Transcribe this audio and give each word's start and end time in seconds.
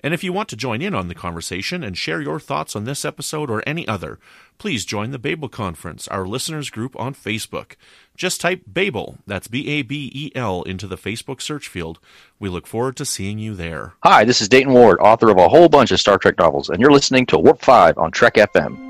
And 0.00 0.14
if 0.14 0.22
you 0.22 0.32
want 0.32 0.48
to 0.50 0.56
join 0.56 0.80
in 0.80 0.94
on 0.94 1.08
the 1.08 1.14
conversation 1.14 1.82
and 1.82 1.98
share 1.98 2.22
your 2.22 2.38
thoughts 2.38 2.76
on 2.76 2.84
this 2.84 3.04
episode 3.04 3.50
or 3.50 3.62
any 3.66 3.86
other, 3.88 4.18
please 4.58 4.84
join 4.84 5.10
the 5.10 5.18
Babel 5.18 5.48
Conference, 5.48 6.06
our 6.08 6.26
listeners 6.26 6.70
group 6.70 6.98
on 6.98 7.14
Facebook. 7.14 7.72
Just 8.16 8.40
type 8.40 8.62
Babel, 8.66 9.18
that's 9.26 9.48
B 9.48 9.68
A 9.68 9.82
B 9.82 10.10
E 10.14 10.32
L, 10.34 10.62
into 10.62 10.86
the 10.86 10.96
Facebook 10.96 11.40
search 11.40 11.68
field. 11.68 11.98
We 12.38 12.48
look 12.48 12.66
forward 12.66 12.96
to 12.96 13.04
seeing 13.04 13.38
you 13.38 13.54
there. 13.54 13.94
Hi, 14.02 14.24
this 14.24 14.40
is 14.40 14.48
Dayton 14.48 14.72
Ward, 14.72 14.98
author 15.00 15.30
of 15.30 15.38
a 15.38 15.48
whole 15.48 15.68
bunch 15.68 15.90
of 15.90 16.00
Star 16.00 16.18
Trek 16.18 16.38
novels, 16.38 16.68
and 16.70 16.80
you're 16.80 16.92
listening 16.92 17.26
to 17.26 17.38
Warp 17.38 17.62
5 17.62 17.98
on 17.98 18.10
Trek 18.10 18.34
FM. 18.34 18.87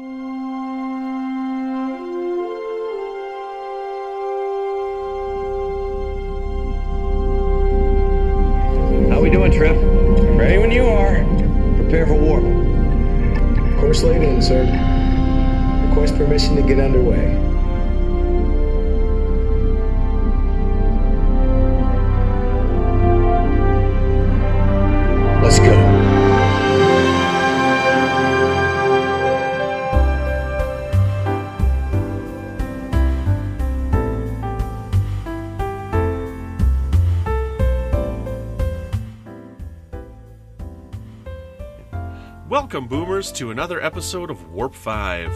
Boomers, 43.18 43.32
to 43.32 43.50
another 43.50 43.82
episode 43.82 44.30
of 44.30 44.52
Warp 44.52 44.72
5. 44.72 45.32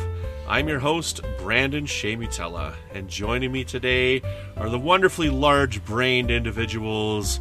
I'm 0.47 0.69
your 0.69 0.79
host, 0.79 1.21
Brandon-Shea 1.41 2.15
Mutala, 2.15 2.75
and 2.95 3.09
joining 3.09 3.51
me 3.51 3.65
today 3.65 4.23
are 4.57 4.69
the 4.69 4.79
wonderfully 4.79 5.31
large 5.31 5.85
brained 5.85 6.31
individuals, 6.31 7.41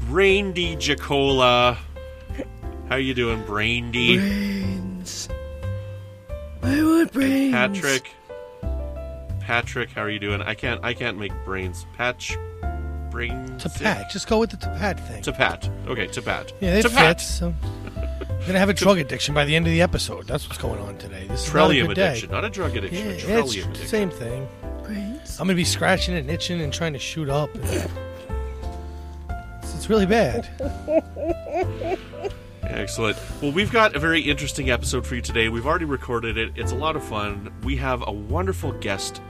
Braindy 0.00 0.76
Jackola. 0.76 1.78
How 2.90 2.96
you 2.96 3.14
doing, 3.14 3.42
Braindy? 3.44 4.18
brains. 4.18 5.30
I 6.62 6.82
want 6.84 7.10
brains. 7.10 7.54
Patrick. 7.54 8.10
Patrick, 9.40 9.88
how 9.92 10.02
are 10.02 10.10
you 10.10 10.18
doing? 10.18 10.42
I 10.42 10.52
can't 10.52 10.84
I 10.84 10.92
can't 10.92 11.16
make 11.16 11.32
brains. 11.46 11.86
Patch 11.96 12.36
brains. 13.10 13.62
To 13.62 13.70
pat. 13.70 14.10
Just 14.10 14.28
go 14.28 14.38
with 14.38 14.50
the 14.50 14.58
to 14.58 14.66
pat 14.66 15.00
thing. 15.08 15.22
To 15.22 15.32
pat. 15.32 15.70
Okay, 15.86 16.08
to 16.08 16.20
pat. 16.20 16.52
yeah, 16.60 16.74
it 16.74 16.82
to 16.82 16.90
pat. 16.90 17.22
fits. 17.22 17.38
So. 17.38 17.54
I'm 18.48 18.52
gonna 18.52 18.60
have 18.60 18.70
a 18.70 18.72
drug 18.72 18.96
addiction 18.98 19.34
by 19.34 19.44
the 19.44 19.54
end 19.54 19.66
of 19.66 19.72
the 19.72 19.82
episode. 19.82 20.26
That's 20.26 20.46
what's 20.48 20.56
going 20.56 20.80
on 20.80 20.96
today. 20.96 21.26
This 21.28 21.46
is 21.46 21.48
not 21.48 21.48
a 21.48 21.50
Trillium 21.50 21.86
good 21.88 21.96
day. 21.96 22.08
addiction, 22.08 22.30
not 22.30 22.46
a 22.46 22.48
drug 22.48 22.72
Yeah, 22.72 22.78
addiction. 22.78 23.08
a 23.10 23.18
trillium 23.18 23.64
the 23.66 23.70
addiction. 23.72 23.86
same 23.88 24.08
thing. 24.10 24.48
I'm 24.86 25.20
gonna 25.36 25.54
be 25.54 25.64
scratching 25.64 26.14
and 26.14 26.30
itching 26.30 26.62
and 26.62 26.72
trying 26.72 26.94
to 26.94 26.98
shoot 26.98 27.28
up. 27.28 27.50
It's, 27.54 27.84
it's 29.74 29.90
really 29.90 30.06
bad. 30.06 30.48
Excellent. 32.62 33.18
Well, 33.42 33.52
we've 33.52 33.70
got 33.70 33.94
a 33.94 33.98
very 33.98 34.22
interesting 34.22 34.70
episode 34.70 35.06
for 35.06 35.14
you 35.14 35.20
today. 35.20 35.50
We've 35.50 35.66
already 35.66 35.84
recorded 35.84 36.38
it. 36.38 36.52
It's 36.56 36.72
a 36.72 36.76
lot 36.76 36.96
of 36.96 37.04
fun. 37.04 37.52
We 37.64 37.76
have 37.76 38.02
a 38.06 38.12
wonderful 38.12 38.72
guest 38.72 39.20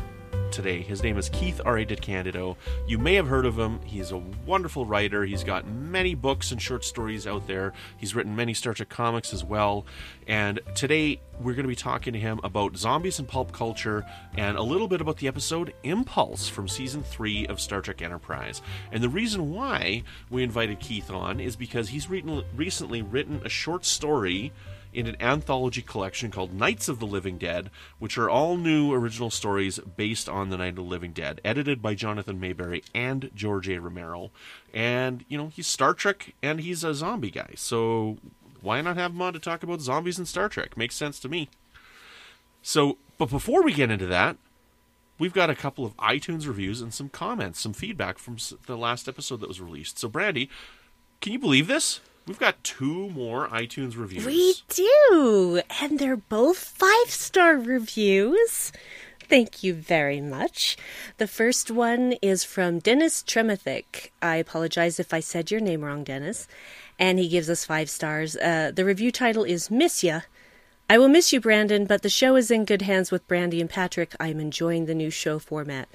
today. 0.50 0.82
His 0.82 1.02
name 1.02 1.18
is 1.18 1.28
Keith 1.28 1.60
R.A. 1.64 1.84
DeCandido. 1.84 2.56
You 2.86 2.98
may 2.98 3.14
have 3.14 3.26
heard 3.26 3.46
of 3.46 3.58
him. 3.58 3.80
He's 3.84 4.10
a 4.10 4.18
wonderful 4.46 4.84
writer. 4.84 5.24
He's 5.24 5.44
got 5.44 5.66
many 5.66 6.14
books 6.14 6.52
and 6.52 6.60
short 6.60 6.84
stories 6.84 7.26
out 7.26 7.46
there. 7.46 7.72
He's 7.96 8.14
written 8.14 8.34
many 8.36 8.54
Star 8.54 8.74
Trek 8.74 8.88
comics 8.88 9.32
as 9.32 9.44
well. 9.44 9.86
And 10.26 10.60
today 10.74 11.20
we're 11.40 11.54
going 11.54 11.64
to 11.64 11.68
be 11.68 11.76
talking 11.76 12.12
to 12.12 12.18
him 12.18 12.40
about 12.42 12.76
zombies 12.76 13.18
and 13.18 13.28
pulp 13.28 13.52
culture 13.52 14.04
and 14.36 14.56
a 14.56 14.62
little 14.62 14.88
bit 14.88 15.00
about 15.00 15.18
the 15.18 15.28
episode 15.28 15.72
Impulse 15.82 16.48
from 16.48 16.68
season 16.68 17.02
3 17.02 17.46
of 17.46 17.60
Star 17.60 17.80
Trek 17.80 18.02
Enterprise. 18.02 18.60
And 18.92 19.02
the 19.02 19.08
reason 19.08 19.52
why 19.52 20.02
we 20.30 20.42
invited 20.42 20.80
Keith 20.80 21.10
on 21.10 21.40
is 21.40 21.56
because 21.56 21.88
he's 21.88 22.10
written, 22.10 22.42
recently 22.54 23.02
written 23.02 23.40
a 23.44 23.48
short 23.48 23.84
story 23.84 24.52
in 24.92 25.06
an 25.06 25.16
anthology 25.20 25.82
collection 25.82 26.30
called 26.30 26.54
Knights 26.54 26.88
of 26.88 26.98
the 26.98 27.06
Living 27.06 27.38
Dead, 27.38 27.70
which 27.98 28.16
are 28.18 28.30
all 28.30 28.56
new 28.56 28.92
original 28.92 29.30
stories 29.30 29.78
based 29.78 30.28
on 30.28 30.50
the 30.50 30.56
Night 30.56 30.70
of 30.70 30.76
the 30.76 30.82
Living 30.82 31.12
Dead, 31.12 31.40
edited 31.44 31.82
by 31.82 31.94
Jonathan 31.94 32.40
Mayberry 32.40 32.82
and 32.94 33.30
George 33.34 33.68
A. 33.68 33.80
Romero. 33.80 34.30
And, 34.72 35.24
you 35.28 35.38
know, 35.38 35.48
he's 35.48 35.66
Star 35.66 35.94
Trek 35.94 36.34
and 36.42 36.60
he's 36.60 36.84
a 36.84 36.94
zombie 36.94 37.30
guy. 37.30 37.52
So 37.56 38.18
why 38.60 38.80
not 38.80 38.96
have 38.96 39.12
him 39.12 39.22
on 39.22 39.32
to 39.32 39.38
talk 39.38 39.62
about 39.62 39.80
zombies 39.80 40.18
and 40.18 40.26
Star 40.26 40.48
Trek? 40.48 40.76
Makes 40.76 40.96
sense 40.96 41.18
to 41.20 41.28
me. 41.28 41.48
So, 42.62 42.98
but 43.18 43.30
before 43.30 43.62
we 43.62 43.72
get 43.72 43.90
into 43.90 44.06
that, 44.06 44.36
we've 45.18 45.32
got 45.32 45.50
a 45.50 45.54
couple 45.54 45.84
of 45.84 45.96
iTunes 45.96 46.46
reviews 46.46 46.80
and 46.80 46.92
some 46.92 47.08
comments, 47.08 47.60
some 47.60 47.72
feedback 47.72 48.18
from 48.18 48.36
the 48.66 48.76
last 48.76 49.08
episode 49.08 49.40
that 49.40 49.48
was 49.48 49.60
released. 49.60 49.98
So, 49.98 50.08
Brandy, 50.08 50.50
can 51.20 51.32
you 51.32 51.38
believe 51.38 51.66
this? 51.66 52.00
We've 52.28 52.38
got 52.38 52.62
two 52.62 53.08
more 53.10 53.48
iTunes 53.48 53.96
reviews. 53.96 54.26
We 54.26 54.54
do, 54.68 55.62
and 55.80 55.98
they're 55.98 56.16
both 56.16 56.58
five 56.58 57.10
star 57.10 57.56
reviews. 57.56 58.70
Thank 59.20 59.62
you 59.62 59.74
very 59.74 60.20
much. 60.20 60.76
The 61.16 61.26
first 61.26 61.70
one 61.70 62.12
is 62.22 62.44
from 62.44 62.78
Dennis 62.78 63.22
Tremathick. 63.22 64.10
I 64.22 64.36
apologize 64.36 65.00
if 65.00 65.12
I 65.12 65.20
said 65.20 65.50
your 65.50 65.60
name 65.60 65.82
wrong, 65.82 66.04
Dennis. 66.04 66.46
And 66.98 67.18
he 67.18 67.28
gives 67.28 67.48
us 67.48 67.64
five 67.64 67.88
stars. 67.90 68.36
Uh, 68.36 68.72
the 68.74 68.84
review 68.84 69.10
title 69.12 69.44
is 69.44 69.70
Miss 69.70 70.02
Ya. 70.04 70.20
I 70.90 70.98
will 70.98 71.08
miss 71.08 71.32
you, 71.32 71.40
Brandon, 71.40 71.84
but 71.84 72.02
the 72.02 72.08
show 72.08 72.36
is 72.36 72.50
in 72.50 72.64
good 72.64 72.82
hands 72.82 73.10
with 73.10 73.28
Brandy 73.28 73.60
and 73.60 73.68
Patrick. 73.68 74.14
I'm 74.18 74.40
enjoying 74.40 74.86
the 74.86 74.94
new 74.94 75.10
show 75.10 75.38
format. 75.38 75.88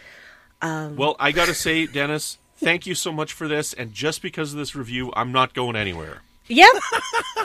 Well, 0.61 1.15
I 1.19 1.31
got 1.31 1.47
to 1.47 1.53
say, 1.53 1.87
Dennis, 1.87 2.37
thank 2.63 2.85
you 2.87 2.95
so 2.95 3.11
much 3.11 3.33
for 3.33 3.47
this. 3.47 3.73
And 3.73 3.93
just 3.93 4.21
because 4.21 4.53
of 4.53 4.59
this 4.59 4.75
review, 4.75 5.11
I'm 5.15 5.31
not 5.31 5.53
going 5.53 5.75
anywhere. 5.75 6.21
Yep, 6.49 6.71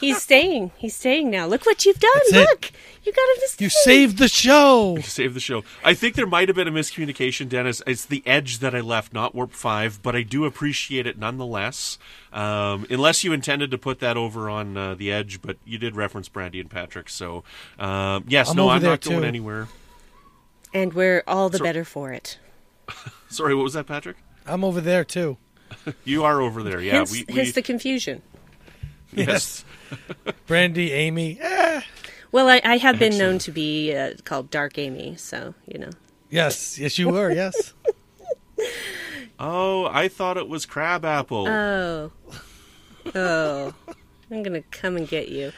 he's 0.00 0.20
staying. 0.20 0.72
He's 0.76 0.96
staying 0.96 1.30
now. 1.30 1.46
Look 1.46 1.64
what 1.64 1.86
you've 1.86 2.00
done. 2.00 2.10
That's 2.16 2.32
it. 2.32 2.48
Look, 2.50 2.72
you 3.04 3.12
got 3.12 3.28
him 3.28 3.36
to 3.42 3.48
stay. 3.48 3.64
You 3.64 3.70
saved 3.70 4.18
the 4.18 4.26
show. 4.26 4.98
Save 5.02 5.34
the 5.34 5.40
show. 5.40 5.62
I 5.84 5.94
think 5.94 6.16
there 6.16 6.26
might 6.26 6.48
have 6.48 6.56
been 6.56 6.66
a 6.66 6.72
miscommunication, 6.72 7.48
Dennis. 7.48 7.80
It's 7.86 8.04
the 8.04 8.24
edge 8.26 8.58
that 8.58 8.74
I 8.74 8.80
left, 8.80 9.12
not 9.12 9.36
Warp 9.36 9.52
5, 9.52 10.02
but 10.02 10.16
I 10.16 10.22
do 10.22 10.44
appreciate 10.44 11.06
it 11.06 11.16
nonetheless. 11.16 11.96
Um, 12.32 12.86
unless 12.90 13.22
you 13.22 13.32
intended 13.32 13.70
to 13.70 13.78
put 13.78 14.00
that 14.00 14.16
over 14.16 14.50
on 14.50 14.76
uh, 14.76 14.94
the 14.96 15.12
edge, 15.12 15.42
but 15.42 15.58
you 15.64 15.78
did 15.78 15.94
reference 15.94 16.28
Brandy 16.28 16.58
and 16.58 16.68
Patrick. 16.68 17.08
So, 17.08 17.44
um, 17.78 18.24
yes, 18.26 18.50
I'm 18.50 18.56
no, 18.56 18.68
I'm 18.68 18.82
there, 18.82 18.90
not 18.90 19.00
going 19.02 19.22
anywhere. 19.24 19.68
And 20.74 20.92
we're 20.92 21.22
all 21.28 21.48
the 21.50 21.58
So- 21.58 21.64
better 21.64 21.84
for 21.84 22.12
it. 22.12 22.40
Sorry, 23.28 23.54
what 23.54 23.62
was 23.62 23.74
that, 23.74 23.86
Patrick? 23.86 24.16
I'm 24.48 24.64
over 24.64 24.80
there 24.80 25.04
too. 25.04 25.36
You 26.04 26.24
are 26.24 26.40
over 26.40 26.62
there. 26.62 26.80
Yeah, 26.80 26.94
hence, 26.94 27.12
we, 27.12 27.24
we 27.28 27.34
hence 27.34 27.52
the 27.52 27.62
confusion. 27.62 28.22
yes. 29.12 29.64
Brandy, 30.46 30.92
Amy. 30.92 31.38
Eh. 31.40 31.80
Well, 32.32 32.48
I, 32.48 32.60
I 32.64 32.76
have 32.76 32.98
been 32.98 33.16
known 33.16 33.38
to 33.40 33.50
be 33.52 33.94
uh, 33.94 34.14
called 34.24 34.50
Dark 34.50 34.76
Amy, 34.78 35.16
so 35.16 35.54
you 35.66 35.78
know. 35.78 35.90
Yes, 36.30 36.78
yes, 36.78 36.98
you 36.98 37.08
were. 37.08 37.30
Yes. 37.30 37.74
Oh, 39.40 39.86
I 39.86 40.08
thought 40.08 40.36
it 40.36 40.48
was 40.48 40.66
Crabapple. 40.66 41.46
Oh, 41.46 42.10
oh, 43.14 43.72
I'm 44.30 44.42
gonna 44.42 44.62
come 44.70 44.96
and 44.96 45.08
get 45.08 45.28
you. 45.28 45.52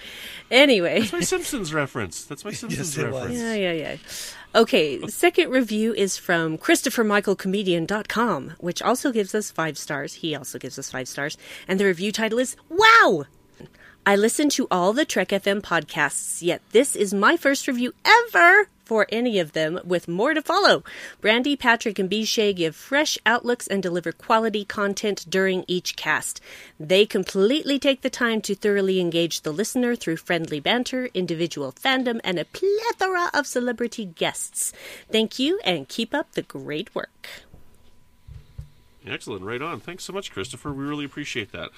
Anyway, 0.51 1.01
That's 1.01 1.13
my 1.13 1.21
Simpsons 1.21 1.75
reference. 1.75 2.25
That's 2.25 2.45
my 2.45 2.53
Simpsons 2.53 2.97
it 2.97 3.11
was. 3.11 3.15
reference. 3.15 3.39
yeah, 3.41 3.55
yeah, 3.55 3.73
yeah. 3.73 3.97
Okay, 4.55 5.07
second 5.09 5.51
review 5.51 5.93
is 5.95 6.17
from 6.17 6.59
ChristopherMichaelComedian.com, 6.59 8.55
which 8.59 8.83
also 8.83 9.13
gives 9.13 9.35
us 9.35 9.51
five 9.51 9.79
stars. 9.79 10.15
He 10.15 10.35
also 10.35 10.59
gives 10.59 10.79
us 10.79 10.91
five 10.91 11.09
stars, 11.09 11.37
and 11.69 11.79
the 11.81 11.85
review 11.85 12.13
title 12.13 12.39
is 12.39 12.57
"Wow." 12.69 13.27
I 14.07 14.17
listen 14.17 14.49
to 14.51 14.67
all 14.71 14.93
the 14.93 15.05
Trek 15.05 15.29
FM 15.29 15.61
podcasts, 15.61 16.43
yet 16.43 16.63
this 16.73 16.97
is 16.97 17.13
my 17.13 17.37
first 17.37 17.69
review 17.69 17.93
ever 18.05 18.69
for 18.91 19.07
any 19.11 19.39
of 19.39 19.53
them, 19.53 19.79
with 19.85 20.09
more 20.09 20.35
to 20.35 20.43
follow. 20.43 20.83
Brandy, 21.21 21.55
Patrick, 21.55 22.01
and 22.01 22.11
Bishay 22.11 22.53
give 22.53 22.75
fresh 22.75 23.17
outlooks 23.25 23.69
and 23.69 23.81
deliver 23.81 24.11
quality 24.11 24.65
content 24.65 25.25
during 25.29 25.65
each 25.69 25.95
cast. 25.95 26.41
They 26.81 27.07
completely 27.07 27.79
take 27.79 28.03
the 28.03 28.11
time 28.11 28.41
to 28.41 28.57
thoroughly 28.57 28.99
engage 28.99 29.43
the 29.43 29.53
listener 29.53 29.95
through 29.95 30.17
friendly 30.17 30.59
banter, 30.59 31.09
individual 31.15 31.71
fandom, 31.71 32.19
and 32.25 32.37
a 32.37 32.45
plethora 32.45 33.31
of 33.33 33.47
celebrity 33.47 34.07
guests. 34.07 34.73
Thank 35.09 35.39
you 35.39 35.61
and 35.65 35.89
keep 35.89 36.13
up 36.13 36.33
the 36.33 36.43
great 36.43 36.93
work. 36.93 37.29
Excellent, 39.07 39.45
right 39.45 39.63
on. 39.63 39.79
Thanks 39.79 40.03
so 40.03 40.13
much, 40.13 40.33
Christopher. 40.33 40.73
We 40.73 40.85
really 40.85 41.05
appreciate 41.05 41.53
that. 41.53 41.71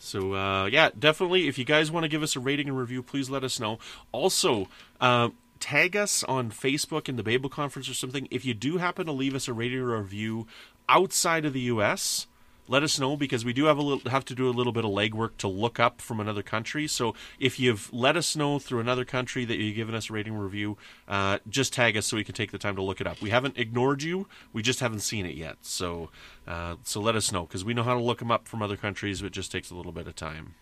So 0.00 0.34
uh, 0.34 0.66
yeah, 0.66 0.90
definitely. 0.98 1.48
If 1.48 1.58
you 1.58 1.64
guys 1.64 1.90
want 1.90 2.04
to 2.04 2.08
give 2.08 2.22
us 2.22 2.36
a 2.36 2.40
rating 2.40 2.68
and 2.68 2.78
review, 2.78 3.02
please 3.02 3.30
let 3.30 3.42
us 3.42 3.58
know. 3.58 3.78
Also, 4.12 4.68
uh, 5.00 5.28
tag 5.64 5.96
us 5.96 6.22
on 6.24 6.50
Facebook 6.50 7.08
in 7.08 7.16
the 7.16 7.22
Babel 7.22 7.48
Conference 7.48 7.88
or 7.88 7.94
something. 7.94 8.28
If 8.30 8.44
you 8.44 8.52
do 8.52 8.76
happen 8.76 9.06
to 9.06 9.12
leave 9.12 9.34
us 9.34 9.48
a 9.48 9.54
rating 9.54 9.78
or 9.78 9.96
review 9.96 10.46
outside 10.90 11.46
of 11.46 11.54
the 11.54 11.60
U.S., 11.60 12.26
let 12.68 12.82
us 12.82 13.00
know 13.00 13.16
because 13.16 13.46
we 13.46 13.54
do 13.54 13.64
have 13.64 13.78
a 13.78 13.82
little 13.82 14.10
have 14.10 14.26
to 14.26 14.34
do 14.34 14.46
a 14.46 14.52
little 14.52 14.74
bit 14.74 14.84
of 14.84 14.90
legwork 14.90 15.38
to 15.38 15.48
look 15.48 15.80
up 15.80 16.02
from 16.02 16.20
another 16.20 16.42
country. 16.42 16.86
So 16.86 17.14
if 17.38 17.58
you've 17.58 17.90
let 17.94 18.14
us 18.14 18.36
know 18.36 18.58
through 18.58 18.80
another 18.80 19.06
country 19.06 19.46
that 19.46 19.56
you've 19.56 19.74
given 19.74 19.94
us 19.94 20.10
a 20.10 20.12
rating 20.12 20.34
review, 20.34 20.76
uh, 21.08 21.38
just 21.48 21.72
tag 21.72 21.96
us 21.96 22.06
so 22.06 22.18
we 22.18 22.24
can 22.24 22.34
take 22.34 22.52
the 22.52 22.58
time 22.58 22.76
to 22.76 22.82
look 22.82 23.00
it 23.00 23.06
up. 23.06 23.22
We 23.22 23.30
haven't 23.30 23.56
ignored 23.56 24.02
you; 24.02 24.26
we 24.52 24.60
just 24.60 24.80
haven't 24.80 25.00
seen 25.00 25.24
it 25.24 25.34
yet. 25.34 25.56
So 25.62 26.10
uh, 26.46 26.76
so 26.84 27.00
let 27.00 27.16
us 27.16 27.32
know 27.32 27.46
because 27.46 27.64
we 27.64 27.72
know 27.72 27.84
how 27.84 27.94
to 27.94 28.02
look 28.02 28.18
them 28.18 28.30
up 28.30 28.48
from 28.48 28.60
other 28.60 28.76
countries. 28.76 29.22
But 29.22 29.28
it 29.28 29.32
just 29.32 29.50
takes 29.50 29.70
a 29.70 29.74
little 29.74 29.92
bit 29.92 30.06
of 30.06 30.14
time. 30.14 30.54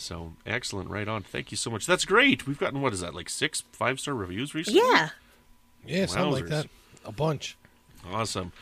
So 0.00 0.32
excellent, 0.46 0.88
right 0.88 1.06
on. 1.06 1.22
Thank 1.22 1.50
you 1.50 1.56
so 1.56 1.70
much. 1.70 1.86
That's 1.86 2.04
great. 2.04 2.46
We've 2.46 2.58
gotten 2.58 2.80
what 2.80 2.92
is 2.92 3.00
that 3.00 3.14
like 3.14 3.28
six 3.28 3.64
five 3.72 4.00
star 4.00 4.14
reviews 4.14 4.54
recently? 4.54 4.80
Yeah. 4.80 5.10
Yeah, 5.86 6.06
something 6.06 6.32
like 6.32 6.46
that. 6.46 6.66
A 7.04 7.12
bunch. 7.12 7.56
Awesome. 8.10 8.52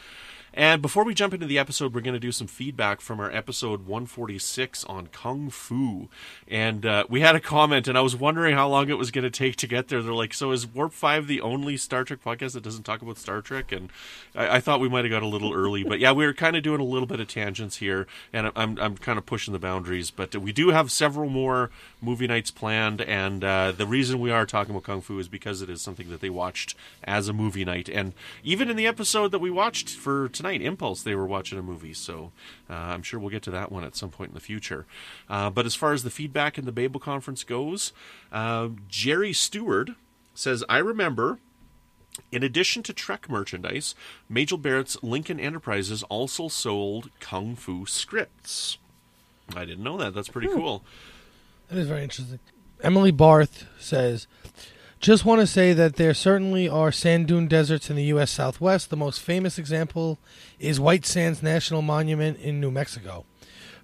And 0.59 0.83
before 0.83 1.05
we 1.05 1.15
jump 1.15 1.33
into 1.33 1.47
the 1.47 1.57
episode, 1.57 1.95
we're 1.95 2.01
going 2.01 2.15
to 2.15 2.19
do 2.19 2.33
some 2.33 2.49
feedback 2.49 3.01
from 3.01 3.21
our 3.21 3.31
episode 3.31 3.87
146 3.87 4.83
on 4.87 5.07
Kung 5.07 5.51
Fu. 5.51 6.09
And 6.49 6.85
uh, 6.85 7.05
we 7.09 7.21
had 7.21 7.37
a 7.37 7.41
comment, 7.41 7.87
and 7.87 7.97
I 7.97 8.01
was 8.01 8.17
wondering 8.17 8.57
how 8.57 8.69
long 8.69 8.89
it 8.89 8.99
was 8.99 9.13
going 9.13 9.23
to 9.23 9.31
take 9.31 9.55
to 9.55 9.69
get 9.69 9.87
there. 9.87 10.03
They're 10.03 10.13
like, 10.13 10.35
So 10.35 10.51
is 10.51 10.67
Warp 10.67 10.93
5 10.93 11.29
the 11.29 11.41
only 11.43 11.77
Star 11.77 12.03
Trek 12.03 12.25
podcast 12.25 12.55
that 12.55 12.65
doesn't 12.65 12.83
talk 12.83 13.03
about 13.03 13.19
Star 13.19 13.41
Trek? 13.41 13.71
And 13.71 13.89
I, 14.35 14.57
I 14.57 14.61
thought 14.61 14.81
we 14.81 14.89
might 14.89 15.05
have 15.05 15.13
got 15.13 15.23
a 15.23 15.29
little 15.29 15.55
early. 15.55 15.85
But 15.85 16.01
yeah, 16.01 16.11
we 16.11 16.27
were 16.27 16.35
kind 16.35 16.57
of 16.57 16.65
doing 16.65 16.81
a 16.81 16.85
little 16.85 17.07
bit 17.07 17.21
of 17.21 17.29
tangents 17.29 17.77
here, 17.77 18.09
and 18.33 18.51
I'm, 18.57 18.81
I'm 18.81 18.97
kind 18.97 19.17
of 19.17 19.27
pushing 19.27 19.53
the 19.53 19.61
boundaries. 19.61 20.11
But 20.11 20.35
we 20.35 20.51
do 20.51 20.71
have 20.71 20.91
several 20.91 21.31
more 21.31 21.71
movie 22.03 22.27
nights 22.27 22.51
planned. 22.51 23.01
And 23.03 23.45
uh, 23.45 23.71
the 23.71 23.87
reason 23.87 24.19
we 24.19 24.33
are 24.33 24.45
talking 24.45 24.75
about 24.75 24.83
Kung 24.83 25.03
Fu 25.03 25.21
is 25.21 25.29
because 25.29 25.63
it 25.63 25.71
is 25.71 25.83
something 25.83 26.11
that 26.11 26.21
they 26.21 26.31
watched 26.31 26.75
as 27.05 27.29
a 27.29 27.33
movie 27.33 27.65
night. 27.65 27.89
And 27.89 28.13
even 28.43 28.69
in 28.69 28.77
the 28.77 28.89
episode 28.89 29.31
that 29.31 29.39
we 29.39 29.53
watched 29.53 29.91
for 29.91 30.29
tonight, 30.29 30.48
Impulse, 30.57 31.03
they 31.03 31.15
were 31.15 31.27
watching 31.27 31.59
a 31.59 31.63
movie. 31.63 31.95
So 31.95 32.33
uh, 32.69 32.75
I'm 32.75 33.03
sure 33.03 33.21
we'll 33.21 33.31
get 33.31 33.43
to 33.45 33.51
that 33.51 33.71
one 33.71 33.85
at 33.85 33.97
some 33.97 34.11
point 34.11 34.31
in 34.31 34.35
the 34.35 34.41
future. 34.41 34.87
Uh, 35.29 35.51
but 35.51 35.67
as 35.67 35.75
far 35.75 35.93
as 35.93 36.03
the 36.03 36.11
feedback 36.11 36.59
in 36.59 36.65
the 36.65 36.73
Babel 36.73 37.01
conference 37.01 37.45
goes, 37.45 37.93
uh, 38.33 38.69
Jerry 38.89 39.33
Stewart 39.33 39.91
says, 40.35 40.65
I 40.69 40.79
remember. 40.79 41.39
In 42.33 42.43
addition 42.43 42.83
to 42.83 42.93
Trek 42.93 43.31
merchandise, 43.31 43.95
Majel 44.29 44.59
Barrett's 44.59 45.01
Lincoln 45.05 45.39
Enterprises 45.39 46.03
also 46.05 46.49
sold 46.49 47.11
Kung 47.21 47.55
Fu 47.55 47.87
scripts. 47.87 48.79
I 49.55 49.65
didn't 49.65 49.85
know 49.85 49.97
that. 49.99 50.15
That's 50.15 50.29
pretty 50.29 50.49
cool. 50.49 50.83
That 51.69 51.79
is 51.79 51.87
very 51.87 52.03
interesting. 52.03 52.41
Emily 52.83 53.13
Barth 53.13 53.67
says, 53.79 54.27
just 55.01 55.25
want 55.25 55.41
to 55.41 55.47
say 55.47 55.73
that 55.73 55.95
there 55.95 56.15
certainly 56.15 56.69
are 56.69 56.91
sand 56.91 57.29
dune 57.29 57.47
deserts 57.47 57.89
in 57.89 57.97
the 57.97 58.05
U.S. 58.05 58.33
Southwest. 58.33 58.91
The 58.91 58.97
most 58.97 59.21
famous 59.21 59.59
example 59.59 60.19
is 60.59 60.81
White 60.81 61.07
Sands 61.07 61.43
National 61.43 61.83
Monument 61.83 62.39
in 62.39 62.61
New 62.61 62.71
Mexico. 62.71 63.25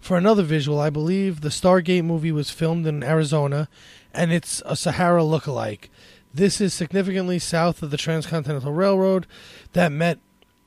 For 0.00 0.19
another 0.19 0.43
visual, 0.43 0.81
I 0.81 0.90
believe 0.90 1.40
the 1.40 1.50
Stargate 1.50 2.05
movie 2.05 2.32
was 2.32 2.50
filmed 2.50 2.87
in 2.87 3.05
Arizona, 3.05 3.69
and 4.12 4.32
it's 4.32 4.61
a 4.66 4.76
Sahara 4.76 5.22
look-alike. 5.22 5.88
This 6.34 6.61
is 6.61 6.75
significantly 6.75 7.38
south 7.38 7.82
of 7.82 7.93
the 7.93 7.96
Transcontinental 7.96 8.72
Railroad 8.72 9.26
that 9.72 9.93
met 9.93 10.19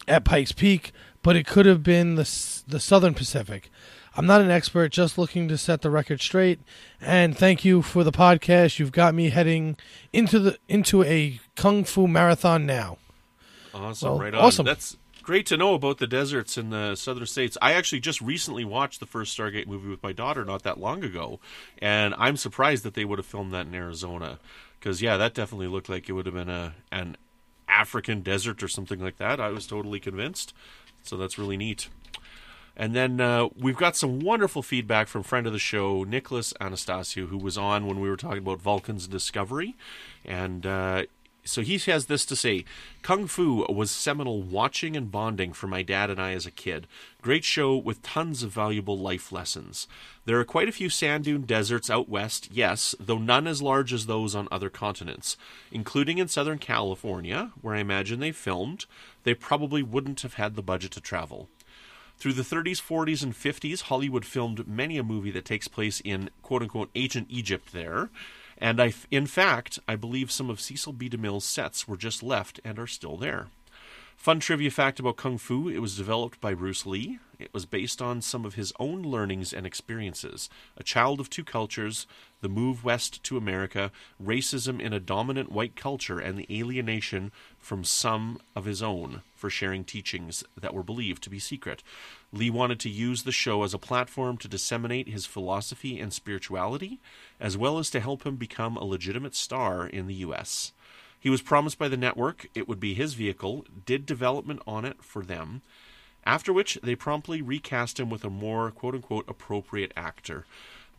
at 0.07 0.23
Pikes 0.23 0.53
Peak, 0.53 0.93
but 1.23 1.35
it 1.35 1.45
could 1.45 1.65
have 1.65 1.83
been 1.83 2.15
the, 2.15 2.23
the 2.67 2.79
Southern 2.79 3.13
Pacific. 3.13 3.69
I'm 4.17 4.25
not 4.25 4.41
an 4.41 4.49
expert, 4.49 4.91
just 4.91 5.17
looking 5.17 5.47
to 5.47 5.57
set 5.57 5.81
the 5.83 5.89
record 5.91 6.19
straight. 6.21 6.59
And 6.99 7.37
thank 7.37 7.63
you 7.63 7.81
for 7.83 8.03
the 8.03 8.11
podcast. 8.11 8.79
You've 8.79 8.91
got 8.91 9.13
me 9.13 9.29
heading 9.29 9.77
into 10.11 10.39
the 10.39 10.57
into 10.67 11.03
a 11.03 11.39
kung 11.55 11.83
fu 11.83 12.07
marathon 12.07 12.65
now. 12.65 12.97
Awesome, 13.73 14.09
Well, 14.09 14.19
right 14.19 14.33
on. 14.33 14.43
awesome. 14.43 14.65
That's 14.65 14.97
great 15.21 15.45
to 15.47 15.57
know 15.57 15.75
about 15.75 15.99
the 15.99 16.07
deserts 16.07 16.57
in 16.57 16.71
the 16.71 16.95
southern 16.95 17.27
states. 17.27 17.57
I 17.61 17.73
actually 17.73 17.99
just 17.99 18.19
recently 18.21 18.65
watched 18.65 18.99
the 18.99 19.05
first 19.05 19.37
Stargate 19.37 19.67
movie 19.67 19.89
with 19.89 20.01
my 20.01 20.13
daughter 20.13 20.43
not 20.43 20.63
that 20.63 20.79
long 20.79 21.03
ago, 21.03 21.39
and 21.79 22.15
I'm 22.17 22.37
surprised 22.37 22.83
that 22.85 22.95
they 22.95 23.05
would 23.05 23.19
have 23.19 23.25
filmed 23.25 23.53
that 23.53 23.67
in 23.67 23.75
Arizona. 23.75 24.39
Because 24.79 25.01
yeah, 25.01 25.17
that 25.17 25.33
definitely 25.35 25.67
looked 25.67 25.89
like 25.89 26.09
it 26.09 26.13
would 26.13 26.25
have 26.25 26.35
been 26.35 26.49
a 26.49 26.73
an 26.91 27.17
African 27.69 28.21
desert 28.21 28.63
or 28.63 28.67
something 28.67 28.99
like 28.99 29.17
that. 29.17 29.39
I 29.39 29.49
was 29.49 29.67
totally 29.67 29.99
convinced. 29.99 30.53
So 31.03 31.17
that's 31.17 31.37
really 31.37 31.57
neat. 31.57 31.87
And 32.79 32.95
then 32.95 33.19
uh, 33.19 33.47
we've 33.59 33.75
got 33.75 33.97
some 33.97 34.19
wonderful 34.19 34.61
feedback 34.61 35.07
from 35.07 35.23
friend 35.23 35.47
of 35.47 35.51
the 35.51 35.59
show, 35.59 36.03
Nicholas 36.03 36.53
Anastasio, 36.61 37.25
who 37.25 37.37
was 37.37 37.57
on 37.57 37.87
when 37.87 37.99
we 37.99 38.07
were 38.07 38.15
talking 38.15 38.37
about 38.37 38.61
Vulcan's 38.61 39.07
Discovery. 39.07 39.75
And 40.23 40.63
uh, 40.63 41.05
so 41.43 41.63
he 41.63 41.79
has 41.91 42.05
this 42.05 42.23
to 42.27 42.35
say 42.35 42.65
Kung 43.01 43.25
Fu 43.25 43.65
was 43.67 43.89
seminal 43.89 44.43
watching 44.43 44.95
and 44.95 45.09
bonding 45.09 45.53
for 45.53 45.65
my 45.65 45.81
dad 45.81 46.11
and 46.11 46.21
I 46.21 46.33
as 46.33 46.45
a 46.45 46.51
kid. 46.51 46.85
Great 47.19 47.43
show 47.43 47.75
with 47.75 48.03
tons 48.03 48.43
of 48.43 48.51
valuable 48.51 48.97
life 48.97 49.31
lessons. 49.31 49.87
There 50.25 50.39
are 50.39 50.45
quite 50.45 50.69
a 50.69 50.73
few 50.73 50.89
sand 50.89 51.23
dune 51.23 51.43
deserts 51.43 51.89
out 51.89 52.07
west, 52.07 52.49
yes, 52.51 52.93
though 52.99 53.17
none 53.17 53.47
as 53.47 53.59
large 53.59 53.91
as 53.91 54.05
those 54.05 54.35
on 54.35 54.47
other 54.51 54.69
continents, 54.69 55.35
including 55.71 56.19
in 56.19 56.27
Southern 56.27 56.59
California, 56.59 57.53
where 57.61 57.73
I 57.73 57.79
imagine 57.79 58.19
they 58.19 58.31
filmed. 58.31 58.85
They 59.23 59.33
probably 59.33 59.81
wouldn't 59.81 60.21
have 60.21 60.35
had 60.35 60.55
the 60.55 60.61
budget 60.61 60.91
to 60.91 61.01
travel. 61.01 61.49
Through 62.17 62.33
the 62.33 62.41
30s, 62.41 62.81
40s, 62.81 63.21
and 63.21 63.33
50s, 63.33 63.83
Hollywood 63.83 64.25
filmed 64.25 64.67
many 64.67 64.97
a 64.97 65.03
movie 65.03 65.31
that 65.31 65.45
takes 65.45 65.67
place 65.67 66.01
in 66.03 66.31
quote 66.41 66.63
unquote 66.63 66.89
ancient 66.95 67.27
Egypt 67.29 67.71
there. 67.73 68.09
And 68.57 68.81
I, 68.81 68.93
in 69.11 69.27
fact, 69.27 69.77
I 69.87 69.95
believe 69.95 70.31
some 70.31 70.49
of 70.49 70.59
Cecil 70.59 70.93
B. 70.93 71.09
DeMille's 71.09 71.45
sets 71.45 71.87
were 71.87 71.97
just 71.97 72.23
left 72.23 72.59
and 72.63 72.79
are 72.79 72.87
still 72.87 73.17
there. 73.17 73.49
Fun 74.17 74.39
trivia 74.41 74.71
fact 74.71 74.99
about 74.99 75.15
Kung 75.15 75.37
Fu 75.37 75.69
it 75.69 75.77
was 75.77 75.95
developed 75.95 76.41
by 76.41 76.53
Bruce 76.53 76.85
Lee. 76.85 77.19
It 77.39 77.53
was 77.53 77.65
based 77.65 78.01
on 78.01 78.21
some 78.21 78.45
of 78.45 78.55
his 78.55 78.73
own 78.79 79.03
learnings 79.03 79.53
and 79.53 79.65
experiences. 79.65 80.49
A 80.75 80.83
child 80.83 81.21
of 81.21 81.29
two 81.29 81.43
cultures, 81.43 82.07
the 82.41 82.49
move 82.49 82.83
west 82.83 83.23
to 83.23 83.37
America, 83.37 83.91
racism 84.21 84.81
in 84.81 84.91
a 84.91 84.99
dominant 84.99 85.51
white 85.51 85.75
culture, 85.75 86.19
and 86.19 86.37
the 86.37 86.47
alienation 86.49 87.31
from 87.59 87.83
some 87.83 88.39
of 88.55 88.65
his 88.65 88.81
own 88.81 89.21
for 89.35 89.51
sharing 89.51 89.85
teachings 89.85 90.43
that 90.59 90.73
were 90.73 90.83
believed 90.83 91.21
to 91.23 91.29
be 91.29 91.39
secret. 91.39 91.83
Lee 92.33 92.49
wanted 92.49 92.79
to 92.81 92.89
use 92.89 93.23
the 93.23 93.31
show 93.31 93.63
as 93.63 93.73
a 93.73 93.79
platform 93.79 94.35
to 94.37 94.49
disseminate 94.49 95.07
his 95.07 95.27
philosophy 95.27 95.99
and 95.99 96.11
spirituality, 96.11 96.99
as 97.39 97.55
well 97.55 97.77
as 97.77 97.91
to 97.91 97.99
help 97.99 98.25
him 98.25 98.35
become 98.35 98.75
a 98.75 98.83
legitimate 98.83 99.35
star 99.35 99.87
in 99.87 100.07
the 100.07 100.15
U.S. 100.15 100.73
He 101.19 101.29
was 101.29 101.41
promised 101.41 101.77
by 101.77 101.87
the 101.87 101.97
network 101.97 102.47
it 102.53 102.67
would 102.67 102.79
be 102.79 102.93
his 102.93 103.13
vehicle, 103.13 103.65
did 103.85 104.05
development 104.05 104.61
on 104.67 104.85
it 104.85 105.03
for 105.03 105.23
them, 105.23 105.61
after 106.25 106.53
which 106.53 106.77
they 106.83 106.95
promptly 106.95 107.41
recast 107.41 107.99
him 107.99 108.09
with 108.09 108.23
a 108.23 108.29
more 108.29 108.71
quote 108.71 108.95
unquote 108.95 109.27
appropriate 109.27 109.93
actor. 109.95 110.45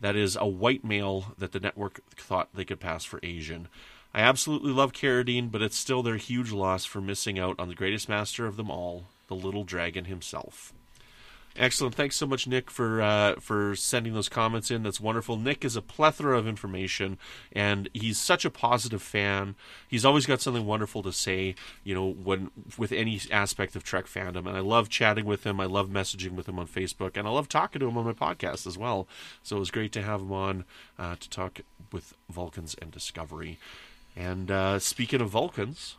That 0.01 0.15
is, 0.15 0.35
a 0.35 0.47
white 0.47 0.83
male 0.83 1.33
that 1.37 1.51
the 1.51 1.59
network 1.59 2.01
thought 2.15 2.49
they 2.53 2.65
could 2.65 2.79
pass 2.79 3.03
for 3.03 3.19
Asian. 3.21 3.67
I 4.13 4.21
absolutely 4.21 4.71
love 4.71 4.93
Carradine, 4.93 5.51
but 5.51 5.61
it's 5.61 5.77
still 5.77 6.01
their 6.01 6.17
huge 6.17 6.51
loss 6.51 6.85
for 6.85 7.01
missing 7.01 7.37
out 7.37 7.59
on 7.59 7.67
the 7.67 7.75
greatest 7.75 8.09
master 8.09 8.45
of 8.47 8.55
them 8.55 8.71
all, 8.71 9.05
the 9.27 9.35
little 9.35 9.63
dragon 9.63 10.05
himself. 10.05 10.73
Excellent. 11.55 11.95
Thanks 11.95 12.15
so 12.15 12.25
much, 12.25 12.47
Nick, 12.47 12.71
for 12.71 13.01
uh, 13.01 13.35
for 13.39 13.75
sending 13.75 14.13
those 14.13 14.29
comments 14.29 14.71
in. 14.71 14.83
That's 14.83 15.01
wonderful. 15.01 15.35
Nick 15.35 15.65
is 15.65 15.75
a 15.75 15.81
plethora 15.81 16.37
of 16.37 16.47
information, 16.47 17.17
and 17.51 17.89
he's 17.93 18.17
such 18.17 18.45
a 18.45 18.49
positive 18.49 19.01
fan. 19.01 19.55
He's 19.87 20.05
always 20.05 20.25
got 20.25 20.41
something 20.41 20.65
wonderful 20.65 21.03
to 21.03 21.11
say. 21.11 21.55
You 21.83 21.95
know, 21.95 22.07
when 22.07 22.51
with 22.77 22.91
any 22.91 23.19
aspect 23.31 23.75
of 23.75 23.83
Trek 23.83 24.05
fandom, 24.05 24.47
and 24.47 24.55
I 24.55 24.61
love 24.61 24.89
chatting 24.89 25.25
with 25.25 25.43
him. 25.45 25.59
I 25.59 25.65
love 25.65 25.89
messaging 25.89 26.31
with 26.31 26.47
him 26.47 26.59
on 26.59 26.67
Facebook, 26.67 27.17
and 27.17 27.27
I 27.27 27.31
love 27.31 27.49
talking 27.49 27.79
to 27.79 27.87
him 27.89 27.97
on 27.97 28.05
my 28.05 28.13
podcast 28.13 28.65
as 28.65 28.77
well. 28.77 29.07
So 29.43 29.57
it 29.57 29.59
was 29.59 29.71
great 29.71 29.91
to 29.93 30.01
have 30.01 30.21
him 30.21 30.31
on 30.31 30.65
uh, 30.97 31.15
to 31.19 31.29
talk 31.29 31.59
with 31.91 32.13
Vulcans 32.29 32.75
and 32.81 32.91
Discovery. 32.91 33.57
And 34.15 34.49
uh, 34.51 34.79
speaking 34.79 35.19
of 35.19 35.29
Vulcans, 35.29 35.95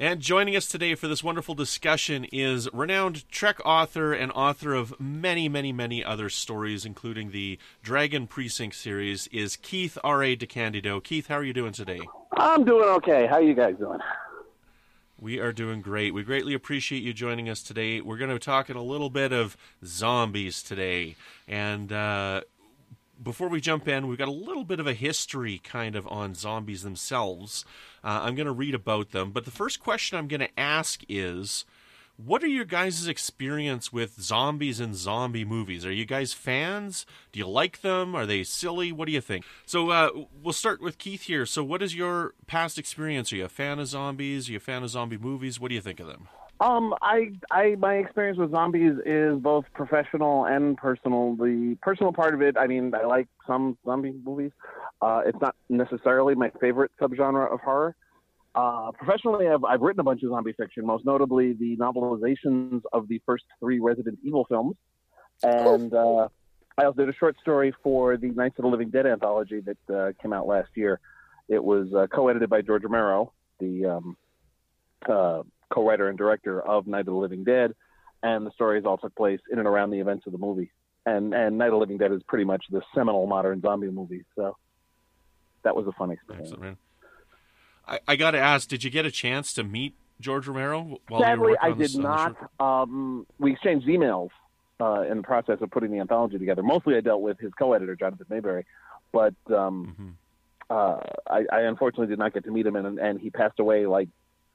and 0.00 0.20
joining 0.20 0.56
us 0.56 0.66
today 0.66 0.94
for 0.94 1.08
this 1.08 1.22
wonderful 1.22 1.54
discussion 1.54 2.24
is 2.32 2.72
renowned 2.72 3.30
Trek 3.30 3.60
author 3.66 4.14
and 4.14 4.32
author 4.32 4.72
of 4.72 4.98
many, 4.98 5.46
many, 5.46 5.72
many 5.72 6.02
other 6.02 6.30
stories, 6.30 6.86
including 6.86 7.32
the 7.32 7.58
Dragon 7.82 8.26
Precinct 8.26 8.74
series, 8.74 9.26
is 9.26 9.56
Keith 9.56 9.98
R.A. 10.02 10.36
DeCandido. 10.36 11.04
Keith, 11.04 11.26
how 11.26 11.34
are 11.34 11.44
you 11.44 11.52
doing 11.52 11.74
today? 11.74 12.00
I'm 12.32 12.64
doing 12.64 12.88
okay. 12.88 13.26
How 13.26 13.34
are 13.34 13.42
you 13.42 13.52
guys 13.52 13.76
doing? 13.76 13.98
We 15.20 15.38
are 15.38 15.52
doing 15.52 15.82
great. 15.82 16.14
We 16.14 16.22
greatly 16.22 16.54
appreciate 16.54 17.02
you 17.02 17.12
joining 17.12 17.50
us 17.50 17.62
today. 17.62 18.00
We're 18.00 18.16
going 18.16 18.30
to 18.30 18.38
talk 18.38 18.70
in 18.70 18.78
a 18.78 18.82
little 18.82 19.10
bit 19.10 19.34
of 19.34 19.54
zombies 19.84 20.62
today. 20.62 21.16
And 21.46 21.92
uh, 21.92 22.40
before 23.22 23.48
we 23.48 23.60
jump 23.60 23.86
in, 23.88 24.06
we've 24.06 24.18
got 24.18 24.28
a 24.28 24.32
little 24.32 24.64
bit 24.64 24.80
of 24.80 24.86
a 24.86 24.94
history 24.94 25.60
kind 25.62 25.96
of 25.96 26.06
on 26.08 26.34
zombies 26.34 26.82
themselves. 26.82 27.64
Uh, 28.02 28.20
I'm 28.22 28.34
going 28.34 28.46
to 28.46 28.52
read 28.52 28.74
about 28.74 29.10
them. 29.10 29.30
But 29.30 29.44
the 29.44 29.50
first 29.50 29.80
question 29.80 30.18
I'm 30.18 30.28
going 30.28 30.40
to 30.40 30.60
ask 30.60 31.02
is 31.08 31.64
what 32.16 32.44
are 32.44 32.48
your 32.48 32.66
guys' 32.66 33.08
experience 33.08 33.92
with 33.92 34.20
zombies 34.20 34.78
and 34.78 34.94
zombie 34.94 35.44
movies? 35.44 35.86
Are 35.86 35.92
you 35.92 36.04
guys 36.04 36.34
fans? 36.34 37.06
Do 37.32 37.38
you 37.38 37.48
like 37.48 37.80
them? 37.80 38.14
Are 38.14 38.26
they 38.26 38.42
silly? 38.42 38.92
What 38.92 39.06
do 39.06 39.12
you 39.12 39.22
think? 39.22 39.44
So 39.64 39.90
uh, 39.90 40.10
we'll 40.42 40.52
start 40.52 40.82
with 40.82 40.98
Keith 40.98 41.22
here. 41.22 41.46
So 41.46 41.64
what 41.64 41.82
is 41.82 41.94
your 41.94 42.34
past 42.46 42.78
experience? 42.78 43.32
Are 43.32 43.36
you 43.36 43.46
a 43.46 43.48
fan 43.48 43.78
of 43.78 43.86
zombies? 43.86 44.48
Are 44.48 44.52
you 44.52 44.58
a 44.58 44.60
fan 44.60 44.82
of 44.82 44.90
zombie 44.90 45.16
movies? 45.16 45.58
What 45.58 45.68
do 45.68 45.74
you 45.74 45.80
think 45.80 45.98
of 45.98 46.06
them? 46.06 46.28
Um, 46.60 46.94
I, 47.00 47.32
I, 47.50 47.76
my 47.78 47.94
experience 47.94 48.38
with 48.38 48.50
zombies 48.50 48.92
is 49.06 49.38
both 49.38 49.64
professional 49.72 50.44
and 50.44 50.76
personal. 50.76 51.34
The 51.34 51.78
personal 51.80 52.12
part 52.12 52.34
of 52.34 52.42
it, 52.42 52.56
I 52.58 52.66
mean, 52.66 52.94
I 52.94 53.06
like 53.06 53.28
some 53.46 53.78
zombie 53.86 54.12
movies. 54.22 54.52
Uh, 55.00 55.22
it's 55.24 55.40
not 55.40 55.56
necessarily 55.70 56.34
my 56.34 56.50
favorite 56.60 56.90
subgenre 57.00 57.50
of 57.50 57.60
horror. 57.60 57.96
Uh, 58.54 58.90
professionally, 58.92 59.48
I've, 59.48 59.64
I've 59.64 59.80
written 59.80 60.00
a 60.00 60.04
bunch 60.04 60.22
of 60.22 60.30
zombie 60.30 60.52
fiction, 60.52 60.84
most 60.84 61.06
notably 61.06 61.54
the 61.54 61.78
novelizations 61.78 62.82
of 62.92 63.08
the 63.08 63.22
first 63.24 63.44
three 63.58 63.78
Resident 63.78 64.18
Evil 64.22 64.44
films. 64.46 64.76
And 65.42 65.94
uh, 65.94 66.28
I 66.76 66.84
also 66.84 67.06
did 67.06 67.08
a 67.08 67.16
short 67.16 67.36
story 67.40 67.72
for 67.82 68.18
the 68.18 68.32
Nights 68.32 68.58
of 68.58 68.64
the 68.64 68.68
Living 68.68 68.90
Dead 68.90 69.06
anthology 69.06 69.60
that 69.60 69.94
uh, 69.94 70.12
came 70.20 70.34
out 70.34 70.46
last 70.46 70.68
year. 70.74 71.00
It 71.48 71.64
was 71.64 71.88
uh, 71.94 72.06
co 72.08 72.28
edited 72.28 72.50
by 72.50 72.60
George 72.60 72.82
Romero, 72.82 73.32
the 73.60 73.86
um, 73.86 74.16
uh, 75.70 75.74
co 75.74 75.86
writer 75.86 76.08
and 76.08 76.18
director 76.18 76.60
of 76.60 76.86
Night 76.86 77.00
of 77.00 77.06
the 77.06 77.12
Living 77.12 77.44
Dead. 77.44 77.74
And 78.22 78.46
the 78.46 78.52
stories 78.52 78.84
all 78.84 78.98
took 78.98 79.14
place 79.14 79.40
in 79.50 79.58
and 79.58 79.66
around 79.66 79.90
the 79.90 80.00
events 80.00 80.26
of 80.26 80.32
the 80.32 80.38
movie. 80.38 80.70
And, 81.06 81.34
and 81.34 81.56
Night 81.56 81.66
of 81.66 81.72
the 81.72 81.78
Living 81.78 81.98
Dead 81.98 82.12
is 82.12 82.22
pretty 82.28 82.44
much 82.44 82.66
the 82.70 82.82
seminal 82.94 83.26
modern 83.26 83.62
zombie 83.62 83.90
movie. 83.90 84.24
So 84.36 84.56
that 85.64 85.74
was 85.74 85.86
a 85.86 85.92
fun 85.92 86.10
experience. 86.10 86.50
Excellent. 86.52 86.78
I, 87.88 88.00
I 88.06 88.16
got 88.16 88.32
to 88.32 88.38
ask, 88.38 88.68
did 88.68 88.84
you 88.84 88.90
get 88.90 89.06
a 89.06 89.10
chance 89.10 89.54
to 89.54 89.64
meet 89.64 89.94
George 90.20 90.46
Romero 90.46 90.98
while 91.08 91.22
Sadly, 91.22 91.32
you 91.32 91.40
were 91.40 91.50
working 91.50 91.58
I 91.62 91.70
on 91.70 91.78
did 91.78 91.84
this, 91.86 91.96
on 91.96 92.02
the 92.02 92.08
not. 92.08 92.82
Um, 92.82 93.26
we 93.38 93.52
exchanged 93.52 93.86
emails 93.86 94.28
uh, 94.80 95.04
in 95.10 95.16
the 95.18 95.22
process 95.22 95.58
of 95.62 95.70
putting 95.70 95.90
the 95.90 95.98
anthology 95.98 96.38
together. 96.38 96.62
Mostly, 96.62 96.96
I 96.96 97.00
dealt 97.00 97.22
with 97.22 97.40
his 97.40 97.52
co-editor, 97.58 97.96
Jonathan 97.96 98.26
Mayberry, 98.28 98.66
but 99.12 99.34
um, 99.50 99.96
Mhm. 99.98 100.12
uh, 100.68 101.00
I, 101.26 101.46
I 101.50 101.60
unfortunately 101.62 102.08
did 102.08 102.18
not 102.18 102.34
get 102.34 102.44
to 102.44 102.50
meet 102.50 102.66
him, 102.66 102.76
and, 102.76 102.98
and 102.98 103.18
he 103.18 103.30
passed 103.30 103.58
away 103.58 103.86
like 103.86 104.10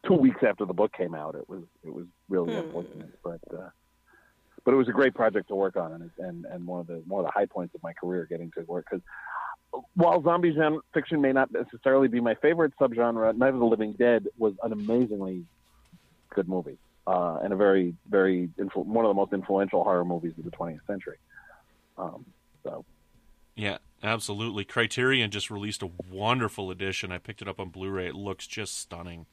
two 0.08 0.14
weeks 0.16 0.42
after 0.48 0.66
the 0.66 0.74
book 0.74 0.92
came 0.94 1.16
out. 1.16 1.36
It 1.36 1.48
was 1.50 1.64
it 1.84 1.94
was 1.94 2.06
really 2.30 2.54
Hmm. 2.54 2.60
unfortunate, 2.60 3.20
but 3.24 3.42
uh, 3.54 3.70
but 4.64 4.74
it 4.74 4.78
was 4.78 4.88
a 4.88 4.92
great 4.92 5.14
project 5.14 5.48
to 5.50 5.56
work 5.56 5.76
on, 5.76 5.92
and 5.94 6.12
and 6.20 6.46
and 6.46 6.66
one 6.68 6.80
of 6.82 6.88
the 6.88 7.02
one 7.08 7.20
of 7.24 7.26
the 7.28 7.32
high 7.32 7.46
points 7.46 7.76
of 7.76 7.84
my 7.84 7.94
career 7.94 8.26
getting 8.30 8.52
to 8.58 8.62
work 8.64 8.86
because. 8.90 9.04
While 9.96 10.24
zombie 10.24 10.54
gen- 10.54 10.80
fiction 10.94 11.20
may 11.20 11.34
not 11.34 11.52
necessarily 11.52 12.08
be 12.08 12.22
my 12.22 12.36
favorite 12.36 12.72
subgenre, 12.80 13.36
Night 13.36 13.54
of 13.54 13.60
the 13.60 13.66
Living 13.66 13.92
Dead 14.00 14.26
was 14.38 14.54
an 14.64 14.72
amazingly 14.72 15.44
good 16.34 16.48
movie 16.48 16.78
uh, 17.06 17.40
and 17.44 17.52
a 17.52 17.58
very, 17.58 17.94
very 18.10 18.48
influ- 18.58 18.86
one 18.86 19.04
of 19.04 19.10
the 19.10 19.14
most 19.16 19.34
influential 19.34 19.84
horror 19.84 20.06
movies 20.06 20.32
of 20.38 20.46
the 20.46 20.52
20th 20.52 20.80
century. 20.88 21.18
Um, 21.98 22.26
so 22.64 22.86
Yeah, 23.56 23.80
absolutely. 24.02 24.64
Criterion 24.64 25.30
just 25.30 25.52
released 25.52 25.84
a 25.84 25.90
wonderful 26.10 26.72
edition. 26.72 27.12
I 27.12 27.18
picked 27.18 27.42
it 27.42 27.48
up 27.50 27.60
on 27.60 27.68
Blu-ray. 27.68 28.08
It 28.08 28.16
looks 28.16 28.48
just 28.48 28.78
stunning. 28.80 29.26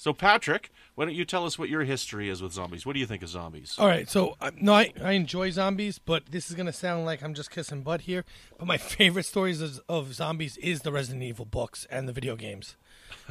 So, 0.00 0.12
Patrick, 0.12 0.70
why 0.94 1.06
don't 1.06 1.14
you 1.14 1.24
tell 1.24 1.44
us 1.44 1.58
what 1.58 1.68
your 1.68 1.82
history 1.82 2.28
is 2.28 2.40
with 2.40 2.52
zombies? 2.52 2.86
What 2.86 2.92
do 2.92 3.00
you 3.00 3.06
think 3.06 3.20
of 3.24 3.28
zombies? 3.28 3.74
All 3.78 3.88
right, 3.88 4.08
so 4.08 4.36
uh, 4.40 4.52
no, 4.56 4.72
I, 4.72 4.92
I 5.02 5.12
enjoy 5.12 5.50
zombies, 5.50 5.98
but 5.98 6.26
this 6.30 6.48
is 6.48 6.54
gonna 6.56 6.72
sound 6.72 7.04
like 7.04 7.20
I'm 7.20 7.34
just 7.34 7.50
kissing 7.50 7.82
butt 7.82 8.02
here. 8.02 8.24
But 8.58 8.66
my 8.68 8.76
favorite 8.78 9.26
stories 9.26 9.60
of, 9.60 9.80
of 9.88 10.14
zombies 10.14 10.56
is 10.58 10.82
the 10.82 10.92
Resident 10.92 11.24
Evil 11.24 11.44
books 11.46 11.84
and 11.90 12.08
the 12.08 12.12
video 12.12 12.36
games. 12.36 12.76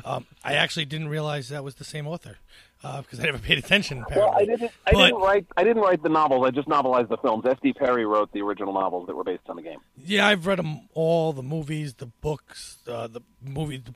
Um, 0.04 0.26
I 0.44 0.56
actually 0.56 0.84
didn't 0.86 1.08
realize 1.08 1.48
that 1.50 1.64
was 1.64 1.76
the 1.76 1.84
same 1.86 2.06
author 2.06 2.38
because 2.82 3.20
I 3.20 3.24
never 3.24 3.38
paid 3.40 3.58
attention. 3.60 4.04
well, 4.14 4.32
I 4.36 4.44
didn't, 4.44 4.72
I 4.86 4.92
But- 4.92 5.06
didn't 5.08 5.22
write, 5.22 5.46
I 5.56 5.64
didn't 5.64 5.82
write 5.84 6.04
the 6.04 6.10
novels. 6.10 6.46
I 6.46 6.52
just 6.52 6.68
novelized 6.68 7.08
the 7.10 7.18
films. 7.18 7.46
S.D. 7.46 7.74
Perry 7.74 8.06
wrote 8.06 8.32
the 8.34 8.42
original 8.42 8.74
novels 8.74 9.08
that 9.08 9.16
were 9.16 9.24
based 9.24 9.44
on 9.48 9.56
the 9.56 9.62
game. 9.62 9.80
Yeah, 9.96 10.28
I've 10.28 10.46
read 10.46 10.60
them 10.60 10.90
all. 10.94 11.32
The 11.32 11.44
movies, 11.44 11.94
the 11.96 12.08
books, 12.08 12.78
uh, 12.88 13.08
the 13.08 13.22
movie, 13.42 13.78
the 13.78 13.94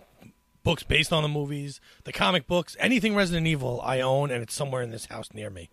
books 0.63 0.83
based 0.83 1.11
on 1.11 1.23
the 1.23 1.29
movies, 1.29 1.79
the 2.03 2.13
comic 2.13 2.47
books, 2.47 2.75
anything 2.79 3.15
Resident 3.15 3.47
Evil 3.47 3.81
I 3.83 4.01
own, 4.01 4.31
and 4.31 4.41
it's 4.41 4.53
somewhere 4.53 4.81
in 4.81 4.91
this 4.91 5.05
house 5.05 5.29
near 5.33 5.49
me 5.49 5.69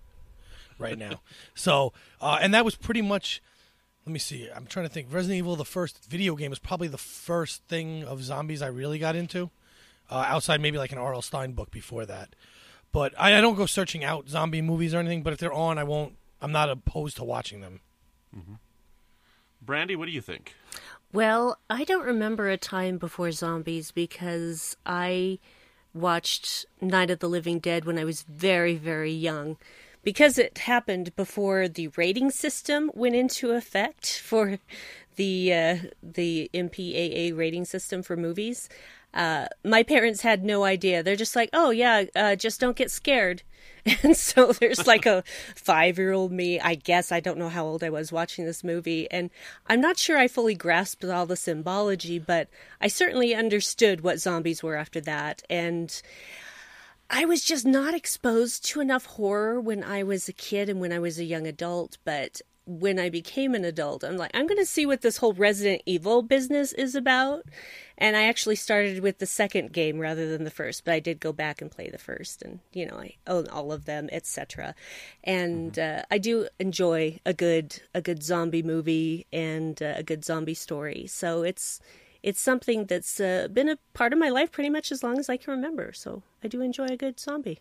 right 0.78 0.99
now. 0.99 1.21
so, 1.54 1.92
uh, 2.21 2.38
and 2.40 2.54
that 2.54 2.64
was 2.64 2.75
pretty 2.75 3.02
much. 3.02 3.42
Let 4.07 4.12
me 4.12 4.18
see. 4.18 4.49
I'm 4.54 4.66
trying 4.66 4.87
to 4.87 4.92
think. 4.92 5.09
Resident 5.11 5.37
Evil, 5.38 5.57
the 5.57 5.64
first 5.64 6.09
video 6.09 6.35
game, 6.35 6.50
was 6.50 6.59
probably 6.59 6.88
the 6.88 6.97
first 6.97 7.62
thing 7.64 8.04
of 8.04 8.23
zombies 8.23 8.62
I 8.62 8.68
really 8.68 8.99
got 8.99 9.14
into. 9.14 9.50
Uh, 10.11 10.25
outside 10.26 10.62
maybe 10.62 10.78
like 10.78 10.92
an 10.92 10.97
R.L. 10.97 11.21
Stine 11.21 11.52
book 11.52 11.71
before 11.71 12.07
that. 12.07 12.35
But 12.90 13.12
I, 13.18 13.37
I 13.37 13.40
don't 13.42 13.57
go 13.57 13.66
searching 13.66 14.02
out 14.02 14.26
zombie 14.30 14.62
movies 14.62 14.95
or 14.95 14.99
anything. 14.99 15.23
But 15.23 15.35
if 15.35 15.38
they're 15.38 15.52
on, 15.52 15.76
I 15.76 15.85
won't. 15.85 16.14
I'm 16.40 16.52
not 16.52 16.71
opposed 16.71 17.16
to 17.18 17.25
watching 17.25 17.61
them. 17.61 17.80
Brandy, 19.61 19.97
what 19.97 20.07
do 20.07 20.12
you 20.12 20.21
think? 20.23 20.54
Well, 21.12 21.58
I 21.70 21.84
don't 21.84 22.04
remember 22.04 22.48
a 22.48 22.58
time 22.58 22.98
before 22.98 23.32
zombies 23.32 23.90
because 23.92 24.76
I 24.84 25.38
watched 25.94 26.66
Night 26.82 27.10
of 27.10 27.20
the 27.20 27.28
Living 27.28 27.60
Dead 27.60 27.86
when 27.86 27.98
I 27.98 28.04
was 28.04 28.22
very, 28.22 28.76
very 28.76 29.12
young. 29.12 29.56
Because 30.04 30.38
it 30.38 30.58
happened 30.58 31.16
before 31.16 31.66
the 31.66 31.88
rating 31.88 32.30
system 32.30 32.90
went 32.94 33.14
into 33.14 33.52
effect 33.52 34.18
for 34.18 34.58
the 35.16 35.52
uh, 35.52 35.76
the 36.02 36.50
MPAA 36.54 37.36
rating 37.36 37.64
system 37.64 38.02
for 38.02 38.16
movies, 38.16 38.68
uh, 39.12 39.48
my 39.64 39.82
parents 39.82 40.20
had 40.20 40.44
no 40.44 40.64
idea. 40.64 41.02
They're 41.02 41.16
just 41.16 41.34
like, 41.36 41.50
"Oh 41.52 41.70
yeah, 41.70 42.04
uh, 42.14 42.36
just 42.36 42.60
don't 42.60 42.76
get 42.76 42.90
scared." 42.90 43.42
And 44.02 44.16
so 44.16 44.52
there's 44.52 44.87
like 44.87 45.06
a 45.06 45.25
five 45.54 45.99
year 45.99 46.12
old 46.12 46.32
me, 46.32 46.61
I 46.61 46.75
guess, 46.75 47.11
I 47.11 47.20
don't 47.20 47.38
know 47.38 47.49
how 47.49 47.64
old 47.64 47.82
I 47.82 47.90
was 47.90 48.12
watching 48.12 48.44
this 48.44 48.62
movie. 48.62 49.11
And 49.11 49.30
I'm 49.66 49.80
not 49.80 49.99
sure 49.99 50.16
I 50.18 50.28
fully 50.28 50.54
grasped 50.54 51.04
all 51.04 51.26
the 51.26 51.37
symbology, 51.37 52.18
but 52.18 52.49
I 52.80 52.88
certainly 52.88 53.35
understood 53.35 54.02
what 54.02 54.20
zombies 54.20 54.62
were 54.62 54.76
after 54.76 55.00
that. 55.02 55.42
And 55.50 56.00
I 57.11 57.25
was 57.25 57.42
just 57.44 57.64
not 57.66 57.94
exposed 57.94 58.64
to 58.66 58.80
enough 58.80 59.06
horror 59.06 59.61
when 59.61 59.82
I 59.82 60.02
was 60.02 60.28
a 60.28 60.32
kid 60.32 60.68
and 60.68 60.80
when 60.80 60.92
I 60.92 60.99
was 60.99 61.18
a 61.18 61.25
young 61.25 61.47
adult. 61.47 61.99
But 62.04 62.40
when 62.68 62.98
I 62.98 63.08
became 63.08 63.54
an 63.54 63.64
adult, 63.64 64.04
I'm 64.04 64.18
like, 64.18 64.30
I'm 64.34 64.46
going 64.46 64.58
to 64.58 64.66
see 64.66 64.84
what 64.84 65.00
this 65.00 65.16
whole 65.16 65.32
Resident 65.32 65.80
Evil 65.87 66.22
business 66.22 66.72
is 66.75 66.94
about. 66.94 67.44
And 67.96 68.14
I 68.14 68.25
actually 68.25 68.56
started 68.56 69.00
with 69.00 69.18
the 69.18 69.26
second 69.26 69.72
game 69.72 69.98
rather 69.98 70.28
than 70.28 70.44
the 70.44 70.50
first, 70.50 70.84
but 70.84 70.92
I 70.92 71.00
did 71.00 71.18
go 71.18 71.32
back 71.32 71.62
and 71.62 71.70
play 71.70 71.88
the 71.88 71.98
first, 71.98 72.42
and 72.42 72.60
you 72.72 72.87
know 72.87 72.96
I 72.96 73.16
own 73.26 73.48
all 73.48 73.72
of 73.72 73.87
them, 73.87 74.08
etc. 74.12 74.75
And 75.25 75.76
uh, 75.78 76.02
I 76.10 76.18
do 76.18 76.48
enjoy 76.60 77.18
a 77.26 77.32
good 77.32 77.80
a 77.94 78.00
good 78.00 78.22
zombie 78.22 78.62
movie 78.62 79.26
and 79.32 79.82
uh, 79.82 79.94
a 79.96 80.04
good 80.04 80.25
zombie 80.25 80.54
story. 80.54 81.06
So 81.08 81.42
it's 81.42 81.80
it's 82.22 82.40
something 82.40 82.84
that's 82.84 83.18
uh, 83.18 83.48
been 83.52 83.68
a 83.68 83.78
part 83.94 84.12
of 84.12 84.18
my 84.18 84.28
life 84.28 84.52
pretty 84.52 84.70
much 84.70 84.92
as 84.92 85.02
long 85.02 85.18
as 85.18 85.28
I 85.28 85.37
can 85.37 85.52
remember. 85.52 85.92
So 85.92 86.22
I 86.44 86.48
do 86.48 86.60
enjoy 86.60 86.87
a 86.87 86.96
good 86.96 87.18
zombie. 87.18 87.60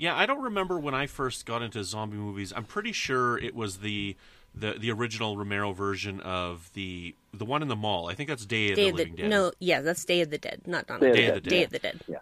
Yeah, 0.00 0.16
I 0.16 0.24
don't 0.24 0.40
remember 0.40 0.78
when 0.78 0.94
I 0.94 1.06
first 1.06 1.44
got 1.44 1.60
into 1.60 1.84
zombie 1.84 2.16
movies. 2.16 2.54
I'm 2.56 2.64
pretty 2.64 2.92
sure 2.92 3.36
it 3.36 3.54
was 3.54 3.78
the 3.80 4.16
the 4.54 4.72
the 4.78 4.90
original 4.90 5.36
Romero 5.36 5.72
version 5.72 6.20
of 6.22 6.70
the 6.72 7.14
the 7.34 7.44
one 7.44 7.60
in 7.60 7.68
the 7.68 7.76
mall. 7.76 8.08
I 8.08 8.14
think 8.14 8.30
that's 8.30 8.46
Day 8.46 8.70
of 8.70 8.76
Day 8.76 8.84
the 8.84 8.90
of 8.90 8.96
the 8.96 9.04
Dead. 9.16 9.28
no, 9.30 9.52
yeah, 9.60 9.82
that's 9.82 10.02
Day 10.06 10.22
of 10.22 10.30
the 10.30 10.38
Dead, 10.38 10.62
not 10.66 10.86
Dawn 10.86 11.00
Day 11.00 11.08
of 11.08 11.12
of 11.12 11.14
the 11.14 11.22
the 11.22 11.32
Dead. 11.32 11.42
Dead. 11.42 11.50
Day 11.50 11.62
of 11.64 11.70
the 11.70 11.78
Dead. 11.78 12.00
Yeah. 12.08 12.16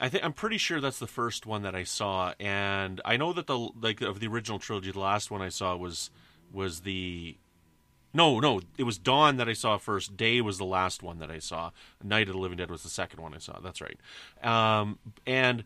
I 0.00 0.08
think 0.08 0.24
I'm 0.24 0.32
pretty 0.32 0.58
sure 0.58 0.80
that's 0.80 0.98
the 0.98 1.06
first 1.06 1.46
one 1.46 1.62
that 1.62 1.74
I 1.76 1.84
saw, 1.84 2.34
and 2.40 3.00
I 3.04 3.16
know 3.16 3.32
that 3.32 3.46
the 3.46 3.56
like 3.56 4.00
of 4.00 4.18
the 4.20 4.26
original 4.26 4.58
trilogy, 4.58 4.90
the 4.90 4.98
last 5.00 5.30
one 5.30 5.40
I 5.40 5.48
saw 5.48 5.76
was 5.76 6.10
was 6.52 6.80
the 6.80 7.36
no 8.12 8.40
no 8.40 8.60
it 8.76 8.82
was 8.82 8.98
Dawn 8.98 9.36
that 9.36 9.48
I 9.48 9.52
saw 9.52 9.78
first. 9.78 10.16
Day 10.16 10.40
was 10.40 10.58
the 10.58 10.64
last 10.66 11.02
one 11.04 11.18
that 11.20 11.30
I 11.30 11.38
saw. 11.38 11.70
Night 12.02 12.26
of 12.28 12.34
the 12.34 12.40
Living 12.40 12.58
Dead 12.58 12.70
was 12.70 12.82
the 12.82 12.88
second 12.90 13.20
one 13.20 13.32
I 13.32 13.38
saw. 13.38 13.60
That's 13.60 13.80
right, 13.80 13.96
um, 14.42 14.98
and 15.26 15.58
y- 15.60 15.64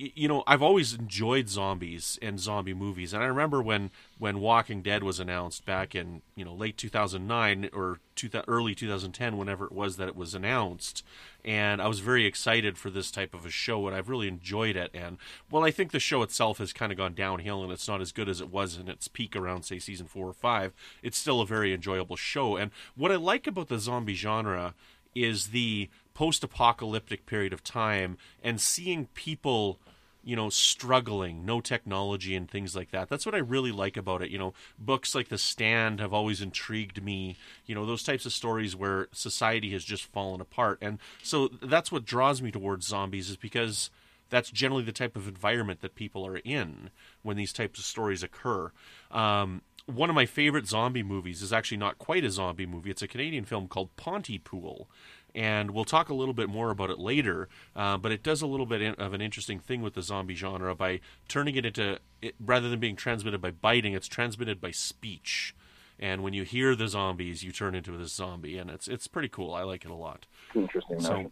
you 0.00 0.28
know 0.28 0.42
I've 0.46 0.62
always 0.62 0.94
enjoyed 0.94 1.48
zombies 1.48 2.18
and 2.22 2.40
zombie 2.40 2.74
movies, 2.74 3.12
and 3.12 3.22
I 3.22 3.26
remember 3.26 3.62
when 3.62 3.90
when 4.18 4.40
Walking 4.40 4.82
Dead 4.82 5.02
was 5.02 5.20
announced 5.20 5.66
back 5.66 5.94
in 5.94 6.22
you 6.34 6.44
know 6.44 6.54
late 6.54 6.76
2009 6.76 7.70
or 7.72 7.98
two, 8.14 8.30
early 8.48 8.74
2010, 8.74 9.36
whenever 9.36 9.66
it 9.66 9.72
was 9.72 9.96
that 9.96 10.08
it 10.08 10.16
was 10.16 10.34
announced, 10.34 11.04
and 11.44 11.82
I 11.82 11.88
was 11.88 12.00
very 12.00 12.24
excited 12.24 12.78
for 12.78 12.88
this 12.88 13.10
type 13.10 13.34
of 13.34 13.44
a 13.44 13.50
show, 13.50 13.86
and 13.86 13.94
I've 13.94 14.08
really 14.08 14.28
enjoyed 14.28 14.76
it. 14.76 14.90
And 14.94 15.18
well, 15.50 15.64
I 15.64 15.70
think 15.70 15.90
the 15.90 16.00
show 16.00 16.22
itself 16.22 16.58
has 16.58 16.72
kind 16.72 16.92
of 16.92 16.98
gone 16.98 17.14
downhill, 17.14 17.62
and 17.62 17.72
it's 17.72 17.88
not 17.88 18.00
as 18.00 18.12
good 18.12 18.28
as 18.28 18.40
it 18.40 18.50
was 18.50 18.76
in 18.76 18.88
its 18.88 19.08
peak 19.08 19.36
around 19.36 19.64
say 19.64 19.78
season 19.78 20.06
four 20.06 20.26
or 20.26 20.34
five. 20.34 20.72
It's 21.02 21.18
still 21.18 21.40
a 21.40 21.46
very 21.46 21.74
enjoyable 21.74 22.16
show, 22.16 22.56
and 22.56 22.70
what 22.96 23.12
I 23.12 23.16
like 23.16 23.46
about 23.46 23.68
the 23.68 23.78
zombie 23.78 24.14
genre 24.14 24.74
is 25.14 25.48
the 25.48 25.88
post-apocalyptic 26.14 27.26
period 27.26 27.52
of 27.52 27.64
time 27.64 28.16
and 28.44 28.60
seeing 28.60 29.06
people 29.14 29.78
you 30.22 30.36
know 30.36 30.50
struggling 30.50 31.44
no 31.44 31.60
technology 31.60 32.34
and 32.34 32.50
things 32.50 32.76
like 32.76 32.90
that. 32.90 33.08
That's 33.08 33.26
what 33.26 33.34
i 33.34 33.38
really 33.38 33.72
like 33.72 33.96
about 33.96 34.22
it 34.22 34.30
you 34.30 34.38
know. 34.38 34.54
Books 34.78 35.14
like 35.14 35.28
the 35.28 35.38
stand 35.38 36.00
have 36.00 36.12
always 36.12 36.40
intrigued 36.40 37.02
me 37.02 37.36
you 37.66 37.74
know 37.74 37.86
those 37.86 38.02
types 38.02 38.26
of 38.26 38.32
stories 38.32 38.76
where 38.76 39.08
society 39.12 39.70
has 39.70 39.84
just 39.84 40.04
fallen 40.04 40.40
apart. 40.40 40.78
And 40.80 40.98
so 41.22 41.48
that's 41.48 41.92
what 41.92 42.04
draws 42.04 42.42
me 42.42 42.50
towards 42.50 42.86
zombies 42.86 43.30
is 43.30 43.36
because 43.36 43.90
that's 44.30 44.50
generally 44.50 44.84
the 44.84 44.92
type 44.92 45.16
of 45.16 45.28
environment 45.28 45.80
that 45.80 45.94
people 45.94 46.26
are 46.26 46.38
in 46.38 46.90
when 47.22 47.36
these 47.36 47.52
types 47.52 47.78
of 47.78 47.84
stories 47.84 48.22
occur. 48.22 48.70
Um, 49.10 49.62
one 49.86 50.08
of 50.08 50.14
my 50.14 50.26
favorite 50.26 50.68
zombie 50.68 51.02
movies 51.02 51.42
is 51.42 51.52
actually 51.52 51.78
not 51.78 51.98
quite 51.98 52.24
a 52.24 52.30
zombie 52.30 52.66
movie. 52.66 52.90
It's 52.90 53.02
a 53.02 53.08
canadian 53.08 53.44
film 53.44 53.66
called 53.66 53.94
pontypool 53.96 54.88
and 55.34 55.70
we'll 55.70 55.84
talk 55.84 56.08
a 56.08 56.14
little 56.14 56.34
bit 56.34 56.48
more 56.48 56.70
about 56.70 56.90
it 56.90 56.98
later. 56.98 57.48
Uh, 57.74 57.96
but 57.96 58.12
it 58.12 58.22
does 58.22 58.42
a 58.42 58.46
little 58.46 58.66
bit 58.66 58.82
in, 58.82 58.94
of 58.94 59.12
an 59.12 59.20
interesting 59.20 59.58
thing 59.58 59.82
with 59.82 59.94
the 59.94 60.02
zombie 60.02 60.34
genre 60.34 60.74
by 60.74 61.00
turning 61.28 61.56
it 61.56 61.64
into 61.64 61.98
it, 62.22 62.34
rather 62.38 62.68
than 62.68 62.80
being 62.80 62.96
transmitted 62.96 63.40
by 63.40 63.50
biting, 63.50 63.94
it's 63.94 64.08
transmitted 64.08 64.60
by 64.60 64.70
speech. 64.70 65.54
And 65.98 66.22
when 66.22 66.32
you 66.32 66.44
hear 66.44 66.74
the 66.74 66.88
zombies, 66.88 67.42
you 67.42 67.52
turn 67.52 67.74
into 67.74 67.90
this 67.96 68.12
zombie, 68.12 68.56
and 68.56 68.70
it's 68.70 68.88
it's 68.88 69.06
pretty 69.06 69.28
cool. 69.28 69.52
I 69.52 69.64
like 69.64 69.84
it 69.84 69.90
a 69.90 69.94
lot. 69.94 70.24
Interesting. 70.54 70.98
So, 70.98 71.30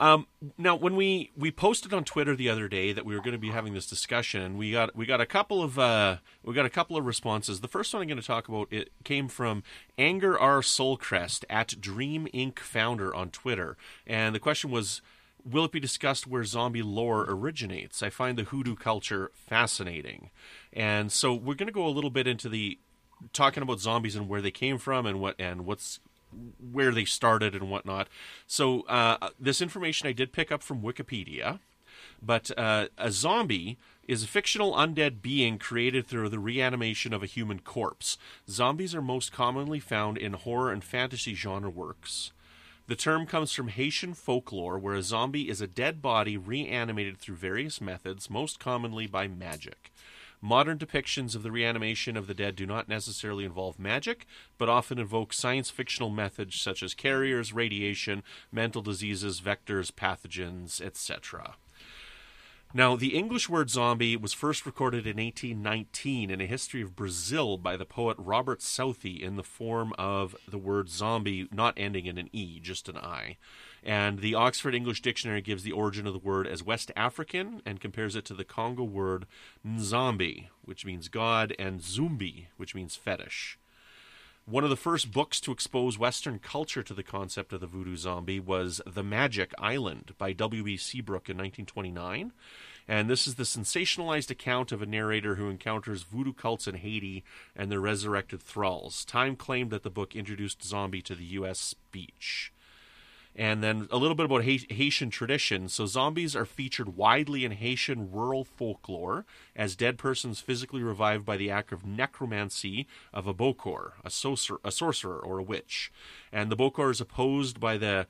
um, 0.00 0.26
now, 0.56 0.74
when 0.74 0.96
we, 0.96 1.30
we 1.36 1.50
posted 1.50 1.92
on 1.92 2.04
Twitter 2.04 2.34
the 2.34 2.48
other 2.48 2.68
day 2.68 2.94
that 2.94 3.04
we 3.04 3.14
were 3.14 3.20
going 3.20 3.34
to 3.34 3.38
be 3.38 3.50
having 3.50 3.74
this 3.74 3.86
discussion, 3.86 4.56
we 4.56 4.72
got 4.72 4.96
we 4.96 5.04
got 5.04 5.20
a 5.20 5.26
couple 5.26 5.62
of 5.62 5.78
uh, 5.78 6.16
we 6.42 6.54
got 6.54 6.64
a 6.64 6.70
couple 6.70 6.96
of 6.96 7.04
responses. 7.04 7.60
The 7.60 7.68
first 7.68 7.92
one 7.92 8.00
I'm 8.00 8.08
going 8.08 8.18
to 8.18 8.26
talk 8.26 8.48
about 8.48 8.72
it 8.72 8.90
came 9.04 9.28
from 9.28 9.62
Anger 9.98 10.38
R 10.38 10.62
Soulcrest 10.62 11.44
at 11.50 11.78
Dream 11.82 12.28
Inc. 12.32 12.60
founder 12.60 13.14
on 13.14 13.30
Twitter, 13.30 13.76
and 14.06 14.34
the 14.34 14.40
question 14.40 14.70
was. 14.70 15.02
Will 15.42 15.64
it 15.64 15.72
be 15.72 15.80
discussed 15.80 16.26
where 16.26 16.44
zombie 16.44 16.82
lore 16.82 17.24
originates? 17.26 18.02
I 18.02 18.10
find 18.10 18.36
the 18.36 18.42
hoodoo 18.42 18.76
culture 18.76 19.30
fascinating. 19.34 20.28
And 20.70 21.10
so 21.10 21.32
we're 21.32 21.54
going 21.54 21.66
to 21.66 21.72
go 21.72 21.86
a 21.86 21.88
little 21.88 22.10
bit 22.10 22.26
into 22.26 22.50
the 22.50 22.78
talking 23.32 23.62
about 23.62 23.80
zombies 23.80 24.16
and 24.16 24.28
where 24.28 24.42
they 24.42 24.50
came 24.50 24.76
from 24.76 25.06
and 25.06 25.18
what 25.18 25.36
and 25.38 25.64
what's 25.64 25.98
where 26.72 26.92
they 26.92 27.04
started 27.04 27.54
and 27.54 27.70
whatnot. 27.70 28.08
So 28.46 28.82
uh, 28.82 29.30
this 29.38 29.60
information 29.60 30.08
I 30.08 30.12
did 30.12 30.32
pick 30.32 30.50
up 30.52 30.62
from 30.62 30.82
Wikipedia, 30.82 31.60
but 32.22 32.50
uh, 32.58 32.86
a 32.98 33.10
zombie 33.10 33.78
is 34.06 34.24
a 34.24 34.28
fictional 34.28 34.74
undead 34.74 35.22
being 35.22 35.58
created 35.58 36.06
through 36.06 36.28
the 36.28 36.38
reanimation 36.38 37.12
of 37.12 37.22
a 37.22 37.26
human 37.26 37.60
corpse. 37.60 38.18
Zombies 38.48 38.94
are 38.94 39.02
most 39.02 39.32
commonly 39.32 39.78
found 39.78 40.18
in 40.18 40.32
horror 40.32 40.72
and 40.72 40.82
fantasy 40.82 41.34
genre 41.34 41.70
works. 41.70 42.32
The 42.88 42.96
term 42.96 43.24
comes 43.24 43.52
from 43.52 43.68
Haitian 43.68 44.14
folklore, 44.14 44.76
where 44.76 44.96
a 44.96 45.02
zombie 45.02 45.48
is 45.48 45.60
a 45.60 45.68
dead 45.68 46.02
body 46.02 46.36
reanimated 46.36 47.18
through 47.18 47.36
various 47.36 47.80
methods, 47.80 48.28
most 48.28 48.58
commonly 48.58 49.06
by 49.06 49.28
magic. 49.28 49.89
Modern 50.42 50.78
depictions 50.78 51.34
of 51.34 51.42
the 51.42 51.52
reanimation 51.52 52.16
of 52.16 52.26
the 52.26 52.34
dead 52.34 52.56
do 52.56 52.64
not 52.64 52.88
necessarily 52.88 53.44
involve 53.44 53.78
magic, 53.78 54.26
but 54.56 54.70
often 54.70 54.98
invoke 54.98 55.34
science 55.34 55.68
fictional 55.68 56.08
methods 56.08 56.58
such 56.58 56.82
as 56.82 56.94
carriers, 56.94 57.52
radiation, 57.52 58.22
mental 58.50 58.80
diseases, 58.80 59.40
vectors, 59.40 59.92
pathogens, 59.92 60.80
etc. 60.80 61.56
Now, 62.72 62.94
the 62.94 63.16
English 63.16 63.48
word 63.48 63.68
zombie 63.68 64.16
was 64.16 64.32
first 64.32 64.64
recorded 64.64 65.04
in 65.04 65.16
1819 65.16 66.30
in 66.30 66.40
a 66.40 66.46
history 66.46 66.82
of 66.82 66.94
Brazil 66.94 67.58
by 67.58 67.76
the 67.76 67.84
poet 67.84 68.16
Robert 68.18 68.62
Southey 68.62 69.20
in 69.22 69.34
the 69.34 69.42
form 69.42 69.92
of 69.98 70.36
the 70.46 70.58
word 70.58 70.88
zombi 70.88 71.48
not 71.52 71.74
ending 71.76 72.06
in 72.06 72.16
an 72.16 72.30
E, 72.32 72.60
just 72.60 72.88
an 72.88 72.96
I. 72.96 73.38
And 73.82 74.18
the 74.18 74.34
Oxford 74.34 74.74
English 74.74 75.00
Dictionary 75.00 75.40
gives 75.40 75.62
the 75.62 75.72
origin 75.72 76.06
of 76.06 76.12
the 76.12 76.18
word 76.18 76.46
as 76.46 76.62
West 76.62 76.90
African 76.94 77.62
and 77.64 77.80
compares 77.80 78.14
it 78.14 78.24
to 78.26 78.34
the 78.34 78.44
Congo 78.44 78.84
word 78.84 79.26
nzambi, 79.66 80.48
which 80.62 80.84
means 80.84 81.08
God, 81.08 81.54
and 81.58 81.80
zumbi, 81.80 82.46
which 82.56 82.74
means 82.74 82.96
fetish. 82.96 83.58
One 84.46 84.64
of 84.64 84.70
the 84.70 84.76
first 84.76 85.12
books 85.12 85.40
to 85.42 85.52
expose 85.52 85.98
Western 85.98 86.40
culture 86.40 86.82
to 86.82 86.94
the 86.94 87.02
concept 87.04 87.52
of 87.52 87.60
the 87.60 87.66
voodoo 87.66 87.96
zombie 87.96 88.40
was 88.40 88.80
The 88.84 89.04
Magic 89.04 89.52
Island 89.58 90.14
by 90.18 90.32
W.B. 90.32 90.76
Seabrook 90.76 91.28
in 91.28 91.36
1929. 91.36 92.32
And 92.88 93.08
this 93.08 93.28
is 93.28 93.36
the 93.36 93.44
sensationalized 93.44 94.30
account 94.30 94.72
of 94.72 94.82
a 94.82 94.86
narrator 94.86 95.36
who 95.36 95.48
encounters 95.48 96.02
voodoo 96.02 96.32
cults 96.32 96.66
in 96.66 96.74
Haiti 96.74 97.22
and 97.54 97.70
their 97.70 97.80
resurrected 97.80 98.42
thralls. 98.42 99.04
Time 99.04 99.36
claimed 99.36 99.70
that 99.70 99.84
the 99.84 99.90
book 99.90 100.16
introduced 100.16 100.64
zombie 100.64 101.02
to 101.02 101.14
the 101.14 101.26
U.S. 101.26 101.60
speech. 101.60 102.52
And 103.36 103.62
then 103.62 103.86
a 103.90 103.96
little 103.96 104.16
bit 104.16 104.26
about 104.26 104.42
Haitian 104.42 105.10
tradition. 105.10 105.68
So, 105.68 105.86
zombies 105.86 106.34
are 106.34 106.44
featured 106.44 106.96
widely 106.96 107.44
in 107.44 107.52
Haitian 107.52 108.10
rural 108.10 108.44
folklore 108.44 109.24
as 109.54 109.76
dead 109.76 109.98
persons 109.98 110.40
physically 110.40 110.82
revived 110.82 111.24
by 111.24 111.36
the 111.36 111.50
act 111.50 111.72
of 111.72 111.86
necromancy 111.86 112.86
of 113.12 113.26
a 113.26 113.34
bokor, 113.34 113.92
a, 114.04 114.10
sorcerer, 114.10 114.60
a 114.64 114.72
sorcerer 114.72 115.18
or 115.18 115.38
a 115.38 115.44
witch. 115.44 115.92
And 116.32 116.50
the 116.50 116.56
bokor 116.56 116.90
is 116.90 117.00
opposed 117.00 117.60
by 117.60 117.78
the 117.78 118.06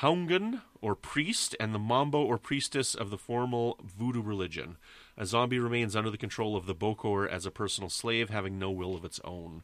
Houngan 0.00 0.62
or 0.80 0.94
priest 0.94 1.56
and 1.58 1.74
the 1.74 1.78
Mambo 1.78 2.22
or 2.22 2.38
priestess 2.38 2.94
of 2.94 3.10
the 3.10 3.18
formal 3.18 3.78
voodoo 3.82 4.22
religion. 4.22 4.76
A 5.16 5.26
zombie 5.26 5.58
remains 5.58 5.96
under 5.96 6.10
the 6.10 6.18
control 6.18 6.56
of 6.56 6.66
the 6.66 6.74
bokor 6.74 7.28
as 7.28 7.46
a 7.46 7.50
personal 7.50 7.90
slave, 7.90 8.30
having 8.30 8.58
no 8.58 8.70
will 8.70 8.94
of 8.94 9.04
its 9.04 9.20
own. 9.24 9.62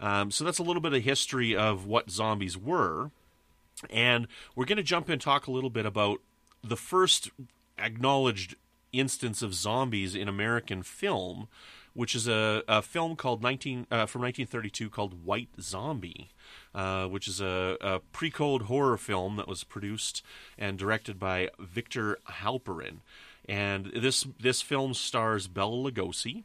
Um, 0.00 0.30
so 0.30 0.44
that's 0.44 0.58
a 0.58 0.62
little 0.62 0.82
bit 0.82 0.92
of 0.92 1.02
history 1.02 1.54
of 1.54 1.86
what 1.86 2.10
zombies 2.10 2.56
were. 2.56 3.10
And 3.90 4.28
we're 4.54 4.64
going 4.64 4.76
to 4.76 4.82
jump 4.82 5.08
in 5.08 5.14
and 5.14 5.20
talk 5.20 5.46
a 5.46 5.50
little 5.50 5.70
bit 5.70 5.86
about 5.86 6.20
the 6.62 6.76
first 6.76 7.30
acknowledged 7.78 8.56
instance 8.92 9.42
of 9.42 9.54
zombies 9.54 10.14
in 10.14 10.28
American 10.28 10.82
film, 10.82 11.48
which 11.94 12.14
is 12.14 12.28
a, 12.28 12.62
a 12.68 12.82
film 12.82 13.16
called 13.16 13.42
19 13.42 13.86
uh, 13.90 14.06
from 14.06 14.22
1932 14.22 14.90
called 14.90 15.24
White 15.24 15.48
Zombie, 15.60 16.28
uh, 16.74 17.06
which 17.06 17.28
is 17.28 17.40
a, 17.40 17.76
a 17.80 18.00
pre-code 18.12 18.62
horror 18.62 18.96
film 18.96 19.36
that 19.36 19.48
was 19.48 19.64
produced 19.64 20.22
and 20.56 20.78
directed 20.78 21.18
by 21.18 21.50
Victor 21.58 22.18
Halperin. 22.28 22.98
And 23.48 23.86
this 23.96 24.26
this 24.38 24.60
film 24.60 24.92
stars 24.92 25.48
Bela 25.48 25.90
Lugosi, 25.90 26.44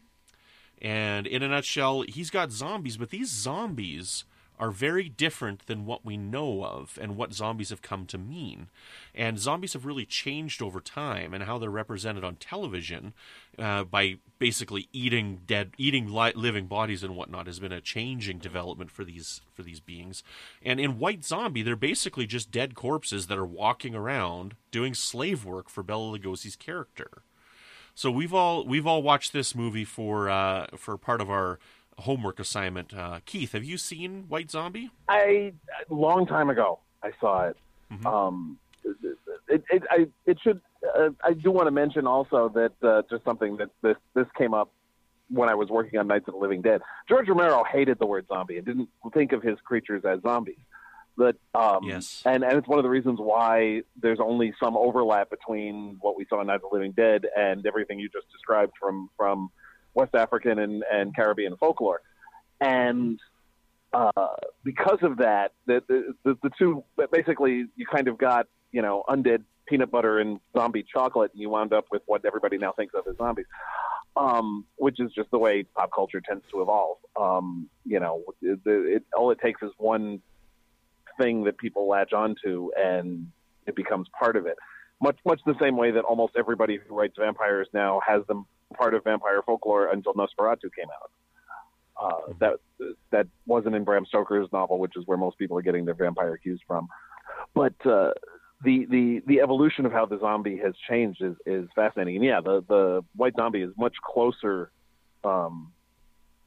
and 0.82 1.28
in 1.28 1.44
a 1.44 1.50
nutshell, 1.50 2.02
he's 2.02 2.30
got 2.30 2.52
zombies, 2.52 2.96
but 2.96 3.10
these 3.10 3.30
zombies 3.30 4.24
are 4.60 4.72
very 4.72 5.10
different 5.10 5.66
than 5.66 5.86
what 5.86 6.06
we 6.06 6.18
know 6.18 6.64
of 6.64 6.98
and 7.02 7.16
what 7.16 7.34
zombies 7.34 7.70
have 7.70 7.82
come 7.82 8.06
to 8.06 8.18
mean. 8.18 8.68
And 9.14 9.40
zombies 9.40 9.74
have 9.74 9.86
really 9.86 10.06
changed 10.06 10.62
over 10.62 10.80
time 10.80 11.34
and 11.34 11.44
how 11.44 11.58
they're 11.58 11.70
represented 11.70 12.24
on 12.24 12.36
television 12.36 13.14
uh, 13.58 13.84
by 13.84 14.18
basically 14.40 14.88
eating 14.94 15.42
dead, 15.46 15.72
eating 15.78 16.14
li- 16.14 16.34
living 16.36 16.68
bodies 16.68 17.04
and 17.04 17.16
whatnot 17.16 17.48
has 17.48 17.60
been 17.60 17.72
a 17.72 17.82
changing 17.82 18.40
development 18.40 18.92
for 18.92 19.04
these 19.04 19.42
for 19.54 19.64
these 19.64 19.80
beings. 19.80 20.24
And 20.62 20.80
in 20.80 21.00
White 21.00 21.24
Zombie, 21.24 21.64
they're 21.64 21.76
basically 21.76 22.26
just 22.26 22.52
dead 22.52 22.76
corpses 22.76 23.28
that 23.28 23.38
are 23.38 23.46
walking 23.46 23.96
around 23.96 24.56
doing 24.72 24.94
slave 24.94 25.46
work 25.46 25.70
for 25.70 25.84
Bela 25.84 26.18
Lugosi's 26.18 26.56
character. 26.56 27.24
So 27.96 28.10
we've 28.10 28.34
all 28.34 28.66
we've 28.66 28.88
all 28.88 29.04
watched 29.04 29.34
this 29.34 29.54
movie 29.54 29.86
for 29.86 30.30
uh, 30.30 30.68
for 30.76 30.98
part 30.98 31.22
of 31.22 31.30
our 31.30 31.60
homework 32.00 32.40
assignment. 32.40 32.94
Uh, 32.94 33.20
Keith, 33.26 33.52
have 33.54 33.64
you 33.64 33.78
seen 33.78 34.26
White 34.28 34.52
Zombie? 34.52 34.90
I 35.08 35.54
a 35.90 35.94
long 35.94 36.26
time 36.26 36.50
ago 36.50 36.80
I 37.02 37.12
saw 37.20 37.48
it. 37.48 37.58
Mhm. 37.92 38.06
Um, 38.06 38.58
it, 39.50 39.64
it, 39.70 39.84
I, 39.90 40.08
it 40.26 40.38
should. 40.42 40.60
Uh, 40.98 41.10
I 41.24 41.34
do 41.34 41.52
want 41.52 41.68
to 41.68 41.72
mention 41.72 42.08
also 42.08 42.50
that 42.50 42.74
uh, 42.88 43.04
just 43.10 43.24
something 43.24 43.58
that 43.58 43.70
this 43.82 43.98
this 44.14 44.26
came 44.38 44.54
up 44.54 44.72
when 45.30 45.50
I 45.50 45.56
was 45.56 45.70
working 45.70 46.00
on 46.00 46.08
Nights 46.08 46.28
of 46.28 46.34
the 46.34 46.40
Living 46.40 46.62
Dead. 46.62 46.82
George 47.08 47.28
Romero 47.28 47.64
hated 47.64 47.98
the 48.00 48.06
word 48.06 48.28
zombie 48.28 48.58
and 48.58 48.66
didn't 48.66 48.90
think 49.14 49.32
of 49.32 49.42
his 49.42 49.58
creatures 49.64 50.04
as 50.06 50.22
zombies. 50.22 50.58
But 51.16 51.36
um, 51.54 51.80
Yes. 51.84 52.22
and 52.26 52.44
and 52.44 52.54
it's 52.58 52.68
one 52.68 52.80
of 52.80 52.84
the 52.84 52.90
reasons 52.90 53.20
why 53.20 53.84
there's 54.02 54.20
only 54.20 54.54
some 54.62 54.76
overlap 54.76 55.30
between 55.30 55.98
what 56.02 56.18
we 56.18 56.26
saw 56.30 56.42
in 56.42 56.48
Nights 56.48 56.64
of 56.64 56.72
the 56.72 56.76
Living 56.76 56.92
Dead 56.92 57.26
and 57.38 57.66
everything 57.66 58.00
you 58.00 58.10
just 58.10 58.30
described 58.32 58.74
from 58.80 59.10
from 59.18 59.50
West 59.94 60.16
African 60.16 60.60
and, 60.60 60.84
and 60.92 61.16
Caribbean 61.16 61.58
folklore. 61.58 62.02
And 62.62 63.20
uh, 63.94 64.12
because 64.64 65.00
of 65.02 65.18
that, 65.18 65.52
the, 65.66 65.82
the, 65.88 66.38
the, 66.42 66.50
two, 66.58 66.84
basically, 67.12 67.66
you 67.76 67.86
kind 67.86 68.08
of 68.08 68.18
got, 68.18 68.48
you 68.72 68.82
know, 68.82 69.04
undead 69.08 69.44
peanut 69.68 69.92
butter 69.92 70.20
and 70.20 70.40
zombie 70.58 70.84
chocolate, 70.84 71.32
and 71.34 71.42
you 71.42 71.50
wound 71.50 71.74
up 71.74 71.86
with 71.92 72.02
what 72.06 72.26
everybody 72.26 72.58
now 72.58 72.72
thinks 72.72 72.94
of 72.96 73.06
as 73.08 73.18
zombies, 73.18 73.46
um, 74.18 74.66
which 74.78 75.00
is 75.00 75.12
just 75.14 75.30
the 75.32 75.38
way 75.38 75.64
pop 75.64 75.92
culture 75.94 76.22
tends 76.22 76.44
to 76.52 76.62
evolve. 76.62 76.98
Um, 77.20 77.70
you 77.86 78.00
know, 78.00 78.24
it, 78.42 78.60
it, 78.66 79.04
all 79.16 79.32
it 79.32 79.40
takes 79.40 79.62
is 79.62 79.72
one 79.78 80.22
thing 81.20 81.44
that 81.44 81.58
people 81.58 81.88
latch 81.88 82.14
onto, 82.14 82.72
and 82.76 83.28
it 83.68 83.76
becomes 83.76 84.08
part 84.18 84.36
of 84.36 84.46
it. 84.46 84.58
Much, 85.02 85.18
much 85.26 85.40
the 85.46 85.56
same 85.60 85.78
way 85.78 85.92
that 85.92 86.04
almost 86.04 86.34
everybody 86.38 86.80
who 86.88 86.96
writes 86.96 87.16
vampires 87.20 87.68
now 87.74 88.02
has 88.08 88.26
them 88.28 88.46
part 88.74 88.94
of 88.94 89.04
vampire 89.04 89.42
folklore 89.46 89.88
until 89.88 90.14
Nosferatu 90.14 90.70
came 90.76 90.88
out. 91.02 91.12
Uh, 92.02 92.34
that 92.40 92.54
that 93.12 93.28
wasn't 93.46 93.76
in 93.76 93.84
Bram 93.84 94.06
Stoker's 94.06 94.48
novel, 94.52 94.80
which 94.80 94.94
is 94.96 95.04
where 95.06 95.18
most 95.18 95.38
people 95.38 95.58
are 95.58 95.62
getting 95.62 95.86
their 95.86 95.94
vampire 95.94 96.38
cues 96.38 96.60
from. 96.68 96.88
but 97.54 97.74
uh, 97.86 98.12
the 98.64 98.86
the 98.90 99.22
the 99.28 99.42
evolution 99.42 99.86
of 99.86 99.92
how 99.92 100.06
the 100.06 100.20
zombie 100.20 100.58
has 100.58 100.74
changed 100.90 101.22
is 101.22 101.36
is 101.46 101.68
fascinating. 101.76 102.16
And 102.18 102.26
yeah, 102.26 102.42
the 102.42 102.64
the 102.68 103.06
white 103.16 103.36
zombie 103.36 103.62
is 103.62 103.72
much 103.78 103.96
closer 104.04 104.72
um, 105.24 105.72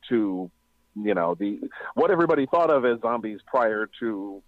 to 0.09 0.51
you 0.95 1.15
know 1.15 1.37
the 1.39 1.61
what 1.95 2.11
everybody 2.11 2.47
thought 2.47 2.71
of 2.71 2.85
as 2.85 3.01
zombies 3.01 3.41
prior 3.47 3.89
to 4.01 4.43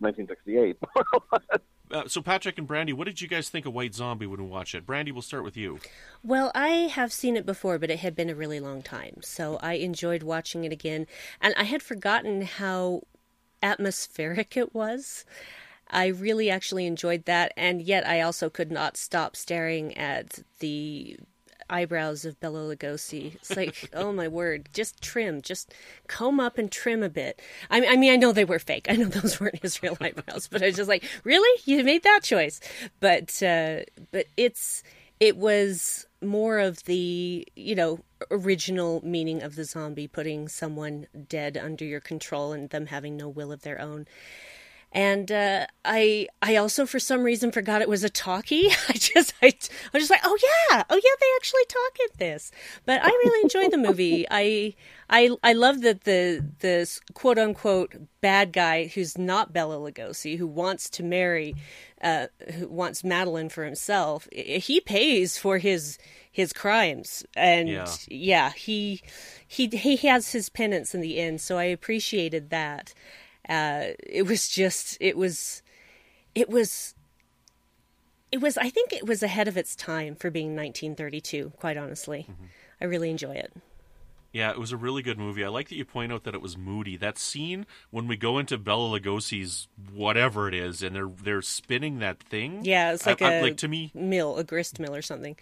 1968. 0.00 0.78
Uh, 1.90 2.06
so, 2.06 2.20
Patrick 2.20 2.58
and 2.58 2.66
Brandy, 2.66 2.92
what 2.92 3.06
did 3.06 3.20
you 3.20 3.28
guys 3.28 3.48
think 3.48 3.64
of 3.64 3.72
White 3.72 3.94
Zombie 3.94 4.26
when 4.26 4.42
we 4.42 4.46
watched 4.46 4.74
it? 4.74 4.84
Brandy, 4.84 5.10
we'll 5.10 5.22
start 5.22 5.42
with 5.42 5.56
you. 5.56 5.80
Well, 6.22 6.52
I 6.54 6.68
have 6.68 7.12
seen 7.14 7.36
it 7.36 7.46
before, 7.46 7.78
but 7.78 7.90
it 7.90 8.00
had 8.00 8.14
been 8.14 8.28
a 8.28 8.34
really 8.34 8.60
long 8.60 8.82
time. 8.82 9.20
So 9.22 9.56
I 9.62 9.74
enjoyed 9.74 10.22
watching 10.22 10.64
it 10.64 10.72
again. 10.72 11.06
And 11.40 11.54
I 11.56 11.62
had 11.64 11.82
forgotten 11.82 12.42
how 12.42 13.04
atmospheric 13.62 14.56
it 14.56 14.74
was. 14.74 15.24
I 15.90 16.08
really 16.08 16.50
actually 16.50 16.86
enjoyed 16.86 17.24
that. 17.24 17.52
And 17.56 17.80
yet 17.80 18.06
I 18.06 18.20
also 18.20 18.50
could 18.50 18.70
not 18.70 18.96
stop 18.96 19.34
staring 19.34 19.96
at 19.96 20.40
the 20.60 21.18
eyebrows 21.70 22.24
of 22.24 22.38
Bela 22.40 22.74
Lugosi. 22.74 23.34
It's 23.36 23.56
like, 23.56 23.90
oh 23.94 24.12
my 24.12 24.28
word, 24.28 24.68
just 24.72 25.02
trim, 25.02 25.42
just 25.42 25.72
comb 26.06 26.40
up 26.40 26.58
and 26.58 26.70
trim 26.70 27.02
a 27.02 27.08
bit. 27.08 27.40
I 27.70 27.84
I 27.86 27.96
mean, 27.96 28.12
I 28.12 28.16
know 28.16 28.32
they 28.32 28.44
were 28.44 28.58
fake. 28.58 28.86
I 28.88 28.96
know 28.96 29.06
those 29.06 29.40
weren't 29.40 29.62
his 29.62 29.82
real 29.82 29.96
eyebrows, 30.00 30.48
but 30.48 30.62
I 30.62 30.66
was 30.66 30.76
just 30.76 30.88
like, 30.88 31.04
really, 31.24 31.60
you 31.64 31.82
made 31.84 32.02
that 32.02 32.22
choice? 32.22 32.60
But 33.00 33.42
uh, 33.42 33.80
but 34.10 34.26
it's 34.36 34.82
it 35.20 35.36
was 35.36 36.06
more 36.20 36.58
of 36.58 36.84
the 36.84 37.46
you 37.54 37.74
know 37.74 38.00
original 38.30 39.00
meaning 39.04 39.42
of 39.42 39.56
the 39.56 39.64
zombie, 39.64 40.08
putting 40.08 40.48
someone 40.48 41.06
dead 41.28 41.56
under 41.56 41.84
your 41.84 42.00
control 42.00 42.52
and 42.52 42.70
them 42.70 42.86
having 42.86 43.16
no 43.16 43.28
will 43.28 43.52
of 43.52 43.62
their 43.62 43.80
own 43.80 44.06
and 44.92 45.30
uh, 45.30 45.66
I 45.84 46.28
I 46.40 46.56
also 46.56 46.86
for 46.86 46.98
some 46.98 47.22
reason 47.22 47.52
forgot 47.52 47.82
it 47.82 47.88
was 47.88 48.04
a 48.04 48.08
talkie. 48.08 48.68
I 48.88 48.94
just 48.94 49.34
I, 49.42 49.46
I 49.46 49.50
was 49.92 50.02
just 50.02 50.10
like, 50.10 50.22
oh 50.24 50.38
yeah, 50.42 50.84
oh 50.88 50.96
yeah, 50.96 51.10
they 51.20 51.26
actually 51.36 51.64
talk 51.68 51.98
in 52.00 52.08
this. 52.18 52.50
But 52.86 53.02
I 53.02 53.08
really 53.08 53.42
enjoyed 53.42 53.70
the 53.70 53.76
movie. 53.78 54.26
I 54.30 54.74
I 55.10 55.36
I 55.42 55.52
love 55.52 55.82
that 55.82 56.04
the 56.04 56.44
the 56.60 57.00
quote 57.12 57.38
unquote 57.38 57.94
bad 58.20 58.52
guy 58.52 58.86
who's 58.86 59.18
not 59.18 59.52
Bela 59.52 59.76
Lugosi 59.76 60.38
who 60.38 60.46
wants 60.46 60.88
to 60.90 61.02
marry, 61.02 61.54
uh, 62.00 62.28
who 62.54 62.66
wants 62.68 63.04
Madeline 63.04 63.50
for 63.50 63.64
himself. 63.64 64.26
He 64.32 64.80
pays 64.80 65.36
for 65.36 65.58
his 65.58 65.98
his 66.32 66.54
crimes, 66.54 67.26
and 67.36 67.68
yeah, 67.68 67.86
yeah 68.08 68.50
he 68.52 69.02
he 69.46 69.66
he 69.66 69.96
has 70.08 70.32
his 70.32 70.48
penance 70.48 70.94
in 70.94 71.02
the 71.02 71.18
end. 71.18 71.42
So 71.42 71.58
I 71.58 71.64
appreciated 71.64 72.48
that. 72.50 72.94
Uh, 73.48 73.94
it 73.98 74.26
was 74.26 74.48
just 74.48 74.96
it 75.00 75.16
was 75.16 75.62
it 76.34 76.48
was 76.48 76.94
it 78.30 78.40
was 78.40 78.58
I 78.58 78.70
think 78.70 78.92
it 78.92 79.06
was 79.06 79.22
ahead 79.22 79.48
of 79.48 79.56
its 79.56 79.74
time 79.74 80.14
for 80.14 80.30
being 80.30 80.54
1932. 80.54 81.52
Quite 81.58 81.76
honestly, 81.76 82.26
mm-hmm. 82.30 82.44
I 82.80 82.84
really 82.84 83.10
enjoy 83.10 83.34
it. 83.34 83.52
Yeah, 84.30 84.50
it 84.50 84.58
was 84.58 84.72
a 84.72 84.76
really 84.76 85.02
good 85.02 85.18
movie. 85.18 85.42
I 85.42 85.48
like 85.48 85.70
that 85.70 85.76
you 85.76 85.86
point 85.86 86.12
out 86.12 86.24
that 86.24 86.34
it 86.34 86.42
was 86.42 86.56
moody. 86.56 86.98
That 86.98 87.16
scene 87.16 87.64
when 87.90 88.06
we 88.06 88.16
go 88.16 88.38
into 88.38 88.58
Bela 88.58 89.00
Lugosi's 89.00 89.68
whatever 89.90 90.48
it 90.48 90.54
is, 90.54 90.82
and 90.82 90.94
they're 90.94 91.10
they're 91.22 91.42
spinning 91.42 92.00
that 92.00 92.22
thing. 92.22 92.64
Yeah, 92.64 92.92
it's 92.92 93.06
like 93.06 93.22
I, 93.22 93.32
a 93.32 93.38
I, 93.38 93.42
like 93.42 93.56
to 93.58 93.68
me 93.68 93.90
mill, 93.94 94.36
a 94.36 94.44
grist 94.44 94.78
mill 94.78 94.94
or 94.94 95.02
something. 95.02 95.36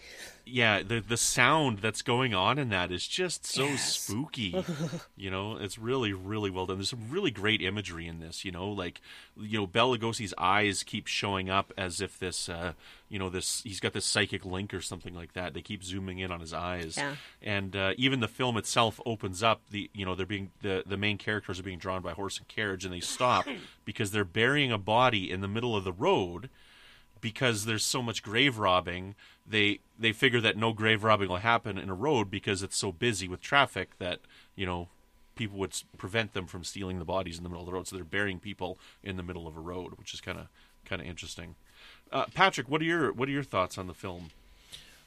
Yeah, 0.48 0.82
the 0.82 1.00
the 1.00 1.16
sound 1.16 1.80
that's 1.80 2.02
going 2.02 2.32
on 2.32 2.59
in 2.59 2.68
that 2.68 2.92
is 2.92 3.06
just 3.06 3.44
so 3.44 3.64
yes. 3.64 3.98
spooky. 3.98 4.64
you 5.16 5.30
know, 5.30 5.56
it's 5.56 5.76
really 5.76 6.12
really 6.12 6.50
well 6.50 6.66
done. 6.66 6.78
There's 6.78 6.90
some 6.90 7.11
really 7.11 7.32
great 7.32 7.61
imagery 7.61 8.06
in 8.06 8.20
this. 8.20 8.44
You 8.44 8.52
know, 8.52 8.68
like 8.68 9.00
you 9.37 9.59
know 9.59 9.66
Bela 9.66 9.98
Lugosi's 9.98 10.32
eyes 10.38 10.85
keep 10.85 11.09
showing 11.09 11.50
up 11.50 11.72
as 11.76 12.00
if 12.00 12.18
this. 12.18 12.48
Uh, 12.48 12.74
you 13.09 13.18
know 13.18 13.30
this 13.30 13.62
he's 13.62 13.80
got 13.80 13.92
this 13.92 14.04
psychic 14.04 14.44
link 14.44 14.74
or 14.74 14.80
something 14.80 15.14
like 15.14 15.32
that 15.35 15.54
they 15.54 15.62
keep 15.62 15.85
zooming 15.85 16.18
in 16.18 16.32
on 16.32 16.40
his 16.40 16.52
eyes 16.52 16.96
yeah. 16.96 17.14
and 17.42 17.76
uh, 17.76 17.92
even 17.96 18.20
the 18.20 18.28
film 18.28 18.56
itself 18.56 19.00
opens 19.06 19.42
up 19.42 19.62
the 19.70 19.90
you 19.92 20.04
know 20.04 20.14
they're 20.14 20.26
being 20.26 20.50
the 20.62 20.82
the 20.87 20.96
main 20.96 21.18
characters 21.18 21.61
are 21.61 21.62
being 21.62 21.78
drawn 21.78 22.02
by 22.02 22.12
horse 22.12 22.38
and 22.38 22.48
carriage 22.48 22.85
and 22.85 22.92
they 22.92 23.00
stop 23.00 23.46
because 23.85 24.11
they're 24.11 24.24
burying 24.24 24.72
a 24.72 24.78
body 24.78 25.30
in 25.30 25.40
the 25.40 25.48
middle 25.48 25.76
of 25.76 25.85
the 25.85 25.92
road 25.92 26.48
because 27.26 27.64
there's 27.64 27.84
so 27.84 28.00
much 28.00 28.22
grave 28.22 28.56
robbing 28.58 29.14
they 29.44 29.80
they 29.98 30.12
figure 30.12 30.40
that 30.40 30.56
no 30.56 30.72
grave 30.72 31.02
robbing 31.02 31.28
will 31.28 31.36
happen 31.36 31.76
in 31.76 31.90
a 31.90 31.94
road 31.94 32.30
because 32.30 32.62
it's 32.62 32.76
so 32.76 32.92
busy 32.92 33.26
with 33.26 33.40
traffic 33.40 33.98
that 33.98 34.20
you 34.54 34.64
know 34.64 34.88
people 35.34 35.58
would 35.58 35.74
prevent 35.98 36.34
them 36.34 36.46
from 36.46 36.62
stealing 36.62 36.98
the 36.98 37.04
bodies 37.04 37.36
in 37.36 37.42
the 37.42 37.48
middle 37.48 37.62
of 37.62 37.66
the 37.66 37.72
road 37.72 37.86
so 37.86 37.96
they're 37.96 38.04
burying 38.04 38.38
people 38.38 38.78
in 39.02 39.16
the 39.16 39.22
middle 39.22 39.46
of 39.46 39.56
a 39.56 39.60
road 39.60 39.94
which 39.98 40.14
is 40.14 40.20
kind 40.20 40.38
of 40.38 40.46
kind 40.84 41.02
of 41.02 41.08
interesting 41.08 41.56
uh, 42.12 42.26
Patrick, 42.34 42.68
what 42.68 42.80
are 42.80 42.84
your 42.84 43.12
what 43.12 43.28
are 43.28 43.32
your 43.32 43.42
thoughts 43.42 43.78
on 43.78 43.86
the 43.86 43.94
film? 43.94 44.30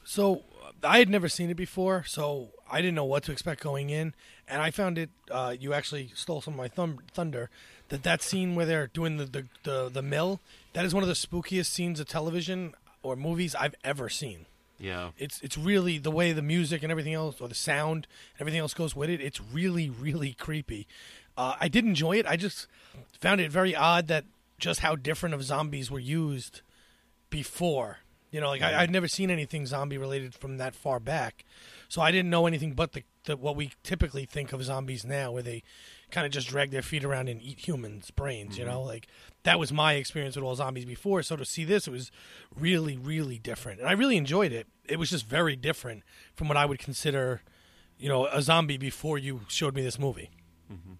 So 0.04 0.44
I 0.84 1.00
had 1.00 1.10
never 1.10 1.30
seen 1.30 1.50
it 1.50 1.56
before, 1.56 2.04
so 2.06 2.50
I 2.70 2.82
didn't 2.82 2.96
know 2.96 3.06
what 3.06 3.24
to 3.24 3.32
expect 3.32 3.62
going 3.62 3.90
in, 3.90 4.14
and 4.48 4.62
I 4.62 4.72
found 4.72 4.98
it. 4.98 5.10
Uh, 5.30 5.56
you 5.58 5.74
actually 5.74 6.12
stole 6.16 6.42
some 6.42 6.60
of 6.60 6.76
my 6.78 6.96
thunder. 7.14 7.50
That 7.90 8.04
that 8.04 8.22
scene 8.22 8.56
where 8.56 8.66
they're 8.66 8.88
doing 8.88 9.18
the, 9.18 9.26
the, 9.26 9.46
the 9.64 9.90
the 9.90 10.02
mill. 10.02 10.40
That 10.74 10.86
is 10.86 10.94
one 10.94 11.04
of 11.04 11.10
the 11.10 11.16
spookiest 11.16 11.66
scenes 11.68 12.00
of 12.00 12.08
television 12.08 12.74
or 13.02 13.16
movies 13.16 13.56
I've 13.56 13.76
ever 13.84 14.10
seen. 14.10 14.46
Yeah, 14.80 15.10
it's 15.18 15.42
it's 15.42 15.58
really 15.58 15.98
the 15.98 16.12
way 16.12 16.32
the 16.32 16.42
music 16.42 16.84
and 16.84 16.92
everything 16.92 17.14
else, 17.14 17.42
or 17.42 17.48
the 17.48 17.56
sound, 17.56 18.08
and 18.34 18.42
everything 18.42 18.62
else 18.62 18.74
goes 18.74 18.96
with 18.96 19.10
it. 19.10 19.20
It's 19.20 19.42
really 19.42 19.90
really 19.90 20.34
creepy. 20.34 20.88
Uh, 21.36 21.56
I 21.60 21.68
did 21.68 21.86
enjoy 21.86 22.18
it. 22.18 22.26
I 22.26 22.38
just 22.38 22.68
found 23.20 23.42
it 23.42 23.52
very 23.52 23.76
odd 23.76 24.08
that 24.08 24.26
just 24.58 24.82
how 24.82 24.96
different 24.96 25.36
of 25.36 25.44
zombies 25.44 25.90
were 25.90 26.00
used 26.00 26.62
before. 27.30 28.00
You 28.32 28.42
know, 28.42 28.48
like 28.48 28.62
I, 28.62 28.82
would 28.82 28.92
never 28.92 29.08
seen 29.08 29.32
anything 29.32 29.66
zombie 29.66 29.98
related 29.98 30.36
from 30.36 30.58
that 30.58 30.76
far 30.76 31.00
back, 31.00 31.46
so 31.88 32.02
I 32.02 32.12
didn't 32.12 32.30
know 32.30 32.46
anything 32.46 32.74
but 32.74 32.94
the, 32.94 33.04
the 33.26 33.36
what 33.36 33.56
we 33.56 33.72
typically 33.84 34.26
think 34.26 34.54
of 34.54 34.64
zombies 34.64 35.04
now, 35.04 35.32
where 35.32 35.44
they 35.44 35.64
kind 36.12 36.26
of 36.26 36.32
just 36.32 36.48
drag 36.48 36.72
their 36.72 36.82
feet 36.82 37.04
around 37.04 37.30
and 37.30 37.42
eat 37.42 37.68
humans' 37.68 38.12
brains. 38.12 38.54
Mm-hmm. 38.54 38.62
You 38.62 38.68
know, 38.68 38.82
like 38.82 39.08
that 39.44 39.60
was 39.60 39.72
my 39.72 39.94
experience 39.94 40.36
with 40.36 40.46
all 40.46 40.56
zombies 40.56 40.86
before. 40.86 41.24
So 41.24 41.36
to 41.36 41.46
see 41.46 41.64
this, 41.64 41.88
it 41.88 41.92
was 41.92 42.12
really, 42.56 42.98
really 42.98 43.38
different, 43.38 43.80
and 43.80 43.90
I 43.90 43.94
really 43.94 44.18
enjoyed 44.18 44.52
it. 44.52 44.68
It 44.86 44.98
was 44.98 45.10
just 45.10 45.26
very 45.28 45.56
different 45.56 46.04
from 46.36 46.48
what 46.48 46.58
I 46.58 46.66
would 46.66 46.80
consider, 46.80 47.42
you 47.98 48.10
know, 48.10 48.26
a 48.28 48.42
zombie 48.42 48.78
before 48.78 49.18
you 49.18 49.42
showed 49.48 49.76
me 49.76 49.82
this 49.82 50.00
movie. 50.00 50.32
Mm-hmm. 50.72 50.94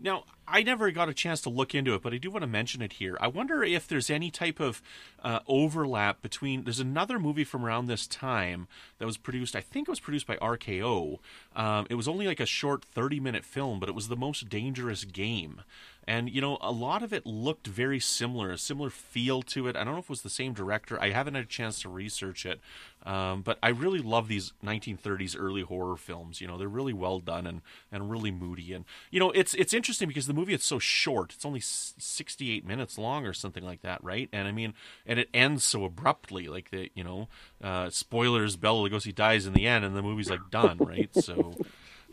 Now, 0.00 0.24
I 0.46 0.62
never 0.62 0.90
got 0.90 1.08
a 1.08 1.14
chance 1.14 1.40
to 1.42 1.50
look 1.50 1.74
into 1.74 1.94
it, 1.94 2.02
but 2.02 2.12
I 2.12 2.18
do 2.18 2.30
want 2.30 2.42
to 2.42 2.48
mention 2.48 2.82
it 2.82 2.94
here. 2.94 3.16
I 3.20 3.28
wonder 3.28 3.62
if 3.62 3.88
there's 3.88 4.10
any 4.10 4.30
type 4.30 4.60
of 4.60 4.82
uh, 5.22 5.40
overlap 5.46 6.22
between. 6.22 6.64
There's 6.64 6.80
another 6.80 7.18
movie 7.18 7.44
from 7.44 7.64
around 7.64 7.86
this 7.86 8.06
time 8.06 8.68
that 8.98 9.06
was 9.06 9.16
produced. 9.16 9.56
I 9.56 9.60
think 9.60 9.88
it 9.88 9.90
was 9.90 10.00
produced 10.00 10.26
by 10.26 10.36
RKO. 10.36 11.18
Um, 11.56 11.86
it 11.88 11.94
was 11.94 12.08
only 12.08 12.26
like 12.26 12.40
a 12.40 12.46
short 12.46 12.84
30 12.84 13.20
minute 13.20 13.44
film, 13.44 13.80
but 13.80 13.88
it 13.88 13.94
was 13.94 14.08
the 14.08 14.16
most 14.16 14.48
dangerous 14.48 15.04
game 15.04 15.62
and 16.06 16.30
you 16.30 16.40
know 16.40 16.58
a 16.60 16.72
lot 16.72 17.02
of 17.02 17.12
it 17.12 17.26
looked 17.26 17.66
very 17.66 18.00
similar 18.00 18.50
a 18.50 18.58
similar 18.58 18.90
feel 18.90 19.42
to 19.42 19.68
it. 19.68 19.76
I 19.76 19.84
don't 19.84 19.94
know 19.94 20.00
if 20.00 20.06
it 20.06 20.10
was 20.10 20.22
the 20.22 20.30
same 20.30 20.52
director. 20.52 21.00
I 21.00 21.10
haven't 21.10 21.34
had 21.34 21.44
a 21.44 21.48
chance 21.48 21.80
to 21.82 21.88
research 21.88 22.46
it. 22.46 22.60
Um, 23.04 23.42
but 23.42 23.58
i 23.62 23.68
really 23.68 23.98
love 23.98 24.28
these 24.28 24.54
1930s 24.64 25.36
early 25.38 25.60
horror 25.60 25.96
films. 25.96 26.40
You 26.40 26.48
know 26.48 26.56
they're 26.58 26.68
really 26.68 26.92
well 26.92 27.20
done 27.20 27.46
and, 27.46 27.60
and 27.92 28.10
really 28.10 28.30
moody. 28.30 28.72
And 28.72 28.84
you 29.10 29.20
know 29.20 29.30
it's 29.30 29.54
it's 29.54 29.72
interesting 29.72 30.08
because 30.08 30.26
the 30.26 30.34
movie 30.34 30.54
is 30.54 30.64
so 30.64 30.78
short. 30.78 31.32
It's 31.34 31.44
only 31.44 31.60
68 31.60 32.66
minutes 32.66 32.98
long 32.98 33.26
or 33.26 33.32
something 33.32 33.64
like 33.64 33.82
that 33.82 34.02
right? 34.02 34.28
And 34.32 34.48
i 34.48 34.52
mean 34.52 34.74
and 35.06 35.18
it 35.18 35.28
ends 35.34 35.64
so 35.64 35.84
abruptly 35.84 36.48
like 36.48 36.70
the 36.70 36.90
you 36.94 37.04
know 37.04 37.28
uh, 37.62 37.90
spoilers 37.90 38.56
bela 38.56 38.88
lugosi 38.88 39.14
dies 39.14 39.46
in 39.46 39.52
the 39.52 39.66
end 39.66 39.84
and 39.84 39.96
the 39.96 40.02
movie's 40.02 40.30
like 40.30 40.50
done 40.50 40.78
right? 40.78 41.14
So 41.14 41.54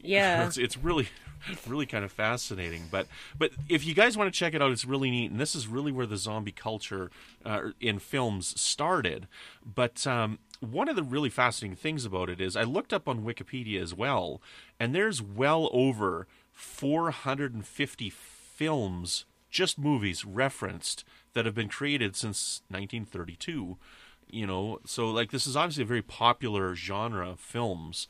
yeah 0.03 0.45
it's, 0.45 0.57
it's 0.57 0.77
really 0.77 1.07
really 1.67 1.85
kind 1.85 2.05
of 2.05 2.11
fascinating. 2.11 2.83
But 2.91 3.07
but 3.37 3.51
if 3.69 3.85
you 3.85 3.93
guys 3.93 4.17
want 4.17 4.31
to 4.31 4.37
check 4.37 4.53
it 4.53 4.61
out, 4.61 4.71
it's 4.71 4.85
really 4.85 5.11
neat, 5.11 5.31
and 5.31 5.39
this 5.39 5.55
is 5.55 5.67
really 5.67 5.91
where 5.91 6.05
the 6.05 6.17
zombie 6.17 6.51
culture 6.51 7.11
uh, 7.45 7.69
in 7.79 7.99
films 7.99 8.59
started. 8.59 9.27
But 9.63 10.05
um, 10.07 10.39
one 10.59 10.89
of 10.89 10.95
the 10.95 11.03
really 11.03 11.29
fascinating 11.29 11.75
things 11.75 12.05
about 12.05 12.29
it 12.29 12.39
is 12.39 12.55
I 12.55 12.63
looked 12.63 12.93
up 12.93 13.07
on 13.07 13.23
Wikipedia 13.23 13.81
as 13.81 13.93
well, 13.93 14.41
and 14.79 14.93
there's 14.93 15.21
well 15.21 15.69
over 15.71 16.27
450 16.53 18.09
films, 18.09 19.25
just 19.49 19.79
movies 19.79 20.25
referenced 20.25 21.03
that 21.33 21.45
have 21.45 21.55
been 21.55 21.69
created 21.69 22.15
since 22.15 22.61
1932 22.69 23.77
you 24.33 24.47
know 24.47 24.79
so 24.85 25.09
like 25.09 25.31
this 25.31 25.45
is 25.45 25.57
obviously 25.57 25.83
a 25.83 25.85
very 25.85 26.01
popular 26.01 26.73
genre 26.73 27.31
of 27.31 27.39
films 27.39 28.07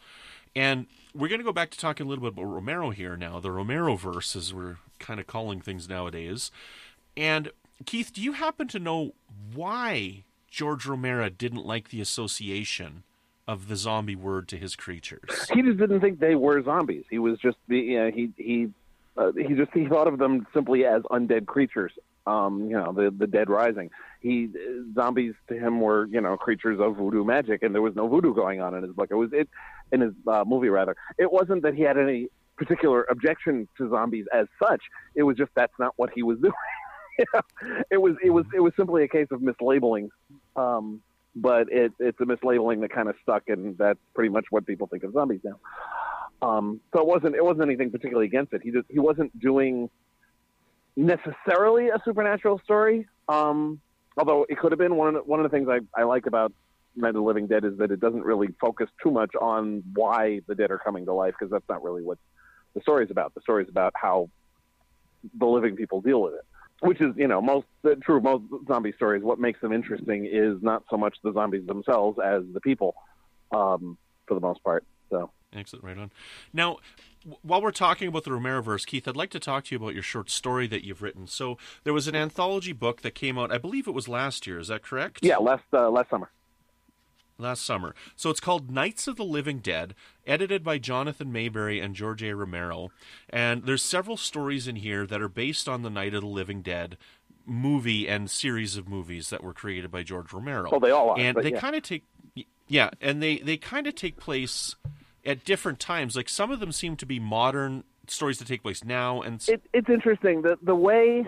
and 0.56 0.88
we're 1.14 1.28
going 1.28 1.40
to 1.40 1.46
go 1.46 1.54
back 1.54 1.70
to 1.72 1.78
talking 1.78 2.06
a 2.06 2.10
little 2.10 2.24
bit 2.24 2.34
about 2.34 2.46
Romero 2.46 2.90
here 2.92 3.18
now, 3.18 3.40
the 3.40 3.52
Romero 3.52 3.96
verse, 3.96 4.36
as 4.36 4.54
we're 4.54 4.78
kind 5.00 5.20
of 5.20 5.28
calling 5.28 5.62
things 5.62 5.90
nowadays. 5.90 6.52
And 7.18 7.52
Keith, 7.86 8.14
do 8.14 8.22
you 8.22 8.34
happen 8.34 8.68
to 8.70 8.80
know 8.80 9.14
why 9.54 10.24
George 10.50 10.86
Romero 10.86 11.30
didn't 11.30 11.66
like 11.66 11.90
the 11.90 12.02
association 12.02 13.04
of 13.48 13.68
the 13.68 13.76
zombie 13.76 14.16
word 14.16 14.48
to 14.50 14.58
his 14.58 14.76
creatures? 14.76 15.50
He 15.54 15.62
just 15.62 15.78
didn't 15.78 16.02
think 16.02 16.20
they 16.20 16.36
were 16.36 16.62
zombies. 16.64 17.06
He 17.10 17.20
was 17.20 17.40
just 17.40 17.58
the 17.68 17.80
you 17.80 18.00
know, 18.00 18.12
he 18.12 18.32
he 18.38 18.70
uh, 19.18 19.32
he 19.34 19.54
just 19.56 19.72
he 19.74 19.88
thought 19.88 20.08
of 20.08 20.20
them 20.20 20.48
simply 20.54 20.86
as 20.86 21.02
undead 21.04 21.46
creatures. 21.46 21.92
Um, 22.28 22.70
you 22.70 22.78
know, 22.78 22.92
the 22.94 23.12
the 23.12 23.28
dead 23.28 23.50
rising. 23.50 23.90
He 24.22 24.50
zombies 24.94 25.34
to 25.48 25.58
him 25.58 25.82
were 25.82 26.06
you 26.06 26.22
know 26.22 26.38
creatures 26.38 26.80
of 26.80 26.98
voodoo 26.98 27.26
magic, 27.26 27.64
and 27.64 27.74
there 27.74 27.82
was 27.82 27.96
no 27.96 28.08
voodoo 28.08 28.34
going 28.34 28.62
on 28.62 28.76
in 28.76 28.84
his 28.84 28.94
book. 28.94 29.10
It 29.10 29.16
was 29.16 29.34
it 29.34 29.50
in 29.91 30.01
his 30.01 30.13
uh, 30.27 30.43
movie 30.45 30.69
rather. 30.69 30.95
It 31.17 31.32
wasn't 31.32 31.63
that 31.63 31.75
he 31.75 31.84
had 31.84 31.97
any 31.97 32.27
particular 32.58 33.06
objection 33.10 33.67
to 33.77 33.89
zombies 33.89 34.25
as 34.34 34.47
such. 34.62 34.82
It 35.15 35.23
was 35.23 35.38
just 35.38 35.51
that's 35.56 35.73
not 35.80 35.93
what 35.97 36.12
he 36.13 36.23
was 36.23 36.39
doing. 36.41 36.54
It 37.89 37.97
was 37.97 38.15
it 38.23 38.30
was 38.30 38.45
it 38.56 38.60
was 38.60 38.73
simply 38.77 39.04
a 39.04 39.08
case 39.08 39.27
of 39.32 39.41
mislabeling. 39.41 40.10
Um, 40.56 41.01
but 41.36 41.71
it, 41.71 41.93
it's 41.99 42.19
a 42.19 42.25
mislabeling 42.25 42.82
that 42.82 42.91
kind 42.91 43.08
of 43.08 43.15
stuck, 43.21 43.43
and 43.47 43.77
that's 43.77 43.99
pretty 44.13 44.30
much 44.30 44.45
what 44.49 44.65
people 44.65 44.88
think 44.88 45.04
of 45.04 45.13
zombies 45.13 45.39
now. 45.43 45.60
Um, 46.41 46.82
so 46.93 47.01
it 47.01 47.08
wasn't 47.08 47.36
it 47.36 47.43
wasn't 47.43 47.63
anything 47.63 47.91
particularly 47.91 48.27
against 48.27 48.54
it. 48.54 48.62
He 48.63 48.71
just 48.71 48.88
he 48.89 48.99
wasn't 48.99 49.38
doing 49.39 49.89
necessarily 50.95 51.89
a 51.89 52.01
supernatural 52.04 52.60
story. 52.63 53.08
Um, 53.30 53.80
although 54.17 54.45
it 54.49 54.58
could 54.58 54.71
have 54.71 54.80
been 54.80 54.95
one 54.95 55.10
of 55.10 55.13
the, 55.13 55.19
one 55.21 55.39
of 55.39 55.49
the 55.49 55.56
things 55.56 55.69
I, 55.69 55.80
I 55.99 56.04
like 56.04 56.25
about 56.25 56.51
Night 56.95 57.10
of 57.10 57.15
the 57.15 57.21
Living 57.21 57.47
Dead 57.47 57.63
is 57.63 57.77
that 57.77 57.91
it 57.91 57.99
doesn't 57.99 58.23
really 58.23 58.49
focus 58.60 58.89
too 59.01 59.12
much 59.12 59.34
on 59.39 59.84
why 59.93 60.41
the 60.47 60.56
dead 60.56 60.71
are 60.71 60.77
coming 60.77 61.06
to 61.06 61.13
life 61.13 61.34
because 61.39 61.51
that's 61.51 61.67
not 61.69 61.84
really 61.84 62.04
what 62.04 62.17
the 62.73 62.82
story 62.82 63.06
is 63.06 63.12
about. 63.12 63.34
The 63.34 63.41
story 63.41 63.63
is 63.63 63.69
about 63.69 63.93
how 63.95 64.30
the 65.38 65.45
living 65.45 65.75
people 65.75 66.01
deal 66.01 66.21
with 66.21 66.34
it, 66.34 66.45
which 66.82 67.01
is 67.01 67.13
you 67.15 67.27
know 67.27 67.41
most 67.41 67.67
true 68.01 68.21
most 68.21 68.43
zombie 68.67 68.93
stories. 68.93 69.23
What 69.23 69.39
makes 69.39 69.62
them 69.62 69.71
interesting 69.71 70.25
is 70.25 70.62
not 70.62 70.84
so 70.89 70.97
much 70.97 71.15
the 71.23 71.34
zombies 71.34 71.65
themselves 71.65 72.19
as 72.23 72.43
the 72.54 72.62
people, 72.62 72.95
um, 73.51 73.97
for 74.27 74.34
the 74.36 74.41
most 74.41 74.63
part. 74.63 74.86
So 75.10 75.32
excellent, 75.54 75.86
right 75.86 75.97
on. 75.97 76.12
Now, 76.54 76.77
while 77.41 77.62
we're 77.62 77.71
talking 77.71 78.08
about 78.08 78.23
the 78.23 78.32
Romeroverse, 78.32 78.86
Keith, 78.86 79.08
I'd 79.08 79.15
like 79.15 79.30
to 79.32 79.39
talk 79.39 79.65
to 79.65 79.75
you 79.75 79.80
about 79.80 79.93
your 79.93 80.04
short 80.04 80.30
story 80.30 80.67
that 80.67 80.84
you've 80.84 81.01
written. 81.01 81.27
So 81.27 81.58
there 81.84 81.93
was 81.93 82.08
an 82.08 82.15
anthology 82.15 82.73
book 82.73 83.01
that 83.01 83.15
came 83.15 83.38
out, 83.38 83.51
I 83.51 83.58
believe 83.58 83.88
it 83.88 83.93
was 83.93 84.08
last 84.08 84.47
year. 84.47 84.60
Is 84.60 84.69
that 84.69 84.82
correct? 84.82 85.19
Yeah, 85.21 85.38
last 85.38 85.63
uh, 85.73 85.89
last 85.89 86.10
summer. 86.10 86.32
Last 87.41 87.65
summer. 87.65 87.95
So 88.15 88.30
it's 88.30 88.39
called 88.39 88.71
Knights 88.71 89.08
of 89.08 89.17
the 89.17 89.23
Living 89.23 89.60
Dead, 89.60 89.95
edited 90.25 90.63
by 90.63 90.77
Jonathan 90.77 91.32
Mayberry 91.32 91.80
and 91.80 91.95
George 91.95 92.23
A. 92.23 92.36
Romero. 92.36 92.91
And 93.30 93.65
there's 93.65 93.84
several 93.84 94.17
stories 94.17 94.67
in 94.67 94.77
here 94.77 95.06
that 95.08 95.21
are 95.21 95.30
based 95.30 95.67
on 95.67 95.82
the 95.82 95.89
Night 95.89 96.13
of 96.13 96.21
the 96.21 96.27
Living 96.27 96.62
Dead 96.62 96.97
movie 97.45 98.08
and 98.08 98.30
series 98.30 98.77
of 98.77 98.88
movies 98.88 99.30
that 99.30 99.43
were 99.43 99.54
created 99.54 99.91
by 99.91 100.04
George 100.04 100.32
Romero. 100.32 100.69
Well, 100.69 100.80
they 100.80 100.91
all 100.91 101.10
are. 101.12 101.19
And 101.19 101.38
they 101.38 101.51
yeah. 101.51 101.60
kind 101.60 101.75
of 101.75 101.84
take, 101.84 102.04
yeah, 102.67 102.91
and 103.01 103.21
they 103.21 103.38
they 103.38 103.58
kind 103.58 103.88
of 103.88 103.95
take 103.95 104.17
place 104.17 104.75
at 105.25 105.43
different 105.43 105.80
times. 105.80 106.15
Like 106.15 106.30
some 106.30 106.51
of 106.51 106.60
them 106.60 106.71
seem 106.71 106.95
to 106.97 107.06
be 107.06 107.19
modern 107.19 107.84
stories 108.08 108.39
that 108.39 108.47
take 108.47 108.62
place 108.62 108.84
now, 108.84 109.21
and 109.21 109.43
it, 109.47 109.62
it's 109.73 109.89
interesting 109.89 110.41
the 110.41 110.58
the 110.62 110.75
way 110.75 111.27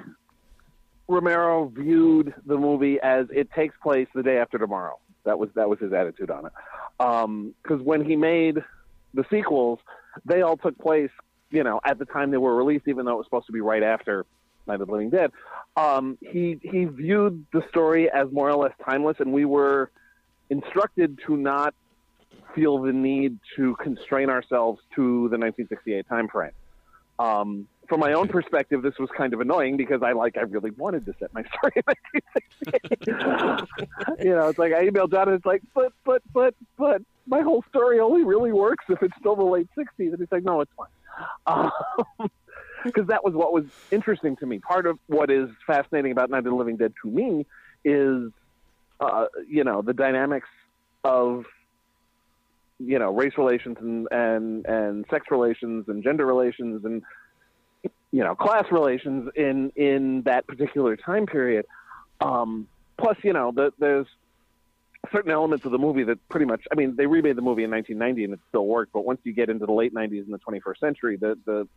Romero 1.08 1.72
viewed 1.76 2.34
the 2.46 2.58
movie 2.58 3.00
as 3.02 3.28
it 3.32 3.52
takes 3.52 3.76
place 3.82 4.08
the 4.16 4.24
day 4.24 4.38
after 4.38 4.58
tomorrow. 4.58 5.00
That 5.26 5.40
was 5.40 5.50
that 5.56 5.70
was 5.70 5.80
his 5.80 5.94
attitude 5.94 6.30
on 6.30 6.46
it. 6.46 6.52
Because 6.98 7.26
um, 7.80 7.86
when 7.86 8.04
he 8.04 8.16
made 8.16 8.58
the 9.14 9.26
sequels, 9.30 9.80
they 10.26 10.42
all 10.42 10.58
took 10.58 10.78
place, 10.78 11.12
you 11.50 11.64
know, 11.64 11.80
at 11.84 12.00
the 12.00 12.06
time 12.06 12.32
they 12.32 12.38
were 12.38 12.56
released, 12.56 12.88
even 12.88 13.06
though 13.06 13.14
it 13.14 13.18
was 13.18 13.26
supposed 13.26 13.48
to 13.48 13.54
be 13.54 13.62
right 13.62 13.84
after 13.84 14.26
Night 14.68 14.82
of 14.82 14.88
the 14.88 14.94
Living 14.94 15.10
Dead. 15.10 15.32
Um, 15.76 16.18
he 16.22 16.60
he 16.62 16.86
viewed 16.86 17.46
the 17.54 17.64
story 17.70 18.10
as 18.10 18.32
more 18.32 18.50
or 18.50 18.56
less 18.56 18.74
timeless, 18.86 19.18
and 19.20 19.34
we 19.34 19.46
were 19.46 19.92
instructed 20.50 21.20
to 21.28 21.38
not 21.38 21.74
feel 22.54 22.82
the 22.82 22.94
need 22.94 23.40
to 23.56 23.76
constrain 23.78 24.30
ourselves 24.30 24.80
to 24.96 25.30
the 25.30 25.38
1968 25.38 26.08
time 26.08 26.28
frame. 26.28 26.52
Um, 27.18 27.68
from 27.88 28.00
my 28.00 28.14
own 28.14 28.28
perspective, 28.28 28.82
this 28.82 28.98
was 28.98 29.10
kind 29.16 29.34
of 29.34 29.42
annoying 29.42 29.78
because 29.78 30.02
I 30.04 30.14
like 30.14 30.38
I 30.38 30.42
really 30.42 30.72
wanted 30.72 31.06
to 31.06 31.14
set 31.20 31.34
my 31.34 31.44
story 31.44 31.74
in 31.78 31.84
1968. 33.08 34.20
you 34.26 34.36
know, 34.36 34.48
it's 34.48 34.60
like 34.60 34.74
I 34.74 34.88
emailed 34.88 35.12
John 35.12 35.28
and 35.28 35.38
it's 35.38 35.46
like, 35.46 35.62
but 35.74 35.94
but 36.06 36.22
but 36.34 36.56
but 36.78 37.02
my 37.28 37.42
whole 37.42 37.64
story 37.70 38.00
only 38.00 38.24
really 38.24 38.52
works 38.52 38.86
if 38.90 39.02
it's 39.02 39.16
still 39.20 39.36
the 39.36 39.44
late 39.44 39.68
60s, 39.78 40.12
and 40.12 40.20
he's 40.20 40.32
like, 40.32 40.44
no, 40.44 40.62
it's 40.62 40.72
fine. 40.76 41.72
Because 42.84 43.02
um, 43.02 43.08
that 43.08 43.24
was 43.24 43.34
what 43.34 43.54
was 43.54 43.66
interesting 43.92 44.36
to 44.38 44.46
me. 44.46 44.60
Part 44.60 44.88
of 44.88 45.00
what 45.08 45.30
is 45.30 45.50
fascinating 45.66 46.12
about 46.12 46.30
Night 46.30 46.40
of 46.40 46.46
the 46.46 46.52
Living 46.52 46.78
Dead 46.78 46.94
to 47.04 47.10
me 47.10 47.46
is, 47.86 48.32
uh, 49.00 49.26
you 49.48 49.64
know, 49.64 49.82
the 49.82 49.94
dynamics 49.94 50.50
of 51.04 51.46
you 52.80 52.98
know 53.00 53.14
race 53.14 53.34
relations 53.38 53.78
and 53.80 54.08
and 54.12 54.66
and 54.66 55.06
sex 55.10 55.28
relations 55.30 55.86
and 55.88 56.04
gender 56.04 56.26
relations 56.26 56.84
and 56.84 57.04
you 58.14 58.24
know 58.24 58.36
class 58.36 58.66
relations 58.72 59.30
in 59.36 59.72
in 59.76 60.22
that 60.22 60.48
particular 60.48 60.96
time 60.96 61.26
period 61.26 61.66
um, 62.22 62.68
plus 62.98 63.18
you 63.24 63.34
know 63.34 63.52
the, 63.52 63.74
there's 63.80 64.08
certain 65.12 65.32
elements 65.32 65.66
of 65.66 65.72
the 65.72 65.78
movie 65.78 66.04
that 66.04 66.18
pretty 66.30 66.46
much 66.46 66.62
i 66.72 66.76
mean 66.76 66.96
they 66.96 67.08
remade 67.08 67.36
the 67.36 67.42
movie 67.42 67.64
in 67.64 67.72
1990 67.72 68.24
and 68.24 68.34
it 68.36 68.40
still 68.48 68.68
worked 68.68 68.94
but 68.94 69.04
once 69.04 69.20
you 69.24 69.34
get 69.34 69.50
into 69.50 69.66
the 69.66 69.74
late 69.74 69.94
90s 69.94 70.24
and 70.24 70.34
the 70.34 70.40
21st 70.40 70.80
century 70.80 71.18
the 71.18 71.38
the 71.46 71.68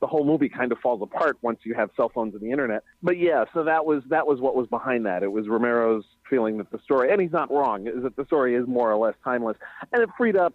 the 0.00 0.08
whole 0.08 0.24
movie 0.24 0.48
kind 0.48 0.72
of 0.72 0.78
falls 0.78 1.00
apart 1.00 1.38
once 1.40 1.60
you 1.62 1.72
have 1.74 1.88
cell 1.96 2.10
phones 2.12 2.34
and 2.34 2.42
the 2.42 2.50
internet. 2.50 2.82
But 3.02 3.16
yeah, 3.16 3.44
so 3.54 3.64
that 3.64 3.86
was 3.86 4.02
that 4.08 4.26
was 4.26 4.40
what 4.40 4.56
was 4.56 4.66
behind 4.66 5.06
that. 5.06 5.22
It 5.22 5.30
was 5.30 5.46
Romero's 5.46 6.04
feeling 6.28 6.58
that 6.58 6.70
the 6.70 6.80
story, 6.80 7.12
and 7.12 7.20
he's 7.22 7.30
not 7.30 7.50
wrong, 7.50 7.86
is 7.86 8.02
that 8.02 8.16
the 8.16 8.24
story 8.26 8.54
is 8.54 8.66
more 8.66 8.90
or 8.90 8.96
less 8.96 9.14
timeless, 9.22 9.56
and 9.92 10.02
it 10.02 10.10
freed 10.18 10.36
up 10.36 10.52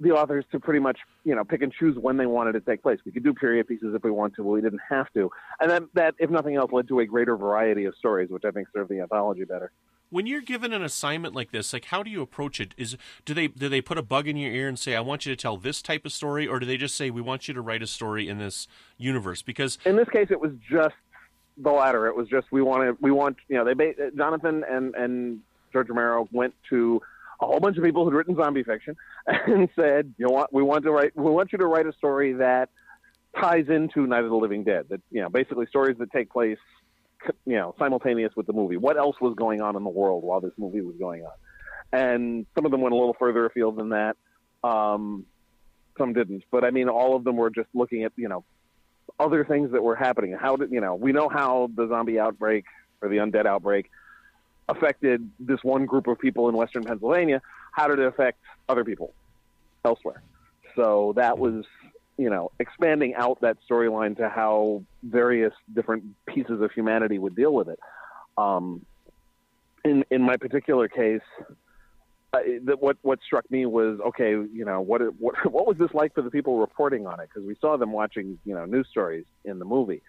the 0.00 0.10
authors 0.10 0.44
to 0.50 0.58
pretty 0.58 0.80
much 0.80 0.98
you 1.24 1.34
know 1.34 1.44
pick 1.44 1.62
and 1.62 1.72
choose 1.72 1.96
when 1.96 2.16
they 2.16 2.26
wanted 2.26 2.52
to 2.52 2.60
take 2.60 2.82
place. 2.82 2.98
We 3.04 3.12
could 3.12 3.22
do 3.22 3.34
period 3.34 3.68
pieces 3.68 3.94
if 3.94 4.02
we 4.02 4.10
want 4.10 4.34
to, 4.36 4.42
but 4.42 4.50
we 4.50 4.60
didn't 4.60 4.80
have 4.88 5.12
to. 5.14 5.30
And 5.60 5.70
that, 5.70 5.82
that 5.94 6.14
if 6.18 6.30
nothing 6.30 6.56
else, 6.56 6.72
led 6.72 6.88
to 6.88 7.00
a 7.00 7.06
greater 7.06 7.36
variety 7.36 7.84
of 7.84 7.94
stories, 7.96 8.30
which 8.30 8.44
I 8.44 8.50
think 8.50 8.68
served 8.74 8.90
the 8.90 9.00
anthology 9.00 9.44
better. 9.44 9.70
When 10.08 10.26
you're 10.26 10.40
given 10.40 10.72
an 10.72 10.82
assignment 10.82 11.36
like 11.36 11.52
this, 11.52 11.72
like 11.72 11.84
how 11.86 12.02
do 12.02 12.10
you 12.10 12.22
approach 12.22 12.58
it? 12.60 12.74
Is 12.76 12.96
do 13.24 13.34
they 13.34 13.46
do 13.46 13.68
they 13.68 13.80
put 13.80 13.98
a 13.98 14.02
bug 14.02 14.26
in 14.26 14.36
your 14.36 14.50
ear 14.50 14.66
and 14.66 14.78
say, 14.78 14.96
"I 14.96 15.00
want 15.00 15.24
you 15.24 15.32
to 15.32 15.40
tell 15.40 15.56
this 15.56 15.82
type 15.82 16.04
of 16.04 16.12
story," 16.12 16.48
or 16.48 16.58
do 16.58 16.66
they 16.66 16.76
just 16.76 16.96
say, 16.96 17.10
"We 17.10 17.20
want 17.20 17.46
you 17.46 17.54
to 17.54 17.60
write 17.60 17.82
a 17.82 17.86
story 17.86 18.28
in 18.28 18.38
this 18.38 18.66
universe"? 18.96 19.42
Because 19.42 19.78
in 19.84 19.96
this 19.96 20.08
case, 20.08 20.28
it 20.30 20.40
was 20.40 20.52
just 20.68 20.96
the 21.56 21.70
latter. 21.70 22.06
It 22.06 22.16
was 22.16 22.26
just 22.28 22.50
we 22.50 22.62
want 22.62 22.82
to 22.84 22.96
we 23.00 23.12
want 23.12 23.36
you 23.48 23.56
know 23.56 23.64
they 23.64 23.94
Jonathan 24.16 24.64
and 24.68 24.94
and 24.96 25.40
George 25.72 25.88
Romero 25.88 26.28
went 26.32 26.54
to 26.70 27.00
a 27.40 27.46
whole 27.46 27.60
bunch 27.60 27.78
of 27.78 27.84
people 27.84 28.04
who'd 28.04 28.14
written 28.14 28.36
zombie 28.36 28.62
fiction 28.62 28.96
and 29.26 29.68
said, 29.74 30.14
you 30.18 30.26
know 30.26 30.32
what, 30.32 30.52
we 30.52 30.62
want 30.62 30.84
to 30.84 30.90
write, 30.90 31.16
we 31.16 31.30
want 31.30 31.52
you 31.52 31.58
to 31.58 31.66
write 31.66 31.86
a 31.86 31.92
story 31.92 32.34
that 32.34 32.68
ties 33.38 33.66
into 33.68 34.06
Night 34.06 34.24
of 34.24 34.30
the 34.30 34.36
Living 34.36 34.64
Dead. 34.64 34.86
That 34.88 35.00
you 35.10 35.22
know, 35.22 35.28
basically 35.28 35.66
stories 35.66 35.96
that 35.98 36.10
take 36.12 36.30
place, 36.30 36.58
you 37.46 37.56
know, 37.56 37.74
simultaneous 37.78 38.32
with 38.36 38.46
the 38.46 38.52
movie. 38.52 38.76
What 38.76 38.96
else 38.96 39.16
was 39.20 39.34
going 39.36 39.60
on 39.60 39.76
in 39.76 39.84
the 39.84 39.90
world 39.90 40.24
while 40.24 40.40
this 40.40 40.52
movie 40.58 40.80
was 40.80 40.96
going 40.96 41.24
on? 41.24 41.32
And 41.92 42.46
some 42.54 42.64
of 42.64 42.70
them 42.70 42.80
went 42.80 42.92
a 42.92 42.96
little 42.96 43.16
further 43.18 43.46
afield 43.46 43.76
than 43.76 43.90
that. 43.90 44.16
Um, 44.62 45.26
some 45.98 46.12
didn't, 46.12 46.44
but 46.50 46.64
I 46.64 46.70
mean, 46.70 46.88
all 46.88 47.16
of 47.16 47.24
them 47.24 47.36
were 47.36 47.50
just 47.50 47.68
looking 47.74 48.04
at 48.04 48.12
you 48.16 48.28
know 48.28 48.44
other 49.18 49.44
things 49.44 49.72
that 49.72 49.82
were 49.82 49.96
happening. 49.96 50.36
How 50.38 50.56
did 50.56 50.70
you 50.70 50.80
know? 50.80 50.94
We 50.94 51.12
know 51.12 51.28
how 51.28 51.70
the 51.74 51.88
zombie 51.88 52.18
outbreak 52.18 52.64
or 53.02 53.08
the 53.08 53.16
undead 53.16 53.46
outbreak 53.46 53.90
affected 54.70 55.28
this 55.38 55.62
one 55.62 55.86
group 55.86 56.06
of 56.06 56.18
people 56.18 56.48
in 56.48 56.56
Western 56.56 56.84
Pennsylvania. 56.84 57.42
How 57.72 57.88
did 57.88 57.98
it 57.98 58.06
affect 58.06 58.38
other 58.68 58.84
people 58.84 59.12
elsewhere? 59.84 60.22
So 60.76 61.12
that 61.16 61.38
was, 61.38 61.64
you 62.16 62.30
know, 62.30 62.50
expanding 62.58 63.14
out 63.14 63.40
that 63.40 63.58
storyline 63.68 64.16
to 64.18 64.28
how 64.28 64.82
various 65.02 65.52
different 65.74 66.04
pieces 66.26 66.60
of 66.60 66.70
humanity 66.72 67.18
would 67.18 67.34
deal 67.34 67.52
with 67.52 67.68
it. 67.68 67.80
Um, 68.38 68.84
in 69.84 70.04
in 70.10 70.22
my 70.22 70.36
particular 70.36 70.88
case, 70.88 71.22
uh, 72.32 72.38
the, 72.64 72.76
what 72.78 72.96
what 73.02 73.18
struck 73.24 73.50
me 73.50 73.66
was 73.66 73.98
okay, 74.00 74.30
you 74.30 74.64
know, 74.64 74.80
what 74.80 75.00
what 75.18 75.34
what 75.52 75.66
was 75.66 75.76
this 75.78 75.92
like 75.94 76.14
for 76.14 76.22
the 76.22 76.30
people 76.30 76.58
reporting 76.58 77.06
on 77.06 77.20
it? 77.20 77.28
Because 77.32 77.46
we 77.46 77.56
saw 77.60 77.76
them 77.76 77.92
watching, 77.92 78.38
you 78.44 78.54
know, 78.54 78.64
news 78.64 78.86
stories 78.90 79.24
in 79.44 79.58
the 79.58 79.64
movie. 79.64 80.02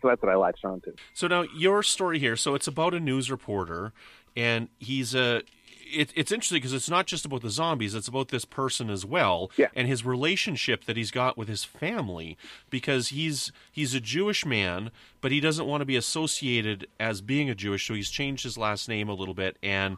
So 0.00 0.08
that's 0.08 0.22
what 0.22 0.30
I 0.30 0.36
latched 0.36 0.64
onto. 0.64 0.92
So 1.14 1.26
now 1.26 1.42
your 1.56 1.82
story 1.82 2.18
here. 2.18 2.36
So 2.36 2.54
it's 2.54 2.66
about 2.66 2.94
a 2.94 3.00
news 3.00 3.30
reporter, 3.30 3.92
and 4.36 4.68
he's 4.78 5.14
a. 5.14 5.42
It, 5.90 6.12
it's 6.14 6.30
interesting 6.30 6.56
because 6.56 6.74
it's 6.74 6.90
not 6.90 7.06
just 7.06 7.24
about 7.24 7.40
the 7.40 7.50
zombies; 7.50 7.94
it's 7.94 8.08
about 8.08 8.28
this 8.28 8.44
person 8.44 8.90
as 8.90 9.06
well, 9.06 9.50
yeah. 9.56 9.68
and 9.74 9.88
his 9.88 10.04
relationship 10.04 10.84
that 10.84 10.98
he's 10.98 11.10
got 11.10 11.38
with 11.38 11.48
his 11.48 11.64
family. 11.64 12.36
Because 12.70 13.08
he's 13.08 13.50
he's 13.72 13.94
a 13.94 14.00
Jewish 14.00 14.44
man, 14.44 14.90
but 15.20 15.32
he 15.32 15.40
doesn't 15.40 15.66
want 15.66 15.80
to 15.80 15.86
be 15.86 15.96
associated 15.96 16.86
as 17.00 17.20
being 17.20 17.48
a 17.48 17.54
Jewish, 17.54 17.86
so 17.86 17.94
he's 17.94 18.10
changed 18.10 18.44
his 18.44 18.58
last 18.58 18.88
name 18.88 19.08
a 19.08 19.14
little 19.14 19.34
bit, 19.34 19.56
and 19.62 19.96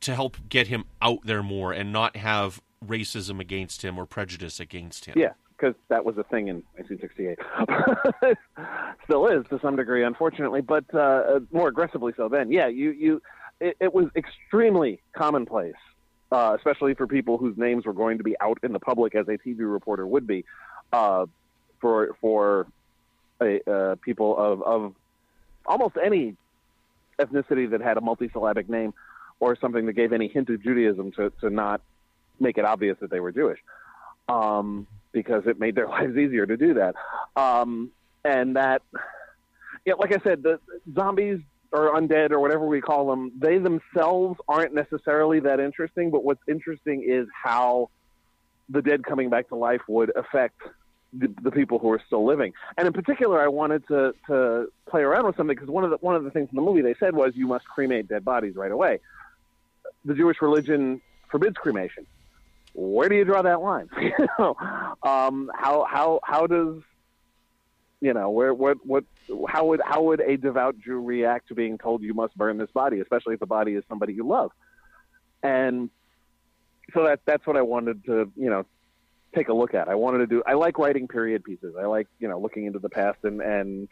to 0.00 0.14
help 0.14 0.38
get 0.48 0.68
him 0.68 0.86
out 1.02 1.20
there 1.24 1.42
more 1.42 1.72
and 1.72 1.92
not 1.92 2.16
have 2.16 2.60
racism 2.84 3.40
against 3.40 3.82
him 3.82 3.98
or 3.98 4.06
prejudice 4.06 4.58
against 4.58 5.04
him. 5.04 5.18
Yeah, 5.18 5.32
because 5.56 5.74
that 5.88 6.04
was 6.04 6.18
a 6.18 6.24
thing 6.24 6.48
in 6.48 6.62
1968. 6.76 8.36
Still 9.04 9.26
is 9.26 9.46
to 9.48 9.58
some 9.60 9.76
degree, 9.76 10.04
unfortunately, 10.04 10.60
but 10.60 10.92
uh, 10.94 11.40
more 11.50 11.68
aggressively 11.68 12.12
so 12.16 12.28
then. 12.28 12.50
Yeah, 12.50 12.66
you 12.66 12.90
you 12.90 13.22
it, 13.60 13.76
it 13.80 13.94
was 13.94 14.06
extremely 14.14 15.00
commonplace, 15.12 15.74
uh, 16.30 16.54
especially 16.56 16.94
for 16.94 17.06
people 17.06 17.38
whose 17.38 17.56
names 17.56 17.86
were 17.86 17.92
going 17.92 18.18
to 18.18 18.24
be 18.24 18.36
out 18.40 18.58
in 18.62 18.72
the 18.72 18.80
public 18.80 19.14
as 19.14 19.28
a 19.28 19.38
TV 19.38 19.60
reporter 19.60 20.06
would 20.06 20.26
be, 20.26 20.44
uh, 20.92 21.26
for 21.80 22.16
for 22.20 22.66
a, 23.40 23.70
uh, 23.70 23.94
people 23.96 24.36
of 24.36 24.62
of 24.62 24.94
almost 25.66 25.96
any 26.02 26.36
ethnicity 27.18 27.70
that 27.70 27.80
had 27.80 27.96
a 27.96 28.00
multisyllabic 28.00 28.68
name 28.68 28.92
or 29.40 29.56
something 29.56 29.86
that 29.86 29.92
gave 29.94 30.12
any 30.12 30.28
hint 30.28 30.48
of 30.50 30.62
Judaism 30.62 31.12
to, 31.12 31.30
to 31.40 31.50
not 31.50 31.80
make 32.40 32.58
it 32.58 32.64
obvious 32.64 32.96
that 33.00 33.10
they 33.10 33.20
were 33.20 33.32
Jewish, 33.32 33.58
um, 34.28 34.86
because 35.16 35.46
it 35.46 35.58
made 35.58 35.74
their 35.74 35.88
lives 35.96 36.16
easier 36.16 36.44
to 36.44 36.58
do 36.58 36.74
that. 36.74 36.94
Um, 37.34 37.90
and 38.22 38.56
that, 38.56 38.82
yeah, 39.86 39.94
like 39.94 40.12
I 40.12 40.22
said, 40.22 40.42
the 40.42 40.60
zombies 40.94 41.40
or 41.72 41.94
undead 41.94 42.32
or 42.32 42.38
whatever 42.38 42.66
we 42.66 42.82
call 42.82 43.08
them, 43.08 43.32
they 43.38 43.58
themselves 43.58 44.38
aren't 44.46 44.74
necessarily 44.74 45.40
that 45.40 45.58
interesting. 45.58 46.10
But 46.10 46.22
what's 46.22 46.42
interesting 46.46 47.02
is 47.08 47.26
how 47.32 47.88
the 48.68 48.82
dead 48.82 49.04
coming 49.04 49.30
back 49.30 49.48
to 49.48 49.54
life 49.54 49.80
would 49.88 50.12
affect 50.16 50.60
the, 51.12 51.32
the 51.42 51.50
people 51.50 51.78
who 51.78 51.90
are 51.92 52.02
still 52.06 52.26
living. 52.26 52.52
And 52.76 52.86
in 52.86 52.92
particular, 52.92 53.40
I 53.40 53.48
wanted 53.48 53.86
to 53.88 54.12
to 54.26 54.66
play 54.86 55.00
around 55.02 55.26
with 55.26 55.36
something 55.36 55.56
because 55.56 55.70
one 55.70 55.84
of 55.84 55.90
the 55.90 55.96
one 55.98 56.14
of 56.14 56.24
the 56.24 56.30
things 56.30 56.48
in 56.52 56.56
the 56.56 56.62
movie 56.62 56.82
they 56.82 56.96
said 57.00 57.14
was 57.14 57.32
you 57.34 57.46
must 57.46 57.64
cremate 57.64 58.08
dead 58.08 58.24
bodies 58.24 58.54
right 58.54 58.72
away. 58.72 59.00
The 60.04 60.14
Jewish 60.14 60.42
religion 60.42 61.00
forbids 61.30 61.56
cremation. 61.56 62.06
Where 62.78 63.08
do 63.08 63.14
you 63.16 63.24
draw 63.24 63.40
that 63.40 63.62
line? 63.62 63.88
you 64.00 64.12
know, 64.38 64.54
um, 65.02 65.50
how 65.54 65.86
how 65.88 66.20
how 66.22 66.46
does 66.46 66.82
you 68.02 68.12
know 68.12 68.28
where 68.28 68.52
what 68.52 68.84
what 68.86 69.04
how 69.48 69.64
would 69.66 69.80
how 69.82 70.02
would 70.02 70.20
a 70.20 70.36
devout 70.36 70.78
Jew 70.78 71.00
react 71.00 71.48
to 71.48 71.54
being 71.54 71.78
told 71.78 72.02
you 72.02 72.12
must 72.12 72.36
burn 72.36 72.58
this 72.58 72.70
body, 72.70 73.00
especially 73.00 73.32
if 73.32 73.40
the 73.40 73.46
body 73.46 73.72
is 73.72 73.84
somebody 73.88 74.12
you 74.12 74.26
love? 74.26 74.50
And 75.42 75.88
so 76.92 77.04
that 77.04 77.20
that's 77.24 77.46
what 77.46 77.56
I 77.56 77.62
wanted 77.62 78.04
to 78.04 78.30
you 78.36 78.50
know 78.50 78.66
take 79.34 79.48
a 79.48 79.54
look 79.54 79.72
at. 79.72 79.88
I 79.88 79.94
wanted 79.94 80.18
to 80.18 80.26
do. 80.26 80.42
I 80.46 80.52
like 80.52 80.76
writing 80.76 81.08
period 81.08 81.44
pieces. 81.44 81.76
I 81.80 81.86
like 81.86 82.08
you 82.18 82.28
know 82.28 82.38
looking 82.38 82.66
into 82.66 82.78
the 82.78 82.90
past 82.90 83.20
and 83.22 83.40
and 83.40 83.88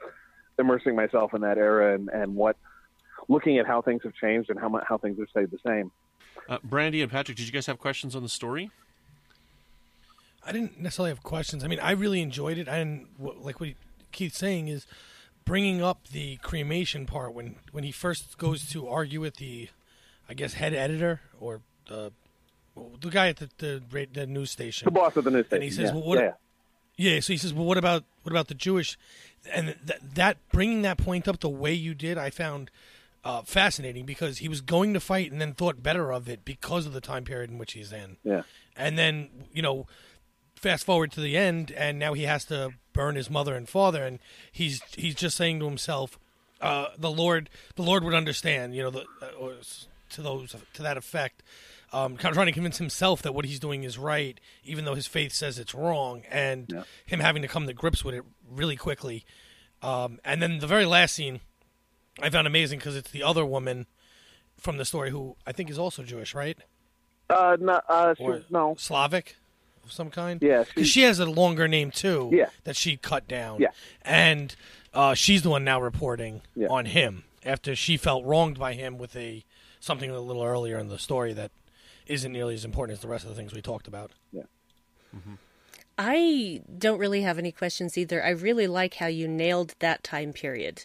immersing 0.58 0.94
myself 0.94 1.32
in 1.32 1.40
that 1.40 1.56
era 1.56 1.94
and 1.94 2.10
and 2.10 2.34
what 2.34 2.58
looking 3.28 3.56
at 3.56 3.66
how 3.66 3.80
things 3.80 4.02
have 4.04 4.12
changed 4.12 4.50
and 4.50 4.60
how 4.60 4.78
how 4.86 4.98
things 4.98 5.18
have 5.18 5.28
stayed 5.30 5.50
the 5.50 5.58
same. 5.66 5.90
Uh, 6.48 6.58
Brandi 6.58 7.02
and 7.02 7.10
Patrick, 7.10 7.36
did 7.36 7.46
you 7.46 7.52
guys 7.52 7.66
have 7.66 7.78
questions 7.78 8.14
on 8.14 8.22
the 8.22 8.28
story? 8.28 8.70
I 10.46 10.52
didn't 10.52 10.78
necessarily 10.78 11.10
have 11.10 11.22
questions. 11.22 11.64
I 11.64 11.68
mean, 11.68 11.80
I 11.80 11.92
really 11.92 12.20
enjoyed 12.20 12.58
it. 12.58 12.68
I 12.68 12.78
didn't 12.78 13.08
like 13.18 13.60
what 13.60 13.70
Keith's 14.12 14.38
saying 14.38 14.68
is 14.68 14.86
bringing 15.44 15.82
up 15.82 16.08
the 16.08 16.36
cremation 16.36 17.06
part 17.06 17.32
when 17.34 17.56
when 17.72 17.84
he 17.84 17.92
first 17.92 18.36
goes 18.38 18.68
to 18.70 18.88
argue 18.88 19.20
with 19.20 19.36
the, 19.36 19.68
I 20.28 20.34
guess 20.34 20.54
head 20.54 20.74
editor 20.74 21.20
or 21.40 21.60
the 21.88 22.12
the 23.00 23.08
guy 23.08 23.28
at 23.28 23.38
the 23.38 23.48
the, 23.58 24.08
the 24.12 24.26
news 24.26 24.50
station. 24.50 24.84
The 24.84 24.90
boss 24.90 25.16
of 25.16 25.24
the 25.24 25.30
news 25.30 25.46
station. 25.46 25.62
And 25.62 25.64
he 25.64 25.70
says, 25.70 25.90
yeah. 25.90 25.94
"Well, 25.94 26.02
what?" 26.02 26.18
Yeah. 26.18 26.32
Yeah, 26.96 27.20
so 27.20 27.32
he 27.32 27.36
says, 27.38 27.52
"Well, 27.52 27.64
what 27.64 27.78
about 27.78 28.04
what 28.22 28.30
about 28.30 28.48
the 28.48 28.54
Jewish?" 28.54 28.96
And 29.52 29.74
th- 29.86 30.00
that 30.14 30.36
bringing 30.52 30.82
that 30.82 30.96
point 30.98 31.26
up 31.26 31.40
the 31.40 31.48
way 31.48 31.72
you 31.72 31.94
did, 31.94 32.18
I 32.18 32.30
found 32.30 32.70
uh, 33.24 33.42
fascinating 33.42 34.04
because 34.04 34.38
he 34.38 34.48
was 34.48 34.60
going 34.60 34.92
to 34.94 35.00
fight 35.00 35.32
and 35.32 35.40
then 35.40 35.54
thought 35.54 35.82
better 35.82 36.12
of 36.12 36.28
it 36.28 36.44
because 36.44 36.86
of 36.86 36.92
the 36.92 37.00
time 37.00 37.24
period 37.24 37.50
in 37.50 37.58
which 37.58 37.72
he's 37.72 37.92
in. 37.92 38.16
Yeah. 38.22 38.42
And 38.76 38.98
then 38.98 39.28
you 39.52 39.62
know, 39.62 39.86
fast 40.56 40.84
forward 40.84 41.10
to 41.12 41.20
the 41.20 41.36
end, 41.36 41.70
and 41.72 41.98
now 41.98 42.12
he 42.14 42.22
has 42.24 42.44
to 42.46 42.72
burn 42.92 43.16
his 43.16 43.30
mother 43.30 43.54
and 43.54 43.68
father, 43.68 44.04
and 44.04 44.18
he's 44.52 44.82
he's 44.96 45.14
just 45.14 45.36
saying 45.36 45.58
to 45.60 45.64
himself, 45.66 46.18
uh, 46.60 46.86
"The 46.98 47.10
Lord, 47.10 47.50
the 47.76 47.82
Lord 47.82 48.04
would 48.04 48.14
understand," 48.14 48.74
you 48.74 48.82
know, 48.82 48.90
the, 48.90 49.04
uh, 49.22 49.52
to 50.10 50.22
those 50.22 50.54
to 50.74 50.82
that 50.82 50.96
effect. 50.96 51.42
Um, 51.92 52.16
kind 52.16 52.30
of 52.32 52.34
trying 52.34 52.46
to 52.46 52.52
convince 52.52 52.78
himself 52.78 53.22
that 53.22 53.34
what 53.36 53.44
he's 53.44 53.60
doing 53.60 53.84
is 53.84 53.96
right, 53.98 54.40
even 54.64 54.84
though 54.84 54.96
his 54.96 55.06
faith 55.06 55.32
says 55.32 55.60
it's 55.60 55.74
wrong, 55.74 56.22
and 56.28 56.68
Yeah. 56.68 56.82
him 57.06 57.20
having 57.20 57.42
to 57.42 57.48
come 57.48 57.68
to 57.68 57.72
grips 57.72 58.04
with 58.04 58.16
it 58.16 58.24
really 58.50 58.74
quickly. 58.74 59.24
Um, 59.80 60.18
and 60.24 60.42
then 60.42 60.58
the 60.58 60.66
very 60.66 60.86
last 60.86 61.14
scene, 61.14 61.38
I 62.20 62.30
found 62.30 62.46
amazing 62.46 62.78
because 62.78 62.96
it's 62.96 63.10
the 63.10 63.22
other 63.22 63.44
woman 63.44 63.86
from 64.58 64.76
the 64.76 64.84
story 64.84 65.10
who 65.10 65.36
I 65.46 65.52
think 65.52 65.68
is 65.70 65.78
also 65.78 66.02
Jewish, 66.02 66.34
right? 66.34 66.56
Uh, 67.28 67.56
no, 67.60 67.80
uh, 67.88 68.14
she, 68.14 68.44
no. 68.50 68.74
Slavic 68.78 69.36
of 69.84 69.90
some 69.92 70.10
kind. 70.10 70.40
Yeah, 70.42 70.64
because 70.64 70.86
she- 70.86 71.00
she 71.00 71.02
has 71.02 71.18
a 71.18 71.26
longer 71.26 71.66
name 71.68 71.90
too. 71.90 72.30
Yeah. 72.32 72.50
that 72.64 72.76
she 72.76 72.96
cut 72.96 73.26
down. 73.28 73.60
Yeah. 73.60 73.68
and 74.02 74.54
uh, 74.92 75.14
she's 75.14 75.42
the 75.42 75.50
one 75.50 75.64
now 75.64 75.80
reporting 75.80 76.42
Yeah. 76.54 76.68
on 76.68 76.86
him 76.86 77.24
after 77.44 77.74
she 77.74 77.96
felt 77.96 78.24
wronged 78.24 78.58
by 78.58 78.74
him 78.74 78.96
with 78.96 79.16
a 79.16 79.44
something 79.80 80.08
a 80.10 80.20
little 80.20 80.42
earlier 80.44 80.78
in 80.78 80.88
the 80.88 80.98
story 80.98 81.32
that 81.34 81.50
isn't 82.06 82.32
nearly 82.32 82.54
as 82.54 82.64
important 82.64 82.96
as 82.96 83.02
the 83.02 83.08
rest 83.08 83.24
of 83.24 83.30
the 83.30 83.36
things 83.36 83.52
we 83.52 83.60
talked 83.60 83.88
about. 83.88 84.12
Yeah. 84.32 84.42
I 85.98 86.60
don't 86.78 86.98
really 86.98 87.22
have 87.22 87.38
any 87.38 87.52
questions 87.52 87.96
either. 87.96 88.24
I 88.24 88.30
really 88.30 88.66
like 88.66 88.94
how 88.94 89.06
you 89.06 89.28
nailed 89.28 89.74
that 89.78 90.02
time 90.02 90.32
period. 90.32 90.84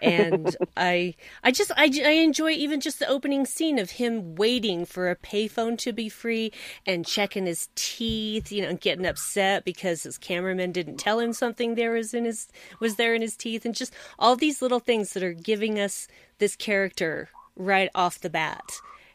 And 0.00 0.56
I 0.76 1.14
I 1.42 1.50
just 1.50 1.70
I, 1.76 1.90
I 2.04 2.12
enjoy 2.12 2.50
even 2.50 2.80
just 2.80 2.98
the 2.98 3.08
opening 3.08 3.46
scene 3.46 3.78
of 3.78 3.92
him 3.92 4.36
waiting 4.36 4.84
for 4.84 5.10
a 5.10 5.16
payphone 5.16 5.76
to 5.78 5.92
be 5.92 6.08
free 6.08 6.52
and 6.86 7.06
checking 7.06 7.46
his 7.46 7.68
teeth, 7.74 8.52
you 8.52 8.62
know, 8.62 8.68
and 8.68 8.80
getting 8.80 9.06
upset 9.06 9.64
because 9.64 10.04
his 10.04 10.18
cameraman 10.18 10.72
didn't 10.72 10.98
tell 10.98 11.18
him 11.18 11.32
something 11.32 11.74
there 11.74 11.92
was 11.92 12.14
in 12.14 12.24
his 12.24 12.48
was 12.80 12.96
there 12.96 13.14
in 13.14 13.22
his 13.22 13.36
teeth 13.36 13.64
and 13.64 13.74
just 13.74 13.92
all 14.18 14.36
these 14.36 14.62
little 14.62 14.80
things 14.80 15.12
that 15.12 15.22
are 15.22 15.32
giving 15.32 15.78
us 15.78 16.08
this 16.38 16.56
character 16.56 17.28
right 17.56 17.90
off 17.94 18.20
the 18.20 18.30
bat. 18.30 18.64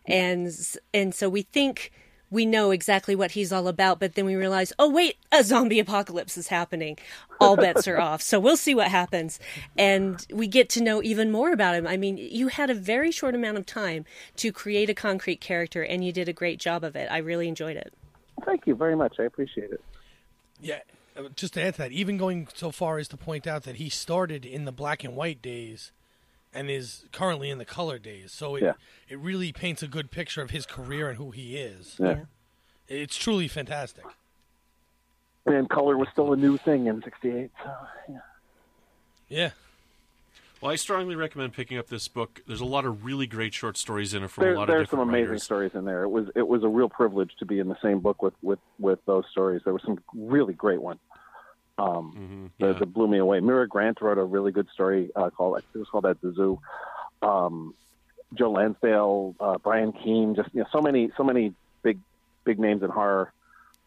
And 0.06 0.52
and 0.94 1.16
so 1.16 1.30
we 1.30 1.44
think 1.44 1.92
we 2.34 2.48
know 2.48 2.72
exactly 2.72 3.16
what 3.16 3.32
he's 3.32 3.54
all 3.54 3.68
about, 3.68 4.00
but 4.00 4.16
then 4.16 4.26
we 4.26 4.36
realize, 4.36 4.74
oh 4.80 4.90
wait, 4.90 5.18
a 5.32 5.44
zombie 5.44 5.80
apocalypse 5.80 6.36
is 6.36 6.48
happening. 6.48 6.98
All 7.40 7.56
bets 7.56 7.88
are 7.88 8.00
off. 8.00 8.24
So 8.24 8.40
we'll 8.40 8.58
see 8.58 8.74
what 8.74 8.88
happens. 8.88 9.40
And 9.78 10.26
we 10.32 10.48
get 10.48 10.68
to 10.72 10.82
know 10.82 11.04
even 11.04 11.32
more 11.32 11.52
about 11.52 11.76
him. 11.76 11.86
I 11.86 11.96
mean, 11.96 12.18
you 12.18 12.48
had 12.48 12.72
a 12.72 12.74
very 12.74 13.12
short 13.12 13.36
amount 13.36 13.58
of 13.60 13.68
time 13.68 14.06
to 14.38 14.52
create 14.52 14.90
a 14.90 14.96
concrete 14.96 15.42
character 15.42 15.84
and 15.84 16.04
you 16.04 16.12
did 16.12 16.28
a 16.28 16.34
great 16.34 16.60
job 16.60 16.84
of 16.84 16.96
it. 16.96 17.08
I 17.12 17.20
really 17.20 17.48
enjoyed 17.48 17.78
it. 17.78 17.94
Thank 18.46 18.66
you 18.66 18.74
very 18.74 18.96
much. 18.96 19.18
I 19.20 19.24
appreciate 19.24 19.72
it. 19.72 19.82
Yeah, 20.60 20.80
uh, 21.16 21.30
just 21.36 21.54
to 21.54 21.62
add 21.62 21.76
to 21.76 21.84
that, 21.84 21.92
even 21.92 22.18
going 22.18 22.48
so 22.56 22.72
far 22.72 22.98
as 22.98 23.08
to 23.10 23.18
point 23.18 23.46
out 23.46 23.62
that 23.64 23.76
he 23.76 23.90
started 23.90 24.44
in 24.44 24.66
the 24.66 24.72
black 24.72 25.04
and 25.04 25.16
white 25.16 25.42
days 25.42 25.92
and 26.54 26.70
is 26.70 27.06
currently 27.12 27.50
in 27.50 27.58
the 27.58 27.66
color 27.66 27.98
days. 28.00 28.32
So 28.32 28.56
it 28.56 28.64
Yeah. 28.64 28.74
it 29.10 29.20
really 29.20 29.52
paints 29.52 29.82
a 29.84 29.88
good 29.88 30.12
picture 30.12 30.42
of 30.42 30.52
his 30.52 30.66
career 30.66 31.10
and 31.10 31.18
who 31.18 31.32
he 31.32 31.58
is. 31.58 31.98
Yeah. 32.00 32.26
It's 32.88 33.16
truly 33.18 33.48
fantastic. 33.48 34.06
And 35.46 35.70
color 35.70 35.98
was 35.98 36.08
still 36.12 36.32
a 36.34 36.38
new 36.38 36.58
thing 36.58 36.88
in 36.88 37.02
'68. 37.02 37.52
So 37.64 37.72
yeah. 38.10 38.20
Yeah. 39.28 39.50
Well, 40.62 40.72
I 40.72 40.76
strongly 40.78 41.16
recommend 41.16 41.52
picking 41.52 41.78
up 41.78 41.88
this 41.88 42.08
book. 42.08 42.42
There's 42.48 42.62
a 42.62 42.66
lot 42.66 42.86
of 42.86 43.04
really 43.04 43.28
great 43.28 43.54
short 43.54 43.76
stories 43.76 44.14
in 44.14 44.24
it 44.24 44.30
from 44.32 44.44
There, 44.46 44.54
a 44.54 44.58
lot 44.58 44.64
of 44.64 44.68
different 44.68 44.80
there's 44.80 44.90
some 44.92 45.00
amazing 45.10 45.26
writers. 45.32 45.44
stories 45.44 45.72
in 45.76 45.84
there. 45.84 46.04
It 46.04 46.10
was 46.10 46.30
it 46.36 46.48
was 46.48 46.64
a 46.64 46.70
real 46.70 46.88
privilege 46.88 47.36
to 47.40 47.46
be 47.46 47.60
in 47.60 47.68
the 47.68 47.76
same 47.82 48.00
book 48.00 48.22
with 48.22 48.34
with 48.42 48.60
with 48.80 49.00
those 49.06 49.26
stories. 49.32 49.62
There 49.66 49.74
were 49.74 49.82
some 49.84 50.00
really 50.16 50.54
great 50.54 50.82
ones. 50.82 51.00
Um, 51.78 52.14
Mhm, 52.16 52.52
that, 52.60 52.74
yeah. 52.74 52.80
that 52.80 52.94
blew 52.94 53.08
me 53.08 53.18
away. 53.18 53.40
Mira 53.40 53.68
Grant 53.68 54.00
wrote 54.02 54.18
a 54.18 54.24
really 54.24 54.52
good 54.52 54.68
story 54.74 55.10
uh, 55.16 55.30
called 55.32 55.58
I 55.58 55.62
think 55.62 55.76
it 55.76 55.80
was 55.80 55.90
called 55.90 56.06
At 56.06 56.22
the 56.22 56.32
Zoo. 56.34 56.60
Um, 57.22 57.74
Joe 58.36 58.52
Lansdale, 58.52 59.36
uh, 59.40 59.58
Brian 59.58 59.92
Keene, 59.92 60.36
just 60.36 60.50
you 60.54 60.62
know, 60.62 60.68
so 60.72 60.82
many 60.82 61.12
so 61.18 61.24
many 61.24 61.54
big 61.82 62.00
big 62.44 62.60
names 62.60 62.84
in 62.84 62.90
horror 62.90 63.32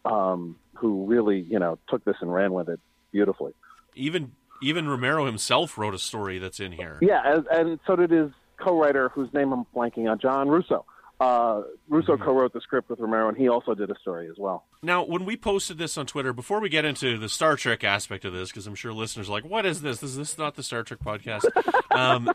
um, 0.05 0.57
who 0.75 1.05
really 1.05 1.39
you 1.39 1.59
know 1.59 1.77
took 1.89 2.03
this 2.03 2.17
and 2.21 2.33
ran 2.33 2.53
with 2.53 2.69
it 2.69 2.79
beautifully. 3.11 3.53
Even 3.95 4.33
even 4.61 4.87
Romero 4.87 5.25
himself 5.25 5.77
wrote 5.77 5.93
a 5.93 5.99
story 5.99 6.39
that's 6.39 6.59
in 6.59 6.71
here. 6.71 6.97
Yeah, 7.01 7.21
as, 7.25 7.43
and 7.51 7.79
so 7.85 7.95
did 7.95 8.09
his 8.11 8.31
co-writer, 8.57 9.09
whose 9.09 9.31
name 9.33 9.53
I'm 9.53 9.65
blanking 9.75 10.09
on, 10.09 10.19
John 10.19 10.49
Russo. 10.49 10.83
Uh, 11.19 11.63
Russo 11.89 12.15
co-wrote 12.15 12.53
the 12.53 12.61
script 12.61 12.89
with 12.89 12.99
Romero, 12.99 13.27
and 13.27 13.35
he 13.35 13.49
also 13.49 13.73
did 13.73 13.89
a 13.89 13.97
story 13.99 14.29
as 14.29 14.35
well. 14.37 14.65
Now, 14.83 15.03
when 15.03 15.25
we 15.25 15.35
posted 15.35 15.79
this 15.79 15.97
on 15.97 16.05
Twitter, 16.05 16.31
before 16.31 16.59
we 16.59 16.69
get 16.69 16.85
into 16.85 17.17
the 17.17 17.27
Star 17.27 17.55
Trek 17.55 17.83
aspect 17.83 18.23
of 18.23 18.33
this, 18.33 18.49
because 18.51 18.67
I'm 18.67 18.75
sure 18.75 18.93
listeners 18.93 19.27
are 19.27 19.31
like, 19.31 19.43
"What 19.43 19.65
is 19.65 19.81
this? 19.81 20.03
Is 20.03 20.15
this 20.15 20.37
not 20.37 20.55
the 20.55 20.61
Star 20.61 20.83
Trek 20.83 20.99
podcast?" 21.03 21.45
um, 21.91 22.29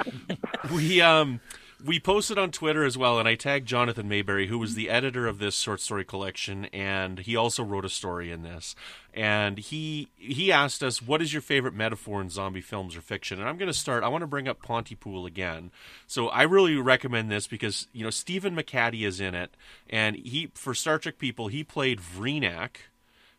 we 0.74 1.02
um, 1.02 1.40
we 1.86 2.00
posted 2.00 2.36
on 2.36 2.50
Twitter 2.50 2.84
as 2.84 2.98
well, 2.98 3.18
and 3.18 3.28
I 3.28 3.36
tagged 3.36 3.68
Jonathan 3.68 4.08
Maberry, 4.08 4.48
who 4.48 4.58
was 4.58 4.74
the 4.74 4.90
editor 4.90 5.26
of 5.26 5.38
this 5.38 5.56
short 5.56 5.80
story 5.80 6.04
collection, 6.04 6.66
and 6.66 7.20
he 7.20 7.36
also 7.36 7.62
wrote 7.62 7.84
a 7.84 7.88
story 7.88 8.30
in 8.32 8.42
this. 8.42 8.74
And 9.14 9.58
he 9.58 10.08
he 10.16 10.52
asked 10.52 10.82
us, 10.82 11.00
"What 11.00 11.22
is 11.22 11.32
your 11.32 11.42
favorite 11.42 11.74
metaphor 11.74 12.20
in 12.20 12.28
zombie 12.28 12.60
films 12.60 12.96
or 12.96 13.00
fiction?" 13.00 13.38
And 13.38 13.48
I'm 13.48 13.56
going 13.56 13.70
to 13.70 13.78
start. 13.78 14.04
I 14.04 14.08
want 14.08 14.22
to 14.22 14.26
bring 14.26 14.48
up 14.48 14.62
Pontypool 14.62 15.24
again. 15.24 15.70
So 16.06 16.28
I 16.28 16.42
really 16.42 16.76
recommend 16.76 17.30
this 17.30 17.46
because 17.46 17.86
you 17.92 18.04
know 18.04 18.10
Stephen 18.10 18.56
McHattie 18.56 19.06
is 19.06 19.20
in 19.20 19.34
it, 19.34 19.56
and 19.88 20.16
he 20.16 20.50
for 20.54 20.74
Star 20.74 20.98
Trek 20.98 21.18
people 21.18 21.48
he 21.48 21.64
played 21.64 22.00
Vreenak 22.00 22.76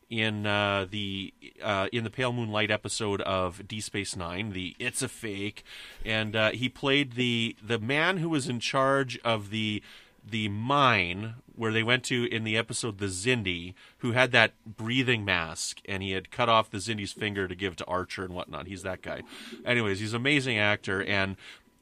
in 0.09 0.45
uh, 0.45 0.85
the 0.89 1.33
uh, 1.61 1.87
in 1.91 2.03
the 2.03 2.09
Pale 2.09 2.33
Moonlight 2.33 2.71
episode 2.71 3.21
of 3.21 3.67
D 3.67 3.81
Space 3.81 4.15
Nine, 4.15 4.51
the 4.51 4.75
It's 4.79 5.01
a 5.01 5.07
Fake, 5.09 5.63
and 6.05 6.35
uh, 6.35 6.51
he 6.51 6.69
played 6.69 7.13
the 7.13 7.55
the 7.61 7.79
man 7.79 8.17
who 8.17 8.29
was 8.29 8.47
in 8.47 8.59
charge 8.59 9.19
of 9.23 9.49
the 9.49 9.81
the 10.29 10.49
mine 10.49 11.35
where 11.55 11.71
they 11.71 11.83
went 11.83 12.03
to 12.03 12.25
in 12.25 12.43
the 12.43 12.57
episode 12.57 12.99
The 12.99 13.07
Xindi, 13.07 13.73
who 13.99 14.11
had 14.11 14.31
that 14.31 14.53
breathing 14.65 15.25
mask, 15.25 15.81
and 15.85 16.03
he 16.03 16.11
had 16.11 16.31
cut 16.31 16.49
off 16.49 16.69
the 16.69 16.77
Xindi's 16.77 17.13
finger 17.13 17.47
to 17.47 17.55
give 17.55 17.75
to 17.77 17.85
Archer 17.85 18.23
and 18.23 18.33
whatnot. 18.33 18.67
He's 18.67 18.83
that 18.83 19.01
guy. 19.01 19.23
Anyways, 19.65 19.99
he's 19.99 20.13
an 20.13 20.17
amazing 20.17 20.57
actor, 20.59 21.03
and 21.03 21.35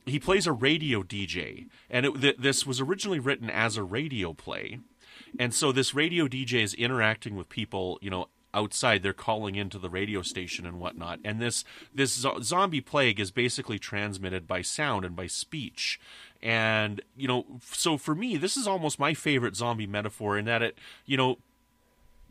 he 0.05 0.19
plays 0.19 0.47
a 0.47 0.53
radio 0.53 1.03
DJ. 1.03 1.67
And 1.89 2.05
it, 2.05 2.21
th- 2.21 2.37
this 2.37 2.65
was 2.65 2.79
originally 2.79 3.19
written 3.19 3.49
as 3.49 3.75
a 3.75 3.83
radio 3.83 4.33
play. 4.33 4.79
And 5.39 5.53
so 5.53 5.71
this 5.71 5.93
radio 5.93 6.27
DJ 6.27 6.63
is 6.63 6.73
interacting 6.73 7.35
with 7.35 7.49
people, 7.49 7.97
you 8.01 8.09
know, 8.09 8.27
outside. 8.53 9.03
They're 9.03 9.13
calling 9.13 9.55
into 9.55 9.77
the 9.77 9.89
radio 9.89 10.21
station 10.21 10.65
and 10.65 10.79
whatnot. 10.79 11.19
And 11.23 11.41
this 11.41 11.63
this 11.93 12.13
zo- 12.13 12.39
zombie 12.41 12.81
plague 12.81 13.19
is 13.19 13.29
basically 13.29 13.77
transmitted 13.77 14.47
by 14.47 14.61
sound 14.61 15.05
and 15.05 15.15
by 15.15 15.27
speech. 15.27 15.99
And 16.41 17.01
you 17.15 17.27
know, 17.27 17.45
so 17.61 17.97
for 17.97 18.15
me, 18.15 18.37
this 18.37 18.57
is 18.57 18.67
almost 18.67 18.99
my 18.99 19.13
favorite 19.13 19.55
zombie 19.55 19.87
metaphor 19.87 20.37
in 20.37 20.45
that 20.45 20.61
it, 20.61 20.77
you 21.05 21.17
know, 21.17 21.37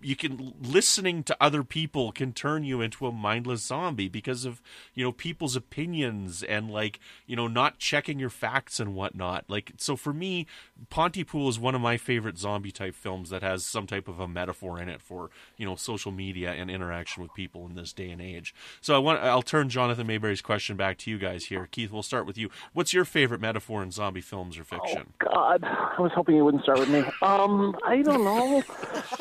you 0.05 0.15
can 0.15 0.55
listening 0.61 1.23
to 1.25 1.37
other 1.41 1.65
people 1.65 2.13
can 2.13 2.33
turn 2.33 2.63
you 2.63 2.81
into 2.81 3.07
a 3.07 3.13
mindless 3.13 3.63
zombie 3.63 4.09
because 4.09 4.45
of 4.45 4.61
you 4.95 5.03
know 5.05 5.13
people's 5.13 5.57
opinions 5.57 6.43
and 6.43 6.71
like 6.71 7.01
you 7.27 7.35
know 7.35 7.49
not 7.49 7.79
checking 7.79 8.19
your 8.19 8.31
facts 8.31 8.79
and 8.79 8.95
whatnot. 8.95 9.45
Like 9.49 9.73
so 9.79 9.97
for 9.97 10.13
me 10.13 10.47
pontypool 10.91 11.49
is 11.49 11.59
one 11.59 11.75
of 11.75 11.81
my 11.81 11.97
favorite 11.97 12.39
zombie 12.39 12.71
type 12.71 12.95
films 12.95 13.31
that 13.31 13.43
has 13.43 13.65
some 13.65 13.87
type 13.87 14.07
of 14.07 14.21
a 14.21 14.29
metaphor 14.29 14.81
in 14.81 14.89
it 14.89 15.01
for 15.01 15.31
you 15.57 15.65
know 15.65 15.77
social 15.77 16.13
media 16.13 16.53
and 16.53 16.71
interaction 16.71 17.23
with 17.23 17.33
people 17.35 17.67
in 17.67 17.75
this 17.75 17.93
day 17.93 18.11
and 18.11 18.21
age. 18.21 18.55
So 18.81 18.95
i 18.95 18.99
want 18.99 19.21
i'll 19.21 19.43
turn 19.43 19.69
jonathan 19.69 20.07
maberry's 20.07 20.43
question 20.43 20.77
back 20.77 20.99
to 20.99 21.11
you 21.11 21.19
guys 21.19 21.47
here. 21.47 21.67
Keith 21.71 21.91
we'll 21.91 22.03
start 22.03 22.27
with 22.27 22.37
you. 22.37 22.51
What's 22.73 22.93
your 22.93 23.05
favorite 23.05 23.41
metaphor 23.41 23.83
in 23.83 23.91
zombie 23.91 24.21
films 24.21 24.59
or 24.59 24.65
fiction? 24.65 25.15
God, 25.19 25.65
I 25.65 26.01
was 26.01 26.13
hoping 26.15 26.37
you 26.37 26.45
wouldn't 26.45 26.63
start 26.63 26.79
with 26.79 26.89
me. 26.89 27.05
Um, 27.23 27.77
I 27.85 28.03
don't 28.03 28.25
know. 28.25 28.63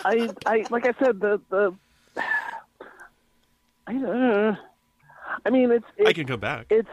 I, 0.05 0.29
I, 0.45 0.65
like 0.73 0.87
I 0.87 0.93
said, 1.03 1.19
the, 1.19 1.39
the, 1.49 1.75
I, 3.87 3.95
uh, 3.95 4.55
I 5.45 5.49
mean, 5.49 5.71
it's, 5.71 5.85
it's, 5.97 6.09
i 6.09 6.13
can 6.13 6.25
come 6.25 6.39
back 6.39 6.67
it's 6.69 6.89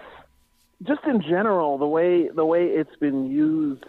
just 0.83 1.05
in 1.05 1.20
general 1.22 1.78
the 1.78 1.87
way 1.87 2.28
the 2.28 2.45
way 2.45 2.66
it's 2.66 2.95
been 2.97 3.31
used 3.31 3.85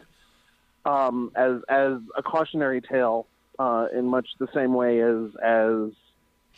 um, 0.85 1.31
as 1.35 1.61
as 1.69 1.93
a 2.17 2.23
cautionary 2.23 2.81
tale 2.81 3.27
uh, 3.59 3.87
in 3.93 4.05
much 4.05 4.27
the 4.39 4.47
same 4.53 4.73
way 4.73 5.01
as 5.01 5.29
as 5.43 5.91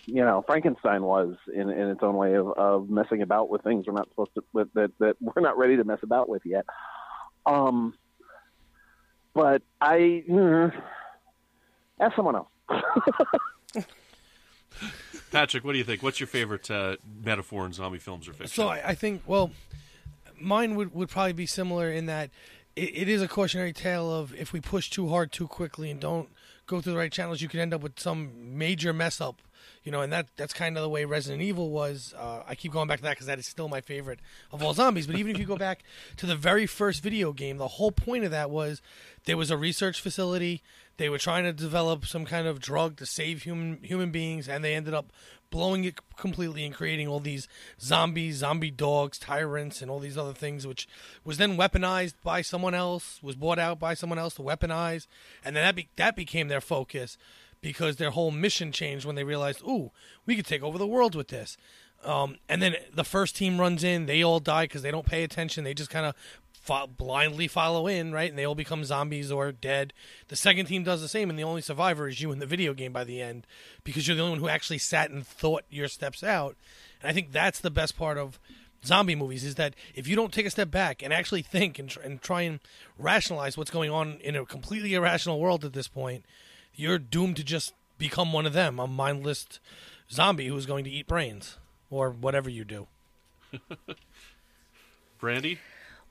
you 0.06 0.24
know 0.24 0.44
Frankenstein 0.46 1.04
was 1.04 1.36
in, 1.54 1.70
in 1.70 1.90
its 1.90 2.02
own 2.02 2.16
way 2.16 2.34
of, 2.36 2.48
of 2.54 2.90
messing 2.90 3.22
about 3.22 3.50
with 3.50 3.64
things 3.64 3.86
we're 3.88 3.94
not 3.94 4.10
supposed 4.10 4.34
to 4.36 4.44
with, 4.54 4.74
that 4.74 4.92
that 5.00 5.16
we're 5.22 5.42
not 5.42 5.58
ready 5.58 5.78
to 5.78 5.84
mess 5.84 6.00
about 6.04 6.30
with 6.30 6.44
yet. 6.46 6.66
Um, 7.46 7.94
but 9.34 9.62
I 9.82 10.24
mm, 10.30 10.74
ask 12.00 12.16
someone 12.16 12.36
else. 12.36 12.48
patrick 15.32 15.63
what 15.63 15.71
do 15.74 15.78
you 15.78 15.84
think 15.84 16.03
what's 16.03 16.19
your 16.19 16.28
favorite 16.28 16.69
uh, 16.69 16.95
metaphor 17.24 17.65
in 17.65 17.74
zombie 17.74 17.99
films 17.99 18.28
or 18.28 18.34
fiction 18.34 18.47
So 18.47 18.67
I, 18.67 18.89
I 18.89 18.95
think, 18.95 19.24
well, 19.26 19.51
mine 20.39 20.76
would, 20.76 20.93
would 20.93 21.09
probably 21.09 21.34
be 21.34 21.45
similar 21.45 21.91
in 21.91 22.05
that 22.07 22.30
it, 22.76 22.97
it 22.97 23.09
is 23.09 23.21
a 23.21 23.28
cautionary 23.28 23.74
tale 23.74 24.11
of 24.11 24.34
if 24.36 24.53
we 24.53 24.61
push 24.61 24.89
too 24.89 25.09
hard 25.09 25.32
too 25.32 25.47
quickly 25.47 25.89
and 25.89 25.99
don't 25.99 26.30
go 26.65 26.82
through 26.82 26.93
the 26.93 26.97
right 26.99 27.11
channels, 27.11 27.41
you 27.41 27.49
could 27.49 27.59
end 27.59 27.74
up 27.74 27.82
with 27.82 27.99
some 27.99 28.57
major 28.57 28.93
mess 28.93 29.19
up. 29.21 29.41
You 29.84 29.91
know, 29.91 30.01
and 30.01 30.13
that 30.13 30.28
that's 30.38 30.53
kind 30.53 30.78
of 30.78 30.84
the 30.84 30.88
way 30.88 31.03
Resident 31.03 31.41
Evil 31.41 31.69
was. 31.69 32.13
Uh, 32.17 32.41
I 32.47 32.55
keep 32.55 32.71
going 32.71 32.88
back 32.88 32.99
to 32.99 33.03
that 33.03 33.11
because 33.11 33.28
that 33.28 33.38
is 33.38 33.45
still 33.45 33.67
my 33.67 33.82
favorite 33.82 34.19
of 34.51 34.63
all 34.63 34.74
zombies. 34.74 35.07
But 35.07 35.17
even 35.17 35.34
if 35.34 35.39
you 35.39 35.45
go 35.45 35.57
back 35.57 35.84
to 36.17 36.26
the 36.26 36.38
very 36.38 36.65
first 36.65 37.03
video 37.03 37.34
game, 37.34 37.57
the 37.57 37.67
whole 37.67 37.91
point 37.91 38.24
of 38.24 38.32
that 38.32 38.49
was 38.49 38.82
there 39.26 39.36
was 39.36 39.51
a 39.51 39.57
research 39.57 39.99
facility. 39.99 40.63
They 40.98 41.10
were 41.10 41.18
trying 41.18 41.44
to 41.44 41.54
develop 41.54 42.06
some 42.06 42.26
kind 42.26 42.48
of 42.48 42.60
drug 42.60 42.98
to 42.98 43.06
save 43.06 43.44
human 43.44 43.80
human 43.82 44.12
beings, 44.12 44.48
and 44.48 44.64
they 44.64 44.76
ended 44.76 44.94
up 44.94 45.12
blowing 45.50 45.84
it 45.84 46.00
completely 46.18 46.66
and 46.66 46.74
creating 46.74 47.08
all 47.08 47.20
these 47.20 47.48
zombies, 47.80 48.38
zombie 48.38 48.72
dogs, 48.72 49.20
tyrants, 49.20 49.82
and 49.82 49.91
all 49.91 50.00
these 50.00 50.18
other 50.18 50.34
things, 50.34 50.66
which 50.66 50.88
was 51.24 51.38
then 51.38 51.58
weaponized 51.58 52.16
by 52.24 52.41
someone 52.41 52.74
else, 52.74 53.20
was 53.22 53.36
bought 53.36 53.60
out 53.60 53.80
by 53.80 53.94
someone 53.94 54.18
else 54.18 54.34
to 54.36 54.41
weaponize, 54.41 55.06
and 55.46 55.56
then 55.56 55.64
that 55.64 55.76
be- 55.76 55.89
that 55.96 56.16
became 56.16 56.48
their 56.48 56.62
focus 56.62 57.18
because 57.62 57.96
their 57.96 58.12
whole 58.12 58.32
mission 58.32 58.72
changed 58.72 59.06
when 59.06 59.16
they 59.16 59.24
realized, 59.24 59.62
ooh, 59.62 59.91
we 60.26 60.36
could 60.36 60.46
take 60.46 60.62
over 60.64 60.78
the 60.78 60.88
world 60.88 61.16
with 61.16 61.30
this. 61.30 61.56
Um, 62.04 62.36
and 62.50 62.62
then 62.62 62.76
the 62.94 63.06
first 63.06 63.36
team 63.36 63.60
runs 63.60 63.84
in, 63.84 64.06
they 64.06 64.24
all 64.24 64.39
die 64.39 64.66
because 64.66 64.82
they 64.82 64.91
don't 64.91 65.06
pay 65.06 65.24
attention. 65.24 65.64
They 65.64 65.74
just 65.74 65.89
kind 65.89 66.06
of 66.06 66.16
fo- 66.64 66.88
blindly 66.88 67.47
follow 67.47 67.88
in, 67.88 68.11
right? 68.11 68.30
And 68.30 68.39
they 68.39 68.45
all 68.45 68.55
become 68.55 68.86
zombies 68.86 69.32
or 69.32 69.51
dead. 69.51 69.93
The 70.30 70.36
second 70.36 70.66
team 70.66 70.84
does 70.84 71.01
the 71.01 71.07
same, 71.07 71.30
and 71.30 71.38
the 71.38 71.43
only 71.43 71.61
survivor 71.61 72.07
is 72.07 72.22
you 72.22 72.32
in 72.32 72.39
the 72.39 72.45
video 72.45 72.74
game 72.74 72.93
by 72.93 73.03
the 73.03 73.22
end 73.22 73.45
because 73.84 74.07
you're 74.07 74.16
the 74.16 74.24
only 74.24 74.32
one 74.32 74.39
who 74.39 74.47
actually 74.49 74.78
sat 74.80 75.11
and 75.11 75.28
thought 75.28 75.66
your 75.70 75.88
steps 75.88 76.24
out. 76.24 76.55
And 77.01 77.09
I 77.09 77.14
think 77.14 77.32
that's 77.32 77.59
the 77.59 77.70
best 77.70 77.97
part 77.97 78.18
of 78.18 78.39
zombie 78.86 79.16
movies 79.16 79.43
is 79.43 79.55
that 79.55 79.76
if 79.95 80.07
you 80.07 80.16
don't 80.16 80.34
take 80.34 80.45
a 80.45 80.49
step 80.49 80.72
back 80.72 81.01
and 81.03 81.14
actually 81.14 81.41
think 81.41 81.80
and, 81.80 81.89
tr- 81.89 82.01
and 82.01 82.22
try 82.22 82.41
and 82.41 82.59
rationalize 82.97 83.57
what's 83.57 83.72
going 83.72 83.91
on 83.91 84.18
in 84.22 84.36
a 84.36 84.45
completely 84.45 84.93
irrational 84.93 85.39
world 85.39 85.64
at 85.66 85.74
this 85.74 85.88
point, 85.88 86.26
you're 86.76 86.99
doomed 86.99 87.36
to 87.38 87.43
just 87.43 87.74
become 87.97 88.34
one 88.34 88.45
of 88.45 88.53
them, 88.53 88.80
a 88.80 88.88
mindless 88.88 89.59
zombie 90.11 90.47
who's 90.47 90.66
going 90.66 90.84
to 90.84 90.89
eat 90.89 91.07
brains 91.07 91.57
or 91.89 92.09
whatever 92.09 92.49
you 92.49 92.66
do. 92.66 92.88
brandi 95.22 95.57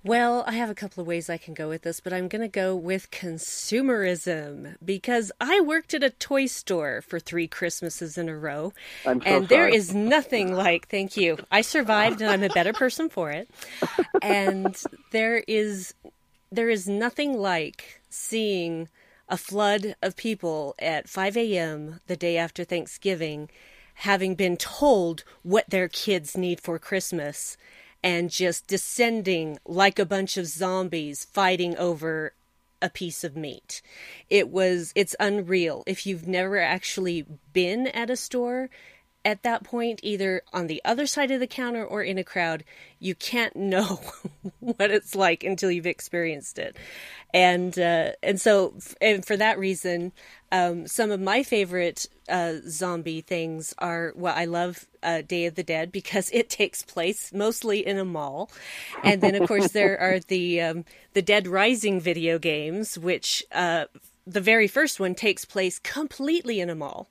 Well, 0.04 0.42
I 0.48 0.52
have 0.52 0.68
a 0.68 0.74
couple 0.74 1.00
of 1.00 1.06
ways 1.06 1.30
I 1.30 1.36
can 1.36 1.54
go 1.54 1.68
with 1.68 1.82
this, 1.82 2.00
but 2.00 2.12
I'm 2.12 2.26
going 2.26 2.42
to 2.42 2.48
go 2.48 2.74
with 2.74 3.12
consumerism 3.12 4.74
because 4.84 5.30
I 5.40 5.60
worked 5.60 5.94
at 5.94 6.02
a 6.02 6.10
toy 6.10 6.46
store 6.46 7.02
for 7.02 7.20
three 7.20 7.46
Christmases 7.46 8.18
in 8.18 8.28
a 8.28 8.36
row. 8.36 8.72
So 9.04 9.20
and 9.24 9.48
there 9.48 9.68
sorry. 9.68 9.76
is 9.76 9.94
nothing 9.94 10.52
like, 10.54 10.88
thank 10.88 11.16
you. 11.16 11.38
I 11.52 11.60
survived 11.60 12.20
and 12.20 12.30
I'm 12.30 12.42
a 12.42 12.48
better 12.48 12.72
person 12.72 13.08
for 13.08 13.30
it. 13.30 13.48
And 14.20 14.76
there 15.12 15.44
is 15.46 15.94
there 16.50 16.68
is 16.68 16.88
nothing 16.88 17.38
like 17.38 18.00
seeing 18.10 18.88
a 19.28 19.36
flood 19.36 19.94
of 20.02 20.16
people 20.16 20.74
at 20.78 21.08
5 21.08 21.36
a.m. 21.36 22.00
the 22.08 22.16
day 22.16 22.36
after 22.36 22.64
Thanksgiving 22.64 23.48
having 23.94 24.34
been 24.34 24.56
told 24.56 25.24
what 25.42 25.68
their 25.70 25.88
kids 25.88 26.36
need 26.36 26.60
for 26.60 26.78
Christmas 26.78 27.56
and 28.02 28.30
just 28.30 28.66
descending 28.66 29.58
like 29.66 29.98
a 29.98 30.06
bunch 30.06 30.36
of 30.36 30.46
zombies 30.46 31.24
fighting 31.24 31.76
over 31.76 32.34
a 32.80 32.90
piece 32.90 33.22
of 33.22 33.36
meat. 33.36 33.80
It 34.28 34.48
was 34.48 34.92
it's 34.94 35.14
unreal. 35.20 35.84
If 35.86 36.04
you've 36.06 36.26
never 36.26 36.58
actually 36.58 37.24
been 37.52 37.86
at 37.86 38.10
a 38.10 38.16
store 38.16 38.68
at 39.24 39.42
that 39.42 39.64
point 39.64 40.00
either 40.02 40.42
on 40.52 40.66
the 40.66 40.80
other 40.84 41.06
side 41.06 41.30
of 41.30 41.40
the 41.40 41.46
counter 41.46 41.84
or 41.84 42.02
in 42.02 42.18
a 42.18 42.24
crowd, 42.24 42.64
you 42.98 43.14
can't 43.14 43.54
know 43.72 44.00
what 44.60 44.90
it's 44.90 45.14
like 45.14 45.44
until 45.44 45.70
you've 45.70 45.86
experienced 45.86 46.58
it. 46.58 46.76
And 47.34 47.78
uh, 47.78 48.12
and 48.22 48.40
so 48.40 48.74
and 49.00 49.24
for 49.24 49.36
that 49.36 49.58
reason, 49.58 50.12
um, 50.50 50.86
some 50.86 51.10
of 51.10 51.20
my 51.20 51.42
favorite 51.42 52.06
uh, 52.28 52.54
zombie 52.68 53.22
things 53.22 53.74
are 53.78 54.12
well, 54.14 54.34
I 54.36 54.44
love 54.44 54.86
uh, 55.02 55.22
Day 55.22 55.46
of 55.46 55.54
the 55.54 55.62
Dead 55.62 55.92
because 55.92 56.30
it 56.32 56.50
takes 56.50 56.82
place 56.82 57.32
mostly 57.32 57.86
in 57.86 57.98
a 57.98 58.04
mall, 58.04 58.50
and 59.02 59.22
then 59.22 59.34
of 59.34 59.48
course 59.48 59.72
there 59.72 59.98
are 59.98 60.20
the 60.20 60.60
um, 60.60 60.84
the 61.14 61.22
Dead 61.22 61.46
Rising 61.46 62.00
video 62.00 62.38
games, 62.38 62.98
which 62.98 63.44
uh, 63.52 63.86
the 64.26 64.40
very 64.40 64.68
first 64.68 65.00
one 65.00 65.14
takes 65.14 65.44
place 65.44 65.78
completely 65.78 66.60
in 66.60 66.68
a 66.68 66.74
mall 66.74 67.08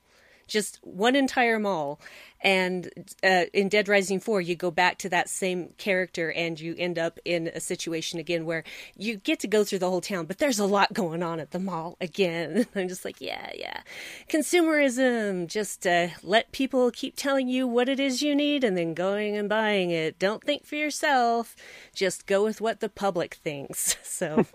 just 0.51 0.79
one 0.83 1.15
entire 1.15 1.59
mall. 1.59 1.99
And 2.43 2.89
uh, 3.23 3.45
in 3.53 3.69
Dead 3.69 3.87
Rising 3.87 4.19
4, 4.19 4.41
you 4.41 4.55
go 4.55 4.71
back 4.71 4.97
to 4.99 5.09
that 5.09 5.29
same 5.29 5.73
character 5.77 6.31
and 6.31 6.59
you 6.59 6.75
end 6.77 6.97
up 6.97 7.19
in 7.23 7.51
a 7.53 7.59
situation 7.59 8.19
again 8.19 8.45
where 8.45 8.63
you 8.97 9.17
get 9.17 9.39
to 9.41 9.47
go 9.47 9.63
through 9.63 9.79
the 9.79 9.89
whole 9.89 10.01
town, 10.01 10.25
but 10.25 10.39
there's 10.39 10.57
a 10.57 10.65
lot 10.65 10.91
going 10.91 11.21
on 11.21 11.39
at 11.39 11.51
the 11.51 11.59
mall 11.59 11.97
again. 12.01 12.65
I'm 12.75 12.87
just 12.87 13.05
like, 13.05 13.21
yeah, 13.21 13.51
yeah. 13.55 13.81
Consumerism, 14.27 15.47
just 15.47 15.85
uh, 15.85 16.07
let 16.23 16.51
people 16.51 16.89
keep 16.91 17.15
telling 17.15 17.47
you 17.47 17.67
what 17.67 17.87
it 17.87 17.99
is 17.99 18.23
you 18.23 18.35
need 18.35 18.63
and 18.63 18.75
then 18.75 18.95
going 18.95 19.37
and 19.37 19.47
buying 19.47 19.91
it. 19.91 20.17
Don't 20.17 20.43
think 20.43 20.65
for 20.65 20.75
yourself, 20.75 21.55
just 21.93 22.25
go 22.25 22.43
with 22.43 22.59
what 22.59 22.79
the 22.79 22.89
public 22.89 23.35
thinks. 23.35 23.97
So 24.21 24.45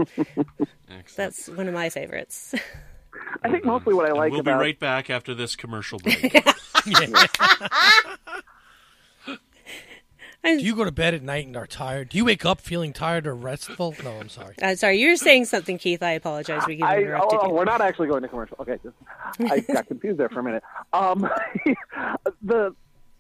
that's 1.17 1.49
one 1.49 1.67
of 1.67 1.75
my 1.75 1.89
favorites. 1.89 2.55
I 3.43 3.51
think 3.51 3.65
mostly 3.65 3.95
what 3.95 4.07
I 4.07 4.11
And 4.11 4.19
like 4.19 4.33
we'll 4.33 4.41
about 4.41 4.59
be 4.59 4.65
right 4.65 4.79
back 4.79 5.11
after 5.11 5.35
this 5.35 5.57
commercial 5.57 5.99
break. 5.99 6.33
Do 6.85 6.87
you 10.45 10.77
go 10.77 10.85
to 10.85 10.93
bed 10.93 11.15
at 11.15 11.23
night 11.23 11.47
and 11.47 11.57
are 11.57 11.67
tired? 11.67 12.11
Do 12.11 12.19
you 12.19 12.25
wake 12.25 12.45
up 12.45 12.61
feeling 12.61 12.93
tired 12.93 13.27
or 13.27 13.35
restful? 13.35 13.95
No, 14.03 14.13
I'm 14.13 14.29
sorry. 14.29 14.55
Uh, 14.63 14.75
sorry, 14.75 15.01
you 15.01 15.11
were 15.11 15.17
saying 15.17 15.47
something, 15.47 15.79
Keith. 15.79 16.03
I 16.03 16.13
apologize. 16.13 16.63
We 16.67 16.83
I, 16.83 16.99
interrupted 16.99 17.41
oh, 17.43 17.49
you. 17.49 17.55
we're 17.55 17.65
not 17.65 17.81
actually 17.81 18.09
going 18.09 18.23
to 18.23 18.29
commercial. 18.29 18.57
Okay, 18.61 18.79
just, 18.83 18.95
I 19.51 19.61
got 19.61 19.87
confused 19.89 20.19
there 20.19 20.29
for 20.29 20.41
a 20.41 20.45
minute. 20.45 20.63
Um, 20.93 21.29
the 22.43 22.75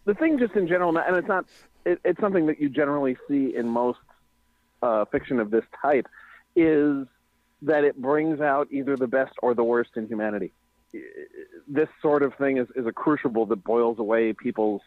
the 0.04 0.14
thing, 0.14 0.38
just 0.38 0.54
in 0.54 0.68
general, 0.68 0.96
and 0.96 1.16
it's 1.16 1.28
not, 1.28 1.46
it, 1.84 2.00
it's 2.04 2.20
something 2.20 2.46
that 2.46 2.60
you 2.60 2.68
generally 2.68 3.16
see 3.28 3.56
in 3.56 3.68
most 3.68 3.98
uh, 4.82 5.04
fiction 5.06 5.40
of 5.40 5.50
this 5.50 5.64
type, 5.82 6.06
is 6.54 7.06
that 7.62 7.84
it 7.84 7.96
brings 8.00 8.40
out 8.40 8.68
either 8.70 8.96
the 8.96 9.07
best 9.07 9.32
or 9.42 9.54
the 9.54 9.64
worst 9.64 9.90
in 9.96 10.07
humanity. 10.07 10.52
This 11.66 11.88
sort 12.00 12.22
of 12.22 12.34
thing 12.34 12.59
is, 12.59 12.68
is 12.74 12.86
a 12.86 12.92
crucible 12.92 13.46
that 13.46 13.64
boils 13.64 13.98
away 13.98 14.32
people's 14.32 14.82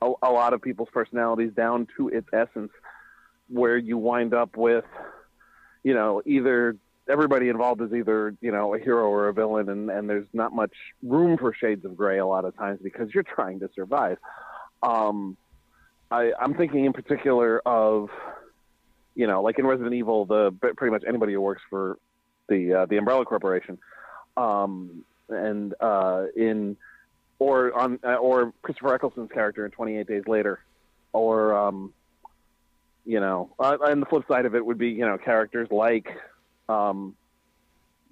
a, 0.00 0.12
a 0.22 0.30
lot 0.30 0.52
of 0.52 0.62
people's 0.62 0.88
personalities 0.92 1.52
down 1.52 1.88
to 1.96 2.08
its 2.08 2.28
essence, 2.32 2.70
where 3.48 3.76
you 3.76 3.98
wind 3.98 4.34
up 4.34 4.56
with, 4.56 4.84
you 5.82 5.94
know, 5.94 6.22
either 6.24 6.76
everybody 7.08 7.48
involved 7.48 7.80
is 7.80 7.92
either 7.92 8.34
you 8.40 8.52
know 8.52 8.74
a 8.74 8.78
hero 8.78 9.08
or 9.08 9.28
a 9.28 9.32
villain, 9.32 9.68
and 9.68 9.90
and 9.90 10.08
there's 10.08 10.26
not 10.32 10.52
much 10.52 10.72
room 11.02 11.36
for 11.36 11.52
shades 11.52 11.84
of 11.84 11.96
gray 11.96 12.18
a 12.18 12.26
lot 12.26 12.44
of 12.44 12.56
times 12.56 12.78
because 12.82 13.12
you're 13.12 13.24
trying 13.24 13.60
to 13.60 13.70
survive. 13.74 14.18
Um, 14.82 15.36
I, 16.10 16.32
I'm 16.40 16.54
thinking 16.54 16.84
in 16.84 16.92
particular 16.92 17.60
of, 17.66 18.08
you 19.18 19.26
know, 19.26 19.42
like 19.42 19.58
in 19.58 19.66
Resident 19.66 19.94
Evil, 19.94 20.26
the 20.26 20.52
pretty 20.52 20.92
much 20.92 21.02
anybody 21.06 21.32
who 21.32 21.40
works 21.40 21.62
for 21.68 21.98
the 22.48 22.72
uh, 22.72 22.86
the 22.86 22.98
Umbrella 22.98 23.24
Corporation, 23.24 23.76
um, 24.36 25.04
and 25.28 25.74
uh, 25.80 26.26
in 26.36 26.76
or 27.40 27.76
on 27.76 27.98
uh, 28.04 28.14
or 28.14 28.52
Christopher 28.62 28.94
Eccleston's 28.94 29.32
character 29.32 29.64
in 29.66 29.72
28 29.72 30.06
Days 30.06 30.22
Later, 30.28 30.60
or 31.12 31.52
um, 31.52 31.92
you 33.04 33.18
know, 33.18 33.50
uh, 33.58 33.76
and 33.86 34.00
the 34.00 34.06
flip 34.06 34.22
side 34.28 34.46
of 34.46 34.54
it 34.54 34.64
would 34.64 34.78
be 34.78 34.90
you 34.90 35.04
know 35.04 35.18
characters 35.18 35.66
like 35.72 36.06
um, 36.68 37.16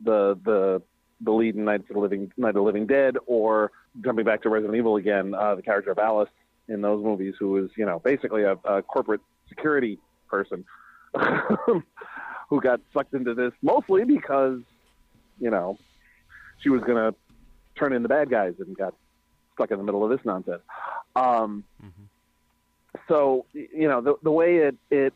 the 0.02 0.36
the 0.44 0.82
the 1.20 1.30
lead 1.30 1.54
in 1.54 1.66
Night 1.66 1.82
of 1.82 1.88
the 1.88 2.00
Living 2.00 2.32
Night 2.36 2.48
of 2.48 2.54
the 2.56 2.62
Living 2.62 2.88
Dead, 2.88 3.14
or 3.26 3.70
jumping 4.02 4.24
back 4.24 4.42
to 4.42 4.48
Resident 4.48 4.76
Evil 4.76 4.96
again, 4.96 5.36
uh, 5.36 5.54
the 5.54 5.62
character 5.62 5.92
of 5.92 6.00
Alice 6.00 6.30
in 6.66 6.82
those 6.82 7.04
movies, 7.04 7.34
who 7.38 7.58
is 7.58 7.70
you 7.76 7.86
know 7.86 8.00
basically 8.00 8.42
a, 8.42 8.54
a 8.64 8.82
corporate 8.82 9.20
security 9.48 10.00
person 10.28 10.64
who 12.48 12.60
got 12.60 12.80
sucked 12.92 13.14
into 13.14 13.34
this 13.34 13.52
mostly 13.62 14.04
because 14.04 14.60
you 15.40 15.50
know 15.50 15.78
she 16.58 16.68
was 16.68 16.82
going 16.82 16.96
to 16.96 17.14
turn 17.76 17.92
in 17.92 18.02
the 18.02 18.08
bad 18.08 18.30
guys 18.30 18.54
and 18.58 18.76
got 18.76 18.94
stuck 19.54 19.70
in 19.70 19.78
the 19.78 19.84
middle 19.84 20.04
of 20.04 20.10
this 20.10 20.24
nonsense. 20.24 20.62
Um, 21.14 21.64
mm-hmm. 21.82 22.04
So 23.08 23.46
you 23.52 23.88
know 23.88 24.00
the 24.00 24.14
the 24.22 24.30
way 24.30 24.56
it 24.56 24.76
it 24.90 25.14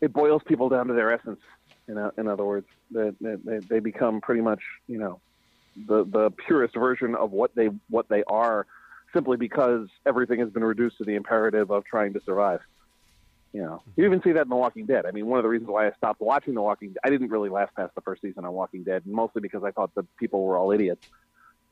it 0.00 0.12
boils 0.12 0.42
people 0.46 0.68
down 0.68 0.86
to 0.88 0.94
their 0.94 1.12
essence. 1.12 1.40
In, 1.86 1.98
a, 1.98 2.12
in 2.16 2.28
other 2.28 2.44
words, 2.44 2.66
that 2.92 3.14
they, 3.20 3.58
they 3.58 3.78
become 3.78 4.20
pretty 4.20 4.40
much 4.40 4.60
you 4.88 4.98
know 4.98 5.20
the 5.86 6.04
the 6.04 6.30
purest 6.46 6.74
version 6.74 7.14
of 7.14 7.32
what 7.32 7.54
they 7.54 7.68
what 7.90 8.08
they 8.08 8.22
are, 8.24 8.66
simply 9.12 9.36
because 9.36 9.88
everything 10.06 10.40
has 10.40 10.50
been 10.50 10.64
reduced 10.64 10.98
to 10.98 11.04
the 11.04 11.14
imperative 11.14 11.70
of 11.70 11.84
trying 11.84 12.12
to 12.14 12.20
survive. 12.24 12.60
You 13.54 13.62
know, 13.62 13.82
you 13.96 14.04
even 14.04 14.20
see 14.22 14.32
that 14.32 14.42
in 14.42 14.48
The 14.48 14.56
Walking 14.56 14.84
Dead. 14.84 15.06
I 15.06 15.12
mean, 15.12 15.26
one 15.26 15.38
of 15.38 15.44
the 15.44 15.48
reasons 15.48 15.70
why 15.70 15.86
I 15.86 15.92
stopped 15.92 16.20
watching 16.20 16.54
The 16.54 16.60
Walking 16.60 16.88
Dead, 16.88 16.98
I 17.04 17.08
didn't 17.08 17.30
really 17.30 17.48
last 17.48 17.74
past 17.74 17.94
the 17.94 18.00
first 18.02 18.20
season 18.20 18.44
on 18.44 18.52
Walking 18.52 18.82
Dead, 18.82 19.06
mostly 19.06 19.40
because 19.40 19.62
I 19.62 19.70
thought 19.70 19.94
the 19.94 20.04
people 20.18 20.42
were 20.42 20.58
all 20.58 20.72
idiots 20.72 21.06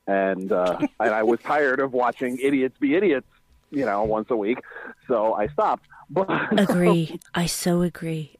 and 0.07 0.51
uh, 0.51 0.79
and 0.99 1.13
I 1.13 1.23
was 1.23 1.39
tired 1.41 1.79
of 1.79 1.93
watching 1.93 2.37
idiots 2.39 2.77
be 2.77 2.95
idiots, 2.95 3.27
you 3.71 3.85
know, 3.85 4.03
once 4.03 4.29
a 4.29 4.37
week. 4.37 4.59
So 5.07 5.33
I 5.33 5.47
stopped. 5.47 5.85
But 6.09 6.27
agree, 6.59 7.19
I 7.33 7.45
so 7.45 7.81
agree. 7.81 8.35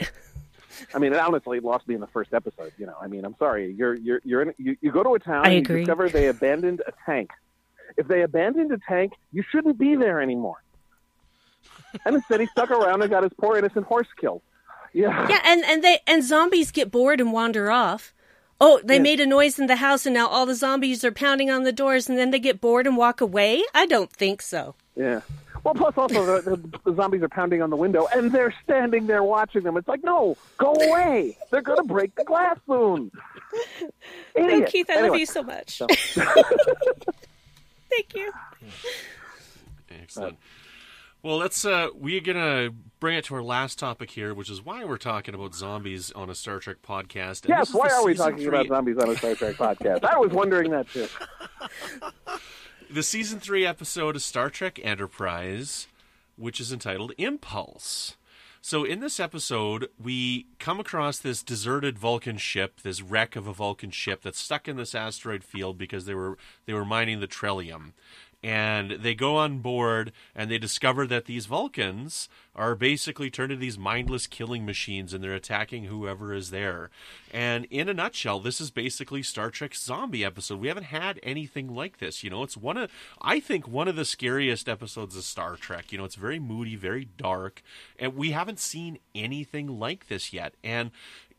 I 0.93 0.99
mean, 0.99 1.13
it 1.13 1.19
honestly 1.19 1.59
lost 1.59 1.87
me 1.87 1.95
in 1.95 2.01
the 2.01 2.07
first 2.07 2.33
episode. 2.33 2.73
You 2.77 2.87
know, 2.87 2.95
I 2.99 3.07
mean, 3.07 3.25
I'm 3.25 3.35
sorry. 3.37 3.73
You're 3.73 3.95
you're 3.95 4.21
you're 4.23 4.41
in. 4.43 4.53
You, 4.57 4.77
you 4.81 4.91
go 4.91 5.03
to 5.03 5.15
a 5.15 5.19
town. 5.19 5.45
I 5.45 5.51
and 5.51 5.65
agree. 5.65 5.79
You 5.79 5.85
discover 5.85 6.09
they 6.09 6.27
abandoned 6.27 6.81
a 6.85 6.93
tank. 7.05 7.31
If 7.95 8.07
they 8.07 8.23
abandoned 8.23 8.71
a 8.71 8.79
tank, 8.87 9.13
you 9.31 9.43
shouldn't 9.51 9.77
be 9.77 9.95
there 9.95 10.19
anymore. 10.19 10.62
And 12.05 12.15
instead, 12.15 12.39
he 12.39 12.47
stuck 12.47 12.71
around 12.71 13.01
and 13.01 13.09
got 13.09 13.23
his 13.23 13.33
poor 13.39 13.57
innocent 13.57 13.85
horse 13.85 14.07
killed. 14.19 14.41
Yeah. 14.93 15.27
Yeah, 15.27 15.41
and 15.45 15.63
and 15.65 15.83
they 15.83 15.99
and 16.05 16.23
zombies 16.23 16.71
get 16.71 16.91
bored 16.91 17.19
and 17.19 17.33
wander 17.33 17.71
off. 17.71 18.13
Oh, 18.61 18.79
they 18.83 18.95
yeah. 18.95 19.01
made 19.01 19.19
a 19.19 19.25
noise 19.25 19.59
in 19.59 19.67
the 19.67 19.77
house 19.77 20.05
and 20.05 20.13
now 20.13 20.27
all 20.27 20.45
the 20.45 20.55
zombies 20.55 21.03
are 21.03 21.11
pounding 21.11 21.49
on 21.49 21.63
the 21.63 21.73
doors 21.73 22.07
and 22.07 22.17
then 22.17 22.31
they 22.31 22.39
get 22.39 22.61
bored 22.61 22.87
and 22.87 22.95
walk 22.95 23.19
away? 23.19 23.63
I 23.73 23.85
don't 23.85 24.11
think 24.11 24.41
so. 24.41 24.75
Yeah. 24.95 25.21
Well, 25.63 25.73
plus 25.73 25.97
also 25.97 26.41
the, 26.41 26.51
the, 26.51 26.79
the, 26.85 26.95
zombies 26.95 27.21
are 27.23 27.29
pounding 27.29 27.61
on 27.61 27.69
the 27.69 27.75
window 27.75 28.07
and 28.13 28.31
they're 28.31 28.53
standing 28.63 29.07
there 29.07 29.23
watching 29.23 29.63
them. 29.63 29.77
It's 29.77 29.87
like, 29.87 30.03
no, 30.03 30.37
go 30.57 30.73
away. 30.73 31.37
They're 31.51 31.61
going 31.61 31.77
to 31.77 31.83
break 31.83 32.15
the 32.15 32.25
glass 32.25 32.57
soon. 32.67 33.11
Idiot. 34.35 34.59
No, 34.59 34.65
Keith, 34.65 34.89
I 34.89 34.93
anyway. 34.93 35.09
love 35.09 35.19
you 35.19 35.25
so 35.25 35.43
much. 35.43 35.77
So. 35.77 35.87
Thank 37.89 38.15
you. 38.15 38.31
Excellent. 39.89 40.37
Well, 41.23 41.37
let's. 41.37 41.63
Uh, 41.63 41.87
we're 41.95 42.19
gonna 42.19 42.71
bring 42.99 43.15
it 43.15 43.23
to 43.25 43.35
our 43.35 43.41
last 43.41 43.79
topic 43.79 44.11
here, 44.11 44.33
which 44.33 44.49
is 44.49 44.61
why 44.61 44.83
we're 44.83 44.97
talking 44.97 45.33
about 45.33 45.55
zombies 45.55 46.11
on 46.11 46.29
a 46.29 46.35
Star 46.35 46.59
Trek 46.59 46.77
podcast. 46.85 47.43
And 47.45 47.49
yes, 47.49 47.73
why 47.73 47.87
are 47.87 48.03
we 48.03 48.13
talking 48.13 48.39
three... 48.39 48.47
about 48.47 48.67
zombies 48.67 48.97
on 48.97 49.09
a 49.09 49.15
Star 49.15 49.33
Trek 49.33 49.55
podcast? 49.55 50.03
I 50.03 50.17
was 50.17 50.31
wondering 50.31 50.71
that 50.71 50.89
too. 50.89 51.07
the 52.91 53.03
season 53.03 53.39
three 53.39 53.65
episode 53.65 54.17
of 54.17 54.21
Star 54.21 54.49
Trek 54.49 54.81
Enterprise, 54.83 55.87
which 56.35 56.59
is 56.59 56.73
entitled 56.73 57.13
Impulse. 57.17 58.17
So, 58.59 58.83
in 58.83 58.99
this 58.99 59.17
episode, 59.17 59.89
we 60.01 60.47
come 60.59 60.81
across 60.81 61.19
this 61.19 61.41
deserted 61.41 61.97
Vulcan 61.97 62.37
ship, 62.37 62.81
this 62.81 63.01
wreck 63.01 63.37
of 63.37 63.47
a 63.47 63.53
Vulcan 63.53 63.91
ship 63.91 64.23
that's 64.23 64.39
stuck 64.39 64.67
in 64.67 64.75
this 64.75 64.93
asteroid 64.93 65.45
field 65.45 65.77
because 65.77 66.03
they 66.05 66.15
were 66.15 66.37
they 66.65 66.73
were 66.73 66.83
mining 66.83 67.21
the 67.21 67.27
Trellium 67.27 67.93
and 68.43 68.91
they 68.91 69.15
go 69.15 69.37
on 69.37 69.59
board 69.59 70.11
and 70.35 70.51
they 70.51 70.57
discover 70.57 71.07
that 71.07 71.25
these 71.25 71.45
Vulcans 71.45 72.27
are 72.55 72.75
basically 72.75 73.29
turned 73.29 73.53
into 73.53 73.61
these 73.61 73.77
mindless 73.77 74.27
killing 74.27 74.65
machines 74.65 75.13
and 75.13 75.23
they're 75.23 75.33
attacking 75.33 75.85
whoever 75.85 76.33
is 76.33 76.51
there. 76.51 76.89
And 77.31 77.65
in 77.71 77.87
a 77.87 77.93
nutshell, 77.93 78.39
this 78.39 78.59
is 78.59 78.69
basically 78.69 79.23
Star 79.23 79.49
Trek's 79.49 79.81
zombie 79.81 80.25
episode. 80.25 80.59
We 80.59 80.67
haven't 80.67 80.83
had 80.83 81.19
anything 81.23 81.73
like 81.73 81.99
this. 81.99 82.23
You 82.23 82.29
know, 82.29 82.43
it's 82.43 82.57
one 82.57 82.77
of, 82.77 82.91
I 83.21 83.39
think, 83.39 83.67
one 83.67 83.87
of 83.87 83.95
the 83.95 84.05
scariest 84.05 84.67
episodes 84.67 85.15
of 85.15 85.23
Star 85.23 85.55
Trek. 85.55 85.91
You 85.91 85.97
know, 85.97 86.05
it's 86.05 86.15
very 86.15 86.39
moody, 86.39 86.75
very 86.75 87.05
dark, 87.05 87.63
and 87.97 88.15
we 88.15 88.31
haven't 88.31 88.59
seen 88.59 88.99
anything 89.15 89.79
like 89.79 90.07
this 90.09 90.33
yet. 90.33 90.53
And 90.63 90.91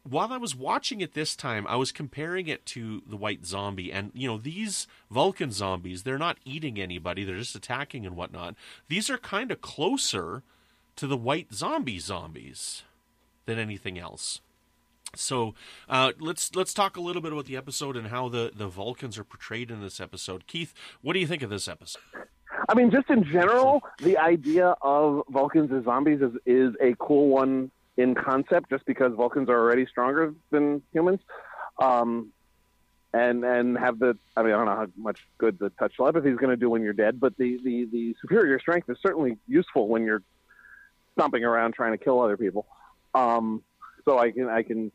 while 0.08 0.32
I 0.32 0.36
was 0.36 0.54
watching 0.54 1.00
it 1.00 1.14
this 1.14 1.34
time, 1.34 1.66
I 1.66 1.76
was 1.76 1.90
comparing 1.90 2.46
it 2.46 2.66
to 2.66 3.02
the 3.06 3.16
White 3.16 3.46
Zombie, 3.46 3.90
and 3.90 4.10
you 4.14 4.28
know 4.28 4.38
these 4.38 4.86
Vulcan 5.10 5.50
zombies, 5.50 6.02
they're 6.02 6.18
not 6.18 6.38
eating 6.44 6.78
anybody; 6.78 7.24
they're 7.24 7.38
just 7.38 7.56
attacking 7.56 8.04
and 8.04 8.14
whatnot. 8.14 8.54
These 8.88 9.08
are 9.08 9.18
kind 9.18 9.50
of 9.50 9.60
closer 9.62 10.42
to 10.96 11.06
the 11.06 11.16
White 11.16 11.52
Zombie 11.54 11.98
zombies 11.98 12.82
than 13.46 13.58
anything 13.58 13.98
else. 13.98 14.40
So 15.16 15.54
uh, 15.88 16.12
let's 16.18 16.54
let's 16.54 16.74
talk 16.74 16.96
a 16.96 17.00
little 17.00 17.22
bit 17.22 17.32
about 17.32 17.46
the 17.46 17.56
episode 17.56 17.96
and 17.96 18.08
how 18.08 18.28
the 18.28 18.52
the 18.54 18.68
Vulcans 18.68 19.16
are 19.18 19.24
portrayed 19.24 19.70
in 19.70 19.80
this 19.80 20.00
episode. 20.00 20.46
Keith, 20.46 20.74
what 21.00 21.14
do 21.14 21.18
you 21.18 21.26
think 21.26 21.42
of 21.42 21.50
this 21.50 21.66
episode? 21.66 22.02
I 22.68 22.74
mean, 22.74 22.90
just 22.90 23.08
in 23.10 23.24
general, 23.24 23.82
the 24.00 24.18
idea 24.18 24.74
of 24.82 25.22
Vulcans 25.28 25.70
as 25.72 25.84
zombies 25.84 26.20
is, 26.20 26.32
is 26.46 26.74
a 26.80 26.94
cool 26.98 27.28
one 27.28 27.70
in 27.96 28.14
concept, 28.14 28.70
just 28.70 28.84
because 28.86 29.12
Vulcans 29.14 29.48
are 29.48 29.58
already 29.58 29.86
stronger 29.86 30.34
than 30.50 30.82
humans, 30.92 31.20
um, 31.78 32.32
and 33.12 33.44
and 33.44 33.78
have 33.78 33.98
the. 33.98 34.16
I 34.36 34.42
mean, 34.42 34.52
I 34.52 34.56
don't 34.56 34.66
know 34.66 34.76
how 34.76 34.86
much 34.96 35.20
good 35.38 35.58
the 35.58 35.70
touch 35.70 35.96
telepathy 35.96 36.30
is 36.30 36.36
going 36.36 36.50
to 36.50 36.56
do 36.56 36.68
when 36.68 36.82
you're 36.82 36.92
dead, 36.92 37.20
but 37.20 37.36
the, 37.36 37.58
the 37.64 37.88
the 37.90 38.16
superior 38.20 38.58
strength 38.58 38.88
is 38.90 38.98
certainly 39.02 39.38
useful 39.46 39.88
when 39.88 40.04
you're 40.04 40.22
stomping 41.12 41.44
around 41.44 41.74
trying 41.74 41.92
to 41.92 41.98
kill 42.02 42.20
other 42.20 42.36
people. 42.36 42.66
Um, 43.14 43.62
so 44.04 44.18
I 44.18 44.30
can 44.32 44.48
I 44.48 44.62
can 44.62 44.90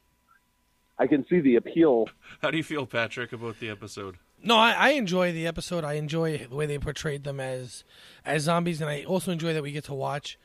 I 0.97 1.08
can 1.08 1.26
see 1.30 1.39
the 1.39 1.56
appeal. 1.56 2.10
How 2.41 2.52
do 2.52 2.58
you 2.58 2.64
feel, 2.64 2.86
Patrick, 2.86 3.32
about 3.32 3.60
the 3.60 3.70
episode? 3.70 4.18
No, 4.41 4.56
I, 4.56 4.72
I, 4.72 4.89
enjoy 4.91 5.34
the 5.34 5.47
episode. 5.47 5.84
I 5.84 5.93
enjoy 5.93 6.47
the 6.50 6.56
way 6.56 6.66
they 6.66 6.80
portrayed 6.80 7.26
them 7.26 7.41
as 7.41 7.84
as 8.24 8.43
zombies, 8.43 8.80
and 8.80 8.89
I 8.89 9.04
also 9.04 9.32
enjoy 9.32 9.54
that 9.54 9.64
we 9.64 9.72
get 9.72 9.84
to 9.86 9.93
watch 9.93 10.38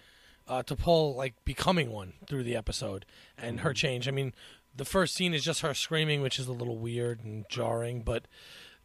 uh, 0.48 0.62
T'Pol 0.62 1.14
like 1.14 1.34
becoming 1.44 1.90
one 1.90 2.14
through 2.26 2.44
the 2.44 2.56
episode 2.56 3.04
and 3.36 3.60
her 3.60 3.72
change. 3.72 4.08
I 4.08 4.10
mean, 4.10 4.32
the 4.76 4.84
first 4.84 5.14
scene 5.14 5.34
is 5.34 5.44
just 5.44 5.60
her 5.60 5.74
screaming, 5.74 6.20
which 6.20 6.38
is 6.38 6.46
a 6.46 6.52
little 6.52 6.78
weird 6.78 7.24
and 7.24 7.44
jarring, 7.48 8.02
but 8.02 8.26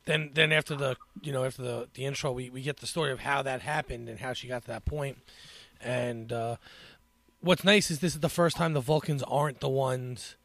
then 0.06 0.32
then 0.34 0.52
after 0.52 0.76
the 0.76 0.96
you 1.22 1.32
know 1.32 1.44
after 1.44 1.62
the 1.62 1.88
the 1.94 2.06
intro, 2.06 2.32
we 2.32 2.50
we 2.50 2.62
get 2.62 2.78
the 2.78 2.88
story 2.88 3.12
of 3.12 3.20
how 3.20 3.42
that 3.42 3.62
happened 3.62 4.10
and 4.10 4.20
how 4.20 4.34
she 4.34 4.48
got 4.48 4.62
to 4.64 4.68
that 4.68 4.86
point. 4.86 5.18
And 5.82 6.32
uh, 6.32 6.58
what's 7.42 7.64
nice 7.64 7.90
is 7.92 8.00
this 8.00 8.14
is 8.14 8.20
the 8.20 8.30
first 8.30 8.58
time 8.58 8.74
the 8.74 8.82
Vulcans 8.82 9.24
aren't 9.24 9.60
the 9.60 9.70
ones 9.70 10.36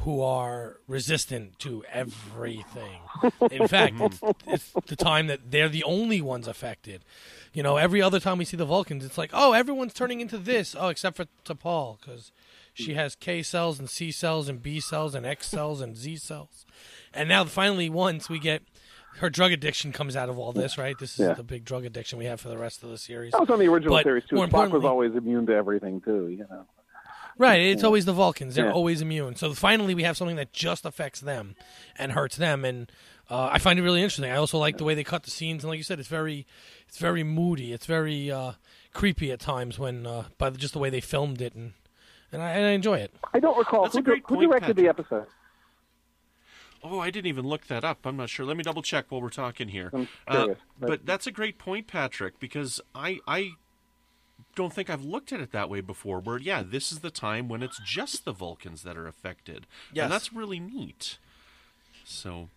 who 0.00 0.20
are 0.20 0.78
resistant 0.86 1.58
to 1.60 1.82
everything. 1.90 3.00
In 3.50 3.66
fact, 3.66 3.94
it's, 3.98 4.20
it's, 4.46 4.72
the 4.86 4.96
time 4.96 5.26
that 5.28 5.50
they're 5.50 5.70
the 5.70 5.84
only 5.84 6.20
ones 6.20 6.46
affected. 6.46 7.02
You 7.56 7.62
know, 7.62 7.78
every 7.78 8.02
other 8.02 8.20
time 8.20 8.36
we 8.36 8.44
see 8.44 8.58
the 8.58 8.66
Vulcans, 8.66 9.02
it's 9.02 9.16
like, 9.16 9.30
oh, 9.32 9.54
everyone's 9.54 9.94
turning 9.94 10.20
into 10.20 10.36
this. 10.36 10.76
Oh, 10.78 10.88
except 10.88 11.16
for 11.16 11.24
T'Pol, 11.46 11.98
because 11.98 12.30
she 12.74 12.92
has 12.92 13.14
K 13.14 13.42
cells 13.42 13.78
and 13.78 13.88
C 13.88 14.12
cells 14.12 14.50
and 14.50 14.62
B 14.62 14.78
cells 14.78 15.14
and 15.14 15.24
X 15.24 15.48
cells 15.48 15.80
and 15.80 15.96
Z 15.96 16.16
cells. 16.16 16.66
And 17.14 17.30
now, 17.30 17.46
finally, 17.46 17.88
once 17.88 18.28
we 18.28 18.38
get 18.38 18.60
her 19.20 19.30
drug 19.30 19.52
addiction 19.52 19.90
comes 19.90 20.16
out 20.16 20.28
of 20.28 20.38
all 20.38 20.52
this, 20.52 20.76
right? 20.76 20.98
This 20.98 21.18
is 21.18 21.28
yeah. 21.28 21.32
the 21.32 21.42
big 21.42 21.64
drug 21.64 21.86
addiction 21.86 22.18
we 22.18 22.26
have 22.26 22.42
for 22.42 22.50
the 22.50 22.58
rest 22.58 22.82
of 22.82 22.90
the 22.90 22.98
series. 22.98 23.32
That 23.32 23.40
was 23.40 23.48
on 23.48 23.58
the 23.58 23.68
original 23.68 23.94
but 23.94 24.04
series 24.04 24.24
too. 24.26 24.36
Spock 24.36 24.70
was 24.70 24.84
always 24.84 25.14
immune 25.14 25.46
to 25.46 25.54
everything 25.54 26.02
too, 26.02 26.28
you 26.28 26.44
know. 26.50 26.66
Right, 27.38 27.60
it's 27.62 27.84
always 27.84 28.04
the 28.04 28.14
Vulcans. 28.14 28.54
They're 28.54 28.66
Yeah. 28.66 28.72
always 28.72 29.02
immune. 29.02 29.36
So 29.36 29.52
finally, 29.52 29.94
we 29.94 30.04
have 30.04 30.16
something 30.16 30.36
that 30.36 30.52
just 30.52 30.84
affects 30.84 31.20
them 31.20 31.54
and 31.98 32.12
hurts 32.12 32.36
them, 32.36 32.64
and 32.66 32.90
uh, 33.28 33.48
I 33.52 33.58
find 33.58 33.78
it 33.78 33.82
really 33.82 34.02
interesting. 34.02 34.30
I 34.30 34.36
also 34.36 34.58
like 34.58 34.78
the 34.78 34.84
way 34.84 34.94
they 34.94 35.04
cut 35.04 35.22
the 35.22 35.30
scenes, 35.30 35.62
and 35.62 35.70
like 35.70 35.76
you 35.78 35.82
said, 35.82 35.98
it's 35.98 36.08
very, 36.08 36.46
it's 36.88 36.98
very 36.98 37.22
moody. 37.22 37.72
It's 37.72 37.86
very 37.86 38.30
uh, 38.30 38.52
creepy 38.92 39.30
at 39.32 39.40
times 39.40 39.78
when 39.78 40.06
uh, 40.06 40.24
by 40.38 40.50
the, 40.50 40.58
just 40.58 40.72
the 40.72 40.78
way 40.78 40.90
they 40.90 41.00
filmed 41.00 41.40
it, 41.40 41.54
and 41.54 41.72
and 42.32 42.42
I, 42.42 42.50
and 42.52 42.64
I 42.66 42.70
enjoy 42.70 42.98
it. 42.98 43.14
I 43.34 43.40
don't 43.40 43.56
recall 43.58 43.84
That's 43.84 43.94
a 43.94 43.98
who, 43.98 44.04
great 44.04 44.22
who 44.26 44.36
point, 44.36 44.50
directed 44.50 44.76
the 44.76 44.88
episode. 44.88 45.26
Oh, 46.82 47.00
I 47.00 47.10
didn't 47.10 47.26
even 47.26 47.46
look 47.46 47.66
that 47.66 47.84
up. 47.84 48.06
I'm 48.06 48.16
not 48.16 48.28
sure. 48.28 48.46
Let 48.46 48.56
me 48.56 48.62
double 48.62 48.82
check 48.82 49.06
while 49.08 49.20
we're 49.20 49.30
talking 49.30 49.68
here. 49.68 49.90
I'm 49.92 50.08
Uh, 50.28 50.32
curious, 50.36 50.58
but... 50.78 50.86
but- 50.88 51.06
that's 51.06 51.26
a 51.26 51.32
great 51.32 51.58
point, 51.58 51.86
Patrick, 51.86 52.38
because 52.38 52.80
I 52.94 53.18
I 53.26 53.52
don't 54.54 54.72
think 54.72 54.88
I've 54.88 55.04
looked 55.04 55.32
at 55.32 55.40
it 55.40 55.52
that 55.52 55.68
way 55.68 55.80
before. 55.80 56.20
Where 56.20 56.38
yeah, 56.38 56.62
this 56.64 56.92
is 56.92 57.00
the 57.00 57.10
time 57.10 57.48
when 57.48 57.62
it's 57.62 57.80
just 57.84 58.24
the 58.24 58.32
Vulcans 58.32 58.82
that 58.82 58.96
are 58.96 59.06
affected, 59.06 59.66
Yes. 59.92 60.04
and 60.04 60.12
that's 60.12 60.32
really 60.32 60.60
neat. 60.60 61.18
So 62.04 62.50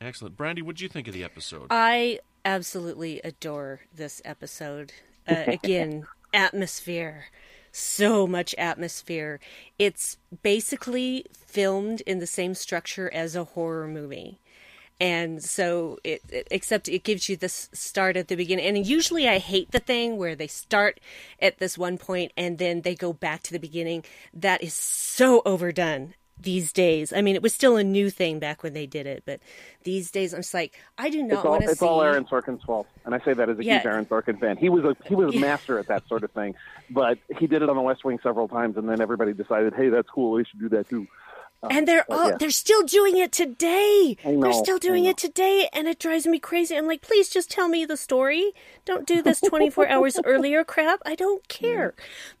excellent, 0.00 0.36
Brandi. 0.36 0.62
What 0.62 0.76
did 0.76 0.82
you 0.82 0.88
think 0.88 1.08
of 1.08 1.14
the 1.14 1.24
episode? 1.24 1.68
I 1.70 2.18
absolutely 2.44 3.20
adore 3.22 3.80
this 3.94 4.20
episode. 4.24 4.92
Uh, 5.24 5.44
again, 5.46 6.04
atmosphere. 6.34 7.26
So 7.70 8.26
much 8.26 8.56
atmosphere. 8.58 9.38
It's 9.78 10.16
basically 10.42 11.26
filmed 11.32 12.00
in 12.00 12.18
the 12.18 12.26
same 12.26 12.56
structure 12.56 13.08
as 13.14 13.36
a 13.36 13.44
horror 13.44 13.86
movie. 13.86 14.40
And 15.00 15.42
so 15.42 15.98
it, 16.02 16.22
it 16.28 16.48
except 16.50 16.88
it 16.88 17.04
gives 17.04 17.28
you 17.28 17.36
this 17.36 17.68
start 17.72 18.16
at 18.16 18.26
the 18.26 18.34
beginning. 18.34 18.66
And 18.66 18.84
usually 18.84 19.28
I 19.28 19.38
hate 19.38 19.70
the 19.70 19.78
thing 19.78 20.16
where 20.16 20.34
they 20.34 20.48
start 20.48 20.98
at 21.40 21.58
this 21.58 21.78
one 21.78 21.98
point 21.98 22.32
and 22.36 22.58
then 22.58 22.80
they 22.80 22.96
go 22.96 23.12
back 23.12 23.42
to 23.44 23.52
the 23.52 23.60
beginning. 23.60 24.04
That 24.34 24.62
is 24.62 24.74
so 24.74 25.40
overdone 25.44 26.14
these 26.40 26.72
days. 26.72 27.12
I 27.12 27.22
mean, 27.22 27.36
it 27.36 27.42
was 27.42 27.54
still 27.54 27.76
a 27.76 27.84
new 27.84 28.10
thing 28.10 28.38
back 28.38 28.62
when 28.62 28.72
they 28.72 28.86
did 28.86 29.06
it, 29.06 29.22
but 29.24 29.40
these 29.84 30.10
days 30.10 30.32
I'm 30.34 30.40
just 30.40 30.54
like, 30.54 30.78
I 30.98 31.08
do 31.10 31.22
not 31.22 31.34
It's 31.38 31.44
all, 31.44 31.50
want 31.52 31.62
to 31.62 31.68
see. 31.68 31.72
it's 31.72 31.82
all 31.82 32.02
Aaron 32.02 32.24
Sorkin's 32.24 32.62
fault, 32.64 32.86
and 33.04 33.14
I 33.14 33.20
say 33.20 33.32
that 33.34 33.48
as 33.48 33.58
a 33.58 33.64
Yeah. 33.64 33.78
huge 33.78 33.86
Aaron 33.86 34.06
Sorkin 34.06 34.40
fan. 34.40 34.56
He 34.56 34.68
was 34.68 34.84
a 34.84 34.96
he 35.06 35.14
was 35.14 35.34
a 35.34 35.38
master 35.48 35.78
at 35.78 35.86
that 35.88 36.06
sort 36.08 36.24
of 36.24 36.30
thing, 36.32 36.54
but 36.90 37.18
he 37.38 37.46
did 37.46 37.62
it 37.62 37.68
on 37.68 37.76
The 37.76 37.82
West 37.82 38.04
Wing 38.04 38.18
several 38.22 38.48
times, 38.48 38.76
and 38.76 38.88
then 38.88 39.00
everybody 39.00 39.32
decided, 39.32 39.74
hey, 39.74 39.88
that's 39.88 40.08
cool. 40.10 40.32
We 40.32 40.44
should 40.44 40.60
do 40.60 40.68
that 40.70 40.88
too. 40.88 41.06
and 41.70 41.86
they're 41.86 42.04
all 42.10 42.30
yeah. 42.30 42.36
they're 42.40 42.50
still 42.50 42.82
doing 42.82 43.16
it 43.18 43.30
today. 43.30 44.16
I 44.24 44.34
They're 44.40 44.52
still 44.52 44.78
doing 44.78 45.04
it 45.04 45.16
today 45.16 45.68
and 45.72 45.86
it 45.86 46.00
drives 46.00 46.26
me 46.26 46.40
crazy. 46.40 46.76
I'm 46.76 46.88
like, 46.88 47.02
please 47.02 47.28
just 47.28 47.52
tell 47.52 47.68
me 47.68 47.84
the 47.84 47.96
story. 47.96 48.50
Don't 48.84 49.06
do 49.06 49.22
this 49.22 49.40
24 49.40 49.88
hours 49.94 50.18
earlier 50.24 50.64
crap. 50.64 50.98
I 51.06 51.14
don't 51.14 51.46
care. 51.46 51.94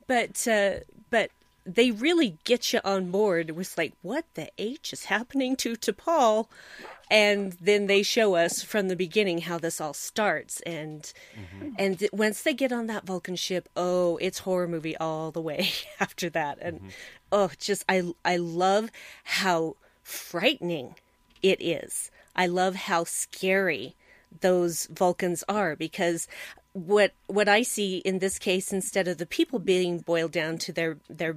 But 0.08 0.48
uh 0.48 0.80
but 1.08 1.30
they 1.64 1.90
really 1.90 2.38
get 2.44 2.72
you 2.72 2.80
on 2.84 3.10
board 3.10 3.50
with 3.50 3.76
like 3.78 3.92
what 4.02 4.24
the 4.34 4.50
H 4.58 4.92
is 4.92 5.06
happening 5.06 5.56
to 5.56 5.74
T'Pol 5.74 6.48
and 7.12 7.52
then 7.60 7.88
they 7.88 8.02
show 8.02 8.36
us 8.36 8.62
from 8.62 8.88
the 8.88 8.96
beginning 8.96 9.42
how 9.42 9.58
this 9.58 9.82
all 9.82 9.92
starts 9.92 10.60
and 10.62 11.12
mm-hmm. 11.34 11.74
and 11.78 11.98
th- 11.98 12.10
once 12.10 12.42
they 12.42 12.54
get 12.54 12.72
on 12.72 12.86
that 12.86 13.04
Vulcan 13.04 13.36
ship, 13.36 13.68
oh, 13.76 14.16
it's 14.16 14.40
horror 14.40 14.66
movie 14.66 14.96
all 14.96 15.30
the 15.30 15.40
way 15.40 15.68
after 16.00 16.30
that. 16.30 16.58
And 16.62 16.78
mm-hmm. 16.78 16.88
oh, 17.30 17.50
just 17.58 17.84
I 17.86 18.14
I 18.24 18.38
love 18.38 18.90
how 19.24 19.76
frightening 20.02 20.94
it 21.42 21.60
is. 21.60 22.10
I 22.34 22.46
love 22.46 22.74
how 22.74 23.04
scary 23.04 23.94
those 24.40 24.86
Vulcans 24.86 25.44
are 25.50 25.76
because 25.76 26.26
what 26.72 27.12
what 27.26 27.46
I 27.46 27.60
see 27.62 27.98
in 27.98 28.20
this 28.20 28.38
case 28.38 28.72
instead 28.72 29.06
of 29.06 29.18
the 29.18 29.26
people 29.26 29.58
being 29.58 29.98
boiled 29.98 30.32
down 30.32 30.56
to 30.58 30.72
their 30.72 30.96
their 31.10 31.36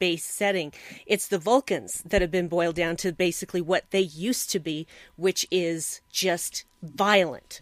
base 0.00 0.24
setting, 0.24 0.72
it's 1.06 1.28
the 1.28 1.38
Vulcans 1.38 2.02
that 2.04 2.20
have 2.20 2.32
been 2.32 2.48
boiled 2.48 2.74
down 2.74 2.96
to 2.96 3.12
basically 3.12 3.60
what 3.60 3.84
they 3.90 4.00
used 4.00 4.50
to 4.50 4.58
be, 4.58 4.88
which 5.14 5.46
is 5.52 6.00
just 6.10 6.64
violent. 6.82 7.60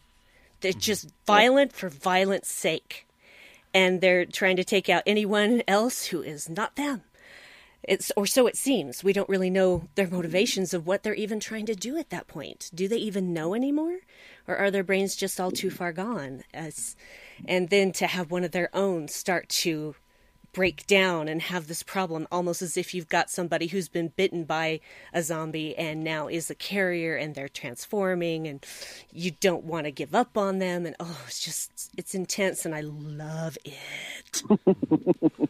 They're 0.61 0.72
mm-hmm. 0.72 0.80
just 0.80 1.11
violent 1.26 1.74
for 1.74 1.91
violence 1.91 2.49
sake. 2.49 3.07
And 3.74 4.01
they're 4.01 4.24
trying 4.24 4.57
to 4.57 4.64
take 4.64 4.89
out 4.89 5.03
anyone 5.07 5.62
else 5.68 6.07
who 6.07 6.22
is 6.22 6.49
not 6.49 6.76
them. 6.76 7.03
It's 7.82 8.11
or 8.16 8.26
so 8.26 8.47
it 8.47 8.57
seems. 8.57 9.05
We 9.05 9.12
don't 9.12 9.28
really 9.28 9.51
know 9.51 9.89
their 9.95 10.09
motivations 10.09 10.74
of 10.74 10.86
what 10.86 11.03
they're 11.03 11.14
even 11.14 11.39
trying 11.39 11.66
to 11.66 11.74
do 11.74 11.97
at 11.97 12.11
that 12.11 12.26
point. 12.26 12.70
Do 12.74 12.89
they 12.89 12.97
even 12.97 13.32
know 13.32 13.55
anymore, 13.55 13.99
or 14.47 14.57
are 14.57 14.70
their 14.70 14.82
brains 14.82 15.14
just 15.14 15.41
all 15.41 15.51
too 15.51 15.70
far 15.70 15.93
gone? 15.93 16.43
As 16.53 16.97
and 17.47 17.70
then 17.70 17.93
to 17.93 18.07
have 18.07 18.30
one 18.30 18.43
of 18.43 18.51
their 18.51 18.68
own 18.74 19.07
start 19.09 19.49
to 19.51 19.95
break 20.59 20.88
down 20.88 21.28
and 21.28 21.40
have 21.40 21.68
this 21.68 21.84
problem 21.84 22.26
almost 22.32 22.62
as 22.62 22.76
if 22.76 22.92
you've 22.92 23.09
got 23.09 23.30
somebody 23.30 23.68
who's 23.68 23.88
been 23.88 24.09
bitten 24.16 24.42
by 24.42 24.80
a 25.12 25.22
zombie 25.22 25.72
and 25.76 26.02
now 26.02 26.26
is 26.26 26.50
a 26.50 26.54
carrier 26.56 27.14
and 27.14 27.36
they're 27.36 27.48
transforming 27.48 28.48
and 28.48 28.66
you 29.12 29.30
don't 29.30 29.62
want 29.62 29.84
to 29.84 29.92
give 29.92 30.16
up 30.16 30.36
on 30.36 30.59
them 30.59 30.84
and 30.84 30.96
oh 30.98 31.20
it's 31.28 31.38
just 31.38 31.92
it's 31.96 32.12
intense 32.12 32.66
and 32.66 32.74
I 32.74 32.80
love 32.80 33.56
it. 33.64 34.42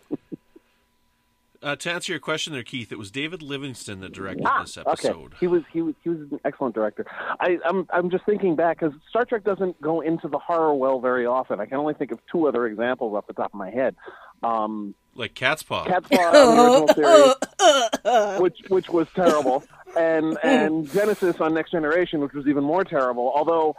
Uh, 1.61 1.74
to 1.74 1.90
answer 1.90 2.12
your 2.12 2.20
question 2.20 2.52
there, 2.52 2.62
Keith, 2.62 2.92
it 2.92 2.98
was 2.98 3.11
David 3.11 3.42
Livingston 3.42 3.98
that 4.00 4.12
directed 4.12 4.44
Ah, 4.46 4.62
this 4.62 4.78
okay. 4.78 4.88
episode. 4.90 5.34
He 5.40 5.48
was 5.48 5.62
he 5.72 5.82
was 5.82 5.94
he 6.04 6.11
was 6.11 6.20
an 6.30 6.38
excellent 6.44 6.74
director. 6.74 7.04
I, 7.40 7.59
I'm 7.64 7.86
I'm 7.90 8.11
just 8.11 8.24
thinking 8.26 8.54
back 8.54 8.78
because 8.78 8.94
Star 9.09 9.24
Trek 9.24 9.42
doesn't 9.42 9.80
go 9.80 10.00
into 10.00 10.28
the 10.28 10.38
horror 10.38 10.74
well 10.74 11.00
very 11.00 11.26
often. 11.26 11.59
I 11.59 11.66
can 11.66 11.78
only 11.78 11.94
think 11.94 12.12
of 12.12 12.20
two 12.30 12.46
other 12.46 12.66
examples 12.66 13.14
off 13.16 13.26
the 13.26 13.32
top 13.32 13.52
of 13.52 13.59
my 13.59 13.70
head. 13.70 13.96
Um, 14.42 14.94
Like 15.16 15.34
Cat's 15.34 15.64
Paw. 15.64 15.84
Cat's 15.84 16.09
Paw, 16.09 16.30
the 16.30 17.34
original 17.59 18.38
series, 18.38 18.40
which 18.40 18.59
which 18.68 18.88
was 18.88 19.09
terrible, 19.16 19.64
and 19.96 20.38
and 20.44 20.88
Genesis 20.92 21.40
on 21.40 21.54
Next 21.54 21.72
Generation, 21.72 22.20
which 22.20 22.34
was 22.34 22.46
even 22.46 22.62
more 22.62 22.84
terrible. 22.84 23.32
Although 23.34 23.74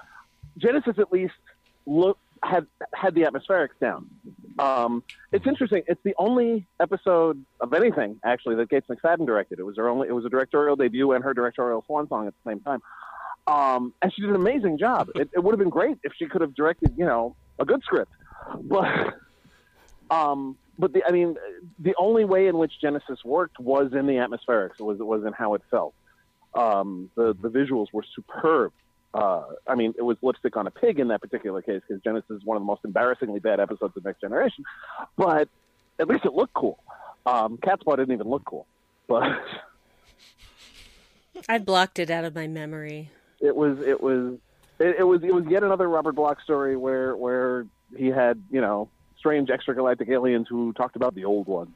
Genesis 0.57 0.95
at 0.99 1.13
least 1.13 1.33
look 1.85 2.17
had 2.43 2.67
had 2.93 3.15
the 3.15 3.21
atmospherics 3.21 3.79
down. 3.79 4.09
Um, 4.57 5.03
it's 5.31 5.45
interesting. 5.45 5.83
It's 5.87 6.01
the 6.03 6.15
only 6.17 6.65
episode 6.79 7.43
of 7.59 7.73
anything 7.73 8.19
actually 8.23 8.55
that 8.55 8.69
Gates 8.69 8.87
McFadden 8.89 9.25
directed. 9.25 9.59
It 9.59 9.63
was 9.63 9.77
her 9.77 9.87
only. 9.87 10.07
It 10.07 10.13
was 10.13 10.25
a 10.25 10.29
directorial 10.29 10.75
debut 10.75 11.11
and 11.11 11.23
her 11.23 11.33
directorial 11.33 11.83
swan 11.85 12.07
song 12.07 12.27
at 12.27 12.33
the 12.43 12.49
same 12.49 12.59
time. 12.61 12.81
Um, 13.47 13.93
and 14.01 14.13
she 14.13 14.21
did 14.21 14.29
an 14.29 14.35
amazing 14.35 14.77
job. 14.77 15.09
It, 15.15 15.29
it 15.33 15.43
would 15.43 15.53
have 15.53 15.59
been 15.59 15.69
great 15.69 15.97
if 16.03 16.13
she 16.17 16.27
could 16.27 16.41
have 16.41 16.53
directed, 16.53 16.93
you 16.97 17.05
know, 17.05 17.35
a 17.59 17.65
good 17.65 17.81
script. 17.83 18.11
But 18.61 19.15
um, 20.09 20.57
but 20.77 20.93
the, 20.93 21.03
I 21.05 21.11
mean, 21.11 21.35
the 21.77 21.93
only 21.97 22.25
way 22.25 22.47
in 22.47 22.57
which 22.57 22.73
Genesis 22.81 23.19
worked 23.23 23.59
was 23.59 23.93
in 23.93 24.07
the 24.07 24.13
atmospherics. 24.13 24.79
Was 24.79 24.99
it 24.99 25.05
was 25.05 25.25
in 25.25 25.33
how 25.33 25.53
it 25.55 25.61
felt. 25.69 25.93
Um, 26.53 27.11
the 27.15 27.35
the 27.39 27.49
visuals 27.49 27.87
were 27.93 28.03
superb. 28.15 28.71
Uh, 29.13 29.43
I 29.67 29.75
mean, 29.75 29.93
it 29.97 30.03
was 30.03 30.17
lipstick 30.21 30.55
on 30.55 30.67
a 30.67 30.71
pig 30.71 30.99
in 30.99 31.07
that 31.07 31.21
particular 31.21 31.61
case 31.61 31.81
because 31.87 32.01
Genesis 32.03 32.29
is 32.29 32.45
one 32.45 32.57
of 32.57 32.61
the 32.61 32.65
most 32.65 32.81
embarrassingly 32.85 33.39
bad 33.39 33.59
episodes 33.59 33.97
of 33.97 34.05
Next 34.05 34.21
Generation. 34.21 34.65
But 35.17 35.49
at 35.97 36.07
least 36.07 36.25
it 36.25 36.33
looked 36.33 36.53
cool. 36.53 36.79
Um, 37.25 37.57
Cat's 37.57 37.83
Paw 37.83 37.95
didn't 37.95 38.13
even 38.13 38.29
look 38.29 38.45
cool, 38.45 38.65
but 39.07 39.41
I 41.47 41.57
blocked 41.57 41.99
it 41.99 42.09
out 42.09 42.23
of 42.23 42.35
my 42.35 42.47
memory. 42.47 43.09
it 43.39 43.55
was 43.55 43.79
it 43.79 44.01
was 44.01 44.37
it, 44.79 44.95
it 44.99 45.03
was 45.03 45.23
it 45.23 45.33
was 45.33 45.45
yet 45.49 45.63
another 45.63 45.87
Robert 45.87 46.13
Bloch 46.13 46.41
story 46.41 46.75
where 46.75 47.15
where 47.15 47.65
he 47.95 48.07
had 48.07 48.41
you 48.49 48.61
know 48.61 48.89
strange 49.17 49.49
extragalactic 49.49 50.09
aliens 50.09 50.47
who 50.49 50.73
talked 50.73 50.95
about 50.95 51.15
the 51.15 51.25
old 51.25 51.47
ones 51.47 51.71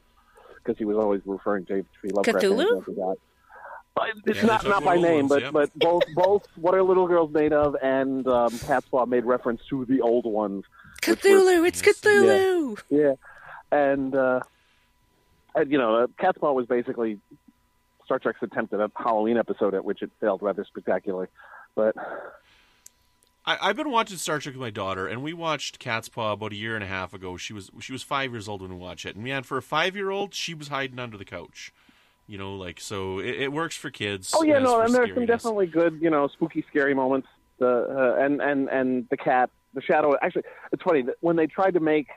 because 0.56 0.78
he 0.78 0.84
was 0.84 0.96
always 0.96 1.20
referring 1.26 1.66
to 1.66 1.76
H.P. 1.76 2.08
Lovecraft. 2.08 2.44
Cthulhu? 2.44 2.66
stuff 2.66 2.88
like 2.88 2.96
that. 2.96 2.96
But 2.96 3.18
It's 4.26 4.38
Yeah, 4.38 4.46
not 4.46 4.64
not 4.64 4.84
by 4.84 4.96
name, 4.96 5.28
ones, 5.28 5.28
but 5.28 5.42
yep. 5.42 5.52
but 5.52 5.70
both 5.78 6.02
both 6.14 6.48
what 6.56 6.74
are 6.74 6.82
little 6.82 7.06
girls 7.06 7.32
made 7.32 7.52
of 7.52 7.76
and 7.80 8.26
um, 8.26 8.50
Cat's 8.60 8.88
Paw 8.88 9.06
made 9.06 9.24
reference 9.24 9.60
to 9.70 9.84
the 9.84 10.00
old 10.00 10.24
ones. 10.26 10.64
which 11.06 11.22
were- 11.22 11.30
Cthulhu, 11.30 11.68
it's 11.68 11.80
Cthulhu. 11.80 12.78
yeah, 12.90 13.14
and 13.70 14.14
uh, 14.16 14.40
and 15.54 15.70
you 15.70 15.78
know, 15.78 15.94
uh, 15.94 16.06
Cat's 16.18 16.38
Paw 16.38 16.52
was 16.52 16.66
basically 16.66 17.20
Star 18.04 18.18
Trek's 18.18 18.42
attempt 18.42 18.72
at 18.74 18.80
a 18.80 18.90
Halloween 18.96 19.36
episode 19.36 19.74
at 19.74 19.84
which 19.84 20.02
it 20.02 20.10
failed 20.20 20.42
rather 20.42 20.64
spectacularly. 20.64 21.28
But 21.76 21.94
I, 23.46 23.58
I've 23.60 23.76
been 23.76 23.90
watching 23.92 24.16
Star 24.16 24.40
Trek 24.40 24.54
with 24.56 24.60
my 24.60 24.70
daughter, 24.70 25.06
and 25.06 25.22
we 25.22 25.32
watched 25.34 25.78
Cat's 25.78 26.08
Paw 26.08 26.32
about 26.32 26.52
a 26.52 26.56
year 26.56 26.74
and 26.74 26.82
a 26.82 26.88
half 26.88 27.14
ago. 27.14 27.36
She 27.36 27.52
was 27.52 27.70
she 27.78 27.92
was 27.92 28.02
five 28.02 28.32
years 28.32 28.48
old 28.48 28.60
when 28.60 28.70
we 28.72 28.76
watched 28.76 29.06
it, 29.06 29.14
and 29.14 29.24
man, 29.24 29.44
for 29.44 29.56
a 29.56 29.62
five 29.62 29.94
year 29.94 30.10
old, 30.10 30.34
she 30.34 30.52
was 30.52 30.66
hiding 30.66 30.98
under 30.98 31.16
the 31.16 31.24
couch. 31.24 31.72
You 32.26 32.38
know, 32.38 32.54
like 32.56 32.80
so, 32.80 33.18
it, 33.18 33.34
it 33.42 33.52
works 33.52 33.76
for 33.76 33.90
kids. 33.90 34.32
oh 34.34 34.42
yeah, 34.42 34.58
no, 34.58 34.76
for 34.76 34.84
and 34.84 34.94
there's 34.94 35.14
some 35.14 35.26
definitely 35.26 35.66
good, 35.66 35.98
you 36.00 36.08
know, 36.10 36.28
spooky, 36.28 36.64
scary 36.70 36.94
moments. 36.94 37.28
The 37.58 38.16
uh, 38.18 38.24
and 38.24 38.40
and 38.40 38.68
and 38.68 39.06
the 39.10 39.16
cat, 39.16 39.50
the 39.74 39.82
shadow. 39.82 40.14
Actually, 40.22 40.44
it's 40.72 40.82
funny 40.82 41.02
that 41.02 41.16
when 41.20 41.36
they 41.36 41.46
tried 41.46 41.74
to 41.74 41.80
make 41.80 42.08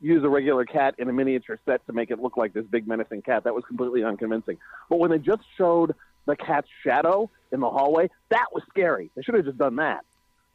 use 0.00 0.22
a 0.22 0.28
regular 0.28 0.64
cat 0.64 0.94
in 0.98 1.08
a 1.08 1.12
miniature 1.12 1.58
set 1.66 1.84
to 1.86 1.92
make 1.92 2.12
it 2.12 2.20
look 2.20 2.36
like 2.36 2.52
this 2.52 2.64
big 2.66 2.86
menacing 2.86 3.20
cat, 3.22 3.42
that 3.44 3.52
was 3.54 3.64
completely 3.64 4.04
unconvincing. 4.04 4.56
But 4.88 5.00
when 5.00 5.10
they 5.10 5.18
just 5.18 5.42
showed 5.56 5.92
the 6.26 6.36
cat's 6.36 6.68
shadow 6.84 7.28
in 7.50 7.58
the 7.58 7.68
hallway, 7.68 8.08
that 8.28 8.46
was 8.52 8.62
scary. 8.70 9.10
They 9.16 9.22
should 9.22 9.34
have 9.34 9.44
just 9.44 9.58
done 9.58 9.74
that. 9.76 10.04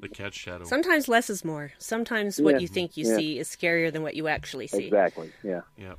the 0.00 0.08
cat's 0.08 0.36
shadow. 0.36 0.64
Sometimes 0.64 1.08
less 1.08 1.28
is 1.28 1.44
more. 1.44 1.72
Sometimes 1.78 2.40
what 2.40 2.54
Yeah. 2.54 2.60
you 2.60 2.68
think 2.68 2.96
you 2.96 3.06
Yeah. 3.08 3.16
see 3.16 3.38
is 3.38 3.48
scarier 3.48 3.92
than 3.92 4.02
what 4.02 4.14
you 4.16 4.28
actually 4.28 4.66
see. 4.66 4.84
Exactly. 4.86 5.30
Yeah. 5.42 5.60
Yeah. 5.76 5.94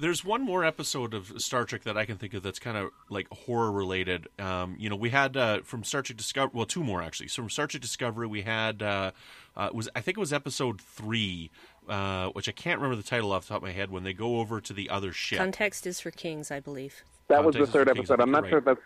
There's 0.00 0.24
one 0.24 0.42
more 0.42 0.64
episode 0.64 1.12
of 1.12 1.42
Star 1.42 1.64
Trek 1.64 1.82
that 1.82 1.98
I 1.98 2.04
can 2.04 2.18
think 2.18 2.32
of 2.34 2.42
that's 2.42 2.60
kind 2.60 2.76
of 2.76 2.90
like 3.10 3.26
horror 3.30 3.72
related. 3.72 4.28
Um, 4.38 4.76
you 4.78 4.88
know, 4.88 4.94
we 4.94 5.10
had 5.10 5.36
uh, 5.36 5.60
from 5.62 5.82
Star 5.82 6.02
Trek 6.02 6.16
Discovery, 6.16 6.52
well, 6.54 6.66
two 6.66 6.84
more 6.84 7.02
actually. 7.02 7.28
So 7.28 7.42
from 7.42 7.50
Star 7.50 7.66
Trek 7.66 7.82
Discovery, 7.82 8.28
we 8.28 8.42
had 8.42 8.80
uh, 8.80 9.10
uh, 9.56 9.70
was 9.72 9.88
I 9.96 10.00
think 10.00 10.16
it 10.16 10.20
was 10.20 10.32
episode 10.32 10.80
three, 10.80 11.50
uh, 11.88 12.28
which 12.28 12.48
I 12.48 12.52
can't 12.52 12.80
remember 12.80 12.96
the 13.00 13.08
title 13.08 13.32
off 13.32 13.42
the 13.42 13.48
top 13.48 13.56
of 13.58 13.62
my 13.64 13.72
head. 13.72 13.90
When 13.90 14.04
they 14.04 14.12
go 14.12 14.38
over 14.38 14.60
to 14.60 14.72
the 14.72 14.88
other 14.88 15.12
ship, 15.12 15.38
Context 15.38 15.86
is 15.86 16.00
for 16.00 16.12
kings, 16.12 16.52
I 16.52 16.60
believe. 16.60 17.02
That 17.26 17.44
was 17.44 17.56
the 17.56 17.66
third 17.66 17.88
for 17.88 17.94
Kings, 17.94 18.10
episode. 18.10 18.20
I 18.20 18.22
I'm 18.22 18.30
not 18.30 18.44
you're 18.44 18.50
sure 18.50 18.58
if 18.58 18.64
that's 18.64 18.80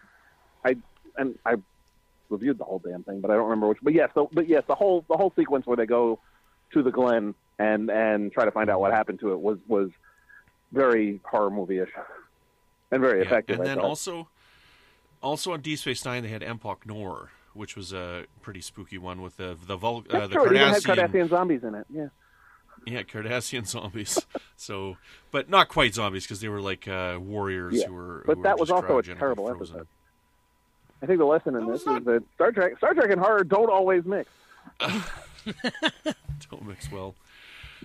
I 0.65 0.77
and 1.19 1.39
I 1.45 1.57
reviewed 2.31 2.57
the 2.57 2.65
whole 2.65 2.79
damn 2.79 3.03
thing, 3.03 3.21
but 3.21 3.31
I 3.31 3.35
don't 3.35 3.45
remember 3.45 3.69
which. 3.69 3.79
But 3.83 3.93
yes, 3.93 4.11
so, 4.15 4.31
but 4.33 4.49
yes, 4.49 4.65
the 4.67 4.75
whole 4.75 5.05
the 5.09 5.17
whole 5.17 5.33
sequence 5.37 5.67
where 5.67 5.77
they 5.77 5.87
go 5.87 6.19
to 6.73 6.83
the 6.83 6.91
Glenn 6.91 7.35
and 7.59 7.91
and 7.91 8.33
try 8.33 8.45
to 8.45 8.51
find 8.51 8.71
out 8.71 8.81
what 8.81 8.93
happened 8.93 9.21
to 9.21 9.33
it 9.33 9.41
was 9.41 9.59
was 9.69 9.91
very 10.73 11.21
horror 11.25 11.51
movie-ish 11.51 11.91
and 12.91 13.01
very 13.01 13.21
Yeah, 13.21 13.27
effective. 13.27 13.55
and 13.61 13.63
I 13.63 13.67
then 13.69 13.77
thought. 13.79 13.85
also, 13.85 14.29
also 15.23 15.53
on 15.53 15.61
D 15.61 15.77
Space 15.77 16.05
Nine, 16.05 16.23
they 16.23 16.29
had 16.31 16.43
Empok 16.43 16.79
Nor, 16.87 17.31
which 17.55 17.77
was 17.77 17.93
a 17.93 18.25
pretty 18.41 18.61
spooky 18.61 18.99
one 18.99 19.23
with 19.23 19.37
the 19.37 19.57
the 19.67 19.77
Vul- 19.77 20.05
uh, 20.11 20.27
the 20.27 20.35
true. 20.35 20.47
It 20.47 20.57
even 20.57 20.69
had 20.69 20.83
Cardassian 20.83 21.11
Cardassian 21.13 21.29
zombies 21.29 21.65
in 21.65 21.75
it. 21.75 21.87
Yeah. 21.93 22.09
Yeah, 22.87 23.03
Cardassian 23.03 23.67
zombies. 23.69 24.19
so, 24.57 24.97
but 25.31 25.49
not 25.49 25.69
quite 25.69 25.95
zombies 25.95 26.25
because 26.25 26.41
they 26.41 26.49
were 26.49 26.61
like 26.61 26.89
uh, 26.89 27.19
warriors 27.21 27.75
Yeah, 27.75 27.87
who 27.87 27.95
were. 27.95 28.23
but 28.27 28.39
who 28.39 28.43
that 28.43 28.57
were 28.57 28.63
was 28.63 28.71
also 28.71 28.99
a 28.99 29.03
terrible 29.03 29.47
frozen. 29.47 29.77
episode. 29.77 29.89
I 31.03 31.07
think 31.07 31.19
the 31.19 31.25
lesson 31.25 31.55
in 31.57 31.67
this 31.71 31.85
was 31.85 31.99
is 31.99 32.05
that 32.07 32.23
Star 32.35 32.51
Trek, 32.53 32.77
Star 32.79 32.95
Trek 32.95 33.11
and 33.11 33.21
horror 33.21 33.45
don't 33.45 33.71
always 33.71 34.05
mix. 34.05 34.29
Don't 36.51 36.67
mix 36.67 36.91
well. 36.91 37.15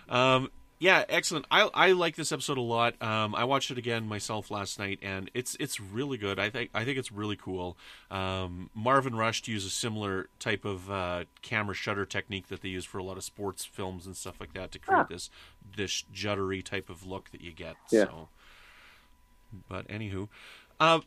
Um, 0.09 0.49
yeah, 0.79 1.03
excellent. 1.09 1.45
I 1.49 1.69
I 1.73 1.91
like 1.93 2.15
this 2.15 2.31
episode 2.31 2.57
a 2.57 2.61
lot. 2.61 3.01
Um, 3.01 3.33
I 3.35 3.43
watched 3.45 3.71
it 3.71 3.77
again 3.77 4.07
myself 4.07 4.51
last 4.51 4.77
night, 4.79 4.99
and 5.01 5.31
it's 5.33 5.55
it's 5.59 5.79
really 5.79 6.17
good. 6.17 6.37
I 6.39 6.49
think 6.49 6.69
I 6.73 6.85
think 6.85 6.97
it's 6.97 7.11
really 7.11 7.35
cool. 7.35 7.77
Um, 8.11 8.69
Marvin 8.75 9.15
Rush 9.15 9.47
used 9.47 9.65
a 9.65 9.71
similar 9.71 10.29
type 10.39 10.65
of 10.65 10.89
uh, 10.91 11.23
camera 11.41 11.73
shutter 11.75 12.05
technique 12.05 12.47
that 12.49 12.61
they 12.61 12.69
use 12.69 12.85
for 12.85 12.97
a 12.99 13.03
lot 13.03 13.17
of 13.17 13.23
sports 13.23 13.65
films 13.65 14.05
and 14.05 14.15
stuff 14.15 14.39
like 14.39 14.53
that 14.53 14.71
to 14.73 14.79
create 14.79 14.99
Ah. 14.99 15.07
this 15.09 15.29
this 15.75 16.03
juddery 16.13 16.63
type 16.63 16.89
of 16.89 17.05
look 17.05 17.31
that 17.31 17.41
you 17.41 17.51
get. 17.51 17.75
Yeah. 17.91 18.05
So, 18.05 18.29
but 19.67 19.87
anywho, 19.87 20.27
uh, 20.79 20.99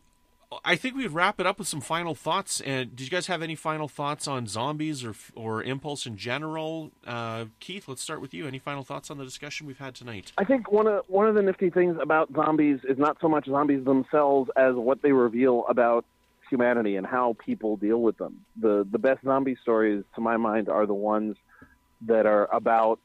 I 0.65 0.75
think 0.75 0.97
we'd 0.97 1.13
wrap 1.13 1.39
it 1.39 1.47
up 1.47 1.59
with 1.59 1.69
some 1.69 1.81
final 1.81 2.15
thoughts. 2.15 2.61
And 2.61 2.95
did 2.97 3.05
you 3.05 3.11
guys 3.11 3.29
have 3.29 3.41
any 3.41 3.55
final 3.55 3.87
thoughts 3.87 4.27
on 4.27 4.47
zombies 4.47 5.05
or 5.05 5.15
or 5.37 5.63
impulse 5.63 6.07
in 6.07 6.17
general? 6.17 6.91
Uh, 7.07 7.47
Keith, 7.61 7.87
let's 7.87 8.03
start 8.03 8.21
with 8.21 8.35
you. 8.35 8.47
Any 8.47 8.59
final 8.59 8.83
thoughts 8.83 9.11
on 9.11 9.19
the 9.19 9.25
discussion 9.25 9.67
we've 9.67 9.79
had 9.79 9.95
tonight? 9.95 10.33
I 10.39 10.45
think 10.45 10.73
one 10.73 10.89
of 10.89 11.05
one 11.07 11.29
of 11.29 11.37
the 11.37 11.43
nifty 11.43 11.71
things 11.71 11.97
about 12.01 12.33
zombies 12.35 12.81
is 12.89 12.99
not 12.99 13.19
so 13.21 13.29
much 13.29 13.47
zombies 13.47 13.85
themselves 13.85 14.51
as 14.57 14.75
what 14.75 15.03
they 15.03 15.13
reveal 15.13 15.65
about 15.69 16.05
humanity 16.49 16.97
and 16.97 17.07
how 17.07 17.37
people 17.45 17.77
deal 17.77 18.03
with 18.03 18.19
them. 18.19 18.45
The 18.61 18.87
the 18.91 18.99
best 18.99 19.23
zombie 19.25 19.57
stories, 19.63 20.03
to 20.17 20.21
my 20.21 20.37
mind, 20.37 20.69
are 20.69 20.85
the 20.85 20.95
ones 20.95 21.37
that 22.09 22.27
are 22.27 22.53
about 22.53 22.99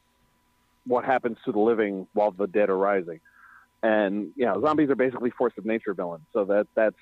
what 0.84 1.04
happens 1.04 1.36
to 1.44 1.52
the 1.52 1.60
living 1.60 2.08
while 2.12 2.32
the 2.32 2.46
dead 2.46 2.70
are 2.70 2.78
rising. 2.78 3.20
And 3.84 4.32
you 4.34 4.46
know, 4.46 4.60
zombies 4.60 4.90
are 4.90 4.96
basically 4.96 5.30
force 5.30 5.52
of 5.56 5.64
nature 5.64 5.94
villains. 5.94 6.24
So 6.32 6.44
that 6.46 6.66
that's 6.74 6.96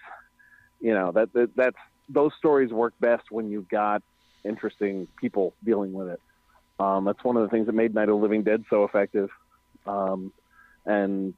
you 0.85 0.93
know 0.93 1.11
that, 1.13 1.33
that 1.33 1.57
that's 1.57 1.79
those 2.11 2.33
stories 2.39 2.71
work 2.71 2.93
best 3.01 3.31
when 3.31 3.51
you've 3.51 3.69
got 3.69 4.03
interesting 4.45 5.09
people 5.19 5.55
dealing 5.65 5.95
with 5.95 6.09
it. 6.09 6.21
Um, 6.79 7.07
that's 7.07 7.25
one 7.25 7.39
of 7.39 7.43
the 7.43 7.49
things 7.49 7.67
that 7.67 7.73
made 7.73 7.95
Night 7.95 8.11
of 8.11 8.17
the 8.17 8.23
Living 8.23 8.43
Dead 8.43 8.65
so 8.69 8.85
effective. 8.85 9.31
Um, 9.87 10.31
and 10.85 11.33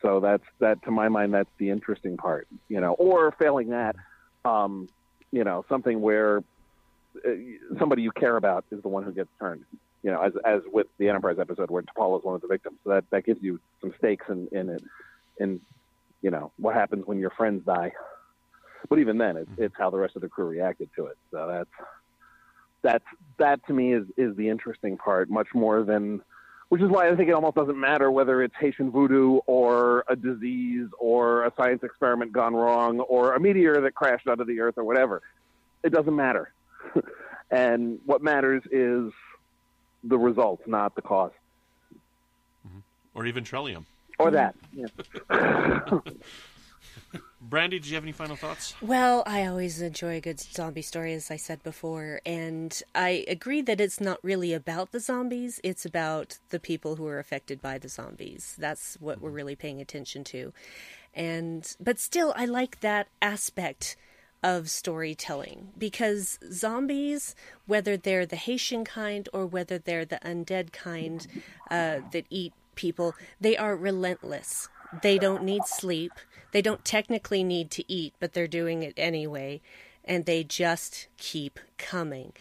so 0.00 0.20
that's 0.20 0.44
that 0.60 0.82
to 0.84 0.90
my 0.90 1.08
mind 1.08 1.34
that's 1.34 1.50
the 1.58 1.68
interesting 1.68 2.16
part, 2.16 2.48
you 2.68 2.80
know. 2.80 2.92
Or 2.94 3.32
failing 3.38 3.68
that, 3.70 3.94
um, 4.46 4.88
you 5.30 5.44
know, 5.44 5.66
something 5.68 6.00
where 6.00 6.38
uh, 7.26 7.30
somebody 7.78 8.00
you 8.00 8.10
care 8.10 8.38
about 8.38 8.64
is 8.70 8.80
the 8.80 8.88
one 8.88 9.02
who 9.02 9.12
gets 9.12 9.30
turned. 9.38 9.66
You 10.02 10.12
know, 10.12 10.22
as 10.22 10.32
as 10.46 10.62
with 10.72 10.86
the 10.96 11.10
Enterprise 11.10 11.36
episode 11.38 11.70
where 11.70 11.82
T'Pol 11.82 12.18
is 12.18 12.24
one 12.24 12.34
of 12.34 12.40
the 12.40 12.48
victims. 12.48 12.78
So 12.84 12.90
that 12.90 13.04
that 13.10 13.26
gives 13.26 13.42
you 13.42 13.60
some 13.82 13.92
stakes 13.98 14.24
in 14.30 14.48
in 14.52 14.70
it, 14.70 14.82
in 15.38 15.60
you 16.22 16.30
know 16.30 16.52
what 16.56 16.74
happens 16.74 17.06
when 17.06 17.18
your 17.18 17.30
friends 17.30 17.66
die. 17.66 17.92
But 18.88 18.98
even 18.98 19.18
then, 19.18 19.36
it's 19.36 19.50
it's 19.56 19.74
how 19.76 19.90
the 19.90 19.96
rest 19.96 20.16
of 20.16 20.22
the 20.22 20.28
crew 20.28 20.46
reacted 20.46 20.90
to 20.96 21.06
it. 21.06 21.16
So 21.30 21.46
that's 21.48 21.88
that's 22.82 23.04
that 23.38 23.66
to 23.66 23.72
me 23.72 23.94
is 23.94 24.04
is 24.16 24.36
the 24.36 24.48
interesting 24.48 24.96
part, 24.96 25.30
much 25.30 25.48
more 25.54 25.82
than 25.82 26.22
which 26.68 26.82
is 26.82 26.88
why 26.88 27.08
I 27.08 27.14
think 27.14 27.28
it 27.28 27.32
almost 27.32 27.56
doesn't 27.56 27.78
matter 27.78 28.10
whether 28.10 28.42
it's 28.42 28.54
Haitian 28.58 28.90
voodoo 28.90 29.36
or 29.46 30.04
a 30.08 30.16
disease 30.16 30.88
or 30.98 31.44
a 31.44 31.52
science 31.56 31.82
experiment 31.82 32.32
gone 32.32 32.54
wrong 32.54 33.00
or 33.00 33.34
a 33.34 33.40
meteor 33.40 33.80
that 33.80 33.94
crashed 33.94 34.26
onto 34.26 34.44
the 34.44 34.60
earth 34.60 34.74
or 34.76 34.84
whatever. 34.84 35.22
It 35.82 35.92
doesn't 35.92 36.16
matter. 36.16 36.52
and 37.50 38.00
what 38.06 38.22
matters 38.22 38.62
is 38.70 39.12
the 40.02 40.18
results, 40.18 40.62
not 40.66 40.94
the 40.96 41.02
cost. 41.02 41.34
Mm-hmm. 42.66 42.78
Or 43.14 43.26
even 43.26 43.44
Trellium? 43.44 43.84
Or 44.18 44.30
that. 44.30 44.54
Yeah. 44.72 44.86
Brandi, 47.48 47.70
did 47.70 47.86
you 47.86 47.94
have 47.94 48.04
any 48.04 48.12
final 48.12 48.36
thoughts? 48.36 48.74
Well, 48.80 49.22
I 49.26 49.46
always 49.46 49.82
enjoy 49.82 50.16
a 50.16 50.20
good 50.20 50.40
zombie 50.40 50.82
story, 50.82 51.12
as 51.12 51.30
I 51.30 51.36
said 51.36 51.62
before, 51.62 52.20
and 52.24 52.82
I 52.94 53.24
agree 53.28 53.60
that 53.62 53.80
it's 53.80 54.00
not 54.00 54.18
really 54.22 54.52
about 54.52 54.92
the 54.92 55.00
zombies, 55.00 55.60
it's 55.62 55.84
about 55.84 56.38
the 56.50 56.60
people 56.60 56.96
who 56.96 57.06
are 57.06 57.18
affected 57.18 57.60
by 57.60 57.78
the 57.78 57.88
zombies. 57.88 58.56
That's 58.58 58.96
what 59.00 59.20
we're 59.20 59.30
really 59.30 59.56
paying 59.56 59.80
attention 59.80 60.24
to. 60.24 60.52
And 61.14 61.76
but 61.78 61.98
still 61.98 62.32
I 62.36 62.46
like 62.46 62.80
that 62.80 63.08
aspect 63.22 63.96
of 64.42 64.68
storytelling 64.68 65.68
because 65.78 66.38
zombies, 66.52 67.34
whether 67.66 67.96
they're 67.96 68.26
the 68.26 68.36
Haitian 68.36 68.84
kind 68.84 69.28
or 69.32 69.46
whether 69.46 69.78
they're 69.78 70.04
the 70.04 70.18
undead 70.22 70.72
kind 70.72 71.26
uh, 71.70 72.00
that 72.12 72.26
eat 72.28 72.52
people, 72.74 73.14
they 73.40 73.56
are 73.56 73.74
relentless. 73.74 74.68
They 75.02 75.18
don't 75.18 75.44
need 75.44 75.64
sleep. 75.64 76.12
They 76.54 76.62
don't 76.62 76.84
technically 76.84 77.42
need 77.42 77.72
to 77.72 77.92
eat, 77.92 78.14
but 78.20 78.32
they're 78.32 78.46
doing 78.46 78.84
it 78.84 78.94
anyway. 78.96 79.60
And 80.04 80.24
they 80.24 80.44
just 80.44 81.08
keep 81.16 81.58
coming. 81.78 82.32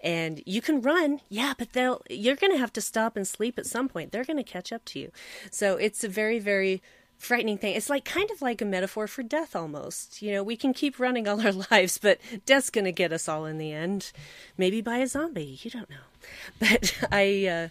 And 0.00 0.42
you 0.46 0.62
can 0.62 0.80
run, 0.80 1.20
yeah, 1.28 1.52
but 1.58 1.74
they'll 1.74 2.00
you're 2.08 2.34
going 2.34 2.52
to 2.52 2.58
have 2.58 2.72
to 2.72 2.80
stop 2.80 3.14
and 3.14 3.28
sleep 3.28 3.58
at 3.58 3.66
some 3.66 3.90
point. 3.90 4.10
They're 4.10 4.24
going 4.24 4.38
to 4.38 4.42
catch 4.42 4.72
up 4.72 4.86
to 4.86 4.98
you. 4.98 5.12
So 5.50 5.76
it's 5.76 6.02
a 6.02 6.08
very 6.08 6.38
very 6.38 6.80
frightening 7.18 7.58
thing. 7.58 7.74
It's 7.74 7.90
like 7.90 8.06
kind 8.06 8.30
of 8.30 8.40
like 8.40 8.62
a 8.62 8.64
metaphor 8.64 9.06
for 9.06 9.22
death 9.22 9.54
almost. 9.54 10.22
You 10.22 10.32
know, 10.32 10.42
we 10.42 10.56
can 10.56 10.72
keep 10.72 10.98
running 10.98 11.28
all 11.28 11.42
our 11.42 11.52
lives, 11.70 11.98
but 11.98 12.18
death's 12.46 12.70
going 12.70 12.86
to 12.86 12.92
get 12.92 13.12
us 13.12 13.28
all 13.28 13.44
in 13.44 13.58
the 13.58 13.72
end. 13.72 14.12
Maybe 14.56 14.80
by 14.80 14.98
a 14.98 15.06
zombie, 15.06 15.58
you 15.60 15.70
don't 15.70 15.90
know. 15.90 16.08
But 16.58 16.96
I 17.12 17.46
uh 17.46 17.68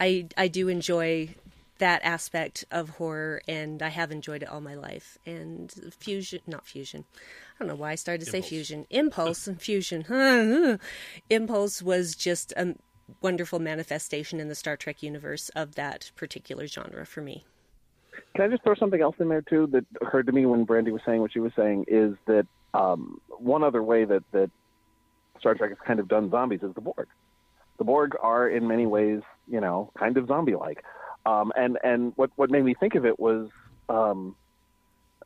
I 0.00 0.26
I 0.36 0.48
do 0.48 0.66
enjoy 0.66 1.36
that 1.78 2.00
aspect 2.04 2.64
of 2.70 2.90
horror 2.90 3.42
and 3.46 3.82
I 3.82 3.88
have 3.88 4.10
enjoyed 4.10 4.42
it 4.42 4.48
all 4.48 4.60
my 4.60 4.74
life. 4.74 5.18
And 5.26 5.72
fusion, 5.98 6.40
not 6.46 6.66
fusion. 6.66 7.04
I 7.14 7.64
don't 7.64 7.68
know 7.68 7.74
why 7.74 7.92
I 7.92 7.94
started 7.94 8.24
to 8.24 8.30
say 8.30 8.42
fusion. 8.42 8.86
Impulse 8.90 9.46
and 9.46 9.60
fusion. 9.60 10.78
Impulse 11.30 11.82
was 11.82 12.14
just 12.14 12.52
a 12.56 12.74
wonderful 13.20 13.58
manifestation 13.58 14.40
in 14.40 14.48
the 14.48 14.54
Star 14.54 14.76
Trek 14.76 15.02
universe 15.02 15.48
of 15.50 15.74
that 15.74 16.10
particular 16.16 16.66
genre 16.66 17.06
for 17.06 17.20
me. 17.20 17.44
Can 18.34 18.44
I 18.44 18.48
just 18.48 18.62
throw 18.62 18.74
something 18.74 19.00
else 19.00 19.16
in 19.18 19.28
there 19.28 19.42
too 19.42 19.66
that 19.72 19.84
occurred 20.00 20.26
to 20.26 20.32
me 20.32 20.46
when 20.46 20.66
Brandi 20.66 20.92
was 20.92 21.02
saying 21.06 21.20
what 21.20 21.32
she 21.32 21.40
was 21.40 21.52
saying 21.56 21.86
is 21.88 22.14
that 22.26 22.46
um, 22.74 23.20
one 23.38 23.62
other 23.62 23.82
way 23.82 24.04
that, 24.04 24.22
that 24.32 24.50
Star 25.40 25.54
Trek 25.54 25.70
has 25.70 25.78
kind 25.86 26.00
of 26.00 26.08
done 26.08 26.30
zombies 26.30 26.60
is 26.62 26.74
the 26.74 26.80
Borg. 26.80 27.08
The 27.78 27.84
Borg 27.84 28.16
are 28.20 28.48
in 28.48 28.66
many 28.66 28.86
ways, 28.86 29.20
you 29.46 29.60
know, 29.60 29.90
kind 29.98 30.16
of 30.16 30.28
zombie-like. 30.28 30.82
Um, 31.26 31.52
and 31.56 31.76
and 31.82 32.12
what 32.16 32.30
what 32.36 32.50
made 32.50 32.64
me 32.64 32.74
think 32.74 32.94
of 32.94 33.04
it 33.04 33.18
was 33.18 33.48
um, 33.88 34.36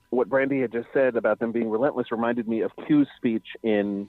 what 0.08 0.30
Brandi 0.30 0.62
had 0.62 0.72
just 0.72 0.88
said 0.94 1.14
about 1.14 1.38
them 1.38 1.52
being 1.52 1.68
relentless 1.68 2.10
reminded 2.10 2.48
me 2.48 2.62
of 2.62 2.72
Q's 2.88 3.06
speech 3.16 3.46
in 3.62 4.08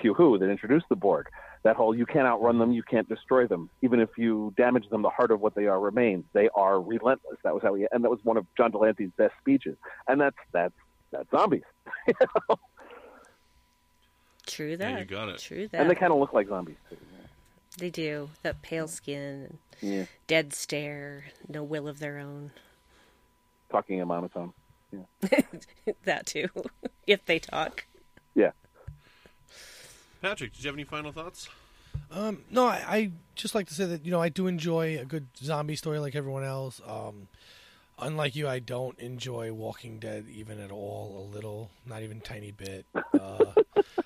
Q 0.00 0.14
Who 0.14 0.38
that 0.38 0.48
introduced 0.48 0.86
the 0.88 0.96
Borg. 0.96 1.28
That 1.62 1.76
whole 1.76 1.94
you 1.94 2.06
can't 2.06 2.26
outrun 2.26 2.58
them, 2.58 2.72
you 2.72 2.82
can't 2.82 3.06
destroy 3.06 3.46
them. 3.46 3.68
Even 3.82 4.00
if 4.00 4.08
you 4.16 4.54
damage 4.56 4.88
them, 4.88 5.02
the 5.02 5.10
heart 5.10 5.30
of 5.30 5.42
what 5.42 5.54
they 5.54 5.66
are 5.66 5.78
remains. 5.78 6.24
They 6.32 6.48
are 6.54 6.80
relentless. 6.80 7.36
That 7.44 7.52
was 7.52 7.62
how 7.62 7.74
he, 7.74 7.86
and 7.92 8.02
that 8.02 8.08
was 8.08 8.20
one 8.22 8.38
of 8.38 8.46
John 8.56 8.70
de 8.70 8.78
Lancie's 8.78 9.10
best 9.18 9.34
speeches. 9.40 9.76
And 10.08 10.18
that's 10.18 10.38
that's 10.52 10.72
that's 11.10 11.30
zombies. 11.30 11.64
True 14.46 14.78
that. 14.78 14.90
Yeah, 14.90 14.98
you 15.00 15.04
got 15.04 15.28
it. 15.28 15.38
True 15.38 15.68
that. 15.68 15.82
and 15.82 15.90
they 15.90 15.94
kind 15.94 16.14
of 16.14 16.18
look 16.18 16.32
like 16.32 16.48
zombies 16.48 16.76
too. 16.88 16.96
They 17.80 17.90
do. 17.90 18.28
That 18.42 18.60
pale 18.62 18.86
skin, 18.88 19.58
Yeah, 19.80 20.04
dead 20.26 20.52
stare, 20.52 21.24
no 21.48 21.64
will 21.64 21.88
of 21.88 21.98
their 21.98 22.18
own. 22.18 22.52
talking 23.70 23.98
in 23.98 24.06
monotone. 24.06 24.52
Yeah. 24.92 25.40
that 26.04 26.26
too, 26.26 26.48
if 27.06 27.24
they 27.24 27.38
talk. 27.38 27.86
Yeah. 28.34 28.50
Patrick, 30.20 30.52
did 30.52 30.62
you 30.62 30.68
have 30.68 30.76
any 30.76 30.84
final 30.84 31.10
thoughts? 31.12 31.48
Um, 32.10 32.44
no, 32.50 32.66
I, 32.66 32.82
I 32.88 33.10
just 33.34 33.54
like 33.54 33.66
to 33.68 33.74
say 33.74 33.86
that 33.86 34.04
you 34.04 34.10
know 34.10 34.20
I 34.20 34.28
do 34.28 34.46
enjoy 34.46 34.98
a 34.98 35.04
good 35.04 35.28
zombie 35.38 35.76
story 35.76 35.98
like 35.98 36.14
everyone 36.14 36.44
else. 36.44 36.80
Um, 36.86 37.28
unlike 37.98 38.36
you, 38.36 38.46
I 38.48 38.58
don't 38.58 38.98
enjoy 38.98 39.52
Walking 39.52 39.98
Dead 39.98 40.26
even 40.30 40.60
at 40.60 40.70
all. 40.70 41.16
A 41.18 41.34
little, 41.34 41.70
not 41.86 42.02
even 42.02 42.18
a 42.18 42.20
tiny 42.20 42.50
bit. 42.52 42.84
Uh, 43.20 43.52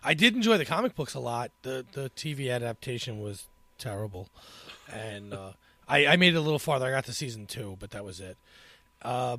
I 0.02 0.12
did 0.14 0.34
enjoy 0.34 0.58
the 0.58 0.64
comic 0.64 0.96
books 0.96 1.14
a 1.14 1.20
lot. 1.20 1.52
The 1.62 1.84
the 1.92 2.10
TV 2.10 2.52
adaptation 2.52 3.20
was 3.20 3.46
terrible, 3.78 4.28
and 4.92 5.32
uh, 5.34 5.52
I, 5.88 6.06
I 6.06 6.16
made 6.16 6.34
it 6.34 6.38
a 6.38 6.40
little 6.40 6.58
farther. 6.58 6.86
I 6.86 6.90
got 6.90 7.04
to 7.06 7.12
season 7.12 7.46
two, 7.46 7.76
but 7.78 7.90
that 7.90 8.04
was 8.04 8.20
it. 8.20 8.36
Uh, 9.02 9.38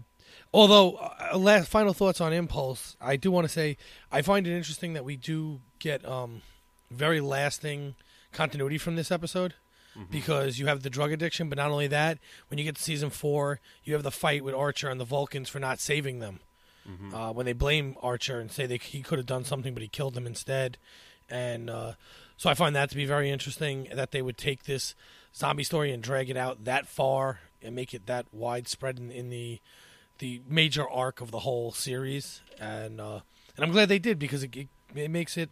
although, 0.54 0.94
uh, 0.96 1.38
last 1.38 1.68
final 1.70 1.94
thoughts 1.94 2.22
on 2.22 2.34
Impulse, 2.34 2.96
I 3.02 3.16
do 3.16 3.32
want 3.32 3.46
to 3.46 3.54
say 3.54 3.78
I 4.12 4.22
find 4.22 4.46
it 4.48 4.56
interesting 4.56 4.94
that 4.94 5.06
we 5.06 5.16
do 5.16 5.62
get 5.80 6.06
um, 6.08 6.42
very 6.92 7.22
lasting 7.22 7.96
continuity 8.32 8.78
from 8.78 8.96
this 8.96 9.12
episode 9.12 9.56
because 10.12 10.60
you 10.60 10.68
have 10.68 10.84
the 10.84 10.90
drug 10.90 11.14
addiction, 11.14 11.48
but 11.48 11.58
not 11.58 11.72
only 11.72 11.88
that, 11.88 12.18
when 12.50 12.58
you 12.58 12.66
get 12.66 12.76
to 12.76 12.82
season 12.84 13.10
four, 13.10 13.62
you 13.86 13.94
have 13.94 14.04
the 14.04 14.12
fight 14.12 14.44
with 14.44 14.54
Archer 14.54 14.90
and 14.90 15.00
the 15.00 15.06
Vulcans 15.06 15.48
for 15.48 15.60
not 15.60 15.80
saving 15.80 16.20
them. 16.20 16.42
Uh, 17.16 17.32
when 17.32 17.46
they 17.46 17.54
blame 17.54 17.96
Archer 18.04 18.40
and 18.40 18.52
say 18.52 18.66
they, 18.68 18.78
he 18.78 19.02
could 19.02 19.18
have 19.18 19.26
done 19.26 19.44
something, 19.46 19.74
but 19.74 19.82
he 19.82 19.88
killed 19.88 20.14
them 20.14 20.28
instead. 20.28 20.78
And 21.30 21.70
uh, 21.70 21.94
so 22.38 22.50
I 22.50 22.54
find 22.54 22.76
that 22.76 22.90
to 22.90 22.96
be 22.96 23.06
very 23.06 23.30
interesting 23.30 23.88
that 23.94 24.12
they 24.12 24.22
would 24.22 24.38
take 24.38 24.64
this 24.64 24.96
zombie 25.36 25.64
story 25.64 25.92
and 25.92 26.02
drag 26.02 26.30
it 26.30 26.38
out 26.38 26.66
that 26.66 26.88
far 26.88 27.40
and 27.62 27.76
make 27.76 27.94
it 27.94 28.06
that 28.06 28.28
widespread 28.32 29.00
in, 29.00 29.12
in 29.12 29.30
the 29.30 29.60
the 30.20 30.42
major 30.48 30.90
arc 30.90 31.20
of 31.20 31.32
the 31.32 31.40
whole 31.40 31.72
series. 31.72 32.42
And 32.60 33.02
uh, 33.02 33.20
and 33.56 33.66
I'm 33.66 33.72
glad 33.72 33.90
they 33.90 34.00
did 34.00 34.20
because 34.20 34.44
it, 34.44 34.56
it, 34.56 34.68
it 34.94 35.12
makes 35.12 35.38
it 35.38 35.50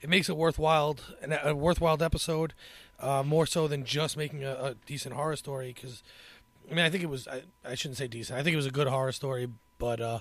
it 0.00 0.08
makes 0.08 0.28
it 0.28 0.36
worthwhile 0.36 0.96
an, 1.22 1.36
a 1.42 1.54
worthwhile 1.54 2.02
episode 2.02 2.54
uh, 2.98 3.22
more 3.24 3.46
so 3.46 3.68
than 3.68 3.84
just 3.84 4.16
making 4.16 4.44
a, 4.44 4.52
a 4.52 4.74
decent 4.86 5.14
horror 5.14 5.36
story 5.36 5.72
because 5.74 6.02
I 6.70 6.74
mean 6.74 6.84
I 6.84 6.90
think 6.90 7.02
it 7.02 7.08
was 7.08 7.28
I, 7.28 7.42
I 7.64 7.74
shouldn't 7.74 7.98
say 7.98 8.08
decent 8.08 8.38
I 8.38 8.42
think 8.42 8.54
it 8.54 8.56
was 8.56 8.66
a 8.66 8.70
good 8.70 8.88
horror 8.88 9.12
story 9.12 9.48
but 9.78 10.00
uh, 10.00 10.20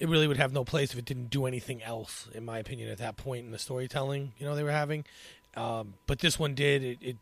it 0.00 0.08
really 0.08 0.26
would 0.26 0.36
have 0.36 0.52
no 0.52 0.64
place 0.64 0.92
if 0.92 0.98
it 0.98 1.04
didn't 1.04 1.30
do 1.30 1.46
anything 1.46 1.82
else 1.82 2.28
in 2.34 2.44
my 2.44 2.58
opinion 2.58 2.90
at 2.90 2.98
that 2.98 3.16
point 3.16 3.44
in 3.44 3.50
the 3.52 3.58
storytelling 3.58 4.32
you 4.38 4.46
know 4.46 4.54
they 4.54 4.62
were 4.64 4.70
having 4.70 5.04
um, 5.56 5.94
but 6.06 6.18
this 6.18 6.38
one 6.38 6.54
did 6.54 6.82
it, 6.82 6.98
it 7.00 7.16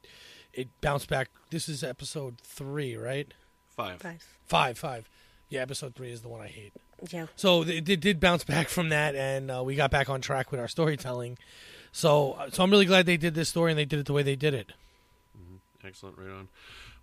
it 0.53 0.69
bounced 0.81 1.09
back 1.09 1.29
this 1.51 1.69
is 1.69 1.83
episode 1.85 2.39
three 2.43 2.97
right 2.97 3.33
Five. 3.77 4.01
Five. 4.03 4.23
five 4.47 4.79
five 4.79 5.09
yeah 5.49 5.61
episode 5.61 5.95
three 5.95 6.11
is 6.11 6.21
the 6.23 6.29
one 6.29 6.41
I 6.41 6.47
hate 6.49 6.73
Yeah. 7.11 7.27
so 7.37 7.63
it 7.63 7.85
did, 7.85 8.01
did 8.01 8.21
bounce 8.21 8.45
back 8.55 8.69
from 8.69 8.89
that, 8.91 9.15
and 9.15 9.51
uh, 9.51 9.63
we 9.65 9.75
got 9.75 9.91
back 9.91 10.09
on 10.11 10.21
track 10.21 10.51
with 10.51 10.61
our 10.61 10.69
storytelling. 10.69 11.37
So, 11.91 12.39
so 12.53 12.63
I'm 12.63 12.71
really 12.71 12.87
glad 12.87 13.05
they 13.07 13.17
did 13.19 13.35
this 13.35 13.49
story 13.51 13.71
and 13.73 13.79
they 13.79 13.85
did 13.85 13.99
it 13.99 14.07
the 14.07 14.13
way 14.15 14.23
they 14.23 14.37
did 14.37 14.55
it. 14.55 14.73
Excellent, 15.85 16.17
right 16.17 16.31
on. 16.31 16.49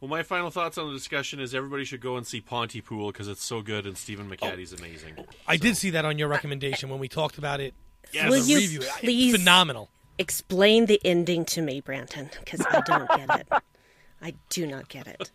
Well, 0.02 0.08
my 0.10 0.24
final 0.24 0.50
thoughts 0.50 0.78
on 0.78 0.88
the 0.88 0.94
discussion 0.94 1.40
is 1.42 1.54
everybody 1.54 1.84
should 1.84 2.00
go 2.02 2.16
and 2.16 2.26
see 2.26 2.40
Pontypool 2.40 3.12
because 3.12 3.28
it's 3.28 3.44
so 3.44 3.62
good 3.62 3.86
and 3.86 3.98
Stephen 3.98 4.30
McHattie's 4.30 4.72
amazing. 4.72 5.26
I 5.48 5.58
did 5.58 5.76
see 5.76 5.90
that 5.90 6.06
on 6.06 6.18
your 6.18 6.30
recommendation 6.30 6.90
when 6.90 7.00
we 7.00 7.10
talked 7.10 7.38
about 7.38 7.60
it. 7.60 7.74
Yes. 8.14 8.30
Will 8.30 8.38
you 8.38 8.58
review. 8.58 8.80
It's 8.82 8.98
please- 9.00 9.36
phenomenal. 9.36 9.90
Explain 10.18 10.86
the 10.88 11.00
ending 11.06 11.46
to 11.46 11.62
me, 11.62 11.80
Brandon, 11.80 12.30
because 12.40 12.66
I 12.70 12.82
don't 12.82 13.08
get 13.10 13.40
it. 13.40 13.48
I 14.22 14.34
do 14.50 14.68
not 14.68 14.90
get 14.90 15.08
it. 15.08 15.32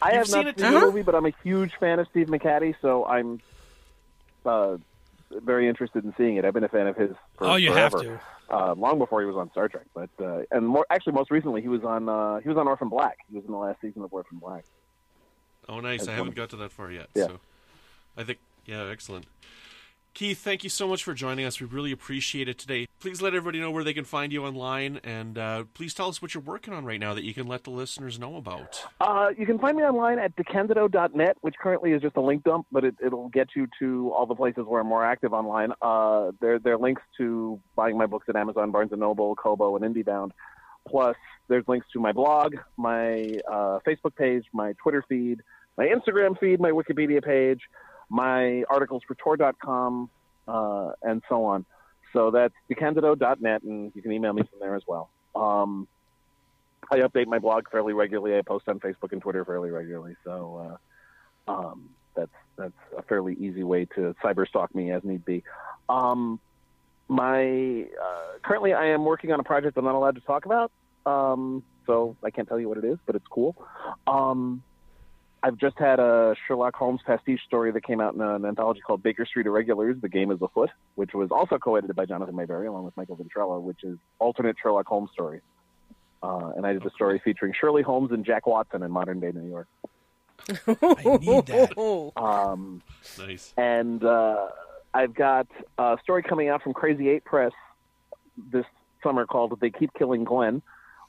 I 0.00 0.14
You've 0.14 0.26
seen 0.26 0.44
not 0.44 0.46
it 0.48 0.58
seen 0.60 0.68
too? 0.72 0.80
the 0.80 0.86
movie, 0.86 1.02
but 1.02 1.14
I'm 1.14 1.26
a 1.26 1.32
huge 1.42 1.72
fan 1.78 1.98
of 1.98 2.06
Steve 2.10 2.28
McHattie, 2.28 2.74
so 2.80 3.04
I'm 3.04 3.40
uh, 4.46 4.78
very 5.30 5.68
interested 5.68 6.04
in 6.06 6.14
seeing 6.16 6.36
it. 6.36 6.46
I've 6.46 6.54
been 6.54 6.64
a 6.64 6.68
fan 6.70 6.86
of 6.86 6.96
his 6.96 7.10
for 7.36 7.48
Oh, 7.48 7.56
you 7.56 7.70
forever, 7.72 7.98
have 7.98 8.06
to. 8.06 8.20
Uh, 8.50 8.74
long 8.74 8.98
before 8.98 9.20
he 9.20 9.26
was 9.26 9.36
on 9.36 9.50
Star 9.50 9.68
Trek. 9.68 9.84
But 9.94 10.10
uh, 10.20 10.42
and 10.50 10.66
more 10.66 10.86
actually, 10.90 11.12
most 11.12 11.30
recently, 11.30 11.60
he 11.60 11.68
was 11.68 11.84
on 11.84 12.08
uh, 12.08 12.40
he 12.40 12.48
was 12.48 12.56
on 12.56 12.66
Orphan 12.66 12.88
Black. 12.88 13.18
He 13.28 13.36
was 13.36 13.44
in 13.44 13.52
the 13.52 13.58
last 13.58 13.80
season 13.80 14.02
of 14.02 14.12
Orphan 14.12 14.38
Black. 14.38 14.64
Oh, 15.68 15.80
nice. 15.80 16.00
That's 16.00 16.10
I 16.10 16.14
haven't 16.14 16.34
got 16.34 16.50
to 16.50 16.56
that 16.56 16.72
far 16.72 16.90
yet. 16.90 17.08
Yeah. 17.14 17.26
So 17.26 17.40
I 18.16 18.24
think, 18.24 18.38
yeah, 18.64 18.84
excellent. 18.84 19.26
Keith, 20.18 20.42
thank 20.42 20.64
you 20.64 20.68
so 20.68 20.88
much 20.88 21.04
for 21.04 21.14
joining 21.14 21.44
us. 21.44 21.60
We 21.60 21.68
really 21.68 21.92
appreciate 21.92 22.48
it 22.48 22.58
today. 22.58 22.88
Please 22.98 23.22
let 23.22 23.34
everybody 23.34 23.60
know 23.60 23.70
where 23.70 23.84
they 23.84 23.94
can 23.94 24.04
find 24.04 24.32
you 24.32 24.44
online, 24.44 24.98
and 25.04 25.38
uh, 25.38 25.62
please 25.74 25.94
tell 25.94 26.08
us 26.08 26.20
what 26.20 26.34
you're 26.34 26.42
working 26.42 26.74
on 26.74 26.84
right 26.84 26.98
now 26.98 27.14
that 27.14 27.22
you 27.22 27.32
can 27.32 27.46
let 27.46 27.62
the 27.62 27.70
listeners 27.70 28.18
know 28.18 28.34
about. 28.34 28.84
Uh, 29.00 29.28
you 29.38 29.46
can 29.46 29.60
find 29.60 29.76
me 29.76 29.84
online 29.84 30.18
at 30.18 30.34
decandido.net, 30.34 31.36
which 31.42 31.54
currently 31.62 31.92
is 31.92 32.02
just 32.02 32.16
a 32.16 32.20
link 32.20 32.42
dump, 32.42 32.66
but 32.72 32.84
it, 32.84 32.96
it'll 33.00 33.28
get 33.28 33.50
you 33.54 33.68
to 33.78 34.12
all 34.12 34.26
the 34.26 34.34
places 34.34 34.64
where 34.66 34.80
I'm 34.80 34.88
more 34.88 35.04
active 35.04 35.32
online. 35.32 35.70
Uh, 35.80 36.32
there, 36.40 36.58
there 36.58 36.72
are 36.72 36.78
links 36.78 37.02
to 37.18 37.60
buying 37.76 37.96
my 37.96 38.06
books 38.06 38.26
at 38.28 38.34
Amazon, 38.34 38.72
Barnes 38.72 38.90
& 38.94 38.96
Noble, 38.96 39.36
Kobo, 39.36 39.76
and 39.76 39.84
IndieBound. 39.84 40.32
Plus, 40.88 41.14
there's 41.46 41.62
links 41.68 41.86
to 41.92 42.00
my 42.00 42.10
blog, 42.10 42.56
my 42.76 43.38
uh, 43.48 43.78
Facebook 43.86 44.16
page, 44.16 44.46
my 44.52 44.72
Twitter 44.82 45.04
feed, 45.08 45.42
my 45.76 45.86
Instagram 45.86 46.36
feed, 46.40 46.58
my 46.58 46.72
Wikipedia 46.72 47.24
page, 47.24 47.60
my 48.08 48.64
articles 48.64 49.02
for 49.06 49.14
Tor.com, 49.14 50.10
uh, 50.46 50.90
and 51.02 51.22
so 51.28 51.44
on. 51.44 51.64
So 52.12 52.30
that's 52.30 52.54
decandido.net, 52.70 53.62
and 53.62 53.92
you 53.94 54.02
can 54.02 54.12
email 54.12 54.32
me 54.32 54.42
from 54.42 54.60
there 54.60 54.74
as 54.74 54.82
well. 54.86 55.10
Um, 55.34 55.86
I 56.90 56.98
update 57.00 57.26
my 57.26 57.38
blog 57.38 57.68
fairly 57.70 57.92
regularly. 57.92 58.36
I 58.38 58.42
post 58.42 58.68
on 58.68 58.80
Facebook 58.80 59.12
and 59.12 59.20
Twitter 59.20 59.44
fairly 59.44 59.70
regularly. 59.70 60.16
So 60.24 60.78
uh, 61.46 61.52
um, 61.52 61.90
that's 62.16 62.32
that's 62.56 62.72
a 62.96 63.02
fairly 63.02 63.34
easy 63.34 63.62
way 63.62 63.84
to 63.96 64.14
cyber 64.24 64.46
stalk 64.48 64.74
me 64.74 64.90
as 64.90 65.04
need 65.04 65.24
be. 65.24 65.44
Um, 65.88 66.40
my 67.08 67.86
uh, 68.02 68.38
currently 68.42 68.72
I 68.72 68.86
am 68.86 69.04
working 69.04 69.32
on 69.32 69.40
a 69.40 69.44
project 69.44 69.76
I'm 69.76 69.84
not 69.84 69.94
allowed 69.94 70.14
to 70.14 70.20
talk 70.22 70.46
about. 70.46 70.72
Um, 71.04 71.62
so 71.86 72.16
I 72.22 72.30
can't 72.30 72.46
tell 72.48 72.60
you 72.60 72.68
what 72.68 72.78
it 72.78 72.84
is, 72.84 72.98
but 73.06 73.16
it's 73.16 73.26
cool. 73.30 73.56
Um, 74.06 74.62
I've 75.48 75.56
just 75.56 75.78
had 75.78 75.98
a 75.98 76.36
Sherlock 76.46 76.76
Holmes 76.76 77.00
pastiche 77.06 77.40
story 77.46 77.72
that 77.72 77.82
came 77.82 78.02
out 78.02 78.14
in 78.14 78.20
an 78.20 78.44
anthology 78.44 78.80
called 78.80 79.02
Baker 79.02 79.24
Street 79.24 79.46
Irregulars: 79.46 79.96
The 80.02 80.08
Game 80.10 80.30
Is 80.30 80.42
Afoot, 80.42 80.68
which 80.96 81.14
was 81.14 81.30
also 81.30 81.56
co-edited 81.56 81.96
by 81.96 82.04
Jonathan 82.04 82.34
Maberry 82.34 82.68
along 82.68 82.84
with 82.84 82.94
Michael 82.98 83.16
Ventrella, 83.16 83.58
which 83.60 83.82
is 83.82 83.96
alternate 84.18 84.56
Sherlock 84.62 84.86
Holmes 84.86 85.08
stories. 85.10 85.40
Uh, 86.22 86.52
and 86.54 86.66
I 86.66 86.74
did 86.74 86.84
a 86.84 86.90
story 86.90 87.18
featuring 87.24 87.54
Shirley 87.58 87.80
Holmes 87.82 88.12
and 88.12 88.26
Jack 88.26 88.46
Watson 88.46 88.82
in 88.82 88.90
modern 88.90 89.20
day 89.20 89.32
New 89.32 89.48
York. 89.48 89.68
I 90.66 91.16
need 91.18 91.46
that. 91.46 92.12
Um, 92.16 92.82
Nice. 93.18 93.54
and 93.56 94.04
uh, 94.04 94.48
I've 94.92 95.14
got 95.14 95.46
a 95.78 95.96
story 96.02 96.22
coming 96.22 96.48
out 96.48 96.62
from 96.62 96.74
Crazy 96.74 97.08
Eight 97.08 97.24
Press 97.24 97.52
this 98.52 98.66
summer 99.02 99.24
called 99.24 99.58
"They 99.60 99.70
Keep 99.70 99.94
Killing 99.94 100.24
Glenn," 100.24 100.60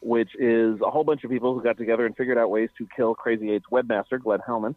which 0.02 0.36
is 0.38 0.80
a 0.82 0.90
whole 0.90 1.04
bunch 1.04 1.24
of 1.24 1.30
people 1.30 1.54
who 1.54 1.62
got 1.62 1.78
together 1.78 2.06
and 2.06 2.16
figured 2.16 2.38
out 2.38 2.50
ways 2.50 2.70
to 2.78 2.88
kill 2.96 3.16
Crazy 3.16 3.52
Eight's 3.52 3.66
webmaster, 3.72 4.22
Glenn 4.22 4.40
Hauman. 4.40 4.76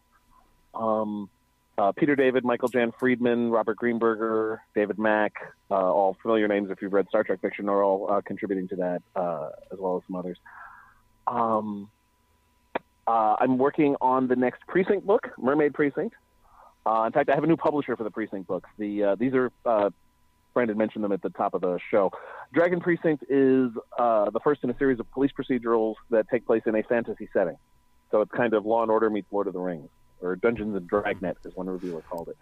Um, 0.73 1.29
uh, 1.77 1.91
Peter 1.91 2.15
David, 2.15 2.43
Michael 2.43 2.67
Jan 2.67 2.91
Friedman, 2.99 3.49
Robert 3.49 3.77
Greenberger, 3.77 4.59
David 4.75 4.99
Mack, 4.99 5.33
uh, 5.71 5.75
all 5.75 6.15
familiar 6.21 6.47
names 6.47 6.69
if 6.69 6.81
you've 6.81 6.93
read 6.93 7.07
Star 7.09 7.23
Trek 7.23 7.41
fiction, 7.41 7.67
are 7.67 7.83
all 7.83 8.11
uh, 8.11 8.21
contributing 8.21 8.67
to 8.69 8.75
that, 8.75 9.01
uh, 9.15 9.49
as 9.71 9.79
well 9.79 9.97
as 9.97 10.03
some 10.05 10.15
others. 10.15 10.37
Um, 11.25 11.89
uh, 13.07 13.37
I'm 13.39 13.57
working 13.57 13.95
on 14.01 14.27
the 14.27 14.35
next 14.35 14.67
Precinct 14.67 15.05
book, 15.05 15.31
Mermaid 15.37 15.73
Precinct. 15.73 16.15
Uh, 16.85 17.03
in 17.07 17.11
fact, 17.11 17.29
I 17.29 17.35
have 17.35 17.43
a 17.43 17.47
new 17.47 17.57
publisher 17.57 17.95
for 17.95 18.03
the 18.03 18.11
Precinct 18.11 18.45
books. 18.45 18.69
The 18.77 19.15
these 19.17 19.33
are 19.33 19.51
Brandon 20.53 20.77
mentioned 20.77 21.03
them 21.03 21.11
at 21.11 21.21
the 21.21 21.29
top 21.29 21.53
of 21.53 21.61
the 21.61 21.79
show. 21.89 22.11
Dragon 22.53 22.79
Precinct 22.79 23.23
is 23.29 23.71
uh, 23.97 24.29
the 24.29 24.39
first 24.43 24.63
in 24.63 24.69
a 24.69 24.77
series 24.77 24.99
of 24.99 25.11
police 25.11 25.31
procedurals 25.37 25.95
that 26.09 26.29
take 26.29 26.45
place 26.45 26.63
in 26.65 26.75
a 26.75 26.83
fantasy 26.83 27.29
setting. 27.33 27.57
So 28.11 28.21
it's 28.21 28.31
kind 28.31 28.53
of 28.53 28.65
Law 28.65 28.83
and 28.83 28.91
Order 28.91 29.09
meets 29.09 29.27
Lord 29.31 29.47
of 29.47 29.53
the 29.53 29.59
Rings, 29.59 29.89
or 30.21 30.35
Dungeons 30.35 30.75
and 30.75 30.87
Dragnet, 30.87 31.37
as 31.45 31.55
one 31.55 31.67
reviewer 31.67 32.01
called 32.01 32.29
it. 32.29 32.37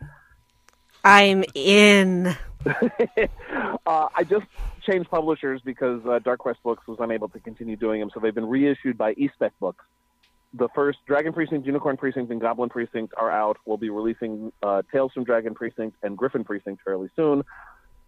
I'm 1.03 1.43
in. 1.55 2.27
uh, 2.65 4.07
I 4.15 4.23
just 4.23 4.45
changed 4.85 5.09
publishers 5.09 5.61
because 5.63 6.05
uh, 6.05 6.19
Dark 6.19 6.39
Quest 6.39 6.61
Books 6.63 6.85
was 6.87 6.97
unable 6.99 7.29
to 7.29 7.39
continue 7.39 7.75
doing 7.75 7.99
them, 7.99 8.11
so 8.13 8.19
they've 8.19 8.35
been 8.35 8.47
reissued 8.47 8.97
by 8.97 9.13
eSpec 9.15 9.51
Books. 9.59 9.83
The 10.53 10.67
first 10.75 10.99
Dragon 11.07 11.31
Precinct, 11.31 11.65
Unicorn 11.65 11.97
Precinct, 11.97 12.29
and 12.31 12.41
Goblin 12.41 12.69
Precinct 12.69 13.13
are 13.17 13.31
out. 13.31 13.57
We'll 13.65 13.77
be 13.77 13.89
releasing 13.89 14.51
uh, 14.61 14.81
Tales 14.91 15.13
from 15.13 15.23
Dragon 15.23 15.53
Precinct 15.53 15.95
and 16.03 16.17
Griffin 16.17 16.43
Precinct 16.43 16.81
fairly 16.83 17.09
soon. 17.15 17.43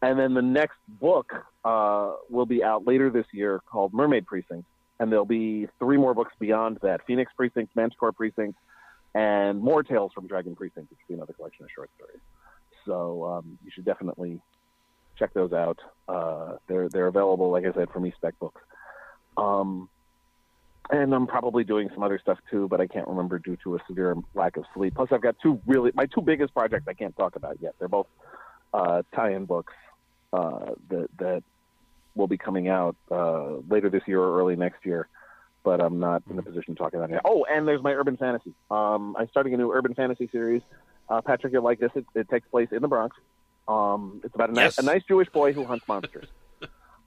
And 0.04 0.20
then 0.20 0.34
the 0.34 0.41
next 0.41 0.78
book 0.99 1.32
uh, 1.64 2.16
will 2.30 2.45
be 2.45 2.62
out 2.62 2.86
later 2.86 3.10
this 3.10 3.26
year 3.32 3.62
called 3.72 3.93
Mermaid 3.93 4.28
Precinct. 4.28 4.66
And 4.99 5.10
there'll 5.10 5.24
be 5.24 5.70
three 5.80 5.95
more 5.95 6.14
books 6.14 6.34
beyond 6.39 6.80
that 6.82 7.06
Phoenix 7.08 7.32
Precinct, 7.38 7.74
Manticore 7.74 8.12
Precinct, 8.12 8.60
and 9.16 9.62
more 9.62 9.82
Tales 9.82 10.12
from 10.12 10.28
Dragon 10.28 10.58
Precinct, 10.58 10.89
which 10.89 10.99
will 11.08 11.14
be 11.16 11.18
another 11.18 11.32
collection 11.32 11.64
of 11.64 11.72
short 11.74 11.89
stories. 11.95 12.20
So 12.86 13.24
um, 13.24 13.58
you 13.64 13.72
should 13.74 13.86
definitely 13.86 14.41
check 15.18 15.34
those 15.34 15.54
out. 15.54 15.80
Uh, 16.10 16.58
they're 16.68 16.89
they're 16.89 17.08
available, 17.08 17.49
like 17.49 17.66
I 17.66 17.72
said, 17.72 17.89
from 17.89 18.04
eSpec 18.04 18.34
Books. 18.41 18.62
Um, 19.38 19.88
and 20.89 21.16
I'm 21.16 21.28
probably 21.28 21.64
doing 21.64 21.89
some 21.93 22.04
other 22.04 22.20
stuff 22.20 22.39
too, 22.51 22.68
but 22.68 22.82
I 22.82 22.88
can't 22.88 23.08
remember 23.08 23.39
due 23.39 23.58
to 23.64 23.78
a 23.78 23.80
severe 23.88 24.18
lack 24.36 24.58
of 24.58 24.66
sleep. 24.74 24.95
Plus, 24.95 25.08
I've 25.14 25.22
got 25.22 25.38
two 25.41 25.62
really 25.66 25.91
my 25.93 26.08
two 26.08 26.22
biggest 26.22 26.54
projects 26.54 26.89
I 26.89 26.93
can't 26.93 27.16
talk 27.16 27.38
about 27.38 27.58
yet. 27.62 27.74
They're 27.80 27.88
both 27.88 28.08
uh, 28.74 29.04
tie-in 29.16 29.45
books 29.45 29.74
uh, 29.74 29.93
that 30.34 31.10
that 31.20 31.44
will 32.16 32.28
be 32.28 32.38
coming 32.38 32.68
out 32.68 32.96
uh, 33.12 33.56
later 33.70 33.90
this 33.90 34.04
year 34.08 34.20
or 34.20 34.40
early 34.40 34.56
next 34.56 34.86
year. 34.86 35.08
But 35.64 35.82
I'm 35.82 36.00
not 36.00 36.24
in 36.30 36.38
a 36.38 36.44
position 36.44 36.76
to 36.76 36.80
talk 36.80 36.94
about 36.94 37.10
it. 37.10 37.22
Oh, 37.24 37.46
and 37.50 37.66
there's 37.66 37.82
my 37.82 37.94
urban 37.94 38.18
fantasy. 38.18 38.54
Um, 38.70 39.16
I'm 39.18 39.30
starting 39.30 39.54
a 39.54 39.58
new 39.58 39.72
urban 39.72 39.94
fantasy 39.94 40.28
series. 40.30 40.62
Uh, 41.08 41.22
Patrick, 41.22 41.54
you'll 41.54 41.64
like 41.64 41.80
this. 41.80 41.92
It, 41.96 42.06
it 42.16 42.30
takes 42.30 42.48
place 42.50 42.68
in 42.72 42.82
the 42.82 42.88
Bronx. 42.88 43.16
Um, 43.68 44.20
it's 44.26 44.36
about 44.36 44.50
a 44.50 44.54
nice, 44.54 44.78
a 44.78 44.82
nice 44.82 45.04
Jewish 45.08 45.30
boy 45.30 45.54
who 45.54 45.64
hunts 45.64 45.88
monsters. 45.88 46.28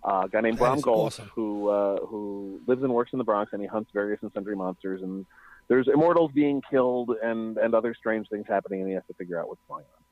Uh, 0.03 0.23
a 0.25 0.29
guy 0.29 0.41
named 0.41 0.57
That 0.57 0.61
Bram 0.61 0.81
Gold 0.81 1.07
awesome. 1.09 1.31
who 1.35 1.69
uh, 1.69 1.99
who 2.07 2.61
lives 2.67 2.83
and 2.83 2.95
works 2.95 3.13
in 3.13 3.19
the 3.19 3.25
Bronx, 3.25 3.53
and 3.53 3.61
he 3.61 3.69
hunts 3.69 3.91
various 3.93 4.23
and 4.23 4.33
sundry 4.33 4.57
monsters. 4.57 5.03
And 5.03 5.27
there's 5.69 5.89
immortals 5.89 6.31
being 6.33 6.63
killed, 6.71 7.11
and 7.23 7.59
and 7.59 7.75
other 7.75 7.93
strange 7.93 8.29
things 8.29 8.47
happening, 8.49 8.81
and 8.81 8.89
he 8.89 8.95
has 8.95 9.03
to 9.09 9.15
figure 9.15 9.39
out 9.41 9.49
what's 9.49 9.61
going 9.69 9.85
on. 9.85 10.05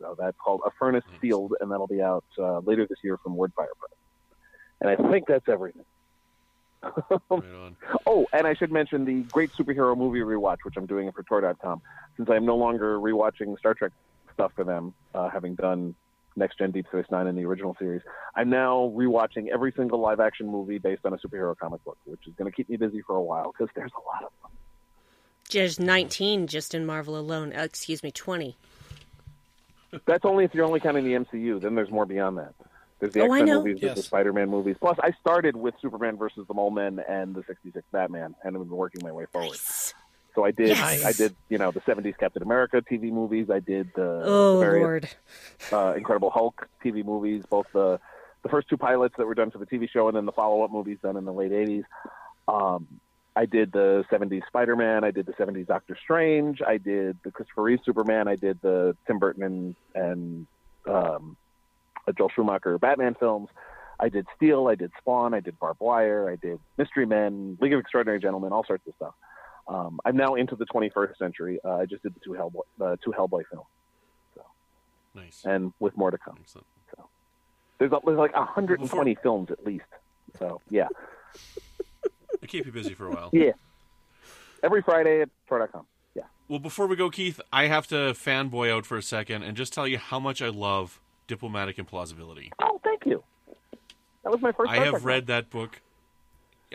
So 0.00 0.16
that's 0.18 0.36
called 0.42 0.62
A 0.66 0.70
Furnace 0.78 1.04
Nice. 1.10 1.20
Sealed, 1.20 1.54
and 1.60 1.70
that'll 1.70 1.86
be 1.86 2.02
out 2.02 2.24
uh, 2.38 2.58
later 2.60 2.86
this 2.86 2.98
year 3.04 3.18
from 3.18 3.36
Wordfire 3.36 3.68
Press. 3.78 3.92
And 4.80 4.90
I 4.90 5.10
think 5.10 5.26
that's 5.28 5.48
everything. 5.48 5.84
Right 6.82 7.20
on. 7.30 7.76
Oh, 8.06 8.26
and 8.32 8.46
I 8.46 8.54
should 8.54 8.72
mention 8.72 9.04
the 9.04 9.20
great 9.30 9.52
superhero 9.52 9.96
movie 9.96 10.20
rewatch, 10.20 10.58
which 10.64 10.76
I'm 10.76 10.86
doing 10.86 11.12
for 11.12 11.22
Tor.com, 11.22 11.82
since 12.16 12.30
I'm 12.30 12.46
no 12.46 12.56
longer 12.56 12.98
rewatching 12.98 13.58
Star 13.58 13.74
Trek 13.74 13.92
stuff 14.32 14.52
for 14.56 14.64
them, 14.64 14.94
uh, 15.14 15.28
having 15.28 15.54
done 15.54 15.94
Next 16.36 16.58
Gen 16.58 16.70
Deep 16.70 16.86
Space 16.88 17.04
Nine 17.10 17.26
in 17.26 17.36
the 17.36 17.44
original 17.44 17.76
series. 17.78 18.00
I'm 18.34 18.48
now 18.48 18.92
rewatching 18.96 19.48
every 19.52 19.72
single 19.76 20.00
live 20.00 20.20
action 20.20 20.46
movie 20.46 20.78
based 20.78 21.04
on 21.04 21.12
a 21.12 21.18
superhero 21.18 21.56
comic 21.56 21.84
book, 21.84 21.98
which 22.06 22.26
is 22.26 22.32
going 22.36 22.50
to 22.50 22.56
keep 22.56 22.70
me 22.70 22.76
busy 22.76 23.02
for 23.02 23.16
a 23.16 23.22
while 23.22 23.52
because 23.52 23.70
there's 23.74 23.92
a 23.92 24.06
lot 24.06 24.24
of 24.24 24.30
them. 24.42 24.50
There's 25.50 25.80
19 25.80 26.46
just 26.46 26.74
in 26.74 26.86
Marvel 26.86 27.18
alone. 27.18 27.52
Uh, 27.52 27.62
excuse 27.62 28.02
me, 28.02 28.12
20. 28.12 28.56
That's 30.06 30.24
only 30.24 30.44
if 30.44 30.54
you're 30.54 30.64
only 30.64 30.80
counting 30.80 31.04
the 31.04 31.12
MCU. 31.14 31.60
Then 31.60 31.74
there's 31.74 31.90
more 31.90 32.06
beyond 32.06 32.38
that. 32.38 32.54
There's 33.00 33.12
the 33.14 33.20
Oh, 33.20 33.32
I 33.32 33.38
X-Men 33.40 33.56
movies, 33.56 33.78
there's 33.80 33.96
the 33.96 34.02
Spider-Man 34.02 34.48
movies. 34.50 34.76
Plus, 34.78 34.98
I 35.02 35.12
started 35.20 35.56
with 35.56 35.74
Superman 35.80 36.16
versus 36.18 36.46
the 36.46 36.54
Mole 36.54 36.70
Men 36.70 37.00
and 37.08 37.34
the 37.34 37.42
'66 37.46 37.84
Batman, 37.92 38.34
and 38.44 38.56
I've 38.56 38.62
been 38.62 38.68
working 38.76 39.00
my 39.02 39.10
way 39.12 39.24
forward. 39.32 39.50
Nice. 39.52 39.94
So 40.34 40.44
I 40.44 40.50
did, 40.52 40.68
Yes. 40.68 41.04
I 41.04 41.12
did, 41.12 41.34
you 41.48 41.58
know, 41.58 41.70
the 41.72 41.80
'70s 41.80 42.16
Captain 42.18 42.42
America 42.42 42.82
TV 42.82 43.10
movies. 43.10 43.48
I 43.50 43.58
did 43.60 43.90
the, 43.96 44.22
Oh, 44.24 44.54
the 44.54 44.60
various 44.64 44.82
Lord. 44.84 45.08
uh, 45.72 45.94
Incredible 45.96 46.30
Hulk 46.30 46.68
TV 46.84 47.04
movies, 47.04 47.44
both 47.48 47.66
the 47.72 47.98
the 48.42 48.48
first 48.48 48.68
two 48.68 48.76
pilots 48.78 49.14
that 49.18 49.26
were 49.26 49.34
done 49.34 49.50
for 49.50 49.58
the 49.58 49.66
TV 49.66 49.88
show, 49.88 50.08
and 50.08 50.16
then 50.16 50.24
the 50.24 50.32
follow-up 50.32 50.70
movies 50.70 50.98
done 51.02 51.16
in 51.16 51.24
the 51.24 51.32
late 51.32 51.52
'80s. 51.52 51.84
Um, 52.48 52.86
I 53.40 53.46
did 53.46 53.72
the 53.72 54.04
'70s 54.12 54.46
Spider-Man. 54.48 55.02
I 55.02 55.10
did 55.12 55.24
the 55.24 55.32
'70s 55.32 55.66
Doctor 55.66 55.96
Strange. 56.02 56.60
I 56.60 56.76
did 56.76 57.16
the 57.24 57.30
Christopher 57.30 57.62
Reeve 57.62 57.78
Superman. 57.86 58.28
I 58.28 58.36
did 58.36 58.60
the 58.60 58.94
Tim 59.06 59.18
Burton 59.18 59.42
and 59.42 59.76
and 59.94 60.46
um, 60.86 61.38
uh, 62.06 62.12
Joel 62.12 62.28
Schumacher 62.28 62.76
Batman 62.78 63.14
films. 63.18 63.48
I 63.98 64.10
did 64.10 64.26
Steel. 64.36 64.68
I 64.68 64.74
did 64.74 64.90
Spawn. 64.98 65.32
I 65.32 65.40
did 65.40 65.58
Barbed 65.58 65.80
Wire. 65.80 66.28
I 66.28 66.36
did 66.36 66.58
Mystery 66.76 67.06
Men, 67.06 67.56
League 67.62 67.72
of 67.72 67.80
Extraordinary 67.80 68.20
Gentlemen, 68.20 68.52
all 68.52 68.64
sorts 68.66 68.86
of 68.86 68.92
stuff. 68.96 69.14
Um, 69.68 70.00
I'm 70.04 70.18
now 70.18 70.34
into 70.34 70.54
the 70.54 70.66
21st 70.66 71.16
century. 71.16 71.60
Uh, 71.64 71.76
I 71.76 71.86
just 71.86 72.02
did 72.02 72.14
the 72.14 72.20
two 72.20 72.32
Hellboy, 72.32 72.60
uh, 72.78 72.96
two 73.02 73.12
Hellboy 73.12 73.44
films, 73.50 73.66
Nice. 75.14 75.44
and 75.46 75.72
with 75.80 75.96
more 75.96 76.10
to 76.10 76.18
come. 76.18 76.36
Excellent. 76.42 76.66
There's, 77.78 77.90
there's 78.04 78.18
like 78.18 78.34
120 78.34 79.14
films 79.22 79.50
at 79.50 79.64
least. 79.64 79.84
So 80.38 80.60
yeah, 80.68 80.88
I 82.42 82.46
keep 82.46 82.66
you 82.66 82.72
busy 82.72 82.94
for 82.94 83.06
a 83.06 83.10
while. 83.10 83.30
yeah. 83.32 83.52
Every 84.62 84.82
Friday 84.82 85.22
at 85.22 85.30
Tor.com. 85.48 85.86
Yeah. 86.14 86.24
Well, 86.48 86.58
before 86.58 86.86
we 86.86 86.96
go, 86.96 87.10
Keith, 87.10 87.40
I 87.52 87.66
have 87.66 87.86
to 87.88 88.14
fanboy 88.14 88.72
out 88.74 88.86
for 88.86 88.96
a 88.96 89.02
second 89.02 89.42
and 89.42 89.56
just 89.56 89.72
tell 89.72 89.88
you 89.88 89.98
how 89.98 90.20
much 90.20 90.42
I 90.42 90.48
love 90.48 91.00
Diplomatic 91.26 91.76
Implausibility. 91.76 92.50
Oh, 92.60 92.80
thank 92.84 93.06
you. 93.06 93.22
That 94.24 94.32
was 94.32 94.42
my 94.42 94.52
first. 94.52 94.70
I 94.70 94.84
have 94.84 95.04
read 95.04 95.26
that 95.28 95.48
book. 95.50 95.80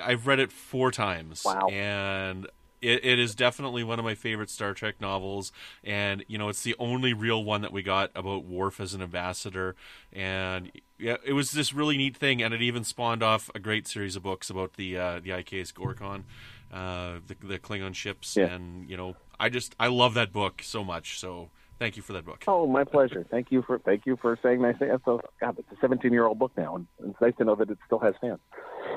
I've 0.01 0.28
read 0.28 0.39
it 0.39 0.51
four 0.51 0.91
times. 0.91 1.43
Wow. 1.45 1.68
And 1.68 2.47
it, 2.86 3.03
it 3.03 3.19
is 3.19 3.36
definitely 3.36 3.83
one 3.83 3.99
of 3.99 4.05
my 4.05 4.15
favorite 4.15 4.49
Star 4.49 4.73
Trek 4.73 5.01
novels. 5.01 5.51
And, 5.83 6.23
you 6.27 6.38
know, 6.38 6.49
it's 6.49 6.63
the 6.63 6.75
only 6.79 7.13
real 7.13 7.43
one 7.43 7.61
that 7.61 7.71
we 7.71 7.81
got 7.81 8.11
about 8.15 8.45
Worf 8.45 8.79
as 8.79 8.93
an 8.93 9.01
ambassador. 9.01 9.75
And 10.13 10.71
yeah, 10.97 11.17
it 11.25 11.33
was 11.33 11.51
this 11.51 11.73
really 11.73 11.97
neat 11.97 12.15
thing. 12.15 12.41
And 12.41 12.53
it 12.53 12.61
even 12.61 12.83
spawned 12.83 13.23
off 13.23 13.49
a 13.55 13.59
great 13.59 13.88
series 13.88 14.15
of 14.15 14.23
books 14.23 14.49
about 14.49 14.73
the 14.73 14.97
uh, 14.97 15.19
the 15.19 15.31
IKS 15.31 15.73
Gorkon, 15.73 16.23
uh, 16.71 17.19
the, 17.25 17.36
the 17.45 17.59
Klingon 17.59 17.95
ships. 17.95 18.36
Yeah. 18.36 18.45
And, 18.45 18.89
you 18.89 18.97
know, 18.97 19.15
I 19.39 19.49
just, 19.49 19.75
I 19.79 19.88
love 19.88 20.13
that 20.13 20.31
book 20.31 20.61
so 20.63 20.83
much. 20.83 21.19
So 21.19 21.49
thank 21.79 21.97
you 21.97 22.03
for 22.03 22.13
that 22.13 22.25
book. 22.25 22.43
Oh, 22.47 22.67
my 22.67 22.83
pleasure. 22.83 23.25
Thank 23.29 23.51
you 23.51 23.63
for 23.63 23.79
thank 23.79 24.05
you 24.05 24.17
for 24.17 24.38
saying 24.43 24.61
nice 24.61 24.77
things. 24.77 24.99
So, 25.05 25.21
God, 25.41 25.57
it's 25.57 25.71
a 25.71 25.81
17 25.81 26.11
year 26.11 26.25
old 26.25 26.39
book 26.39 26.51
now, 26.55 26.75
and 26.75 26.88
it's 27.03 27.19
nice 27.21 27.36
to 27.38 27.45
know 27.45 27.55
that 27.55 27.69
it 27.69 27.77
still 27.86 27.99
has 27.99 28.13
fans. 28.21 28.39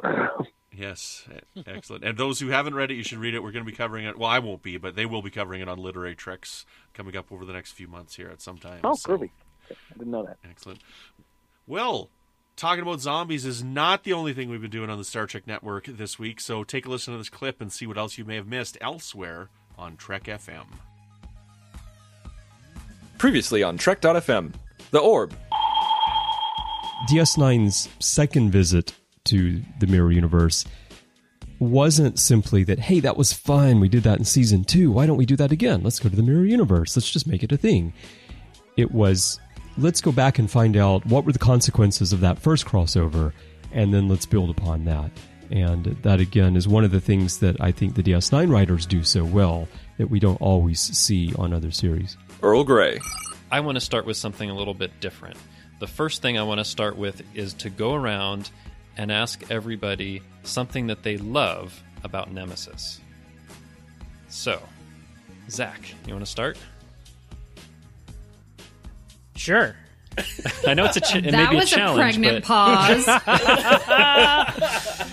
Yes, 0.77 1.25
excellent. 1.66 2.05
And 2.05 2.16
those 2.19 2.39
who 2.41 2.49
haven't 2.49 2.75
read 2.75 2.91
it, 2.91 2.95
you 2.95 3.03
should 3.03 3.19
read 3.19 3.35
it. 3.35 3.43
We're 3.43 3.53
going 3.53 3.64
to 3.64 3.71
be 3.71 3.77
covering 3.77 4.05
it. 4.05 4.19
Well, 4.19 4.29
I 4.29 4.39
won't 4.39 4.62
be, 4.62 4.77
but 4.77 4.95
they 4.97 5.07
will 5.07 5.23
be 5.23 5.31
covering 5.31 5.61
it 5.62 5.69
on 5.69 5.79
Literary 5.79 6.14
Treks 6.14 6.66
coming 6.95 7.16
up 7.16 7.33
over 7.33 7.45
the 7.45 7.53
next 7.55 7.73
few 7.73 7.89
months 7.89 8.16
here 8.16 8.29
at 8.29 8.41
some 8.43 8.59
time. 8.59 8.81
oh, 8.85 8.95
So, 8.95 9.11
groovy. 9.16 9.31
I 9.71 9.75
didn't 9.99 10.11
know 10.11 10.25
that. 10.25 10.37
Excellent. 10.49 10.81
Well, 11.66 12.11
talking 12.57 12.83
about 12.83 13.01
zombies 13.01 13.45
is 13.47 13.64
not 13.64 14.05
the 14.05 14.12
only 14.12 14.33
thing 14.35 14.51
we've 14.51 14.61
been 14.61 14.71
doing 14.71 14.91
on 14.91 14.99
the 14.99 15.05
Star 15.05 15.27
Trek 15.27 15.47
Network 15.47 15.87
this 15.87 16.19
week. 16.19 16.41
So 16.41 16.64
take 16.64 16.87
a 16.87 16.91
listen 16.91 17.12
to 17.14 17.19
this 17.19 17.29
clip 17.31 17.61
and 17.61 17.73
see 17.73 17.87
what 17.87 17.99
else 17.99 18.19
you 18.19 18.25
may 18.25 18.37
have 18.37 18.47
missed 18.47 18.77
elsewhere 18.81 19.49
on 19.79 19.97
Trek 19.97 20.25
FM. 20.25 20.66
Previously 23.16 23.62
on 23.62 23.79
Trek.fm, 23.79 24.53
The 24.91 24.99
Orb. 25.01 25.35
DS9's 27.11 27.89
second 28.01 28.51
visit 28.51 28.95
to 29.29 29.62
the 29.79 29.87
Mirror 29.87 30.12
Universe 30.12 30.64
wasn't 31.59 32.18
simply 32.18 32.62
that, 32.64 32.79
hey, 32.79 33.01
that 33.01 33.16
was 33.16 33.33
fun. 33.33 33.81
We 33.81 33.89
did 33.89 34.05
that 34.05 34.18
in 34.18 34.24
season 34.24 34.64
two. 34.64 34.93
Why 34.93 35.07
don't 35.07 35.16
we 35.16 35.26
do 35.26 35.37
that 35.37 35.53
again? 35.53 35.83
Let's 35.83 35.99
go 35.99 36.09
to 36.09 36.16
the 36.16 36.22
Mirror 36.22 36.45
Universe. 36.45 36.97
Let's 36.97 37.11
just 37.11 37.26
make 37.26 37.43
it 37.43 37.53
a 37.53 37.57
thing. 37.57 37.93
It 38.76 38.93
was, 38.93 39.41
let's 39.76 40.01
go 40.01 40.12
back 40.12 40.39
and 40.39 40.51
find 40.51 40.76
out 40.76 41.05
what 41.07 41.24
were 41.24 41.33
the 41.33 41.39
consequences 41.39 42.12
of 42.12 42.20
that 42.20 42.39
first 42.39 42.64
crossover, 42.64 43.33
and 43.72 43.93
then 43.93 44.09
let's 44.09 44.26
build 44.26 44.51
upon 44.51 44.85
that. 44.85 45.11
And 45.51 45.85
that, 46.03 46.20
again, 46.20 46.57
is 46.57 46.68
one 46.68 46.85
of 46.85 46.91
the 46.91 47.01
things 47.01 47.39
that 47.39 47.61
I 47.61 47.72
think 47.72 47.95
the 47.95 48.03
DS9 48.03 48.53
writers 48.53 48.87
do 48.87 49.03
so 49.03 49.24
well 49.24 49.66
that 49.97 50.11
we 50.11 50.20
don't 50.20 50.41
always 50.41 50.81
see 50.81 51.33
on 51.37 51.53
other 51.53 51.70
series. 51.70 52.16
Earl 52.43 52.64
Grey. 52.64 53.01
I 53.51 53.61
want 53.61 53.76
to 53.76 53.81
start 53.81 54.05
with 54.05 54.18
something 54.18 54.51
a 54.51 54.55
little 54.55 54.74
bit 54.74 55.01
different. 55.01 55.37
The 55.81 55.87
first 55.87 56.22
thing 56.22 56.39
I 56.39 56.43
want 56.43 56.59
to 56.59 56.64
start 56.64 56.97
with 56.97 57.22
is 57.35 57.55
to 57.55 57.70
go 57.70 57.95
around 57.95 58.51
and 58.99 59.11
ask 59.13 59.51
everybody 59.51 60.21
something 60.43 60.89
that 60.89 61.03
they 61.05 61.17
love 61.17 61.83
about 62.05 62.33
Nemesis. 62.33 63.01
So, 64.29 64.61
Zach, 65.49 65.81
you 66.07 66.13
want 66.13 66.25
to 66.25 66.31
start? 66.31 66.59
Sure. 69.37 69.77
I 70.67 70.75
know 70.75 70.85
it's 70.85 70.97
a 70.97 71.01
ch- 71.01 71.17
it 71.17 71.25
may 71.27 71.31
that 71.31 71.51
be 71.51 71.57
a 71.57 71.61
was 71.61 71.73
a 71.73 71.95
pregnant 71.95 72.43
but 72.43 72.49
pause. 72.49 73.05
I, 73.09 73.23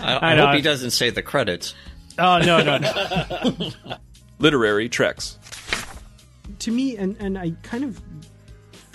I, 0.02 0.34
I 0.34 0.36
hope 0.36 0.56
he 0.56 0.62
doesn't 0.62 0.92
say 0.92 1.12
the 1.12 1.22
credits. 1.22 1.76
Oh 2.18 2.40
no 2.40 2.64
no 2.64 2.78
no. 2.80 3.72
Literary 4.40 4.90
Treks. 4.90 5.38
to 6.60 6.72
me, 6.72 6.98
and 6.98 7.16
and 7.20 7.38
I 7.38 7.52
kind 7.62 7.84
of 7.84 8.02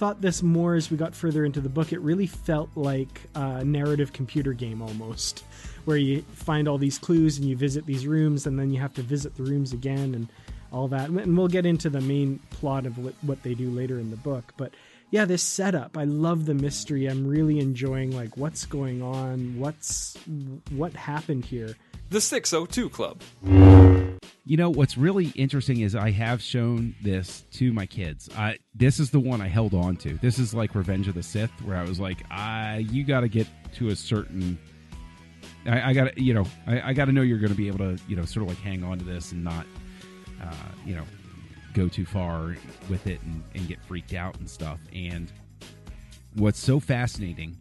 thought 0.01 0.23
this 0.23 0.43
more 0.43 0.77
as 0.77 0.91
we 0.91 0.97
got 0.97 1.15
further 1.15 1.45
into 1.45 1.61
the 1.61 1.69
book. 1.69 1.93
It 1.93 2.01
really 2.01 2.27
felt 2.27 2.71
like 2.75 3.21
a 3.35 3.63
narrative 3.63 4.15
computer 4.15 4.55
game 4.55 4.81
almost, 4.81 5.41
where 5.85 5.99
you 5.99 6.23
find 6.23 6.67
all 6.67 6.79
these 6.79 6.99
clues 6.99 7.37
and 7.37 7.47
you 7.47 7.55
visit 7.55 7.85
these 7.85 8.07
rooms, 8.07 8.47
and 8.47 8.59
then 8.59 8.71
you 8.71 8.81
have 8.81 8.95
to 8.95 9.03
visit 9.03 9.37
the 9.37 9.43
rooms 9.43 9.75
again 9.75 10.15
and 10.15 10.29
all 10.73 10.89
that. 10.89 11.11
And 11.11 11.37
we'll 11.37 11.49
get 11.49 11.67
into 11.67 11.91
the 11.91 12.01
main 12.01 12.39
plot 12.49 12.87
of 12.87 12.97
what, 12.97 13.43
they 13.43 13.53
do 13.53 13.69
later 13.69 13.99
in 13.99 14.11
the 14.11 14.17
book, 14.17 14.55
but. 14.57 14.73
Yeah, 15.11 15.25
this 15.25 15.43
setup. 15.43 15.99
I 15.99 16.05
love 16.05 16.47
the 16.47 16.55
mystery. 16.55 17.07
I'm 17.07 17.27
really 17.27 17.59
enjoying 17.59 18.15
like 18.15 18.37
what's 18.37 18.65
going 18.65 19.03
on, 19.03 19.59
what's 19.59 20.17
what 20.71 20.93
happened 20.93 21.45
here. 21.45 21.75
The 22.11 22.21
602 22.21 22.91
Club. 22.91 23.21
You 24.45 24.57
know 24.57 24.71
what's 24.71 24.97
really 24.97 25.27
interesting 25.35 25.81
is 25.81 25.95
I 25.97 26.11
have 26.11 26.41
shown 26.41 26.95
this 27.03 27.45
to 27.53 27.73
my 27.73 27.87
kids. 27.87 28.29
I 28.37 28.59
this 28.75 29.01
is 29.01 29.11
the 29.11 29.21
one 29.21 29.41
I 29.41 29.49
held 29.49 29.75
on 29.75 29.97
to. 29.99 30.17
This 30.19 30.39
is 30.39 30.55
like 30.55 30.75
Revenge 30.75 31.09
of 31.09 31.15
the 31.15 31.23
Sith, 31.23 31.51
where 31.65 31.77
I 31.77 31.83
was 31.83 31.99
like, 31.99 32.25
"I 32.31 32.87
you 32.91 33.05
got 33.05 33.21
to 33.21 33.29
get 33.29 33.49
to 33.75 33.89
a 33.89 33.97
certain." 33.97 34.59
I, 35.67 35.91
I 35.91 35.93
got 35.93 36.15
to 36.15 36.23
you 36.23 36.35
know 36.35 36.47
I, 36.67 36.91
I 36.91 36.93
got 36.93 37.07
to 37.07 37.13
know 37.13 37.23
you're 37.23 37.39
going 37.39 37.53
to 37.53 37.57
be 37.57 37.69
able 37.69 37.79
to 37.79 37.99
you 38.09 38.17
know 38.17 38.25
sort 38.25 38.45
of 38.45 38.49
like 38.49 38.59
hang 38.59 38.85
on 38.85 38.99
to 38.99 39.05
this 39.05 39.33
and 39.33 39.45
not 39.45 39.67
uh, 40.43 40.55
you 40.87 40.95
know 40.95 41.05
go 41.75 41.89
too 41.89 42.05
far 42.05 42.57
with 42.89 43.07
it 43.07 43.21
and, 43.23 43.43
and 43.55 43.69
get 43.69 43.83
freaked 43.85 44.15
out 44.15 44.39
and 44.39 44.49
stuff. 44.49 44.79
And 44.95 45.31
what's 46.35 46.59
so 46.59 46.81
fascinating, 46.81 47.57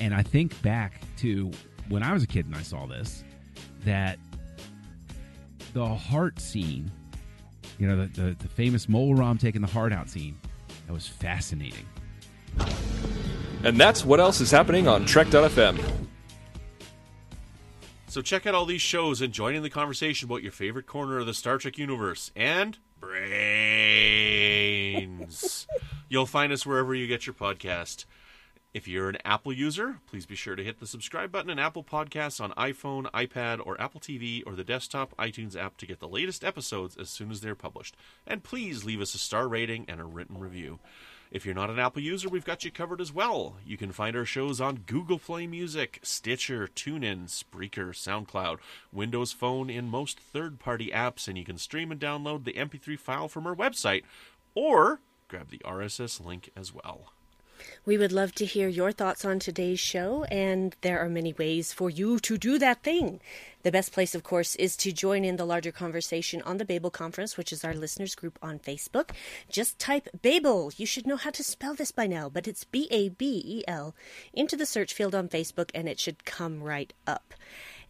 and 0.00 0.14
I 0.14 0.22
think 0.22 0.60
back 0.62 1.00
to 1.18 1.50
when 1.88 2.02
I 2.02 2.12
was 2.12 2.22
a 2.22 2.26
kid 2.26 2.46
and 2.46 2.54
I 2.54 2.62
saw 2.62 2.86
this, 2.86 3.24
that 3.84 4.18
the 5.72 5.86
heart 5.86 6.40
scene, 6.40 6.90
you 7.78 7.88
know, 7.88 8.06
the, 8.06 8.20
the, 8.20 8.36
the 8.38 8.48
famous 8.48 8.88
Mola 8.88 9.14
Ram 9.16 9.38
taking 9.38 9.60
the 9.60 9.68
heart 9.68 9.92
out 9.92 10.08
scene, 10.08 10.38
that 10.86 10.92
was 10.92 11.06
fascinating. 11.06 11.86
And 13.62 13.78
that's 13.78 14.04
what 14.04 14.20
else 14.20 14.40
is 14.40 14.50
happening 14.50 14.86
on 14.86 15.04
Trek.fm. 15.06 15.80
So 18.06 18.22
check 18.22 18.46
out 18.46 18.54
all 18.54 18.64
these 18.64 18.80
shows 18.80 19.20
and 19.20 19.32
join 19.32 19.56
in 19.56 19.64
the 19.64 19.70
conversation 19.70 20.28
about 20.28 20.42
your 20.42 20.52
favorite 20.52 20.86
corner 20.86 21.18
of 21.18 21.26
the 21.26 21.34
Star 21.34 21.58
Trek 21.58 21.78
universe 21.78 22.30
and 22.36 22.78
brains. 25.04 25.66
You'll 26.08 26.26
find 26.26 26.52
us 26.52 26.66
wherever 26.66 26.94
you 26.94 27.06
get 27.06 27.26
your 27.26 27.34
podcast. 27.34 28.04
If 28.72 28.88
you're 28.88 29.08
an 29.08 29.18
Apple 29.24 29.52
user, 29.52 30.00
please 30.06 30.26
be 30.26 30.34
sure 30.34 30.56
to 30.56 30.64
hit 30.64 30.80
the 30.80 30.86
subscribe 30.86 31.30
button 31.30 31.50
in 31.50 31.60
Apple 31.60 31.84
Podcasts 31.84 32.40
on 32.40 32.50
iPhone, 32.52 33.08
iPad, 33.12 33.64
or 33.64 33.80
Apple 33.80 34.00
TV 34.00 34.42
or 34.44 34.56
the 34.56 34.64
desktop 34.64 35.16
iTunes 35.16 35.56
app 35.56 35.76
to 35.76 35.86
get 35.86 36.00
the 36.00 36.08
latest 36.08 36.42
episodes 36.42 36.96
as 36.96 37.08
soon 37.08 37.30
as 37.30 37.40
they're 37.40 37.54
published. 37.54 37.96
And 38.26 38.42
please 38.42 38.84
leave 38.84 39.00
us 39.00 39.14
a 39.14 39.18
star 39.18 39.46
rating 39.46 39.84
and 39.86 40.00
a 40.00 40.04
written 40.04 40.38
review. 40.38 40.80
If 41.34 41.44
you're 41.44 41.52
not 41.52 41.68
an 41.68 41.80
Apple 41.80 42.00
user, 42.00 42.28
we've 42.28 42.44
got 42.44 42.64
you 42.64 42.70
covered 42.70 43.00
as 43.00 43.12
well. 43.12 43.56
You 43.66 43.76
can 43.76 43.90
find 43.90 44.14
our 44.14 44.24
shows 44.24 44.60
on 44.60 44.84
Google 44.86 45.18
Play 45.18 45.48
Music, 45.48 45.98
Stitcher, 46.04 46.68
TuneIn, 46.68 47.24
Spreaker, 47.24 47.90
SoundCloud, 47.90 48.58
Windows 48.92 49.32
Phone, 49.32 49.68
in 49.68 49.88
most 49.88 50.20
third 50.20 50.60
party 50.60 50.92
apps, 50.94 51.26
and 51.26 51.36
you 51.36 51.44
can 51.44 51.58
stream 51.58 51.90
and 51.90 52.00
download 52.00 52.44
the 52.44 52.52
MP3 52.52 52.96
file 52.96 53.26
from 53.26 53.48
our 53.48 53.56
website 53.56 54.04
or 54.54 55.00
grab 55.26 55.50
the 55.50 55.58
RSS 55.64 56.24
link 56.24 56.50
as 56.54 56.72
well. 56.72 57.13
We 57.86 57.98
would 57.98 58.12
love 58.12 58.34
to 58.36 58.46
hear 58.46 58.66
your 58.66 58.92
thoughts 58.92 59.26
on 59.26 59.38
today's 59.38 59.78
show, 59.78 60.24
and 60.30 60.74
there 60.80 61.00
are 61.00 61.08
many 61.10 61.34
ways 61.34 61.70
for 61.74 61.90
you 61.90 62.18
to 62.20 62.38
do 62.38 62.58
that 62.58 62.82
thing. 62.82 63.20
The 63.62 63.70
best 63.70 63.92
place, 63.92 64.14
of 64.14 64.22
course, 64.22 64.56
is 64.56 64.74
to 64.78 64.90
join 64.90 65.22
in 65.22 65.36
the 65.36 65.44
larger 65.44 65.70
conversation 65.70 66.40
on 66.42 66.56
the 66.56 66.64
Babel 66.64 66.88
Conference, 66.88 67.36
which 67.36 67.52
is 67.52 67.62
our 67.62 67.74
listeners 67.74 68.14
group 68.14 68.38
on 68.40 68.58
Facebook. 68.58 69.10
Just 69.50 69.78
type 69.78 70.08
Babel. 70.22 70.72
You 70.78 70.86
should 70.86 71.06
know 71.06 71.16
how 71.16 71.28
to 71.32 71.44
spell 71.44 71.74
this 71.74 71.92
by 71.92 72.06
now, 72.06 72.30
but 72.30 72.48
it's 72.48 72.64
B 72.64 72.88
A 72.90 73.10
B 73.10 73.42
E 73.44 73.64
L 73.68 73.94
into 74.32 74.56
the 74.56 74.64
search 74.64 74.94
field 74.94 75.14
on 75.14 75.28
Facebook, 75.28 75.70
and 75.74 75.86
it 75.86 76.00
should 76.00 76.24
come 76.24 76.62
right 76.62 76.94
up. 77.06 77.34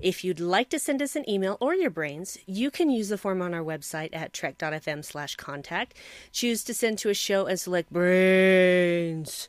If 0.01 0.25
you'd 0.25 0.41
like 0.41 0.71
to 0.71 0.81
send 0.81 1.03
us 1.03 1.15
an 1.15 1.31
email 1.31 1.57
or 1.61 1.73
your 1.73 1.91
brains, 1.91 2.37
you 2.47 2.73
can 2.73 2.91
use 2.91 3.11
the 3.11 3.19
form 3.19 3.41
on 3.41 3.55
our 3.55 3.63
website 3.63 4.11
at 4.13 4.33
trek.fm 4.33 5.05
slash 5.05 5.37
contact. 5.37 5.97
Choose 6.33 6.65
to 6.65 6.75
send 6.75 6.99
to 6.99 7.11
a 7.11 7.15
show 7.15 7.47
and 7.47 7.61
select 7.61 7.93
brains. 7.93 9.49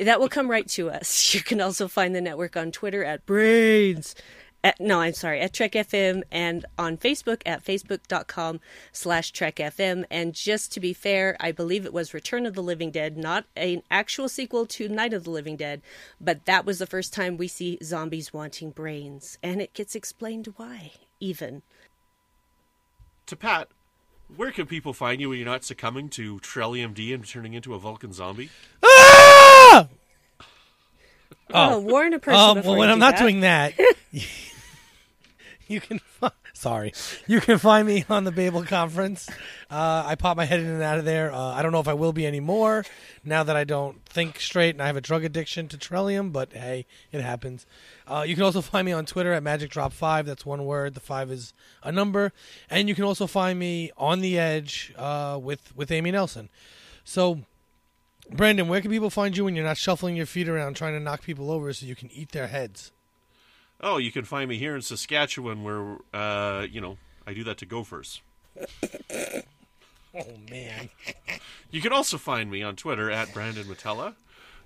That 0.00 0.18
will 0.18 0.28
come 0.28 0.50
right 0.50 0.68
to 0.68 0.90
us. 0.90 1.34
You 1.40 1.42
can 1.42 1.60
also 1.60 1.86
find 1.86 2.14
the 2.14 2.20
network 2.20 2.56
on 2.56 2.72
Twitter 2.72 3.04
at 3.04 3.24
brains. 3.24 4.14
At, 4.62 4.78
no, 4.78 5.00
I'm 5.00 5.14
sorry, 5.14 5.40
at 5.40 5.54
Trek 5.54 5.72
FM 5.72 6.22
and 6.30 6.66
on 6.76 6.98
Facebook 6.98 7.40
at 7.46 7.64
facebook.com 7.64 8.60
slash 8.92 9.30
Trek 9.30 9.56
FM. 9.56 10.04
And 10.10 10.34
just 10.34 10.72
to 10.72 10.80
be 10.80 10.92
fair, 10.92 11.36
I 11.40 11.50
believe 11.50 11.86
it 11.86 11.94
was 11.94 12.12
Return 12.12 12.44
of 12.44 12.54
the 12.54 12.62
Living 12.62 12.90
Dead, 12.90 13.16
not 13.16 13.46
an 13.56 13.82
actual 13.90 14.28
sequel 14.28 14.66
to 14.66 14.88
Night 14.88 15.14
of 15.14 15.24
the 15.24 15.30
Living 15.30 15.56
Dead, 15.56 15.80
but 16.20 16.44
that 16.44 16.66
was 16.66 16.78
the 16.78 16.86
first 16.86 17.14
time 17.14 17.36
we 17.36 17.48
see 17.48 17.78
zombies 17.82 18.34
wanting 18.34 18.70
brains. 18.70 19.38
And 19.42 19.62
it 19.62 19.72
gets 19.72 19.94
explained 19.94 20.52
why, 20.56 20.92
even. 21.20 21.62
To 23.26 23.36
Pat, 23.36 23.68
where 24.36 24.50
can 24.50 24.66
people 24.66 24.92
find 24.92 25.20
you 25.20 25.30
when 25.30 25.38
you're 25.38 25.46
not 25.46 25.64
succumbing 25.64 26.10
to 26.10 26.38
Trellium 26.40 26.92
D 26.92 27.14
and 27.14 27.26
turning 27.26 27.54
into 27.54 27.72
a 27.74 27.78
Vulcan 27.78 28.12
zombie? 28.12 28.50
Ah! 28.84 29.39
Oh, 31.52 31.80
warn 31.80 32.12
a 32.14 32.18
person 32.20 32.40
Um, 32.40 32.56
before 32.58 32.70
well, 32.72 32.78
when 32.78 32.88
you 32.88 32.92
I'm 32.92 32.98
do 32.98 33.00
not 33.00 33.14
that. 33.16 33.20
doing 33.22 33.40
that, 33.40 33.74
you 35.68 35.80
can. 35.80 35.98
Fi- 35.98 36.30
sorry, 36.52 36.92
you 37.26 37.40
can 37.40 37.58
find 37.58 37.88
me 37.88 38.04
on 38.08 38.22
the 38.24 38.30
Babel 38.30 38.62
conference. 38.64 39.28
Uh, 39.68 40.04
I 40.06 40.14
pop 40.14 40.36
my 40.36 40.44
head 40.44 40.60
in 40.60 40.66
and 40.66 40.82
out 40.82 40.98
of 40.98 41.04
there. 41.04 41.32
Uh, 41.32 41.38
I 41.40 41.62
don't 41.62 41.72
know 41.72 41.80
if 41.80 41.88
I 41.88 41.94
will 41.94 42.12
be 42.12 42.24
anymore 42.26 42.84
now 43.24 43.42
that 43.42 43.56
I 43.56 43.64
don't 43.64 44.04
think 44.04 44.38
straight 44.38 44.74
and 44.76 44.82
I 44.82 44.86
have 44.86 44.96
a 44.96 45.00
drug 45.00 45.24
addiction 45.24 45.66
to 45.68 45.76
Trellium. 45.76 46.32
But 46.32 46.52
hey, 46.52 46.86
it 47.10 47.20
happens. 47.20 47.66
Uh, 48.06 48.24
you 48.26 48.34
can 48.36 48.44
also 48.44 48.60
find 48.60 48.84
me 48.86 48.92
on 48.92 49.04
Twitter 49.06 49.32
at 49.32 49.42
Magic 49.42 49.70
Drop 49.72 49.92
Five. 49.92 50.26
That's 50.26 50.46
one 50.46 50.64
word. 50.66 50.94
The 50.94 51.00
five 51.00 51.32
is 51.32 51.52
a 51.82 51.90
number. 51.90 52.32
And 52.68 52.88
you 52.88 52.94
can 52.94 53.02
also 53.04 53.26
find 53.26 53.58
me 53.58 53.90
on 53.96 54.20
the 54.20 54.38
Edge 54.38 54.92
uh, 54.96 55.36
with 55.42 55.74
with 55.74 55.90
Amy 55.90 56.12
Nelson. 56.12 56.48
So. 57.02 57.40
Brandon, 58.32 58.68
where 58.68 58.80
can 58.80 58.90
people 58.90 59.10
find 59.10 59.36
you 59.36 59.44
when 59.44 59.56
you're 59.56 59.64
not 59.64 59.76
shuffling 59.76 60.16
your 60.16 60.26
feet 60.26 60.48
around 60.48 60.76
trying 60.76 60.94
to 60.94 61.00
knock 61.00 61.22
people 61.22 61.50
over 61.50 61.72
so 61.72 61.86
you 61.86 61.96
can 61.96 62.10
eat 62.12 62.32
their 62.32 62.46
heads? 62.46 62.92
Oh, 63.80 63.96
you 63.96 64.12
can 64.12 64.24
find 64.24 64.48
me 64.48 64.56
here 64.56 64.76
in 64.76 64.82
Saskatchewan 64.82 65.64
where, 65.64 65.98
uh, 66.12 66.66
you 66.70 66.80
know, 66.80 66.98
I 67.26 67.32
do 67.34 67.44
that 67.44 67.58
to 67.58 67.66
gophers. 67.66 68.20
Oh 70.14 70.24
man. 70.50 70.88
You 71.70 71.80
can 71.80 71.92
also 71.92 72.18
find 72.18 72.50
me 72.50 72.62
on 72.62 72.74
Twitter 72.76 73.10
at 73.10 73.32
Brandon 73.32 73.64
Mutala. 73.64 74.14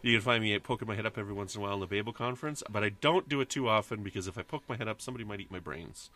You 0.04 0.12
can 0.12 0.20
find 0.20 0.42
me 0.42 0.58
poking 0.58 0.86
my 0.86 0.94
head 0.94 1.06
up 1.06 1.16
every 1.16 1.32
once 1.32 1.54
in 1.54 1.62
a 1.62 1.64
while 1.64 1.72
in 1.72 1.80
the 1.80 1.86
Babel 1.86 2.12
conference, 2.12 2.62
but 2.70 2.84
I 2.84 2.90
don't 2.90 3.26
do 3.26 3.40
it 3.40 3.48
too 3.48 3.70
often 3.70 4.02
because 4.02 4.26
if 4.26 4.36
I 4.36 4.42
poke 4.42 4.62
my 4.68 4.76
head 4.76 4.86
up, 4.86 5.00
somebody 5.00 5.24
might 5.24 5.40
eat 5.40 5.50
my 5.50 5.60
brains. 5.60 6.10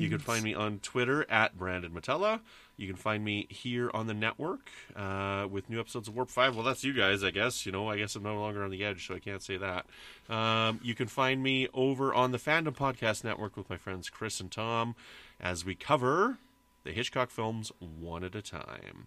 You 0.00 0.08
can 0.08 0.18
find 0.18 0.42
me 0.42 0.52
on 0.52 0.80
Twitter 0.80 1.24
at 1.30 1.56
Brandon 1.56 1.92
Mutala. 1.92 2.40
You 2.76 2.88
can 2.88 2.96
find 2.96 3.24
me 3.24 3.46
here 3.48 3.88
on 3.94 4.08
the 4.08 4.14
network 4.14 4.70
uh, 4.96 5.46
with 5.48 5.70
new 5.70 5.78
episodes 5.78 6.08
of 6.08 6.16
Warp 6.16 6.28
5. 6.28 6.56
Well, 6.56 6.64
that's 6.64 6.82
you 6.82 6.92
guys, 6.92 7.22
I 7.22 7.30
guess. 7.30 7.64
You 7.64 7.70
know, 7.70 7.88
I 7.88 7.98
guess 7.98 8.16
I'm 8.16 8.24
no 8.24 8.34
longer 8.34 8.64
on 8.64 8.70
the 8.72 8.84
edge, 8.84 9.06
so 9.06 9.14
I 9.14 9.20
can't 9.20 9.42
say 9.42 9.56
that. 9.58 9.86
Um, 10.28 10.80
you 10.82 10.96
can 10.96 11.06
find 11.06 11.40
me 11.40 11.68
over 11.72 12.12
on 12.12 12.32
the 12.32 12.38
Fandom 12.38 12.74
Podcast 12.74 13.22
Network 13.22 13.56
with 13.56 13.70
my 13.70 13.76
friends 13.76 14.10
Chris 14.10 14.40
and 14.40 14.50
Tom 14.50 14.96
as 15.38 15.64
we 15.64 15.76
cover 15.76 16.38
the 16.82 16.90
Hitchcock 16.90 17.30
films 17.30 17.70
one 17.78 18.24
at 18.24 18.34
a 18.34 18.42
time. 18.42 19.06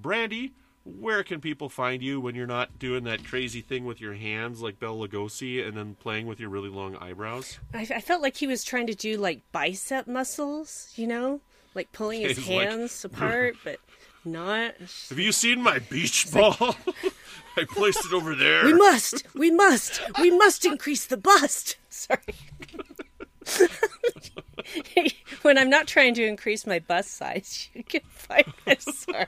Brandi, 0.00 0.50
where 0.84 1.22
can 1.24 1.40
people 1.40 1.68
find 1.68 2.02
you 2.02 2.20
when 2.20 2.34
you're 2.34 2.46
not 2.46 2.78
doing 2.78 3.04
that 3.04 3.24
crazy 3.24 3.60
thing 3.62 3.84
with 3.86 4.00
your 4.00 4.14
hands 4.14 4.60
like 4.60 4.78
Bela 4.78 5.08
Lugosi 5.08 5.66
and 5.66 5.76
then 5.76 5.94
playing 5.94 6.26
with 6.26 6.38
your 6.38 6.50
really 6.50 6.68
long 6.68 6.94
eyebrows? 6.96 7.58
I, 7.72 7.80
I 7.80 8.00
felt 8.00 8.20
like 8.22 8.36
he 8.36 8.46
was 8.46 8.64
trying 8.64 8.86
to 8.88 8.94
do 8.94 9.16
like 9.16 9.40
bicep 9.52 10.06
muscles, 10.06 10.92
you 10.96 11.06
know, 11.06 11.40
like 11.74 11.90
pulling 11.92 12.20
his 12.20 12.36
He's 12.38 12.48
like- 12.48 12.68
hands 12.68 13.04
apart, 13.04 13.56
but 13.64 13.78
not. 14.26 14.74
Have 15.08 15.18
you 15.18 15.32
seen 15.32 15.62
my 15.62 15.78
beach 15.78 16.30
ball? 16.32 16.56
I 17.56 17.64
placed 17.68 18.04
it 18.06 18.12
over 18.12 18.34
there. 18.34 18.64
We 18.64 18.72
must, 18.74 19.22
we 19.34 19.50
must, 19.50 20.00
we 20.20 20.30
must 20.36 20.64
increase 20.64 21.06
the 21.06 21.16
bust. 21.16 21.76
Sorry. 21.88 22.18
when 25.42 25.56
I'm 25.58 25.70
not 25.70 25.86
trying 25.86 26.14
to 26.14 26.24
increase 26.26 26.66
my 26.66 26.78
bust 26.80 27.12
size, 27.14 27.68
you 27.74 27.84
can 27.84 28.00
find 28.08 28.44
this. 28.64 28.84
sorry. 28.84 29.26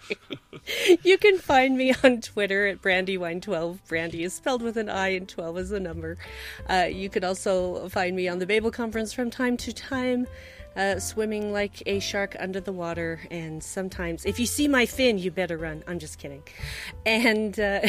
You 1.03 1.19
can 1.19 1.39
find 1.39 1.77
me 1.77 1.95
on 2.03 2.21
Twitter 2.21 2.67
at 2.67 2.83
Brandywine12. 2.83 3.79
Brandy 3.89 4.25
is 4.25 4.35
spelled 4.35 4.63
with 4.63 4.77
an 4.77 4.89
I 4.89 5.09
and 5.09 5.29
12 5.29 5.59
is 5.59 5.73
a 5.73 5.81
number. 5.81 6.19
Uh, 6.69 6.89
you 6.91 7.09
can 7.09 7.25
also 7.25 7.89
find 7.89 8.17
me 8.17 8.29
on 8.29 8.39
the 8.39 8.47
Babel 8.47 8.71
Conference 8.71 9.13
from 9.13 9.31
time 9.31 9.57
to 9.59 9.73
time. 9.73 10.27
Uh, 10.77 10.99
swimming 10.99 11.53
like 11.53 11.83
a 11.87 12.01
shark 12.01 12.37
under 12.39 12.61
the 12.61 12.73
water, 12.73 13.21
and 13.31 13.63
sometimes, 13.63 14.27
if 14.27 14.39
you 14.39 14.47
see 14.47 14.69
my 14.69 14.85
fin, 14.85 15.19
you 15.19 15.31
better 15.31 15.57
run. 15.57 15.83
I'm 15.87 15.99
just 15.99 16.19
kidding. 16.19 16.43
And 17.07 17.59
uh, 17.59 17.81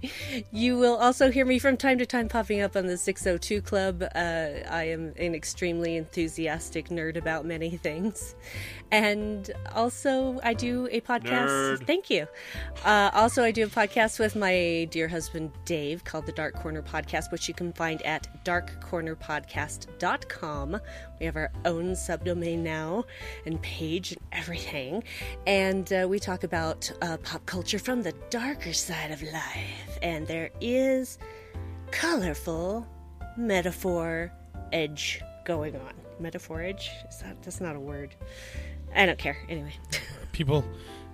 you 0.52 0.78
will 0.78 0.96
also 0.96 1.30
hear 1.30 1.44
me 1.44 1.58
from 1.58 1.76
time 1.76 1.98
to 1.98 2.06
time 2.06 2.28
popping 2.28 2.60
up 2.60 2.76
on 2.76 2.86
the 2.86 2.96
602 2.96 3.62
Club. 3.62 4.02
Uh, 4.02 4.50
I 4.70 4.84
am 4.84 5.12
an 5.16 5.34
extremely 5.34 5.96
enthusiastic 5.96 6.88
nerd 6.88 7.16
about 7.16 7.44
many 7.44 7.76
things. 7.76 8.36
And 8.90 9.50
also, 9.74 10.40
I 10.42 10.54
do 10.54 10.88
a 10.90 11.00
podcast. 11.00 11.48
Nerd. 11.48 11.86
Thank 11.86 12.08
you. 12.08 12.26
Uh, 12.84 13.10
also, 13.12 13.44
I 13.44 13.50
do 13.50 13.64
a 13.64 13.68
podcast 13.68 14.18
with 14.18 14.34
my 14.36 14.88
dear 14.90 15.08
husband 15.08 15.50
Dave 15.64 16.04
called 16.04 16.26
the 16.26 16.32
Dark 16.32 16.54
Corner 16.54 16.82
Podcast, 16.82 17.32
which 17.32 17.48
you 17.48 17.54
can 17.54 17.72
find 17.72 18.02
at 18.02 18.28
darkcornerpodcast.com. 18.44 20.80
We 21.20 21.26
have 21.26 21.36
our 21.36 21.50
own 21.64 21.92
subdomain 21.92 22.58
now 22.58 23.04
and 23.44 23.60
page 23.62 24.12
and 24.12 24.20
everything. 24.32 25.04
And 25.46 25.92
uh, 25.92 26.06
we 26.08 26.18
talk 26.18 26.44
about 26.44 26.90
uh, 27.02 27.16
pop 27.18 27.44
culture 27.46 27.78
from 27.78 28.02
the 28.02 28.12
darker 28.30 28.72
side 28.72 29.10
of 29.10 29.22
life. 29.22 29.98
And 30.02 30.26
there 30.26 30.50
is 30.60 31.18
colorful 31.90 32.86
metaphor 33.36 34.32
edge 34.72 35.20
going 35.44 35.76
on. 35.76 35.92
Metaphor 36.20 36.62
edge? 36.62 36.90
Is 37.08 37.18
that, 37.18 37.40
that's 37.42 37.60
not 37.60 37.76
a 37.76 37.80
word. 37.80 38.14
I 38.94 39.06
don't 39.06 39.18
care. 39.18 39.36
Anyway. 39.48 39.72
People 40.32 40.64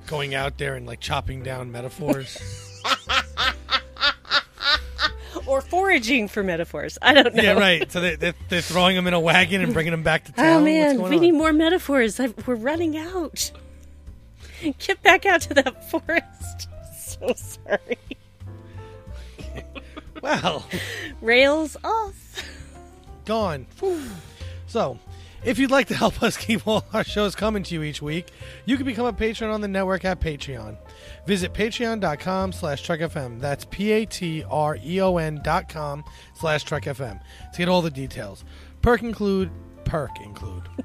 going 0.06 0.34
out 0.34 0.58
there 0.58 0.76
and 0.76 0.86
like 0.86 1.00
chopping 1.00 1.42
down 1.42 1.70
metaphors. 1.72 2.38
or 5.46 5.60
foraging 5.60 6.28
for 6.28 6.42
metaphors. 6.42 6.98
I 7.02 7.14
don't 7.14 7.34
know. 7.34 7.42
yeah, 7.42 7.52
right. 7.52 7.90
So 7.90 8.00
they, 8.00 8.16
they're, 8.16 8.34
they're 8.48 8.60
throwing 8.60 8.96
them 8.96 9.06
in 9.06 9.14
a 9.14 9.20
wagon 9.20 9.60
and 9.62 9.72
bringing 9.72 9.90
them 9.92 10.02
back 10.02 10.24
to 10.24 10.32
oh, 10.38 10.42
town. 10.42 10.46
Oh 10.46 10.54
What's 10.62 10.64
man, 10.64 11.02
we 11.10 11.16
on? 11.16 11.22
need 11.22 11.32
more 11.32 11.52
metaphors. 11.52 12.18
I, 12.20 12.32
we're 12.46 12.54
running 12.54 12.96
out. 12.96 13.50
Get 14.78 15.02
back 15.02 15.26
out 15.26 15.42
to 15.42 15.54
that 15.54 15.90
forest. 15.90 16.68
So 16.98 17.32
sorry. 17.36 17.98
Well, 20.22 20.64
Rails 21.20 21.76
off. 21.84 22.42
gone. 23.26 23.66
So, 24.66 24.98
if 25.44 25.58
you'd 25.58 25.70
like 25.70 25.88
to 25.88 25.94
help 25.94 26.22
us 26.22 26.38
keep 26.38 26.66
all 26.66 26.82
our 26.94 27.04
shows 27.04 27.34
coming 27.34 27.62
to 27.64 27.74
you 27.74 27.82
each 27.82 28.00
week, 28.00 28.28
you 28.64 28.78
can 28.78 28.86
become 28.86 29.04
a 29.04 29.12
patron 29.12 29.50
on 29.50 29.60
the 29.60 29.68
network 29.68 30.02
at 30.06 30.20
Patreon. 30.20 30.78
Visit 31.26 31.54
patreon.com 31.54 32.52
slash 32.52 32.86
trekfm. 32.86 33.40
That's 33.40 33.64
P-A-T-R-E-O-N 33.64 35.40
dot 35.42 35.68
com 35.68 36.04
slash 36.34 36.64
trekfm 36.64 37.20
to 37.52 37.58
get 37.58 37.68
all 37.68 37.82
the 37.82 37.90
details. 37.90 38.44
Perk 38.82 39.02
include 39.02 39.50
perk 39.84 40.20
include? 40.20 40.68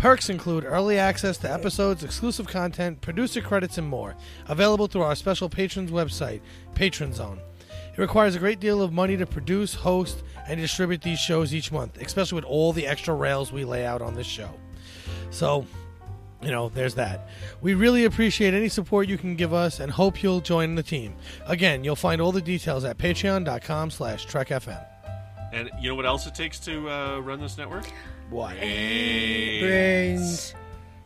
Perks 0.00 0.30
include 0.30 0.64
early 0.64 0.96
access 0.96 1.36
to 1.36 1.52
episodes, 1.52 2.02
exclusive 2.02 2.46
content, 2.46 3.02
producer 3.02 3.42
credits, 3.42 3.76
and 3.76 3.86
more. 3.86 4.16
Available 4.48 4.86
through 4.86 5.02
our 5.02 5.14
special 5.14 5.50
patrons 5.50 5.90
website, 5.90 6.40
Patron 6.74 7.12
Zone. 7.12 7.38
It 7.92 7.98
requires 7.98 8.34
a 8.34 8.38
great 8.38 8.60
deal 8.60 8.80
of 8.80 8.94
money 8.94 9.18
to 9.18 9.26
produce, 9.26 9.74
host, 9.74 10.22
and 10.48 10.58
distribute 10.58 11.02
these 11.02 11.18
shows 11.18 11.52
each 11.52 11.70
month, 11.70 12.00
especially 12.00 12.36
with 12.36 12.46
all 12.46 12.72
the 12.72 12.86
extra 12.86 13.12
rails 13.12 13.52
we 13.52 13.66
lay 13.66 13.84
out 13.84 14.00
on 14.00 14.14
this 14.14 14.26
show. 14.26 14.48
So, 15.28 15.66
you 16.42 16.50
know, 16.50 16.68
there's 16.70 16.94
that. 16.94 17.28
We 17.60 17.74
really 17.74 18.04
appreciate 18.04 18.54
any 18.54 18.68
support 18.68 19.08
you 19.08 19.18
can 19.18 19.36
give 19.36 19.52
us 19.52 19.80
and 19.80 19.90
hope 19.90 20.22
you'll 20.22 20.40
join 20.40 20.74
the 20.74 20.82
team. 20.82 21.14
Again, 21.46 21.84
you'll 21.84 21.96
find 21.96 22.20
all 22.20 22.32
the 22.32 22.40
details 22.40 22.84
at 22.84 22.98
patreon.com 22.98 23.90
slash 23.90 24.26
trekfm. 24.26 24.86
And 25.52 25.70
you 25.80 25.88
know 25.88 25.96
what 25.96 26.06
else 26.06 26.26
it 26.26 26.34
takes 26.34 26.58
to 26.60 26.88
uh, 26.88 27.18
run 27.18 27.40
this 27.40 27.58
network? 27.58 27.86
What? 28.30 28.56
Brains. 28.56 29.60
Brains. 29.60 30.54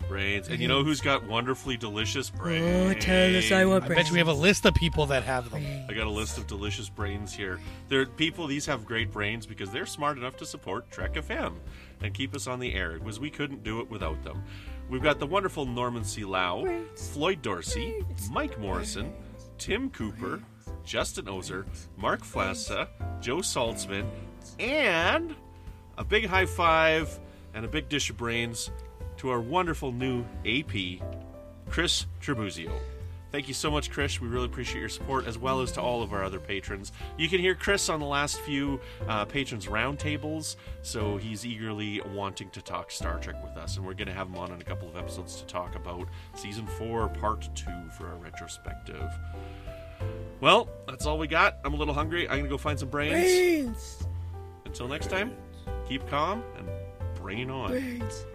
Brains. 0.09 0.49
And 0.49 0.61
you 0.61 0.69
know 0.69 0.85
who's 0.85 1.01
got 1.01 1.27
wonderfully 1.27 1.79
delicious 1.79 2.29
brains? 2.29 2.97
Oh, 2.97 3.01
tell 3.01 3.37
us 3.37 3.51
I 3.51 3.65
want 3.65 3.87
brains. 3.87 3.99
I 3.99 4.03
bet 4.03 4.09
you 4.09 4.13
we 4.13 4.19
have 4.19 4.29
a 4.29 4.35
list 4.35 4.67
of 4.67 4.75
people 4.75 5.07
that 5.07 5.23
have 5.23 5.51
them. 5.51 5.65
I 5.89 5.95
got 5.95 6.07
a 6.07 6.11
list 6.11 6.37
of 6.37 6.47
delicious 6.47 6.91
brains 6.91 7.33
here. 7.33 7.59
They're 7.89 8.05
people; 8.05 8.47
these 8.47 8.67
have 8.67 8.85
great 8.85 9.11
brains 9.11 9.47
because 9.47 9.71
they're 9.71 9.87
smart 9.87 10.19
enough 10.19 10.37
to 10.37 10.47
support 10.47 10.91
Trek 10.91 11.15
FM 11.15 11.55
and 12.03 12.13
keep 12.13 12.35
us 12.35 12.47
on 12.47 12.61
the 12.61 12.75
air. 12.75 12.99
Because 12.99 13.19
we 13.19 13.31
couldn't 13.31 13.65
do 13.65 13.81
it 13.81 13.89
without 13.89 14.23
them. 14.23 14.45
We've 14.89 15.03
got 15.03 15.19
the 15.19 15.27
wonderful 15.27 15.67
Norman 15.67 16.05
C. 16.05 16.25
Lao, 16.25 16.65
Floyd 16.95 17.43
Dorsey, 17.43 18.05
Mike 18.31 18.59
Morrison, 18.61 19.13
Tim 19.59 19.91
Cooper, 19.91 20.43
Justin 20.85 21.29
Oser, 21.29 21.67
Mark 21.97 22.23
Flassa, 22.23 22.89
Joe 23.21 23.39
Saltzman, 23.39 24.07
and 24.59 25.35
a 25.97 26.05
big 26.05 26.27
high 26.27 26.47
five 26.47 27.19
and 27.55 27.65
a 27.65 27.69
big 27.69 27.89
dish 27.89 28.11
of 28.11 28.17
brains 28.17 28.71
to 29.17 29.31
our 29.31 29.41
wonderful 29.41 29.91
new 29.91 30.25
AP, 30.45 31.01
Chris 31.71 32.07
Trebuzio. 32.21 32.73
Thank 33.35 33.49
you 33.49 33.55
so 33.55 33.69
much, 33.69 33.91
Chris. 33.91 34.21
We 34.21 34.29
really 34.29 34.45
appreciate 34.45 34.79
your 34.79 34.89
support, 34.89 35.27
as 35.27 35.37
well 35.37 35.61
as 35.61 35.73
to 35.73 35.81
all 35.81 36.05
of 36.05 36.13
our 36.13 36.23
other 36.23 36.39
patrons. 36.39 36.93
You 37.19 37.29
can 37.29 37.41
hear 37.41 37.57
Chris 37.57 37.89
on 37.89 37.99
the 37.99 38.07
last 38.07 38.39
few 38.43 38.79
uh, 39.09 39.25
patrons 39.25 39.67
roundtables, 39.67 40.55
so 40.83 41.17
he's 41.17 41.45
eagerly 41.45 42.01
wanting 42.15 42.49
to 42.51 42.63
talk 42.63 42.93
Star 42.93 43.19
Trek 43.19 43.43
with 43.43 43.57
us, 43.57 43.77
and 43.77 43.85
we're 43.85 43.95
going 43.95 44.07
to 44.07 44.15
have 44.15 44.29
him 44.29 44.37
on 44.37 44.53
in 44.53 44.61
a 44.61 44.65
couple 44.65 44.89
of 44.89 44.97
episodes 44.97 45.35
to 45.41 45.47
talk 45.47 45.75
about 45.75 46.07
season 46.37 46.65
four, 46.79 47.09
part 47.09 47.49
two, 47.57 47.91
for 47.99 48.07
our 48.07 48.15
retrospective. 48.19 49.11
Well, 50.41 50.69
that's 50.87 51.05
all 51.05 51.19
we 51.19 51.27
got. 51.27 51.59
I'm 51.65 51.75
a 51.75 51.77
little 51.77 51.93
hungry. 51.93 52.29
I'm 52.29 52.37
going 52.37 52.45
to 52.45 52.51
go 52.51 52.57
find 52.57 52.79
some 52.79 52.89
brains. 52.89 53.15
Brains. 53.15 54.07
Until 54.65 54.87
next 54.87 55.11
time, 55.11 55.33
keep 55.89 56.07
calm 56.07 56.45
and 56.57 56.69
brain 57.17 57.51
on. 57.51 57.71
Brains. 57.71 58.27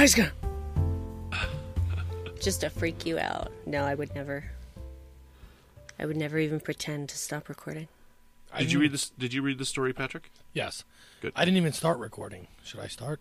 I. 0.00 0.30
Just 2.40 2.62
to 2.62 2.70
freak 2.70 3.04
you 3.04 3.18
out. 3.18 3.52
No, 3.66 3.84
I 3.84 3.94
would 3.94 4.14
never. 4.14 4.44
I 5.98 6.06
would 6.06 6.16
never 6.16 6.38
even 6.38 6.58
pretend 6.58 7.10
to 7.10 7.18
stop 7.18 7.50
recording. 7.50 7.88
did 8.56 8.72
you 8.72 8.80
read 8.80 8.92
this? 8.92 9.10
Did 9.10 9.34
you 9.34 9.42
read 9.42 9.58
the 9.58 9.66
story, 9.66 9.92
Patrick? 9.92 10.30
Yes. 10.54 10.84
Good. 11.20 11.34
I 11.36 11.44
didn't 11.44 11.58
even 11.58 11.74
start 11.74 11.98
recording. 11.98 12.46
Should 12.64 12.80
I 12.80 12.86
start? 12.86 13.20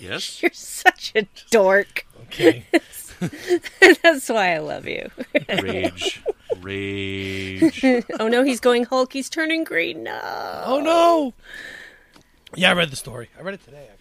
Yes. 0.00 0.40
You're 0.42 0.52
such 0.52 1.10
a 1.16 1.26
dork. 1.50 2.06
Okay. 2.26 2.64
That's 4.00 4.28
why 4.28 4.54
I 4.54 4.58
love 4.58 4.86
you. 4.86 5.10
Rage. 5.60 6.22
Rage. 6.60 7.84
oh 8.20 8.28
no, 8.28 8.44
he's 8.44 8.60
going 8.60 8.84
Hulk. 8.84 9.12
He's 9.12 9.28
turning 9.28 9.64
green. 9.64 10.04
No. 10.04 10.62
Oh 10.64 10.80
no! 10.80 11.34
Yeah, 12.54 12.70
I 12.70 12.74
read 12.74 12.90
the 12.90 12.96
story. 12.96 13.30
I 13.36 13.42
read 13.42 13.54
it 13.54 13.64
today, 13.64 13.88
actually, 13.92 13.94
again. 13.94 13.97